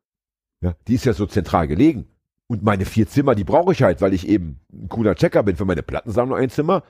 Ja, 0.63 0.75
die 0.89 0.95
ist 0.95 1.05
ja 1.05 1.13
so 1.13 1.27
zentral 1.27 1.69
gelegen. 1.69 2.07
Und 2.47 2.63
meine 2.63 2.85
vier 2.85 3.09
Zimmer, 3.09 3.35
die 3.35 3.45
brauche 3.45 3.73
ich 3.73 3.83
halt, 3.83 4.01
weil 4.01 4.13
ich 4.13 4.29
eben 4.29 4.61
ein 4.73 4.89
cooler 4.89 5.15
Checker 5.15 5.43
bin. 5.43 5.57
Für 5.57 5.65
meine 5.65 5.83
Plattensammlung 5.83 6.37
ein 6.39 6.51
Zimmer, 6.51 6.83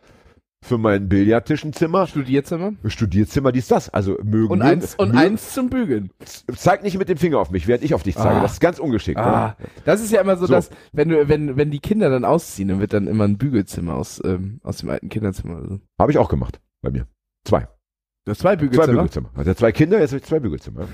für 0.64 0.78
meinen 0.78 1.08
Billardtisch 1.08 1.62
ein 1.64 1.72
Zimmer, 1.72 2.06
Studierzimmer. 2.06 2.72
Studierzimmer, 2.86 3.52
dies, 3.52 3.68
das. 3.68 3.88
Also 3.90 4.18
mögen, 4.24 4.50
Und 4.50 4.62
eins, 4.62 4.94
und 4.96 5.16
eins 5.16 5.52
zum 5.52 5.70
Bügeln. 5.70 6.10
Zeig 6.56 6.82
nicht 6.82 6.98
mit 6.98 7.08
dem 7.08 7.18
Finger 7.18 7.38
auf 7.38 7.50
mich, 7.50 7.66
während 7.68 7.84
ich 7.84 7.94
auf 7.94 8.02
dich 8.02 8.16
zeige. 8.16 8.36
Ah. 8.36 8.42
Das 8.42 8.54
ist 8.54 8.60
ganz 8.60 8.78
ungeschickt. 8.78 9.18
Ah, 9.20 9.56
das 9.84 10.00
ist 10.00 10.10
ja 10.10 10.22
immer 10.22 10.36
so, 10.36 10.46
So. 10.46 10.54
dass, 10.54 10.70
wenn 10.92 11.10
du, 11.10 11.28
wenn, 11.28 11.56
wenn 11.56 11.70
die 11.70 11.80
Kinder 11.80 12.08
dann 12.10 12.24
ausziehen, 12.24 12.68
dann 12.68 12.80
wird 12.80 12.92
dann 12.92 13.06
immer 13.06 13.24
ein 13.24 13.36
Bügelzimmer 13.38 13.94
aus, 13.94 14.20
ähm, 14.24 14.58
aus 14.64 14.78
dem 14.78 14.88
alten 14.90 15.08
Kinderzimmer. 15.08 15.58
oder 15.58 15.68
so. 15.68 15.80
Habe 16.00 16.10
ich 16.12 16.18
auch 16.18 16.28
gemacht 16.28 16.60
bei 16.82 16.90
mir. 16.90 17.06
Zwei. 17.46 17.68
Du 18.24 18.30
hast 18.30 18.38
zwei 18.38 18.54
Zwei 18.54 18.56
Bügelzimmer. 18.56 18.86
Bügelzimmer. 19.02 19.30
Hat 19.36 19.46
er 19.46 19.56
zwei 19.56 19.70
Kinder, 19.70 20.00
jetzt 20.00 20.10
habe 20.12 20.18
ich 20.18 20.24
zwei 20.24 20.40
Bügelzimmer. 20.40 20.88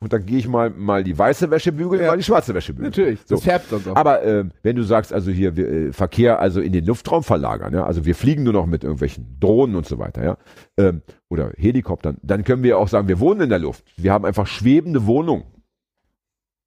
Und 0.00 0.12
dann 0.12 0.24
gehe 0.26 0.38
ich 0.38 0.46
mal, 0.46 0.70
mal 0.70 1.02
die 1.02 1.18
weiße 1.18 1.50
Wäsche 1.50 1.72
bügeln, 1.72 2.02
Ja. 2.02 2.08
mal 2.08 2.16
die 2.16 2.22
schwarze 2.22 2.54
Wäsche 2.54 2.72
bügeln. 2.72 2.90
Natürlich, 2.90 3.18
das 3.20 3.28
So. 3.28 3.36
färbt 3.38 3.68
sonst 3.68 3.88
auch. 3.88 3.96
Aber 3.96 4.22
ähm, 4.22 4.52
wenn 4.62 4.76
du 4.76 4.84
sagst, 4.84 5.12
also 5.12 5.32
hier 5.32 5.56
wir, 5.56 5.68
äh, 5.68 5.92
Verkehr 5.92 6.38
also 6.38 6.60
in 6.60 6.72
den 6.72 6.84
Luftraum 6.86 7.24
verlagern, 7.24 7.74
ja, 7.74 7.84
also 7.84 8.04
wir 8.04 8.14
fliegen 8.14 8.44
nur 8.44 8.52
noch 8.52 8.66
mit 8.66 8.84
irgendwelchen 8.84 9.38
Drohnen 9.40 9.74
und 9.74 9.86
so 9.86 9.98
weiter, 9.98 10.22
ja, 10.24 10.36
ähm, 10.76 11.02
oder 11.28 11.50
Helikoptern, 11.56 12.18
dann 12.22 12.44
können 12.44 12.62
wir 12.62 12.78
auch 12.78 12.86
sagen, 12.86 13.08
wir 13.08 13.18
wohnen 13.18 13.40
in 13.40 13.48
der 13.50 13.58
Luft. 13.58 13.84
Wir 13.96 14.12
haben 14.12 14.24
einfach 14.24 14.46
schwebende 14.46 15.04
Wohnungen. 15.06 15.44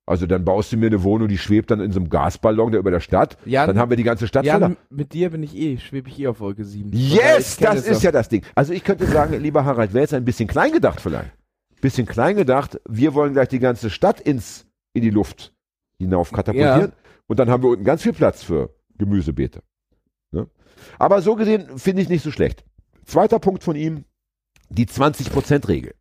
Also 0.06 0.26
dann 0.26 0.44
baust 0.44 0.74
du 0.74 0.78
mir 0.78 0.88
eine 0.88 1.04
Wohnung, 1.04 1.30
die 1.30 1.38
schwebt 1.38 1.72
dann 1.72 1.80
in 1.80 1.94
so 1.94 2.02
einem 2.02 2.10
Gasballon, 2.10 2.72
der 2.72 2.80
über 2.82 2.92
der 2.92 3.00
Stadt. 3.00 3.38
Jan, 3.46 3.68
dann 3.68 3.80
haben 3.80 3.92
wir 3.92 3.96
die 3.98 4.04
ganze 4.04 4.28
Stadt 4.28 4.44
Jan, 4.44 4.62
voller. 4.62 4.76
mit 4.90 5.14
dir 5.14 5.30
bin 5.30 5.42
ich 5.42 5.56
eh, 5.56 5.78
schwebe 5.78 6.10
ich 6.10 6.20
eh 6.20 6.28
auf 6.28 6.42
Wolke 6.42 6.66
7. 6.66 6.90
Yes, 6.92 7.56
das 7.58 7.88
ist 7.88 8.04
ja 8.04 8.12
das 8.12 8.28
Ding. 8.28 8.44
Also 8.56 8.74
ich 8.74 8.84
könnte 8.84 9.06
sagen, 9.06 9.40
lieber 9.40 9.64
Harald, 9.64 9.94
wäre 9.94 10.02
jetzt 10.02 10.14
ein 10.14 10.26
bisschen 10.26 10.50
klein 10.50 10.74
gedacht 10.74 11.00
vielleicht. 11.00 11.32
Bisschen 11.82 12.06
klein 12.06 12.36
gedacht, 12.36 12.80
wir 12.88 13.14
wollen 13.14 13.34
gleich 13.34 13.50
die 13.50 13.60
ganze 13.60 13.90
Stadt 13.90 14.22
ins, 14.22 14.66
in 14.94 15.02
die 15.02 15.10
Luft 15.10 15.54
hinauf 15.98 16.32
katapultieren. 16.32 16.94
Und 17.28 17.40
dann 17.40 17.50
haben 17.50 17.64
wir 17.64 17.70
unten 17.70 17.84
ganz 17.84 18.04
viel 18.04 18.14
Platz 18.14 18.44
für 18.44 18.76
Gemüsebeete. 18.98 19.62
Ne? 20.32 20.48
Aber 21.00 21.22
so 21.22 21.36
gesehen 21.36 21.78
finde 21.78 22.02
ich 22.02 22.10
nicht 22.10 22.24
so 22.24 22.32
schlecht. 22.32 22.64
Zweiter 23.06 23.40
Punkt 23.40 23.64
von 23.64 23.76
ihm, 23.76 24.06
die 24.70 24.86
20%-Regel. 24.86 25.94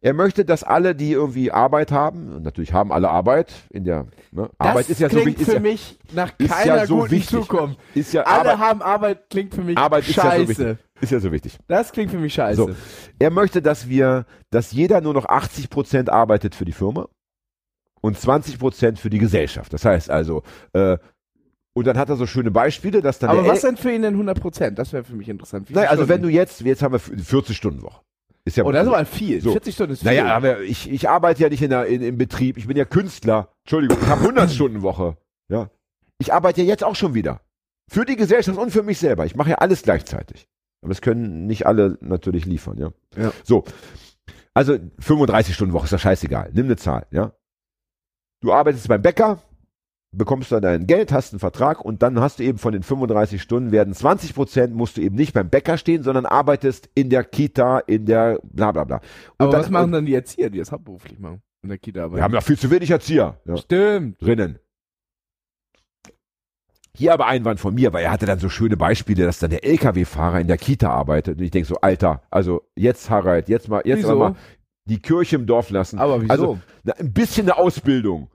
Er 0.00 0.14
möchte, 0.14 0.44
dass 0.44 0.64
alle, 0.64 0.94
die 0.94 1.12
irgendwie 1.12 1.52
Arbeit 1.52 1.92
haben, 1.92 2.34
und 2.34 2.42
natürlich 2.42 2.72
haben 2.72 2.92
alle 2.92 3.08
Arbeit, 3.08 3.52
in 3.70 3.84
der 3.84 4.06
ne, 4.32 4.50
Arbeit 4.58 4.88
ist 4.88 5.00
ja 5.00 5.08
so 5.08 5.20
klingt 5.20 5.38
wichtig, 5.38 5.44
für 5.46 5.52
ist 5.52 5.54
ja, 5.54 5.60
mich 5.60 5.98
nach 6.12 6.38
keiner 6.38 6.76
ja 6.76 6.86
so 6.86 6.98
guten 6.98 7.10
wichtig. 7.12 7.30
Zukunft. 7.30 7.78
ist 7.94 8.12
ja 8.12 8.22
Alle 8.22 8.52
Arbeit, 8.52 8.58
haben 8.58 8.82
Arbeit, 8.82 9.30
klingt 9.30 9.54
für 9.54 9.62
mich 9.62 9.78
Arbeit 9.78 10.08
ist 10.08 10.16
ja 10.16 10.22
so 10.22 10.28
scheiße. 10.28 10.48
wichtig. 10.48 10.78
Ist 11.02 11.10
ja 11.10 11.20
so 11.20 11.32
wichtig. 11.32 11.58
das 11.66 11.92
klingt 11.92 12.10
für 12.10 12.18
mich 12.18 12.32
scheiße. 12.34 12.56
So. 12.56 12.70
Er 13.18 13.30
möchte, 13.30 13.60
dass 13.60 13.88
wir, 13.88 14.24
dass 14.50 14.72
jeder 14.72 15.00
nur 15.00 15.14
noch 15.14 15.26
80 15.26 15.68
Prozent 15.68 16.08
arbeitet 16.08 16.54
für 16.54 16.64
die 16.64 16.72
Firma 16.72 17.08
und 18.00 18.18
20 18.18 18.58
Prozent 18.58 18.98
für 18.98 19.10
die 19.10 19.18
Gesellschaft. 19.18 19.72
Das 19.72 19.84
heißt 19.84 20.10
also, 20.10 20.42
äh, 20.72 20.98
und 21.74 21.86
dann 21.86 21.96
hat 21.96 22.08
er 22.10 22.16
so 22.16 22.26
schöne 22.26 22.50
Beispiele, 22.50 23.00
dass 23.00 23.18
dann 23.18 23.30
Aber 23.30 23.46
was 23.46 23.62
denn 23.62 23.76
für 23.76 23.92
ihn 23.92 24.02
denn 24.02 24.14
100 24.14 24.40
Prozent? 24.40 24.78
Das 24.78 24.92
wäre 24.92 25.04
für 25.04 25.14
mich 25.14 25.28
interessant. 25.28 25.70
Wie 25.70 25.74
Nein, 25.74 25.88
also 25.88 26.08
wenn 26.08 26.22
du 26.22 26.28
jetzt, 26.28 26.60
jetzt 26.60 26.82
haben 26.82 26.92
wir 26.92 26.98
40 26.98 27.56
Stunden 27.56 27.82
Woche. 27.82 28.02
Ist 28.44 28.56
ja 28.56 28.64
Oh, 28.64 28.72
das 28.72 28.86
ist 28.86 28.92
aber 28.92 29.04
viel. 29.06 29.40
So. 29.40 29.52
40 29.52 29.74
Stunden 29.74 29.92
ist 29.94 30.00
viel. 30.00 30.10
Naja, 30.10 30.34
aber 30.34 30.60
ich, 30.60 30.90
ich 30.90 31.08
arbeite 31.08 31.42
ja 31.42 31.48
nicht 31.48 31.62
in 31.62 31.70
der, 31.70 31.86
in, 31.86 32.02
im 32.02 32.18
Betrieb. 32.18 32.58
Ich 32.58 32.66
bin 32.66 32.76
ja 32.76 32.84
Künstler. 32.84 33.48
Entschuldigung, 33.64 33.98
ich 34.02 34.08
habe 34.08 34.20
100 34.20 34.50
Stunden 34.50 34.82
Woche. 34.82 35.16
Ja. 35.48 35.70
Ich 36.18 36.32
arbeite 36.34 36.60
ja 36.60 36.66
jetzt 36.66 36.84
auch 36.84 36.96
schon 36.96 37.14
wieder. 37.14 37.40
Für 37.90 38.04
die 38.04 38.16
Gesellschaft 38.16 38.58
und 38.58 38.70
für 38.70 38.82
mich 38.82 38.98
selber. 38.98 39.24
Ich 39.24 39.36
mache 39.36 39.50
ja 39.50 39.56
alles 39.56 39.82
gleichzeitig. 39.82 40.48
Aber 40.82 40.90
das 40.90 41.00
können 41.00 41.46
nicht 41.46 41.66
alle 41.66 41.96
natürlich 42.00 42.44
liefern, 42.44 42.76
ja. 42.76 42.92
Ja. 43.16 43.32
So. 43.44 43.64
Also 44.52 44.78
35 44.98 45.54
Stunden 45.54 45.72
Woche 45.72 45.84
ist 45.84 45.92
ja 45.92 45.98
scheißegal. 45.98 46.50
Nimm 46.52 46.66
eine 46.66 46.76
Zahl, 46.76 47.06
ja. 47.10 47.32
Du 48.40 48.52
arbeitest 48.52 48.88
beim 48.88 49.00
Bäcker, 49.00 49.40
bekommst 50.10 50.52
dann 50.52 50.62
dein 50.62 50.86
Geld, 50.86 51.12
hast 51.12 51.32
einen 51.32 51.40
Vertrag 51.40 51.84
und 51.84 52.02
dann 52.02 52.20
hast 52.20 52.40
du 52.40 52.42
eben 52.42 52.58
von 52.58 52.72
den 52.72 52.82
35 52.82 53.40
Stunden 53.40 53.70
werden 53.72 53.94
20 53.94 54.34
Prozent 54.34 54.74
musst 54.74 54.96
du 54.96 55.00
eben 55.00 55.14
nicht 55.14 55.32
beim 55.32 55.48
Bäcker 55.48 55.78
stehen, 55.78 56.02
sondern 56.02 56.26
arbeitest 56.26 56.90
in 56.94 57.08
der 57.08 57.24
Kita, 57.24 57.78
in 57.78 58.04
der 58.04 58.40
bla 58.42 58.72
bla 58.72 58.84
bla. 58.84 58.96
Und 58.96 59.02
aber 59.38 59.52
dann, 59.52 59.60
was 59.62 59.70
machen 59.70 59.92
dann 59.92 60.04
die 60.04 60.14
Erzieher, 60.14 60.50
die 60.50 60.58
das 60.58 60.72
hauptberuflich 60.72 61.18
machen? 61.18 61.40
In 61.62 61.68
der 61.68 61.78
Kita 61.78 62.00
arbeiten. 62.00 62.16
Wir 62.16 62.24
haben 62.24 62.34
ja 62.34 62.40
viel 62.40 62.58
zu 62.58 62.70
wenig 62.70 62.90
Erzieher 62.90 63.40
ja, 63.44 63.56
Stimmt. 63.56 64.20
drinnen. 64.20 64.58
Hier 66.96 67.14
aber 67.14 67.26
Einwand 67.26 67.58
von 67.58 67.74
mir, 67.74 67.92
weil 67.92 68.04
er 68.04 68.10
hatte 68.10 68.26
dann 68.26 68.38
so 68.38 68.48
schöne 68.50 68.76
Beispiele, 68.76 69.24
dass 69.24 69.38
dann 69.38 69.50
der 69.50 69.64
LKW-Fahrer 69.64 70.40
in 70.40 70.46
der 70.46 70.58
Kita 70.58 70.90
arbeitet. 70.90 71.38
Und 71.38 71.44
ich 71.44 71.50
denke 71.50 71.66
so, 71.66 71.76
Alter, 71.80 72.22
also 72.30 72.62
jetzt 72.76 73.08
Harald, 73.08 73.48
jetzt 73.48 73.68
mal, 73.68 73.80
jetzt 73.86 74.00
Wieso? 74.00 74.16
mal 74.18 74.34
die 74.84 74.98
Kirche 75.00 75.36
im 75.36 75.46
Dorf 75.46 75.70
lassen. 75.70 75.98
Aber 75.98 76.20
wieso? 76.20 76.30
Also 76.32 76.58
na, 76.84 76.92
ein 76.94 77.12
bisschen 77.12 77.46
eine 77.46 77.56
Ausbildung. 77.56 78.28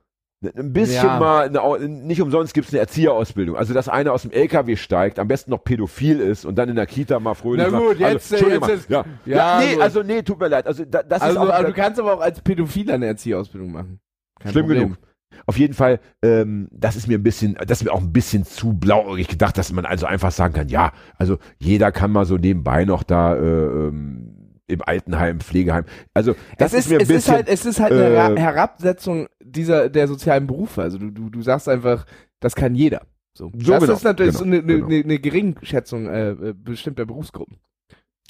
Ein 0.55 0.71
bisschen 0.71 1.05
Ja. 1.05 1.19
mal, 1.19 1.47
eine, 1.49 1.87
nicht 1.89 2.21
umsonst 2.21 2.53
gibt 2.53 2.67
es 2.67 2.73
eine 2.73 2.79
Erzieherausbildung. 2.81 3.55
Also, 3.57 3.73
dass 3.73 3.89
einer 3.89 4.13
aus 4.13 4.21
dem 4.21 4.31
LKW 4.31 4.75
steigt, 4.75 5.17
am 5.17 5.27
besten 5.27 5.49
noch 5.51 5.63
pädophil 5.63 6.19
ist 6.19 6.45
und 6.45 6.55
dann 6.55 6.69
in 6.69 6.75
der 6.75 6.85
Kita 6.85 7.19
mal 7.19 7.33
fröhlich 7.33 7.65
Na 7.65 7.71
macht. 7.71 7.81
gut, 7.89 7.99
jetzt, 7.99 8.31
also, 8.33 8.47
jetzt 8.47 8.69
ist- 8.69 8.89
mal, 8.89 8.97
ja. 8.97 9.05
ja, 9.25 9.35
ja, 9.35 9.59
nee, 9.65 9.73
gut. 9.73 9.81
also 9.83 10.03
nee, 10.03 10.21
tut 10.21 10.39
mir 10.39 10.47
leid. 10.47 10.67
Also 10.67 10.85
da, 10.85 11.01
das 11.03 11.21
also, 11.23 11.41
ist 11.43 11.47
auch, 11.49 11.53
aber 11.53 11.67
du 11.67 11.73
kannst 11.73 11.99
aber 11.99 12.13
auch 12.13 12.21
als 12.21 12.39
Pädophiler 12.41 12.93
eine 12.95 13.07
Erzieherausbildung 13.07 13.71
machen. 13.71 13.99
Kein 14.39 14.51
Schlimm 14.51 14.65
Problem. 14.67 14.83
genug. 14.89 14.97
Auf 15.45 15.57
jeden 15.57 15.73
Fall, 15.73 15.99
ähm, 16.23 16.67
das 16.71 16.95
ist 16.95 17.07
mir 17.07 17.17
ein 17.17 17.23
bisschen, 17.23 17.55
das 17.67 17.79
ist 17.81 17.85
mir 17.85 17.91
auch 17.93 18.01
ein 18.01 18.11
bisschen 18.13 18.45
zu 18.45 18.73
blauäugig 18.73 19.27
gedacht, 19.27 19.57
dass 19.57 19.71
man 19.71 19.85
also 19.85 20.05
einfach 20.05 20.31
sagen 20.31 20.53
kann, 20.53 20.69
ja, 20.69 20.91
also 21.17 21.37
jeder 21.59 21.91
kann 21.91 22.11
mal 22.11 22.25
so 22.25 22.37
nebenbei 22.37 22.85
noch 22.85 23.03
da 23.03 23.35
äh, 23.35 23.39
ähm, 23.87 24.33
im 24.67 24.81
Altenheim, 24.81 25.39
Pflegeheim. 25.39 25.85
Also 26.13 26.35
das 26.57 26.73
es 26.73 26.79
ist, 26.85 26.89
mir 26.89 26.95
ein 26.97 27.01
es 27.01 27.07
bisschen. 27.07 27.17
ist 27.19 27.29
halt, 27.29 27.47
es 27.47 27.65
ist 27.65 27.79
halt 27.79 27.91
eine 27.93 28.03
äh, 28.03 28.19
Ra- 28.19 28.35
Herabsetzung 28.35 29.27
dieser 29.41 29.89
der 29.89 30.07
sozialen 30.07 30.47
Berufe. 30.47 30.81
Also 30.81 30.97
du, 30.97 31.11
du, 31.11 31.29
du 31.29 31.41
sagst 31.41 31.69
einfach, 31.69 32.05
das 32.39 32.55
kann 32.55 32.75
jeder. 32.75 33.01
So, 33.33 33.51
So 33.63 33.77
das 33.77 33.81
genau, 33.81 33.93
ist 33.93 34.03
natürlich 34.03 34.37
genau, 34.37 34.39
so 34.39 34.45
eine, 34.45 34.57
eine, 34.57 34.65
genau. 34.65 34.87
eine, 34.87 34.95
eine 35.03 35.19
Geringschätzung 35.19 36.07
äh, 36.07 36.29
äh, 36.31 36.53
bestimmter 36.53 37.05
Berufsgruppen. 37.05 37.57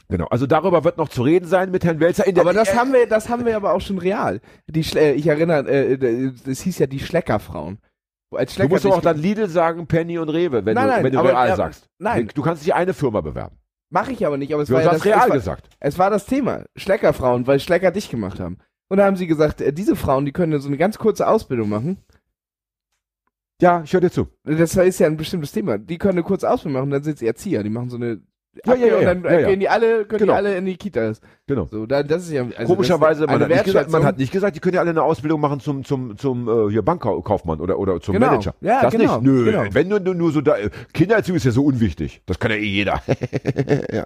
Genau. 0.09 0.25
Also 0.27 0.45
darüber 0.47 0.83
wird 0.83 0.97
noch 0.97 1.09
zu 1.09 1.21
reden 1.23 1.47
sein 1.47 1.71
mit 1.71 1.83
Herrn 1.85 1.99
Welzer. 1.99 2.25
In 2.27 2.35
der, 2.35 2.43
Aber 2.43 2.53
das 2.53 2.69
äh, 2.69 2.75
haben 2.75 2.93
wir, 2.93 3.07
das 3.07 3.29
haben 3.29 3.45
wir 3.45 3.55
aber 3.55 3.73
auch 3.73 3.81
schon 3.81 3.97
real. 3.97 4.41
Die, 4.67 4.83
Schle 4.83 5.01
äh, 5.01 5.13
ich 5.13 5.27
erinnere, 5.27 5.69
äh, 5.69 5.93
äh, 5.93 6.33
es 6.45 6.61
hieß 6.61 6.79
ja 6.79 6.87
die 6.87 6.99
Schleckerfrauen. 6.99 7.79
Als 8.31 8.51
Du 8.51 8.55
Schlecker 8.55 8.69
musst 8.73 8.85
aber 8.85 8.95
auch 8.95 9.01
dann 9.01 9.17
Lidl 9.17 9.47
sagen, 9.47 9.87
Penny 9.87 10.17
und 10.17 10.29
Rewe, 10.29 10.65
wenn 10.65 10.75
Nein, 10.75 10.85
du, 10.87 10.91
nein, 10.93 11.03
wenn 11.05 11.13
du 11.13 11.19
aber- 11.19 11.29
real 11.29 11.47
ja, 11.47 11.55
sagst. 11.55 11.89
nein. 11.97 12.29
Du 12.33 12.41
kannst 12.41 12.65
dich 12.65 12.73
eine 12.73 12.93
Firma 12.93 13.21
bewerben. 13.21 13.57
Mache 13.89 14.11
ich 14.11 14.25
aber 14.25 14.37
nicht, 14.37 14.53
aber 14.53 14.63
es 14.63 14.67
Du 14.67 14.73
war 14.73 14.81
ja 14.81 14.87
hast 14.89 14.97
das, 14.97 15.05
real 15.05 15.19
es 15.23 15.29
war, 15.29 15.35
gesagt. 15.37 15.69
es 15.79 15.97
war 15.97 16.09
das 16.09 16.25
Thema. 16.25 16.65
Schleckerfrauen, 16.75 17.47
weil 17.47 17.59
Schlecker 17.61 17.91
dich 17.91 18.09
gemacht 18.09 18.39
haben. 18.41 18.57
Und 18.89 18.97
da 18.97 19.05
haben 19.05 19.15
sie 19.15 19.27
gesagt, 19.27 19.61
äh, 19.61 19.71
diese 19.71 19.95
Frauen, 19.95 20.25
die 20.25 20.33
können 20.33 20.59
so 20.59 20.67
eine 20.67 20.77
ganz 20.77 20.97
kurze 20.97 21.25
Ausbildung 21.27 21.69
machen. 21.69 21.97
Ja, 23.61 23.81
ich 23.83 23.93
höre 23.93 24.01
dir 24.01 24.11
zu. 24.11 24.27
Das 24.43 24.75
ist 24.75 24.99
ja 24.99 25.07
ein 25.07 25.17
bestimmtes 25.17 25.51
Thema. 25.51 25.77
Die 25.77 25.97
können 25.97 26.13
eine 26.17 26.23
kurze 26.23 26.49
Ausbildung 26.49 26.81
machen, 26.81 26.91
dann 26.91 27.03
sind 27.03 27.17
sie 27.17 27.25
Erzieher. 27.27 27.63
Die 27.63 27.69
machen 27.69 27.89
so 27.89 27.95
eine 27.97 28.21
Ja, 28.65 28.75
ja, 28.75 28.87
ja, 28.87 28.97
und 28.97 29.05
dann 29.05 29.23
ja, 29.23 29.39
ja. 29.39 29.47
gehen 29.47 29.59
die 29.59 29.69
alle, 29.69 30.05
können 30.05 30.19
Genau. 30.19 30.33
die 30.33 30.37
alle 30.37 30.57
in 30.57 30.65
die 30.65 30.77
Kitas. 30.77 31.21
Genau. 31.47 31.65
So, 31.71 31.85
dann, 31.85 32.07
das 32.07 32.23
ist 32.23 32.31
ja 32.31 32.45
also 32.57 32.73
Komischerweise, 32.73 33.25
man, 33.25 33.41
hat 33.41 33.49
nicht 33.49 33.63
gesagt, 33.65 33.91
man 33.91 34.03
hat 34.03 34.17
nicht 34.17 34.31
gesagt, 34.31 34.55
die 34.55 34.59
können 34.59 34.75
ja 34.75 34.81
alle 34.81 34.89
eine 34.91 35.03
Ausbildung 35.03 35.39
machen 35.41 35.59
zum, 35.59 35.83
zum, 35.83 36.17
zum 36.17 36.47
äh, 36.47 36.71
hier 36.71 36.81
Bankkaufmann 36.81 37.59
oder, 37.61 37.79
oder 37.79 37.99
zum 38.01 38.13
Genau. 38.13 38.27
Manager. 38.27 38.53
Ja, 38.61 38.81
das 38.81 38.91
genau, 38.91 39.19
nicht. 39.19 39.23
Nö, 39.23 39.45
genau. 39.45 39.63
wenn 39.71 39.89
du 39.89 39.99
nur, 39.99 40.15
nur 40.15 40.31
so 40.31 40.41
da. 40.41 40.55
Kindererziehung 40.93 41.37
ist 41.37 41.45
ja 41.45 41.51
so 41.51 41.63
unwichtig. 41.63 42.21
Das 42.25 42.39
kann 42.39 42.51
ja 42.51 42.57
eh 42.57 42.63
jeder. 42.65 43.01
ja. 43.91 44.05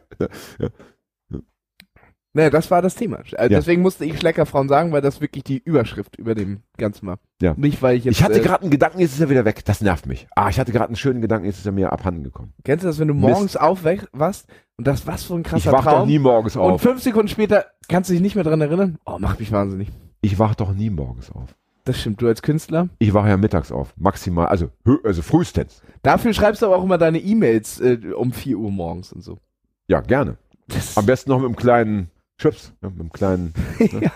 Nee, 2.33 2.49
das 2.49 2.71
war 2.71 2.81
das 2.81 2.95
Thema. 2.95 3.17
Also 3.17 3.35
Ja. 3.35 3.47
Deswegen 3.59 3.81
musste 3.81 4.05
ich 4.05 4.17
Schleckerfrauen 4.17 4.69
sagen, 4.69 4.91
weil 4.93 5.01
das 5.01 5.19
wirklich 5.19 5.43
die 5.43 5.57
Überschrift 5.57 6.15
über 6.15 6.33
dem 6.33 6.61
Ganzen 6.77 7.07
war. 7.07 7.19
Ja. 7.41 7.53
Nicht, 7.57 7.81
weil 7.81 7.97
ich 7.97 8.05
jetzt. 8.05 8.17
Ich 8.19 8.23
hatte 8.23 8.39
äh, 8.39 8.43
gerade 8.43 8.61
einen 8.61 8.71
Gedanken, 8.71 8.99
jetzt 8.99 9.13
ist 9.13 9.19
er 9.19 9.29
wieder 9.29 9.43
weg. 9.43 9.65
Das 9.65 9.81
nervt 9.81 10.05
mich. 10.05 10.27
Ah, 10.35 10.49
ich 10.49 10.59
hatte 10.59 10.71
gerade 10.71 10.87
einen 10.87 10.95
schönen 10.95 11.21
Gedanken, 11.21 11.45
jetzt 11.45 11.57
ist 11.59 11.65
er 11.65 11.71
mir 11.73 11.91
abhanden 11.91 12.23
gekommen. 12.23 12.53
Kennst 12.63 12.83
du 12.83 12.87
das, 12.87 12.99
wenn 12.99 13.09
du 13.09 13.13
morgens 13.13 13.57
aufwachst 13.57 14.47
und 14.77 14.87
das 14.87 15.05
was 15.07 15.23
für 15.23 15.33
ein 15.33 15.41
Ich 15.41 15.47
krasser 15.47 15.71
wach 15.73 15.83
doch 15.83 15.91
Traum? 15.91 16.07
nie 16.07 16.19
morgens 16.19 16.55
und 16.55 16.61
auf. 16.61 16.81
fünf 16.81 17.01
Sekunden 17.03 17.27
später 17.27 17.65
kannst 17.89 18.09
du 18.09 18.13
dich 18.13 18.21
nicht 18.21 18.35
mehr 18.35 18.45
dran 18.45 18.61
erinnern? 18.61 18.97
Oh, 19.05 19.17
macht 19.19 19.39
mich 19.39 19.51
wahnsinnig. 19.51 19.89
Ich 20.21 20.39
wach 20.39 20.55
doch 20.55 20.73
nie 20.73 20.89
morgens 20.89 21.31
auf. 21.31 21.53
Das 21.83 21.99
stimmt, 21.99 22.21
du 22.21 22.27
als 22.27 22.43
Künstler. 22.43 22.89
Ich 22.99 23.13
wache 23.13 23.27
ja 23.27 23.37
mittags 23.37 23.71
auf. 23.71 23.93
Maximal, 23.97 24.45
also, 24.47 24.69
also 25.03 25.21
frühestens. 25.23 25.81
Dafür 26.03 26.31
schreibst 26.31 26.61
du 26.61 26.67
aber 26.67 26.77
auch 26.77 26.83
immer 26.83 26.99
deine 26.99 27.19
E-Mails 27.19 27.79
äh, 27.81 27.97
um 28.15 28.31
4 28.31 28.57
Uhr 28.57 28.71
morgens 28.71 29.11
und 29.11 29.21
so. 29.23 29.39
Ja, 29.87 29.99
gerne. 29.99 30.37
Das, 30.67 30.95
Am 30.95 31.05
besten 31.07 31.31
noch 31.31 31.39
mit 31.39 31.47
einem 31.47 31.55
kleinen 31.55 32.11
Schwips, 32.41 32.73
ne, 32.81 32.89
mit 32.89 32.99
einem 32.99 33.11
kleinen. 33.11 33.53
Ne? 33.79 34.11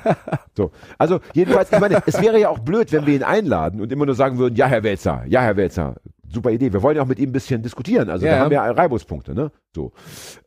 So. 0.58 0.72
Also, 0.98 1.20
jedenfalls, 1.34 1.72
ich 1.72 1.80
meine, 1.80 2.02
es 2.06 2.20
wäre 2.22 2.40
ja 2.40 2.50
auch 2.50 2.60
blöd, 2.60 2.92
wenn 2.92 3.06
wir 3.06 3.16
ihn 3.16 3.24
einladen 3.24 3.82
und 3.82 3.92
immer 3.92 4.06
nur 4.06 4.16
sagen 4.16 4.38
würden, 4.38 4.56
ja, 4.56 4.68
Herr 4.68 4.84
Welzer, 4.84 5.24
ja, 5.28 5.42
Herr 5.42 5.58
Welzer, 5.58 5.96
super 6.32 6.50
Idee. 6.52 6.74
Wir 6.74 6.82
wollen 6.82 6.98
ja 6.98 7.04
auch 7.04 7.08
mit 7.08 7.20
ihm 7.20 7.30
ein 7.30 7.34
bisschen 7.34 7.62
diskutieren. 7.62 8.10
Also, 8.10 8.26
da 8.26 8.32
Ja. 8.34 8.40
haben 8.40 8.52
wir 8.52 8.60
Reibuspunkte, 8.62 9.34
ne? 9.36 9.52
So. 9.76 9.92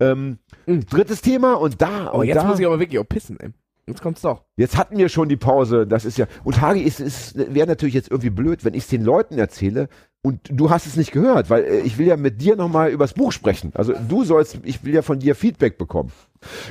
Ähm, 0.00 0.38
drittes 0.66 1.20
Thema 1.22 1.54
und 1.54 1.80
da, 1.80 2.10
Oh, 2.12 2.22
jetzt 2.22 2.36
da. 2.36 2.44
muss 2.44 2.58
ich 2.58 2.66
aber 2.66 2.80
wirklich 2.80 2.98
auch 2.98 3.08
pissen, 3.08 3.38
ey. 3.40 3.50
Jetzt 3.86 4.02
kommt's 4.02 4.20
doch. 4.20 4.44
Jetzt 4.56 4.76
hatten 4.76 4.98
wir 4.98 5.08
schon 5.08 5.30
die 5.30 5.38
Pause, 5.38 5.86
das 5.86 6.04
ist 6.04 6.18
ja. 6.18 6.26
Und 6.44 6.60
Hagi, 6.60 6.84
es 6.86 7.00
ist, 7.00 7.36
wäre 7.54 7.66
natürlich 7.66 7.94
jetzt 7.94 8.10
irgendwie 8.10 8.28
blöd, 8.28 8.62
wenn 8.66 8.74
ich 8.74 8.82
es 8.82 8.88
den 8.88 9.02
Leuten 9.02 9.38
erzähle 9.38 9.88
und 10.22 10.40
du 10.50 10.70
hast 10.70 10.86
es 10.86 10.96
nicht 10.96 11.12
gehört, 11.12 11.48
weil 11.48 11.64
äh, 11.64 11.80
ich 11.80 11.98
will 11.98 12.06
ja 12.06 12.16
mit 12.16 12.40
dir 12.40 12.56
nochmal 12.56 12.90
übers 12.90 13.14
Buch 13.14 13.32
sprechen. 13.32 13.72
Also 13.74 13.92
du 14.08 14.24
sollst, 14.24 14.58
ich 14.64 14.84
will 14.84 14.94
ja 14.94 15.02
von 15.02 15.18
dir 15.20 15.34
Feedback 15.34 15.78
bekommen. 15.78 16.12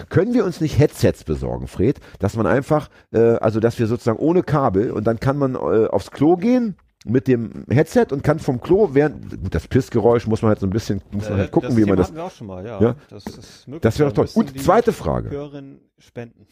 Können 0.09 0.33
wir 0.33 0.45
uns 0.45 0.61
nicht 0.61 0.77
Headsets 0.77 1.23
besorgen, 1.23 1.67
Fred, 1.67 1.99
dass 2.19 2.35
man 2.35 2.45
einfach, 2.45 2.89
äh, 3.11 3.19
also 3.19 3.59
dass 3.59 3.79
wir 3.79 3.87
sozusagen 3.87 4.19
ohne 4.19 4.43
Kabel 4.43 4.91
und 4.91 5.05
dann 5.07 5.19
kann 5.19 5.37
man 5.37 5.55
äh, 5.55 5.87
aufs 5.87 6.11
Klo 6.11 6.35
gehen 6.35 6.75
mit 7.05 7.27
dem 7.27 7.65
Headset 7.69 8.07
und 8.11 8.23
kann 8.23 8.39
vom 8.39 8.59
Klo 8.59 8.89
während, 8.93 9.41
gut, 9.41 9.55
das 9.55 9.67
Pissgeräusch 9.67 10.27
muss 10.27 10.41
man 10.41 10.49
halt 10.49 10.59
so 10.59 10.67
ein 10.67 10.71
bisschen, 10.71 11.01
muss 11.11 11.29
man 11.29 11.39
halt 11.39 11.51
gucken, 11.51 11.77
wie 11.77 11.85
man 11.85 11.95
das. 11.95 12.13
wir 12.13 12.23
auch 12.25 12.31
schon 12.31 12.47
mal, 12.47 12.65
ja. 12.65 12.81
Ja. 12.81 12.95
Das 13.09 13.25
ist 13.25 13.67
möglich. 13.67 13.81
Das 13.81 13.97
wäre 13.97 14.09
doch 14.09 14.25
toll. 14.25 14.29
Und 14.33 14.61
zweite 14.61 14.91
Frage. 14.91 15.29
Hörerinnen 15.29 15.79
spenden. 15.99 16.47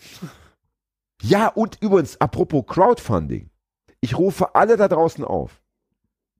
Ja, 1.21 1.47
und 1.47 1.77
übrigens, 1.81 2.19
apropos 2.21 2.65
Crowdfunding. 2.67 3.49
Ich 3.99 4.17
rufe 4.17 4.55
alle 4.55 4.77
da 4.77 4.87
draußen 4.87 5.23
auf. 5.25 5.61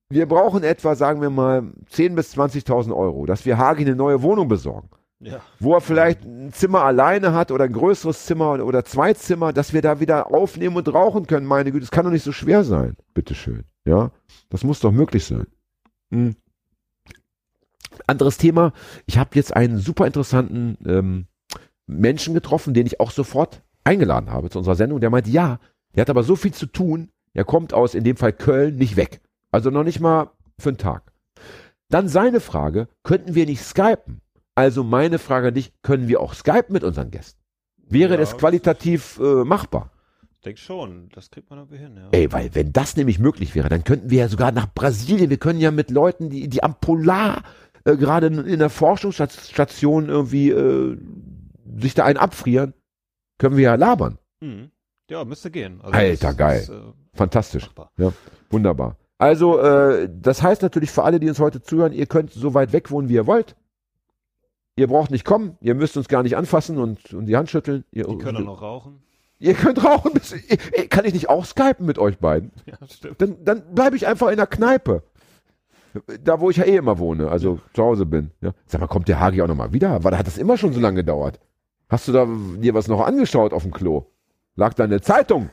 Wir 0.10 0.28
brauchen 0.28 0.64
etwa, 0.64 0.96
sagen 0.96 1.22
wir 1.22 1.30
mal, 1.30 1.64
10.000 1.92 2.16
bis 2.16 2.38
20.000 2.38 2.96
Euro, 2.96 3.26
dass 3.26 3.46
wir 3.46 3.58
Hagi 3.58 3.84
eine 3.84 3.96
neue 3.96 4.22
Wohnung 4.22 4.48
besorgen. 4.48 4.90
Ja. 5.20 5.42
Wo 5.60 5.74
er 5.74 5.82
vielleicht 5.82 6.24
ein 6.24 6.52
Zimmer 6.54 6.84
alleine 6.84 7.34
hat 7.34 7.52
oder 7.52 7.64
ein 7.64 7.74
größeres 7.74 8.26
Zimmer 8.26 8.64
oder- 8.64 8.86
zwei 8.86 9.14
Zimmer, 9.14 9.54
dass 9.54 9.74
wir 9.74 9.82
da 9.82 10.00
wieder 10.00 10.32
aufnehmen 10.32 10.76
und 10.76 10.94
rauchen 10.94 11.26
können. 11.26 11.48
Meine 11.48 11.72
Güte, 11.72 11.82
das 11.86 11.92
kann 11.92 12.06
doch 12.06 12.12
nicht 12.12 12.24
so 12.24 12.32
schwer 12.32 12.64
sein. 12.64 12.96
Bitteschön. 13.14 13.64
Ja, 13.86 14.12
das 14.50 14.64
muss 14.64 14.80
doch 14.80 14.92
möglich 14.92 15.26
sein. 15.26 15.48
Hm. 16.12 16.36
Anderes 18.08 18.38
Thema. 18.38 18.74
Ich 19.06 19.18
habe 19.18 19.32
jetzt 19.34 19.56
einen 19.56 19.80
super 19.80 20.06
interessanten 20.06 20.78
ähm, 20.86 21.26
Menschen 21.88 22.34
getroffen, 22.34 22.74
den 22.74 22.86
ich 22.86 23.00
auch 23.00 23.12
sofort 23.12 23.64
eingeladen 23.84 24.32
habe 24.32 24.50
zu 24.50 24.60
unserer 24.60 24.76
Sendung. 24.76 25.00
Der 25.00 25.10
meinte, 25.10 25.30
ja, 25.32 25.60
der 25.96 26.02
hat 26.02 26.10
aber 26.10 26.24
so 26.24 26.36
viel 26.36 26.54
zu 26.54 26.66
tun. 26.68 27.10
Er 27.34 27.46
kommt 27.46 27.74
aus, 27.74 27.96
in 27.96 28.04
dem 28.04 28.18
Fall 28.18 28.34
Köln, 28.34 28.76
nicht 28.76 28.96
weg. 28.98 29.22
Also 29.56 29.70
noch 29.70 29.86
nicht 29.86 30.02
mal 30.02 30.32
für 30.60 30.68
einen 30.68 30.78
Tag. 30.78 31.14
Dann 31.88 32.10
seine 32.10 32.42
Frage, 32.42 32.90
könnten 33.04 33.36
wir 33.36 33.46
nicht 33.46 33.62
skypen? 33.62 34.20
Also 34.54 34.84
meine 34.84 35.18
Frage 35.18 35.48
an 35.48 35.54
dich, 35.54 35.72
können 35.82 36.10
wir 36.10 36.20
auch 36.20 36.34
skypen 36.34 36.74
mit 36.74 36.84
unseren 36.84 37.10
Gästen? 37.10 37.40
Wäre 37.78 38.16
Ja, 38.16 38.18
das 38.18 38.38
qualitativ 38.38 39.18
äh, 39.18 39.46
machbar? 39.46 39.92
Ich 40.34 40.42
denke 40.42 40.60
schon, 40.60 41.08
das 41.16 41.32
kriegt 41.32 41.50
man 41.50 41.60
irgendwie 41.60 41.78
hin, 41.78 41.96
ja. 41.96 42.10
Ey, 42.12 42.34
weil 42.34 42.54
wenn 42.54 42.74
das 42.74 42.98
nämlich 42.98 43.18
möglich 43.18 43.56
wäre, 43.56 43.70
dann 43.70 43.86
könnten 43.86 44.10
wir 44.10 44.20
ja 44.20 44.28
sogar 44.28 44.52
nach 44.52 44.68
Brasilien, 44.74 45.30
wir 45.30 45.38
können 45.38 45.62
ja 45.62 45.72
mit 45.72 45.90
Leuten, 45.90 46.30
die, 46.30 46.50
die 46.50 46.62
am 46.62 46.76
Polar 46.78 47.42
äh, 47.86 47.96
gerade 47.96 48.28
in, 48.28 48.60
der 48.60 48.70
Forschungsstation 48.70 50.10
irgendwie 50.10 50.50
äh, 50.50 50.98
sich 51.80 51.94
da 51.94 52.04
einen 52.04 52.18
abfrieren, 52.18 52.74
können 53.38 53.56
wir 53.56 53.64
ja 53.64 53.76
labern. 53.76 54.18
Mhm. 54.42 54.72
Ja, 55.10 55.24
müsste 55.24 55.50
gehen. 55.50 55.80
Also 55.82 55.98
Alter, 55.98 56.34
geil. 56.34 56.60
Ist, 56.60 56.70
äh, 56.70 56.82
Fantastisch. 57.14 57.68
machbar. 57.68 57.92
Wunderbar. 58.50 58.98
Also, 59.26 59.58
äh, 59.60 60.08
das 60.22 60.44
heißt 60.44 60.62
natürlich 60.62 60.92
für 60.92 61.04
alle, 61.04 61.20
die 61.20 61.28
uns 61.28 61.40
heute 61.40 61.60
zuhören, 61.60 61.94
ihr 61.94 62.06
könnt 62.06 62.32
so 62.32 62.54
weit 62.54 62.74
weg 62.74 62.92
wohnen, 62.92 63.10
wie 63.10 63.16
ihr 63.16 63.26
wollt. 63.26 63.56
Ihr 64.76 64.86
braucht 64.86 65.10
nicht 65.10 65.26
kommen, 65.26 65.58
ihr 65.62 65.74
müsst 65.74 65.98
uns 65.98 66.08
gar 66.08 66.22
nicht 66.22 66.38
anfassen 66.38 66.78
und, 66.78 67.12
und 67.12 67.26
die 67.26 67.36
Hand 67.36 67.50
schütteln. 67.50 67.86
Ihr, 67.92 68.06
Die 68.06 68.20
können 68.20 68.38
auch 68.38 68.42
noch 68.42 68.62
rauchen. 68.62 69.02
ihr 69.40 69.56
könnt 69.56 69.84
rauchen. 69.84 70.14
Bis, 70.14 70.32
ey, 70.32 70.88
kann 70.90 71.06
ich 71.06 71.14
nicht 71.14 71.28
auch 71.28 71.44
skypen 71.44 71.88
mit 71.88 71.98
euch 71.98 72.20
beiden? 72.20 72.52
Ja, 72.68 72.78
stimmt. 72.88 73.20
Dann, 73.20 73.44
dann 73.44 73.64
bleibe 73.74 73.96
ich 73.96 74.06
einfach 74.06 74.28
in 74.30 74.38
der 74.38 74.46
Kneipe. 74.46 75.02
Da, 76.24 76.40
wo 76.40 76.52
ich 76.52 76.58
ja 76.58 76.66
eh 76.66 76.76
immer 76.76 77.00
wohne, 77.00 77.32
also 77.32 77.60
zu 77.74 77.82
Hause 77.82 78.06
bin. 78.06 78.30
Ja. 78.42 78.52
Sag 78.68 78.80
mal, 78.80 78.88
kommt 78.88 79.08
der 79.08 79.20
Hagi 79.20 79.42
auch 79.42 79.48
nochmal 79.48 79.74
wieder? 79.74 80.04
Weil 80.04 80.16
hat 80.20 80.28
das 80.28 80.38
immer 80.38 80.56
schon 80.58 80.72
so 80.72 80.80
lange 80.80 80.98
gedauert. 80.98 81.40
Hast 81.90 82.08
du 82.08 82.12
da 82.12 82.28
dir 82.62 82.76
was 82.76 82.88
noch 82.88 83.02
angeschaut 83.02 83.54
auf 83.54 83.64
dem 83.64 83.72
Klo? 83.72 84.06
Lag 84.56 84.76
da 84.76 84.84
eine 84.84 85.02
Zeitung? 85.02 85.50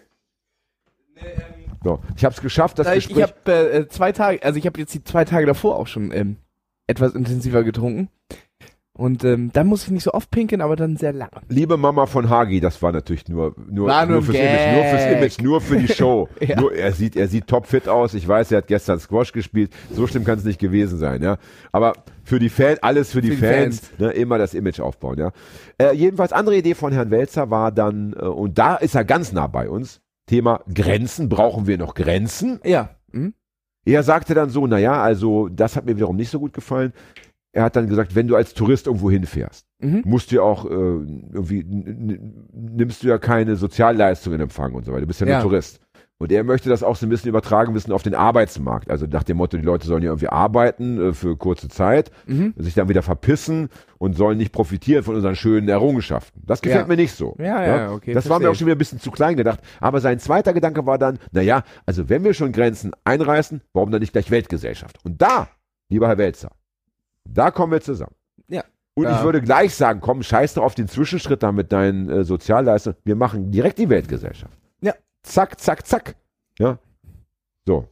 So, 1.84 2.00
ich 2.16 2.24
habe 2.24 2.34
es 2.34 2.40
geschafft, 2.40 2.78
das 2.78 2.86
Na, 2.86 2.94
ich 2.94 3.10
ich 3.10 3.14
Gespräch. 3.16 3.34
habe 3.46 3.72
äh, 3.72 3.88
zwei 3.88 4.12
Tage, 4.12 4.42
also 4.42 4.58
ich 4.58 4.66
habe 4.66 4.78
jetzt 4.78 4.94
die 4.94 5.02
zwei 5.04 5.24
Tage 5.24 5.46
davor 5.46 5.76
auch 5.76 5.86
schon 5.86 6.12
ähm, 6.12 6.36
etwas 6.86 7.14
intensiver 7.14 7.64
getrunken. 7.64 8.08
Und 8.94 9.24
ähm, 9.24 9.50
dann 9.54 9.68
muss 9.68 9.84
ich 9.84 9.90
nicht 9.90 10.02
so 10.02 10.12
oft 10.12 10.30
pinkeln, 10.30 10.60
aber 10.60 10.76
dann 10.76 10.98
sehr 10.98 11.14
lange. 11.14 11.30
Liebe 11.48 11.78
Mama 11.78 12.04
von 12.04 12.28
Hagi, 12.28 12.60
das 12.60 12.82
war 12.82 12.92
natürlich 12.92 13.26
nur 13.26 13.54
nur, 13.66 13.88
War 13.88 14.04
nur 14.04 14.16
nur 14.16 14.22
fürs 14.22 14.36
Image, 14.36 14.74
nur 14.74 14.84
fürs. 14.84 15.06
Image, 15.06 15.38
nur 15.40 15.60
für 15.62 15.76
die 15.78 15.88
Show. 15.88 16.28
Ja. 16.46 16.60
nur, 16.60 16.74
er 16.74 16.92
sieht 16.92 17.16
er 17.16 17.26
sieht 17.26 17.46
topfit 17.46 17.88
aus. 17.88 18.12
Ich 18.12 18.28
weiß, 18.28 18.52
er 18.52 18.58
hat 18.58 18.66
gestern 18.66 19.00
Squash 19.00 19.32
gespielt. 19.32 19.72
So 19.90 20.06
schlimm 20.06 20.24
kann 20.24 20.38
es 20.38 20.44
nicht 20.44 20.60
gewesen 20.60 20.98
sein, 20.98 21.22
ja. 21.22 21.38
Aber 21.72 21.94
für 22.22 22.38
die 22.38 22.50
Fans, 22.50 22.82
alles 22.82 23.12
für 23.12 23.22
die, 23.22 23.30
Für 23.30 23.34
die 23.36 23.40
Fans, 23.40 23.80
Fans. 23.80 23.98
Ne, 23.98 24.10
immer 24.10 24.36
das 24.36 24.52
Image 24.52 24.80
aufbauen, 24.80 25.18
ja. 25.18 25.32
Äh, 25.78 25.94
jedenfalls 25.94 26.32
andere 26.34 26.56
Idee 26.58 26.74
von 26.74 26.92
Herrn 26.92 27.10
Welzer 27.10 27.48
war 27.48 27.72
dann 27.72 28.12
äh, 28.12 28.26
und 28.26 28.58
da 28.58 28.76
ist 28.76 28.94
er 28.94 29.04
ganz 29.06 29.32
nah 29.32 29.46
bei 29.46 29.70
uns. 29.70 30.02
Thema 30.32 30.60
Grenzen, 30.72 31.28
brauchen 31.28 31.66
wir 31.66 31.76
noch 31.76 31.92
Grenzen? 31.94 32.58
Ja. 32.64 32.96
Hm? 33.12 33.34
Er 33.84 34.02
sagte 34.02 34.32
dann 34.32 34.48
so, 34.48 34.66
naja, 34.66 35.02
also 35.02 35.48
das 35.50 35.76
hat 35.76 35.84
mir 35.84 35.94
wiederum 35.96 36.16
nicht 36.16 36.30
so 36.30 36.38
gut 36.40 36.54
gefallen. 36.54 36.94
Er 37.54 37.64
hat 37.64 37.76
dann 37.76 37.86
gesagt, 37.86 38.14
wenn 38.14 38.28
du 38.28 38.34
als 38.36 38.54
Tourist 38.54 38.86
irgendwo 38.86 39.10
hinfährst, 39.10 39.66
Mhm. 39.82 40.02
musst 40.06 40.30
du 40.32 40.36
ja 40.36 40.42
auch 40.42 40.64
äh, 40.64 40.70
irgendwie 40.70 41.62
nimmst 41.66 43.02
du 43.02 43.08
ja 43.08 43.18
keine 43.18 43.56
Sozialleistungen 43.56 44.36
in 44.36 44.42
Empfang 44.44 44.72
und 44.72 44.86
so 44.86 44.92
weiter. 44.92 45.02
Du 45.02 45.06
bist 45.06 45.20
ja, 45.20 45.26
Ja. 45.26 45.34
nur 45.34 45.50
Tourist. 45.50 45.80
Und 46.22 46.30
er 46.30 46.44
möchte 46.44 46.68
das 46.68 46.84
auch 46.84 46.94
so 46.94 47.04
ein 47.04 47.08
bisschen 47.08 47.30
übertragen 47.30 47.74
wissen 47.74 47.90
auf 47.90 48.04
den 48.04 48.14
Arbeitsmarkt. 48.14 48.88
Also 48.92 49.06
nach 49.06 49.24
dem 49.24 49.38
Motto, 49.38 49.56
die 49.56 49.64
Leute 49.64 49.88
sollen 49.88 50.04
ja 50.04 50.10
irgendwie 50.10 50.28
arbeiten 50.28 51.08
äh, 51.08 51.12
für 51.12 51.36
kurze 51.36 51.68
Zeit, 51.68 52.12
Mhm. 52.26 52.54
sich 52.56 52.74
dann 52.74 52.88
wieder 52.88 53.02
verpissen 53.02 53.68
und 53.98 54.16
sollen 54.16 54.38
nicht 54.38 54.52
profitieren 54.52 55.02
von 55.02 55.16
unseren 55.16 55.34
schönen 55.34 55.68
Errungenschaften. 55.68 56.40
Das 56.46 56.62
gefällt 56.62 56.82
Ja. 56.82 56.86
mir 56.86 56.94
nicht 56.96 57.12
so. 57.16 57.34
Ja, 57.40 57.64
ja, 57.66 57.90
okay, 57.90 58.14
Das 58.14 58.28
war 58.28 58.38
mir 58.38 58.50
auch 58.50 58.54
schon 58.54 58.68
wieder 58.68 58.76
ein 58.76 58.78
bisschen 58.78 59.00
zu 59.00 59.10
klein 59.10 59.36
gedacht. 59.36 59.58
Aber 59.80 60.00
sein 60.00 60.20
zweiter 60.20 60.52
Gedanke 60.52 60.86
war 60.86 60.96
dann, 60.96 61.18
naja, 61.32 61.64
also 61.86 62.08
wenn 62.08 62.22
wir 62.22 62.34
schon 62.34 62.52
Grenzen 62.52 62.92
einreißen, 63.02 63.60
warum 63.72 63.90
dann 63.90 64.00
nicht 64.00 64.12
gleich 64.12 64.30
Weltgesellschaft? 64.30 65.04
Und 65.04 65.20
da, 65.20 65.48
lieber 65.88 66.06
Herr 66.06 66.18
Welzer, 66.18 66.52
da 67.28 67.50
kommen 67.50 67.72
wir 67.72 67.80
zusammen. 67.80 68.14
Ja. 68.46 68.62
Und 68.94 69.04
Ja. 69.06 69.16
ich 69.18 69.24
würde 69.24 69.40
gleich 69.42 69.74
sagen, 69.74 70.00
komm, 70.00 70.22
scheiß 70.22 70.54
doch 70.54 70.62
auf 70.62 70.76
den 70.76 70.86
Zwischenschritt 70.86 71.42
da 71.42 71.50
mit 71.50 71.72
deinen 71.72 72.08
äh, 72.08 72.22
Sozialleistungen. 72.22 72.96
Wir 73.04 73.16
machen 73.16 73.50
direkt 73.50 73.78
die 73.78 73.88
Weltgesellschaft. 73.88 74.56
Zack, 75.22 75.60
zack, 75.60 75.86
zack. 75.86 76.16
Ja. 76.58 76.78
So. 77.66 77.88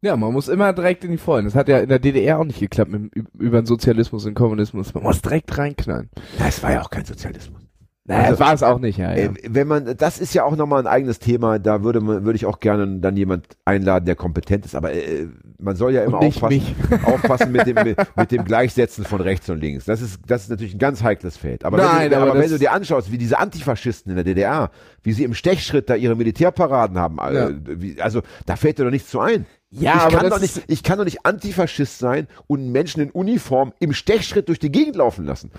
Ja, 0.00 0.16
man 0.16 0.32
muss 0.32 0.48
immer 0.48 0.72
direkt 0.72 1.04
in 1.04 1.10
die 1.10 1.18
Vollen. 1.18 1.44
Das 1.44 1.54
hat 1.54 1.68
ja 1.68 1.78
in 1.80 1.88
der 1.88 1.98
DDR 1.98 2.38
auch 2.38 2.44
nicht 2.44 2.60
geklappt 2.60 2.90
mit, 2.90 3.12
über 3.34 3.60
den 3.62 3.66
Sozialismus 3.66 4.26
und 4.26 4.34
Kommunismus. 4.34 4.94
Man 4.94 5.02
muss 5.02 5.22
direkt 5.22 5.58
reinknallen. 5.58 6.08
Das 6.38 6.62
war 6.62 6.72
ja 6.72 6.82
auch 6.82 6.90
kein 6.90 7.04
Sozialismus. 7.04 7.67
Naja, 8.08 8.22
Also- 8.22 8.30
das 8.38 8.40
war 8.40 8.54
es 8.54 8.62
auch 8.62 8.78
nicht, 8.78 8.98
ja. 8.98 9.10
ja. 9.10 9.24
Äh, 9.26 9.30
wenn 9.48 9.68
man, 9.68 9.94
das 9.96 10.18
ist 10.18 10.32
ja 10.34 10.42
auch 10.44 10.56
nochmal 10.56 10.80
ein 10.80 10.86
eigenes 10.86 11.18
Thema, 11.18 11.58
da 11.58 11.84
würde 11.84 12.00
man, 12.00 12.24
würde 12.24 12.36
ich 12.36 12.46
auch 12.46 12.58
gerne 12.58 13.00
dann 13.00 13.16
jemand 13.18 13.46
einladen, 13.66 14.06
der 14.06 14.16
kompetent 14.16 14.64
ist, 14.64 14.74
aber 14.74 14.94
äh, 14.94 15.26
man 15.58 15.76
soll 15.76 15.92
ja 15.92 16.04
immer 16.04 16.18
aufpassen, 16.18 16.48
mich. 16.48 16.74
aufpassen 17.04 17.52
mit 17.52 17.66
dem, 17.66 17.74
mit, 17.84 17.98
mit 18.16 18.32
dem 18.32 18.44
Gleichsetzen 18.44 19.04
von 19.04 19.20
rechts 19.20 19.48
und 19.50 19.60
links. 19.60 19.84
Das 19.84 20.00
ist, 20.00 20.20
das 20.26 20.44
ist 20.44 20.48
natürlich 20.48 20.74
ein 20.74 20.78
ganz 20.78 21.02
heikles 21.02 21.36
Feld. 21.36 21.64
Aber, 21.66 21.76
Nein, 21.76 22.04
wenn, 22.04 22.10
du, 22.10 22.16
aber 22.16 22.30
aber 22.30 22.40
wenn 22.40 22.50
du 22.50 22.58
dir 22.58 22.72
anschaust, 22.72 23.12
wie 23.12 23.18
diese 23.18 23.38
Antifaschisten 23.38 24.10
in 24.10 24.16
der 24.16 24.24
DDR, 24.24 24.70
wie 25.02 25.12
sie 25.12 25.24
im 25.24 25.34
Stechschritt 25.34 25.90
da 25.90 25.94
ihre 25.94 26.16
Militärparaden 26.16 26.96
haben, 26.98 27.18
äh, 27.18 27.34
Ja. 27.34 27.50
wie, 27.66 28.00
also 28.00 28.22
da 28.46 28.56
fällt 28.56 28.78
dir 28.78 28.84
doch 28.84 28.90
nichts 28.90 29.10
zu 29.10 29.20
ein. 29.20 29.44
Ja, 29.70 30.06
ich, 30.08 30.16
kann 30.16 30.30
doch 30.30 30.40
nicht, 30.40 30.62
ich 30.66 30.82
kann 30.82 30.96
doch 30.96 31.04
nicht 31.04 31.26
Antifaschist 31.26 31.98
sein 31.98 32.26
und 32.46 32.72
Menschen 32.72 33.02
in 33.02 33.10
Uniform 33.10 33.74
im 33.80 33.92
Stechschritt 33.92 34.48
durch 34.48 34.58
die 34.58 34.72
Gegend 34.72 34.96
laufen 34.96 35.26
lassen. 35.26 35.50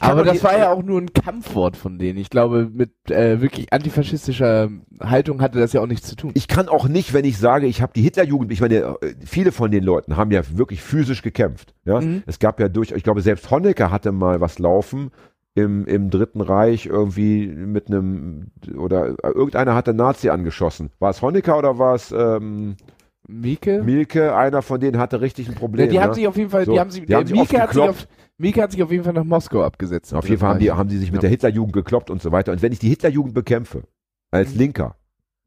Aber 0.00 0.24
das 0.24 0.42
war 0.42 0.56
ja 0.56 0.72
auch 0.72 0.82
nur 0.82 1.00
ein 1.00 1.12
Kampfwort 1.12 1.76
von 1.76 1.98
denen. 1.98 2.18
Ich 2.18 2.30
glaube, 2.30 2.68
mit 2.72 2.92
äh, 3.10 3.40
wirklich 3.40 3.72
antifaschistischer 3.72 4.70
Haltung 5.00 5.40
hatte 5.40 5.58
das 5.58 5.72
ja 5.72 5.80
auch 5.80 5.86
nichts 5.86 6.08
zu 6.08 6.16
tun. 6.16 6.32
ich 6.34 6.48
kann 6.48 6.68
auch 6.68 6.88
nicht, 6.88 7.12
wenn 7.12 7.24
ich 7.24 7.38
sage, 7.38 7.66
ich 7.66 7.82
habe 7.82 7.92
die 7.94 8.02
Hitlerjugend, 8.02 8.52
ich 8.52 8.60
meine, 8.60 8.96
äh, 9.00 9.14
viele 9.24 9.52
von 9.52 9.70
den 9.70 9.84
Leuten 9.84 10.16
haben 10.16 10.30
ja 10.30 10.42
wirklich 10.54 10.82
physisch 10.82 11.22
gekämpft. 11.22 11.74
Ja? 11.84 12.00
Mhm. 12.00 12.22
Es 12.26 12.38
gab 12.38 12.60
ja 12.60 12.68
durch, 12.68 12.92
ich 12.92 13.02
glaube, 13.02 13.22
selbst 13.22 13.50
Honecker 13.50 13.90
hatte 13.90 14.12
mal 14.12 14.40
was 14.40 14.58
laufen 14.58 15.10
im, 15.54 15.86
im 15.86 16.10
Dritten 16.10 16.40
Reich 16.40 16.86
irgendwie 16.86 17.46
mit 17.46 17.88
einem, 17.88 18.50
oder 18.76 19.10
äh, 19.10 19.28
irgendeiner 19.28 19.74
hatte 19.74 19.94
Nazi 19.94 20.30
angeschossen. 20.30 20.90
War 20.98 21.10
es 21.10 21.22
Honecker 21.22 21.56
oder 21.56 21.78
war 21.78 21.94
es 21.94 22.12
ähm, 22.12 22.76
Mieke? 23.26 23.82
Milke? 23.82 24.36
Einer 24.36 24.62
von 24.62 24.80
denen 24.80 24.98
hatte 24.98 25.20
richtig 25.20 25.48
ein 25.48 25.54
Problem. 25.54 25.86
ja, 25.86 25.90
die 25.90 25.96
ja? 25.96 26.02
haben 26.02 26.14
sich 26.14 26.26
auf 26.26 26.36
jeden 26.36 26.50
Fall, 26.50 26.64
So, 26.66 26.72
die 26.72 26.80
haben 26.80 26.90
sich, 26.90 27.06
die 27.06 27.14
haben 27.14 27.26
sich 27.26 27.36
Mieke, 27.36 27.60
hat 27.60 27.72
sich 27.72 27.82
auf, 27.82 28.06
Mieke 28.36 28.62
hat 28.62 28.72
sich 28.72 28.82
auf 28.82 28.90
jeden 28.90 29.04
Fall 29.04 29.14
nach 29.14 29.24
Moskau 29.24 29.62
abgesetzt. 29.62 30.12
Auf 30.14 30.28
jeden 30.28 30.40
Fall 30.40 30.50
haben 30.50 30.58
die, 30.60 30.70
haben 30.70 30.88
die 30.88 30.98
sich 30.98 31.10
mit 31.10 31.16
Ja. 31.18 31.20
der 31.22 31.30
Hitlerjugend 31.30 31.72
gekloppt 31.72 32.10
und 32.10 32.20
so 32.20 32.32
weiter. 32.32 32.52
Und 32.52 32.60
wenn 32.62 32.72
ich 32.72 32.78
die 32.78 32.88
Hitlerjugend 32.88 33.32
bekämpfe, 33.34 33.84
als 34.30 34.52
Mhm. 34.54 34.58
Linker, 34.58 34.96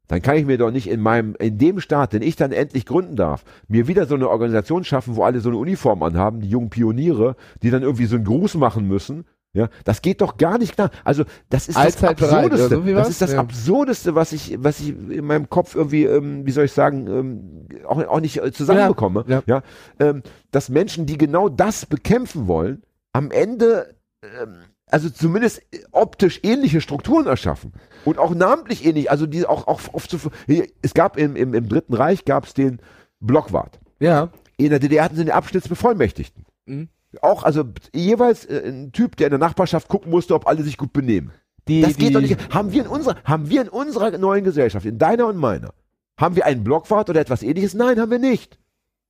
dann 0.08 0.22
kann 0.22 0.36
ich 0.36 0.46
mir 0.46 0.56
doch 0.58 0.70
nicht 0.70 0.88
in 0.88 1.00
meinem, 1.00 1.36
in 1.38 1.58
dem 1.58 1.80
Staat, 1.80 2.14
den 2.14 2.22
ich 2.22 2.34
dann 2.34 2.50
endlich 2.50 2.86
gründen 2.86 3.14
darf, 3.14 3.44
mir 3.68 3.86
wieder 3.86 4.06
so 4.06 4.14
eine 4.14 4.28
Organisation 4.28 4.82
schaffen, 4.82 5.16
wo 5.16 5.22
alle 5.22 5.40
so 5.40 5.50
eine 5.50 5.58
Uniform 5.58 6.02
anhaben, 6.02 6.40
die 6.40 6.48
jungen 6.48 6.70
Pioniere, 6.70 7.36
die 7.62 7.70
dann 7.70 7.82
irgendwie 7.82 8.06
so 8.06 8.16
einen 8.16 8.24
Gruß 8.24 8.54
machen 8.54 8.88
müssen 8.88 9.24
Ja, 9.54 9.68
das 9.84 10.02
geht 10.02 10.20
doch 10.20 10.36
gar 10.36 10.58
nicht 10.58 10.74
klar. 10.74 10.90
Also, 11.04 11.24
das 11.48 11.68
ist 11.68 11.76
das 11.76 11.84
Allzeit 11.84 12.10
Absurdeste. 12.10 12.66
oder 12.66 12.68
so 12.68 12.86
wie 12.86 12.92
das 12.92 13.00
was? 13.00 13.08
ist 13.08 13.22
das 13.22 13.32
Ja. 13.32 13.40
Absurdeste, 13.40 14.14
was 14.14 14.32
ich, 14.32 14.56
was 14.62 14.80
ich 14.80 14.90
in 14.90 15.24
meinem 15.24 15.48
Kopf 15.48 15.74
irgendwie, 15.74 16.04
ähm, 16.04 16.44
wie 16.46 16.50
soll 16.50 16.66
ich 16.66 16.72
sagen, 16.72 17.06
ähm, 17.06 17.84
auch, 17.86 17.98
auch 18.06 18.20
nicht 18.20 18.42
äh, 18.42 18.52
zusammenbekomme. 18.52 19.24
Ja, 19.26 19.42
Ja, 19.46 19.62
ähm, 20.00 20.22
dass 20.50 20.68
Menschen, 20.68 21.06
die 21.06 21.16
genau 21.16 21.48
das 21.48 21.86
bekämpfen 21.86 22.46
wollen, 22.46 22.82
am 23.12 23.30
Ende, 23.30 23.94
ähm, 24.22 24.58
also 24.90 25.08
zumindest 25.08 25.62
optisch 25.92 26.40
ähnliche 26.42 26.80
Strukturen 26.80 27.26
erschaffen 27.26 27.72
und 28.04 28.18
auch 28.18 28.34
namentlich 28.34 28.84
ähnlich, 28.84 29.10
also 29.10 29.26
die 29.26 29.46
auch, 29.46 29.66
auch 29.66 29.80
oft 29.92 30.14
hier, 30.46 30.66
es 30.82 30.94
gab 30.94 31.16
im, 31.16 31.36
im, 31.36 31.54
im 31.54 31.68
Dritten 31.68 31.94
Reich 31.94 32.24
gab 32.24 32.44
es 32.44 32.54
den 32.54 32.80
Blockwart. 33.20 33.80
Ja. 33.98 34.30
In 34.56 34.70
der 34.70 34.78
DDR 34.78 35.04
hatten 35.04 35.16
sie 35.16 35.24
den 35.24 35.32
Abschnittsbevollmächtigten. 35.32 36.44
Mhm. 36.66 36.88
Auch, 37.22 37.42
also 37.42 37.64
jeweils 37.94 38.44
äh, 38.44 38.68
ein 38.68 38.92
Typ, 38.92 39.16
der 39.16 39.28
in 39.28 39.32
der 39.32 39.38
Nachbarschaft 39.38 39.88
gucken 39.88 40.10
musste, 40.10 40.34
ob 40.34 40.46
alle 40.46 40.62
sich 40.62 40.76
gut 40.76 40.92
benehmen. 40.92 41.32
Die, 41.66 41.82
Das 41.82 41.96
geht 41.96 42.10
die, 42.10 42.12
doch 42.14 42.20
nicht. 42.20 42.54
Haben 42.54 42.72
wir 42.72 42.82
in 42.82 42.88
unserer, 42.88 43.16
haben 43.24 43.48
wir 43.48 43.62
in 43.62 43.68
unserer 43.68 44.16
neuen 44.18 44.44
Gesellschaft, 44.44 44.86
in 44.86 44.98
deiner 44.98 45.26
und 45.26 45.36
meiner, 45.36 45.72
haben 46.18 46.36
wir 46.36 46.46
einen 46.46 46.64
Blockwart 46.64 47.08
oder 47.10 47.20
etwas 47.20 47.42
ähnliches? 47.42 47.74
Nein, 47.74 48.00
haben 48.00 48.10
wir 48.10 48.18
nicht. 48.18 48.58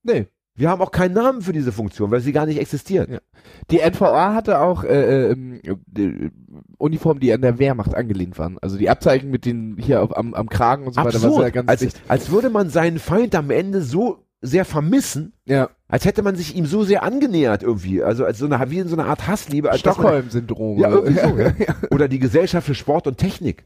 Nee. 0.03 0.27
Wir 0.55 0.71
haben 0.71 0.83
auch 0.83 0.91
keinen 0.91 1.15
Namen 1.15 1.41
für 1.41 1.53
diese 1.53 1.71
Funktion, 1.71 2.11
weil 2.11 2.21
sie 2.21 2.33
gar 2.33 2.45
nicht 2.45 2.59
existiert. 2.59 3.09
Ja. 3.09 3.21
Die 3.71 3.79
NVA 3.79 4.35
hatte 4.35 4.61
auch 4.61 4.83
äh, 4.83 5.31
ähm, 5.31 5.61
äh, 5.65 6.31
Uniformen, 6.79 7.21
die 7.21 7.33
an 7.33 7.43
der 7.43 7.61
Wehrmacht 7.61 7.95
angelehnt 7.95 8.39
waren. 8.41 8.59
Also 8.61 8.77
die 8.77 8.91
Abzeichen 8.91 9.31
mit 9.31 9.45
den 9.45 9.77
hier 9.79 10.03
auf, 10.03 10.17
am, 10.17 10.35
am 10.35 10.49
Kragen 10.49 10.85
und 10.89 10.95
so 10.95 11.01
weiter, 11.01 11.15
was 11.15 11.23
ja 11.23 11.29
Absurd. 11.29 11.53
ganz 11.53 11.69
Als, 11.71 11.95
als 12.09 12.31
würde 12.33 12.51
man 12.51 12.71
seinen 12.71 12.99
Feind 12.99 13.37
am 13.37 13.51
Ende 13.51 13.83
so 13.83 14.25
sehr 14.41 14.65
vermissen, 14.65 15.33
Ja. 15.47 15.69
als 15.89 16.05
hätte 16.05 16.23
man 16.23 16.37
sich 16.37 16.55
ihm 16.57 16.67
so 16.67 16.85
sehr 16.85 17.03
angenähert 17.03 17.63
irgendwie. 17.63 18.03
Also 18.03 18.25
als 18.25 18.39
so 18.39 18.47
eine, 18.47 18.71
wie 18.71 18.79
in 18.79 18.89
so 18.89 18.97
einer 18.97 19.07
Art 19.07 19.27
Hassliebe. 19.27 19.71
Stockholm-Syndrom. 19.75 20.79
Ja, 20.79 20.89
oder- 20.89 21.11
irgendwie 21.11 21.21
so, 21.59 21.65
ja. 21.67 21.75
Oder 21.91 22.09
die 22.09 22.19
Gesellschaft 22.21 22.67
für 22.67 22.75
Sport 22.75 23.07
und 23.07 23.19
Technik. 23.19 23.65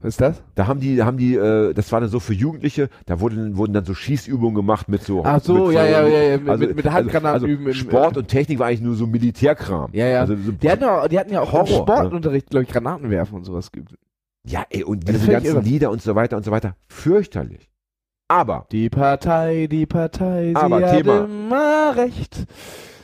Was 0.00 0.10
ist 0.10 0.20
das? 0.20 0.42
Da 0.54 0.66
haben 0.66 0.78
die, 0.80 1.02
haben 1.02 1.16
die, 1.16 1.34
äh, 1.36 1.72
das 1.72 1.90
war 1.90 2.02
dann 2.02 2.10
so 2.10 2.20
für 2.20 2.34
Jugendliche, 2.34 2.90
da 3.06 3.18
wurden, 3.20 3.56
wurden 3.56 3.72
dann 3.72 3.86
so 3.86 3.94
Schießübungen 3.94 4.54
gemacht 4.54 4.90
mit 4.90 5.02
so. 5.02 5.24
Ach 5.24 5.40
so, 5.42 5.68
mit 5.68 5.74
ja, 5.76 5.86
ja, 5.86 6.06
ja, 6.06 6.22
ja, 6.22 6.36
mit- 6.38 6.48
also, 6.50 6.66
mit- 6.66 6.76
mit 6.76 6.84
Handgranaten 6.92 7.34
also, 7.34 7.46
üben 7.46 7.66
im- 7.66 7.72
Sport 7.72 8.18
und 8.18 8.28
Technik 8.28 8.58
war 8.58 8.66
eigentlich 8.66 8.82
nur 8.82 8.94
so 8.96 9.06
Militärkram. 9.06 9.88
Ja, 9.94 10.06
ja. 10.06 10.20
Also 10.20 10.36
so, 10.36 10.52
Die 10.52 10.70
hatten, 10.70 10.84
auch, 10.84 11.08
die 11.08 11.18
hatten 11.18 11.32
ja 11.32 11.40
auch 11.40 11.50
Horror, 11.52 11.66
im 11.68 11.74
Sportunterricht, 11.74 12.50
glaube 12.50 12.64
ich, 12.64 12.68
Granaten 12.70 13.08
werfen 13.08 13.36
und 13.36 13.44
sowas 13.44 13.72
geübt. 13.72 13.94
ja, 14.46 14.66
ey, 14.68 14.84
und 14.84 15.08
Das 15.08 15.16
diese 15.16 15.32
ganzen 15.32 15.46
irre. 15.46 15.60
Lieder 15.62 15.90
und 15.90 16.02
so 16.02 16.14
weiter 16.14 16.36
und 16.36 16.44
so 16.44 16.50
weiter. 16.50 16.76
Fürchterlich. 16.88 17.70
Aber 18.28 18.66
Die 18.72 18.90
Partei, 18.90 19.68
die 19.70 19.86
Partei, 19.86 20.48
sie 20.48 20.56
Aber 20.56 20.84
hat 20.84 20.96
Thema. 20.96 21.24
immer 21.24 21.96
recht. 21.96 22.46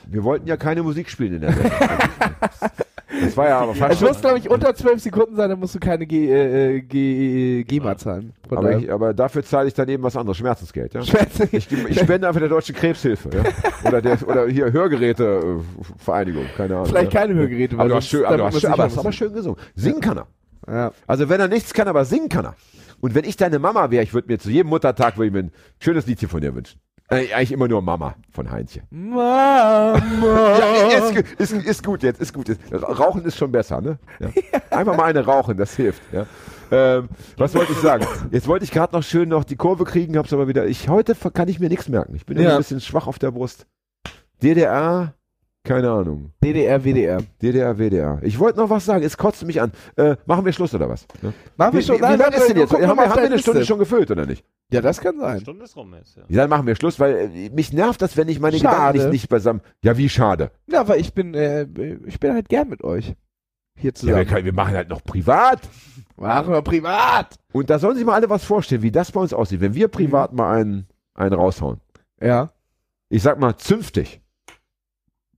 wir 0.06 0.24
wollten 0.24 0.48
ja 0.48 0.56
keine 0.56 0.82
Musik 0.82 1.08
spielen 1.08 1.34
in 1.34 1.40
der 1.42 1.52
Sendung. 1.52 1.72
Das 3.20 3.36
war 3.36 3.46
ja 3.46 3.58
aber 3.60 3.74
fast 3.74 3.94
Es 3.94 4.00
muss, 4.00 4.20
glaube 4.20 4.38
ich, 4.38 4.48
unter 4.50 4.74
zwölf 4.74 5.00
Sekunden 5.00 5.36
sein, 5.36 5.50
dann 5.50 5.60
musst 5.60 5.74
du 5.74 5.78
keine 5.78 6.06
G, 6.06 6.28
äh, 6.28 6.76
äh, 6.76 6.80
G, 6.80 7.62
GEMA 7.62 7.96
zahlen. 7.96 8.32
Aber, 8.50 8.78
ich, 8.78 8.90
aber 8.90 9.12
dafür 9.12 9.44
zahle 9.44 9.68
ich 9.68 9.74
dann 9.74 9.88
eben 9.90 10.02
was 10.02 10.16
anderes, 10.16 10.38
Schmerzensgeld. 10.38 10.94
Ja? 10.94 11.02
Scheiße. 11.02 11.48
Ich, 11.52 11.70
ich 11.70 12.00
spende 12.00 12.26
einfach 12.26 12.40
der 12.40 12.48
Deutschen 12.48 12.74
Krebshilfe. 12.74 13.28
Ja? 13.32 13.88
Oder, 13.88 14.00
der, 14.02 14.28
oder 14.28 14.46
hier 14.48 14.72
Hörgerätevereinigung, 14.72 16.46
keine 16.56 16.74
Ahnung. 16.74 16.86
Vielleicht 16.86 17.12
ja? 17.12 17.20
keine 17.20 17.34
Hörgeräte, 17.34 17.76
Aber 17.78 17.90
du 17.90 17.94
hast 17.96 18.08
schön, 18.08 18.24
aber, 18.24 18.36
du 18.38 18.44
hast 18.44 18.60
schön, 18.60 18.72
aber, 18.72 18.84
aber 18.84 19.12
schön 19.12 19.32
gesungen. 19.32 19.60
Singen 19.74 20.00
kann 20.00 20.18
er. 20.18 20.26
Ja. 20.66 20.92
Also 21.06 21.28
wenn 21.28 21.40
er 21.40 21.48
nichts 21.48 21.74
kann, 21.74 21.88
aber 21.88 22.04
singen 22.04 22.28
kann 22.28 22.46
er. 22.46 22.54
Und 23.02 23.14
wenn 23.16 23.24
ich 23.24 23.36
deine 23.36 23.58
Mama 23.58 23.90
wäre, 23.90 24.04
ich 24.04 24.14
würde 24.14 24.28
mir 24.32 24.38
zu 24.38 24.48
jedem 24.48 24.68
Muttertag 24.68 25.16
würde 25.18 25.26
ich 25.26 25.32
mir 25.32 25.38
ein 25.40 25.52
schönes 25.80 26.06
Liedchen 26.06 26.28
von 26.28 26.40
dir 26.40 26.54
wünschen. 26.54 26.80
Äh, 27.10 27.32
Eigentlich 27.34 27.50
immer 27.50 27.66
nur 27.66 27.82
Mama 27.82 28.14
von 28.30 28.50
Heinzchen. 28.50 28.84
Mama. 28.90 30.00
Ja, 30.22 30.98
ist, 31.08 31.16
ist, 31.38 31.52
ist 31.52 31.84
gut 31.84 32.02
jetzt, 32.04 32.20
ist 32.20 32.32
gut 32.32 32.48
jetzt. 32.48 32.60
Rauchen 32.72 33.24
ist 33.24 33.36
schon 33.36 33.50
besser, 33.50 33.80
ne? 33.80 33.98
Ja. 34.20 34.28
Einfach 34.70 34.96
mal 34.96 35.04
eine 35.06 35.24
rauchen, 35.24 35.56
das 35.56 35.74
hilft. 35.74 36.00
Ja. 36.12 36.26
Ähm, 36.70 37.08
was 37.36 37.54
wollte 37.54 37.72
ich 37.72 37.78
sagen? 37.78 38.06
Jetzt 38.30 38.46
wollte 38.46 38.64
ich 38.64 38.70
gerade 38.70 38.94
noch 38.94 39.02
schön 39.02 39.28
noch 39.28 39.42
die 39.44 39.56
Kurve 39.56 39.84
kriegen, 39.84 40.16
hab's 40.16 40.32
aber 40.32 40.46
wieder. 40.48 40.66
Ich 40.66 40.88
heute 40.88 41.14
kann 41.34 41.48
ich 41.48 41.58
mir 41.58 41.68
nichts 41.68 41.88
merken. 41.88 42.14
Ich 42.14 42.24
bin 42.24 42.38
Ja. 42.40 42.52
ein 42.52 42.58
bisschen 42.58 42.80
schwach 42.80 43.08
auf 43.08 43.18
der 43.18 43.32
Brust. 43.32 43.66
DDR, 44.42 45.14
keine 45.64 45.90
Ahnung. 45.90 46.32
DDR, 46.42 46.84
WDR. 46.84 47.22
DDR, 47.40 47.78
WDR. 47.78 48.18
Ich 48.22 48.38
wollte 48.38 48.58
noch 48.58 48.68
was 48.68 48.84
sagen, 48.84 49.04
es 49.04 49.16
kotzt 49.16 49.44
mich 49.46 49.60
an. 49.60 49.70
Äh, 49.96 50.16
machen 50.26 50.44
wir 50.44 50.52
Schluss 50.52 50.74
oder 50.74 50.88
was? 50.88 51.06
Ne? 51.22 51.32
Machen 51.56 51.72
Wie, 51.72 51.76
wir 51.76 51.82
schon. 51.82 51.96
wie, 51.96 52.00
wie 52.00 52.02
lange 52.02 52.18
nein, 52.18 52.32
ist 52.32 52.48
denn 52.48 52.56
wir 52.56 52.62
jetzt? 52.62 52.72
Haben, 52.72 52.96
mal 52.96 53.08
wir, 53.14 53.22
eine 53.22 53.38
Stunde 53.38 53.60
Liste. 53.60 53.72
schon 53.72 53.78
gefüllt 53.78 54.10
oder 54.10 54.26
nicht? 54.26 54.44
Ja, 54.72 54.80
das 54.80 55.00
kann 55.00 55.18
sein. 55.20 55.40
Stunde 55.40 55.64
ist 55.64 55.76
rum 55.76 55.94
jetzt, 55.94 56.16
ja. 56.16 56.22
Ja, 56.28 56.36
dann 56.42 56.50
machen 56.50 56.66
wir 56.66 56.74
Schluss, 56.74 56.98
weil 56.98 57.30
äh, 57.34 57.50
mich 57.50 57.72
nervt 57.72 58.02
das, 58.02 58.16
wenn 58.16 58.28
ich 58.28 58.40
meine 58.40 58.58
Schade. 58.58 58.74
Gedanken 58.94 58.98
nicht, 59.12 59.12
nicht 59.22 59.28
beisammen. 59.28 59.60
Ja, 59.84 59.96
wie 59.96 60.08
schade. 60.08 60.50
Ja, 60.66 60.88
weil 60.88 61.00
ich 61.00 61.14
bin, 61.14 61.34
äh, 61.34 61.62
ich 62.06 62.18
bin 62.18 62.32
halt 62.32 62.48
gern 62.48 62.68
mit 62.68 62.82
euch. 62.82 63.14
Hier 63.76 63.90
Ja, 63.90 63.94
zusammen. 63.94 64.18
wir, 64.18 64.24
können, 64.26 64.44
wir 64.44 64.52
machen 64.52 64.74
halt 64.74 64.88
noch 64.88 65.04
privat. 65.04 65.60
Machen 66.16 66.52
wir 66.52 66.62
privat. 66.62 67.36
Und 67.52 67.70
da 67.70 67.78
sollen 67.78 67.96
sich 67.96 68.04
mal 68.04 68.14
alle 68.14 68.28
was 68.28 68.44
vorstellen, 68.44 68.82
wie 68.82 68.90
das 68.90 69.12
bei 69.12 69.20
uns 69.20 69.32
aussieht, 69.32 69.60
wenn 69.60 69.74
wir 69.74 69.88
privat 69.88 70.32
mal 70.32 70.56
einen, 70.58 70.86
einen 71.14 71.34
raushauen. 71.34 71.80
Ja. 72.20 72.52
Ich 73.08 73.22
sag 73.22 73.38
mal, 73.38 73.56
zünftig. 73.56 74.20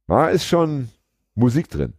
Da 0.07 0.29
ist 0.29 0.47
schon 0.47 0.89
Musik 1.35 1.71
drin. 1.71 1.95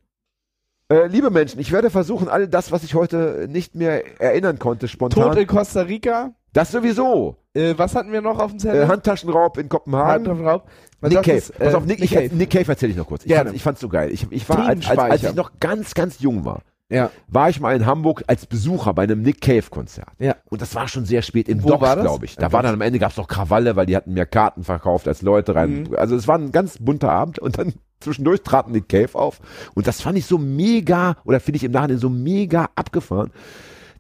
Äh, 0.88 1.08
liebe 1.08 1.32
Menschen, 1.32 1.60
ich 1.60 1.72
werde 1.72 1.90
versuchen, 1.90 2.30
all 2.30 2.48
das, 2.48 2.72
was 2.72 2.84
ich 2.84 2.94
heute 2.94 3.48
nicht 3.50 3.74
mehr 3.74 4.22
erinnern 4.22 4.60
konnte, 4.60 4.88
spontan. 4.88 5.32
Tod 5.32 5.38
in 5.38 5.48
Costa 5.48 5.82
Rica. 5.82 6.36
das 6.54 6.72
sowieso. 6.72 7.38
Äh, 7.56 7.74
was 7.78 7.96
hatten 7.96 8.12
wir 8.12 8.22
noch 8.22 8.38
auf 8.38 8.52
dem 8.52 8.60
Zettel? 8.60 8.84
Äh, 8.84 8.88
Handtaschenraub 8.88 9.58
in 9.58 9.68
Kopenhagen. 9.68 10.28
Handtaschenraub. 10.28 10.70
Was 11.02 11.10
Nick 11.10 11.24
Cave. 11.24 11.42
Pass 11.58 11.74
äh, 11.74 11.76
auf, 11.76 11.86
Nick, 11.86 12.00
Nick 12.00 12.12
ich, 12.12 12.18
Cave. 12.18 12.36
Nick 12.36 12.50
Cave 12.52 12.68
erzähle 12.68 12.92
ich 12.92 12.98
noch 12.98 13.08
kurz. 13.08 13.26
Ich, 13.26 13.34
fand's, 13.34 13.54
ich 13.54 13.64
fand's 13.64 13.82
so 13.82 13.90
geil. 13.90 14.12
Ich, 14.12 14.28
ich 14.30 14.48
war, 14.48 14.60
als, 14.60 14.88
als, 14.88 15.00
als 15.00 15.24
ich 15.24 15.34
noch 15.34 15.60
ganz, 15.60 15.96
ganz 15.96 16.20
jung 16.20 16.46
war, 16.46 16.62
Ja. 16.90 17.10
war 17.28 17.50
ich 17.50 17.60
mal 17.60 17.76
in 17.76 17.86
Hamburg 17.88 18.24
als 18.28 18.46
Besucher 18.46 18.94
bei 18.94 19.04
einem 19.04 19.22
Nick 19.24 19.42
Cave 19.42 19.64
Konzert. 19.72 20.10
Ja. 20.20 20.36
Und 20.50 20.62
das 20.62 20.76
war 20.76 20.88
schon 20.88 21.06
sehr 21.06 21.24
spät 21.24 21.50
im 21.50 21.62
Docks, 21.62 21.80
glaube 21.96 22.26
ich. 22.26 22.36
Da 22.36 22.52
war 22.52 22.62
dann 22.62 22.76
am 22.76 22.82
Ende 22.82 23.00
gab's 23.00 23.18
noch 23.18 23.28
Krawalle, 23.28 23.76
weil 23.76 23.88
die 23.88 23.96
hatten 23.96 24.14
mehr 24.14 24.28
Karten 24.28 24.64
verkauft 24.64 25.08
als 25.08 25.22
Leute 25.24 25.56
rein. 25.56 25.84
Mhm. 25.90 25.96
Also 25.96 26.16
es 26.16 26.28
war 26.28 26.38
ein 26.38 26.52
ganz 26.52 26.78
bunter 26.78 27.12
Abend 27.12 27.40
und 27.40 27.58
dann 27.58 27.74
zwischendurch 28.02 28.42
traten 28.44 28.72
Nick 28.72 28.88
Cave 28.90 29.16
auf 29.16 29.40
und 29.74 29.88
das 29.88 30.02
fand 30.02 30.18
ich 30.18 30.26
so 30.28 30.38
mega 30.38 31.16
oder 31.24 31.40
finde 31.40 31.58
ich 31.58 31.64
im 31.64 31.72
Nachhinein 31.72 31.98
so 31.98 32.10
mega 32.10 32.70
abgefahren. 32.76 33.32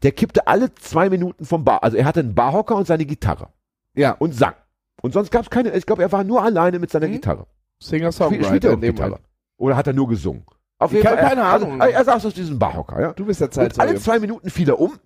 Der 0.04 0.12
kippte 0.12 0.46
alle 0.46 0.74
zwei 0.76 1.10
Minuten 1.10 1.46
vom 1.46 1.64
Bar. 1.64 1.84
Also 1.84 1.98
er 1.98 2.06
hatte 2.06 2.20
einen 2.20 2.36
Barhocker 2.36 2.76
und 2.76 2.86
seine 2.86 3.06
Gitarre 3.06 3.48
Ja. 3.96 4.12
und 4.12 4.36
sang. 4.36 4.54
Und 5.02 5.14
sonst 5.14 5.32
gab's 5.32 5.50
keine, 5.50 5.72
ich 5.76 5.86
glaube, 5.88 6.04
er 6.04 6.12
war 6.12 6.24
nur 6.24 6.44
alleine 6.44 6.78
mit 6.78 6.92
seiner 6.92 7.08
Mhm. 7.08 7.14
Gitarre. 7.14 7.48
Spielt, 7.82 8.14
spielt 8.14 8.14
Singer-Songwriter 8.14 8.70
er 8.70 8.78
Gitarre? 8.78 9.20
Oder 9.58 9.76
hat 9.76 9.88
er 9.88 9.94
nur 9.94 10.08
gesungen? 10.08 10.44
Auf 10.80 10.92
Ich 10.94 11.06
hab 11.06 11.18
er- 11.18 11.30
keine 11.30 11.44
Ahnung. 11.44 11.82
Also, 11.82 11.94
er 11.96 12.04
saß 12.04 12.26
aus 12.26 12.34
diesem 12.34 12.60
Barhocker, 12.60 13.02
ja. 13.02 13.14
Du 13.14 13.26
bist 13.26 13.40
der 13.42 13.50
Und 13.58 13.80
alle 13.80 13.96
zwei 13.96 14.20
Minuten 14.20 14.50
fiel 14.50 14.70
er 14.70 14.80
um 14.80 15.00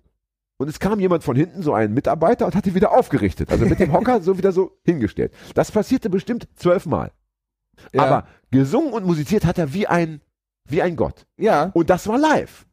und 0.58 0.68
es 0.68 0.78
kam 0.80 0.98
jemand 1.00 1.22
von 1.24 1.36
hinten, 1.36 1.62
so 1.62 1.72
ein 1.74 1.94
Mitarbeiter, 1.94 2.46
und 2.46 2.54
hat 2.54 2.66
ihn 2.66 2.74
wieder 2.74 2.92
aufgerichtet. 2.92 3.50
Also 3.50 3.64
mit 3.66 3.78
dem 3.78 3.92
Hocker 3.92 4.20
so 4.20 4.36
wieder 4.36 4.52
so 4.52 4.72
hingestellt. 4.84 5.32
Das 5.54 5.70
passierte 5.70 6.10
bestimmt 6.10 6.48
zwölfmal. 6.56 7.12
Ja. 7.92 8.02
Aber 8.04 8.26
gesungen 8.50 8.92
und 8.92 9.04
musiziert 9.06 9.44
hat 9.46 9.58
er 9.58 9.72
wie 9.72 9.86
ein, 9.86 10.20
wie 10.68 10.82
ein 10.82 10.96
Gott. 10.96 11.26
ja. 11.38 11.70
Und 11.72 11.88
das 11.88 12.06
war 12.08 12.18
live. 12.18 12.66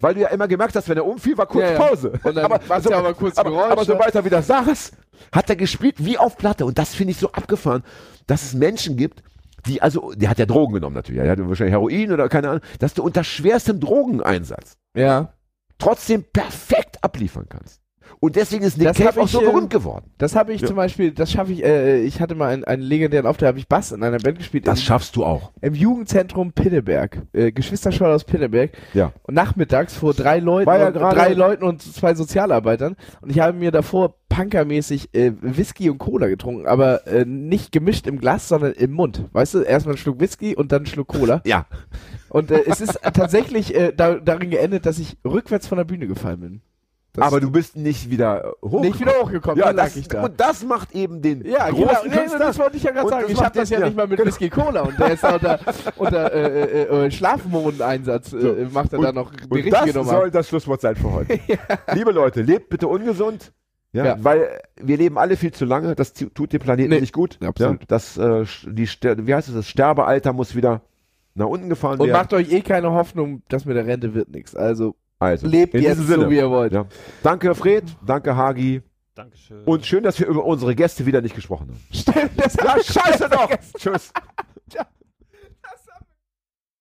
Weil 0.00 0.14
du 0.14 0.20
ja 0.20 0.28
immer 0.28 0.48
gemerkt 0.48 0.74
hast, 0.76 0.88
wenn 0.88 0.96
er 0.98 1.06
umfiel, 1.06 1.38
war 1.38 1.46
kurz 1.46 1.64
Ja, 1.64 1.72
ja. 1.72 1.78
Pause. 1.78 2.12
Und 2.24 2.34
dann 2.34 2.50
war's 2.68 2.84
ja 2.84 2.98
aber 2.98 3.14
kurz 3.14 3.38
aber, 3.38 3.70
aber 3.70 3.84
sobald 3.84 4.12
er 4.14 4.24
wieder 4.24 4.42
saß, 4.42 4.90
hat 5.32 5.48
er 5.48 5.56
gespielt 5.56 6.04
wie 6.04 6.18
auf 6.18 6.36
Platte. 6.36 6.66
Und 6.66 6.78
das 6.78 6.94
finde 6.94 7.12
ich 7.12 7.18
so 7.18 7.30
abgefahren, 7.32 7.84
dass 8.26 8.42
es 8.42 8.54
Menschen 8.54 8.96
gibt, 8.96 9.22
die, 9.66 9.82
also, 9.82 10.12
der 10.14 10.30
hat 10.30 10.38
ja 10.38 10.46
Drogen 10.46 10.74
genommen 10.74 10.94
natürlich. 10.94 11.20
Er 11.22 11.30
hatte 11.30 11.48
wahrscheinlich 11.48 11.72
Heroin 11.72 12.12
oder 12.12 12.28
keine 12.28 12.48
Ahnung, 12.50 12.62
dass 12.78 12.94
du 12.94 13.02
unter 13.02 13.24
schwerstem 13.24 13.80
Drogeneinsatz 13.80 14.76
Ja. 14.96 15.32
trotzdem 15.78 16.24
perfekt 16.32 17.02
abliefern 17.02 17.46
kannst. 17.48 17.80
Und 18.20 18.36
deswegen 18.36 18.64
ist 18.64 18.78
Nick 18.78 18.88
Das 18.88 18.96
Cave 18.96 19.20
auch 19.20 19.24
ich, 19.26 19.30
so 19.32 19.40
äh, 19.40 19.44
berühmt 19.44 19.70
geworden. 19.70 20.10
Das 20.18 20.34
habe 20.36 20.52
ich 20.52 20.60
Ja. 20.60 20.66
zum 20.68 20.76
Beispiel, 20.76 21.12
das 21.12 21.30
schaffe 21.32 21.52
ich, 21.52 21.64
äh, 21.64 22.00
ich 22.02 22.20
hatte 22.20 22.34
mal 22.34 22.52
einen, 22.52 22.64
einen 22.64 22.82
legendären 22.82 23.26
Auftritt, 23.26 23.48
habe 23.48 23.58
ich 23.58 23.68
Bass 23.68 23.92
in 23.92 24.02
einer 24.02 24.18
Band 24.18 24.38
gespielt. 24.38 24.66
im, 24.66 24.76
schaffst 24.76 25.16
du 25.16 25.24
auch. 25.24 25.52
im 25.60 25.74
Jugendzentrum 25.74 26.52
Pinneberg. 26.52 27.22
Äh, 27.32 27.52
Geschwisterschule 27.52 28.10
aus 28.14 28.24
Pinneberg. 28.24 28.72
Ja. 28.92 29.12
Und 29.22 29.34
nachmittags 29.34 29.94
vor 29.96 30.14
drei 30.14 30.38
Leuten, 30.38 30.70
ja 30.70 30.86
und, 30.88 30.94
drei 30.94 31.32
Leuten 31.32 31.64
und 31.64 31.82
zwei 31.82 32.14
Sozialarbeitern. 32.14 32.96
Und 33.20 33.30
ich 33.30 33.40
habe 33.40 33.56
mir 33.56 33.70
davor 33.70 34.14
punkermäßig 34.28 35.14
äh, 35.14 35.32
Whisky 35.40 35.88
und 35.90 35.98
Cola 35.98 36.26
getrunken, 36.26 36.66
aber 36.66 37.06
äh, 37.06 37.24
nicht 37.24 37.70
gemischt 37.70 38.06
im 38.08 38.18
Glas, 38.18 38.48
sondern 38.48 38.72
im 38.72 38.90
Mund. 38.92 39.24
Weißt 39.32 39.54
du, 39.54 39.60
erstmal 39.60 39.92
einen 39.94 39.98
Schluck 39.98 40.18
Whisky 40.20 40.56
und 40.56 40.72
dann 40.72 40.78
einen 40.78 40.86
Schluck 40.86 41.08
Cola. 41.08 41.40
Ja. 41.44 41.66
Und 42.30 42.50
äh, 42.50 42.62
es 42.66 42.80
ist 42.80 42.98
tatsächlich 43.00 43.74
äh, 43.76 43.92
da, 43.96 44.14
darin 44.16 44.50
geendet, 44.50 44.86
dass 44.86 44.98
ich 44.98 45.16
rückwärts 45.24 45.68
von 45.68 45.78
der 45.78 45.84
Bühne 45.84 46.08
gefallen 46.08 46.40
bin. 46.40 46.60
Das 47.16 47.28
aber 47.28 47.40
du 47.40 47.48
bist 47.50 47.76
nicht 47.76 48.10
wieder 48.10 48.44
äh, 48.62 48.66
hoch. 48.66 48.80
nicht 48.80 48.98
wieder 48.98 49.12
hochgekommen, 49.22 49.58
ja, 49.58 49.72
das, 49.72 49.94
ich 49.94 50.08
da. 50.08 50.24
Und 50.24 50.40
das 50.40 50.64
macht 50.64 50.92
eben 50.96 51.22
den 51.22 51.44
Ja, 51.46 51.70
großen 51.70 52.10
genau. 52.10 52.22
Nee, 52.22 52.38
das 52.38 52.58
wollte 52.58 52.76
ich 52.76 52.82
ja 52.82 52.90
gerade 52.90 53.04
Und 53.06 53.10
sagen. 53.10 53.22
das 53.28 53.32
Ich 53.32 53.44
habe 53.44 53.58
das 53.58 53.70
ja, 53.70 53.78
ja, 53.78 53.86
nicht 53.86 53.96
mal 53.96 54.06
mit 54.08 54.16
genau. 54.18 54.28
Whisky 54.28 54.50
Cola 54.50 54.80
und 54.82 54.98
der 54.98 55.12
ist 55.12 55.22
da 55.22 55.34
unter, 55.34 55.60
unter 55.96 56.32
äh, 56.34 56.82
äh, 56.82 57.06
äh, 57.06 57.10
Schlafmohneinsatz, 57.12 58.32
äh, 58.32 58.40
So. 58.40 58.56
macht 58.72 58.92
er 58.92 58.98
Und- 58.98 59.04
da 59.04 59.12
noch 59.12 59.30
die 59.30 59.42
Und 59.44 59.52
richtige 59.52 59.72
das 59.72 59.94
Nummer. 59.94 60.10
soll 60.10 60.30
das 60.32 60.48
Schlusswort 60.48 60.80
sein 60.80 60.96
für 60.96 61.12
heute. 61.12 61.38
Liebe 61.94 62.10
Leute, 62.10 62.42
lebt 62.42 62.68
bitte 62.68 62.88
ungesund. 62.88 63.52
Ja, 63.92 64.04
Ja. 64.06 64.16
weil 64.18 64.60
wir 64.82 64.96
leben 64.96 65.16
alle 65.16 65.36
viel 65.36 65.52
zu 65.52 65.64
lange. 65.64 65.94
Das 65.94 66.14
tu- 66.14 66.28
tut 66.30 66.52
dem 66.52 66.60
Planeten 66.60 66.90
Nee, 66.90 67.00
nicht 67.00 67.12
gut. 67.12 67.38
absolut. 67.44 67.82
Ja, 67.82 67.86
das, 67.86 68.16
äh, 68.18 68.44
die, 68.66 68.88
wie 68.88 69.34
heißt 69.34 69.48
es, 69.48 69.54
das 69.54 69.68
Sterbealter 69.68 70.32
muss 70.32 70.56
wieder 70.56 70.80
nach 71.36 71.46
unten 71.46 71.68
gefahren 71.68 72.00
Und 72.00 72.08
wäre. 72.08 72.18
macht 72.18 72.32
euch 72.32 72.50
eh 72.50 72.60
keine 72.60 72.90
Hoffnung, 72.90 73.42
dass 73.48 73.64
mit 73.66 73.76
der 73.76 73.86
Rente 73.86 74.12
wird 74.14 74.30
nichts. 74.30 74.56
Also 74.56 74.96
Also, 75.24 75.46
lebt 75.46 75.74
in 75.74 75.82
jetzt 75.82 75.98
diesem 75.98 76.06
Sinne. 76.06 76.24
so, 76.24 76.30
wie 76.30 76.36
ihr 76.36 76.50
wollt. 76.50 76.72
Ja. 76.72 76.86
Danke 77.22 77.54
Fred, 77.54 77.84
danke 78.04 78.36
Hagi 78.36 78.82
Dankeschön. 79.14 79.62
und 79.64 79.86
schön, 79.86 80.02
dass 80.02 80.18
wir 80.18 80.26
über 80.26 80.44
unsere 80.44 80.74
Gäste 80.74 81.06
wieder 81.06 81.20
nicht 81.20 81.34
gesprochen 81.34 81.68
haben. 81.68 81.80
Stimmt, 81.92 82.30
das 82.36 82.54
Ja, 82.54 82.76
scheiße 82.82 83.28
doch. 83.30 83.48
Tschüss. 83.78 84.12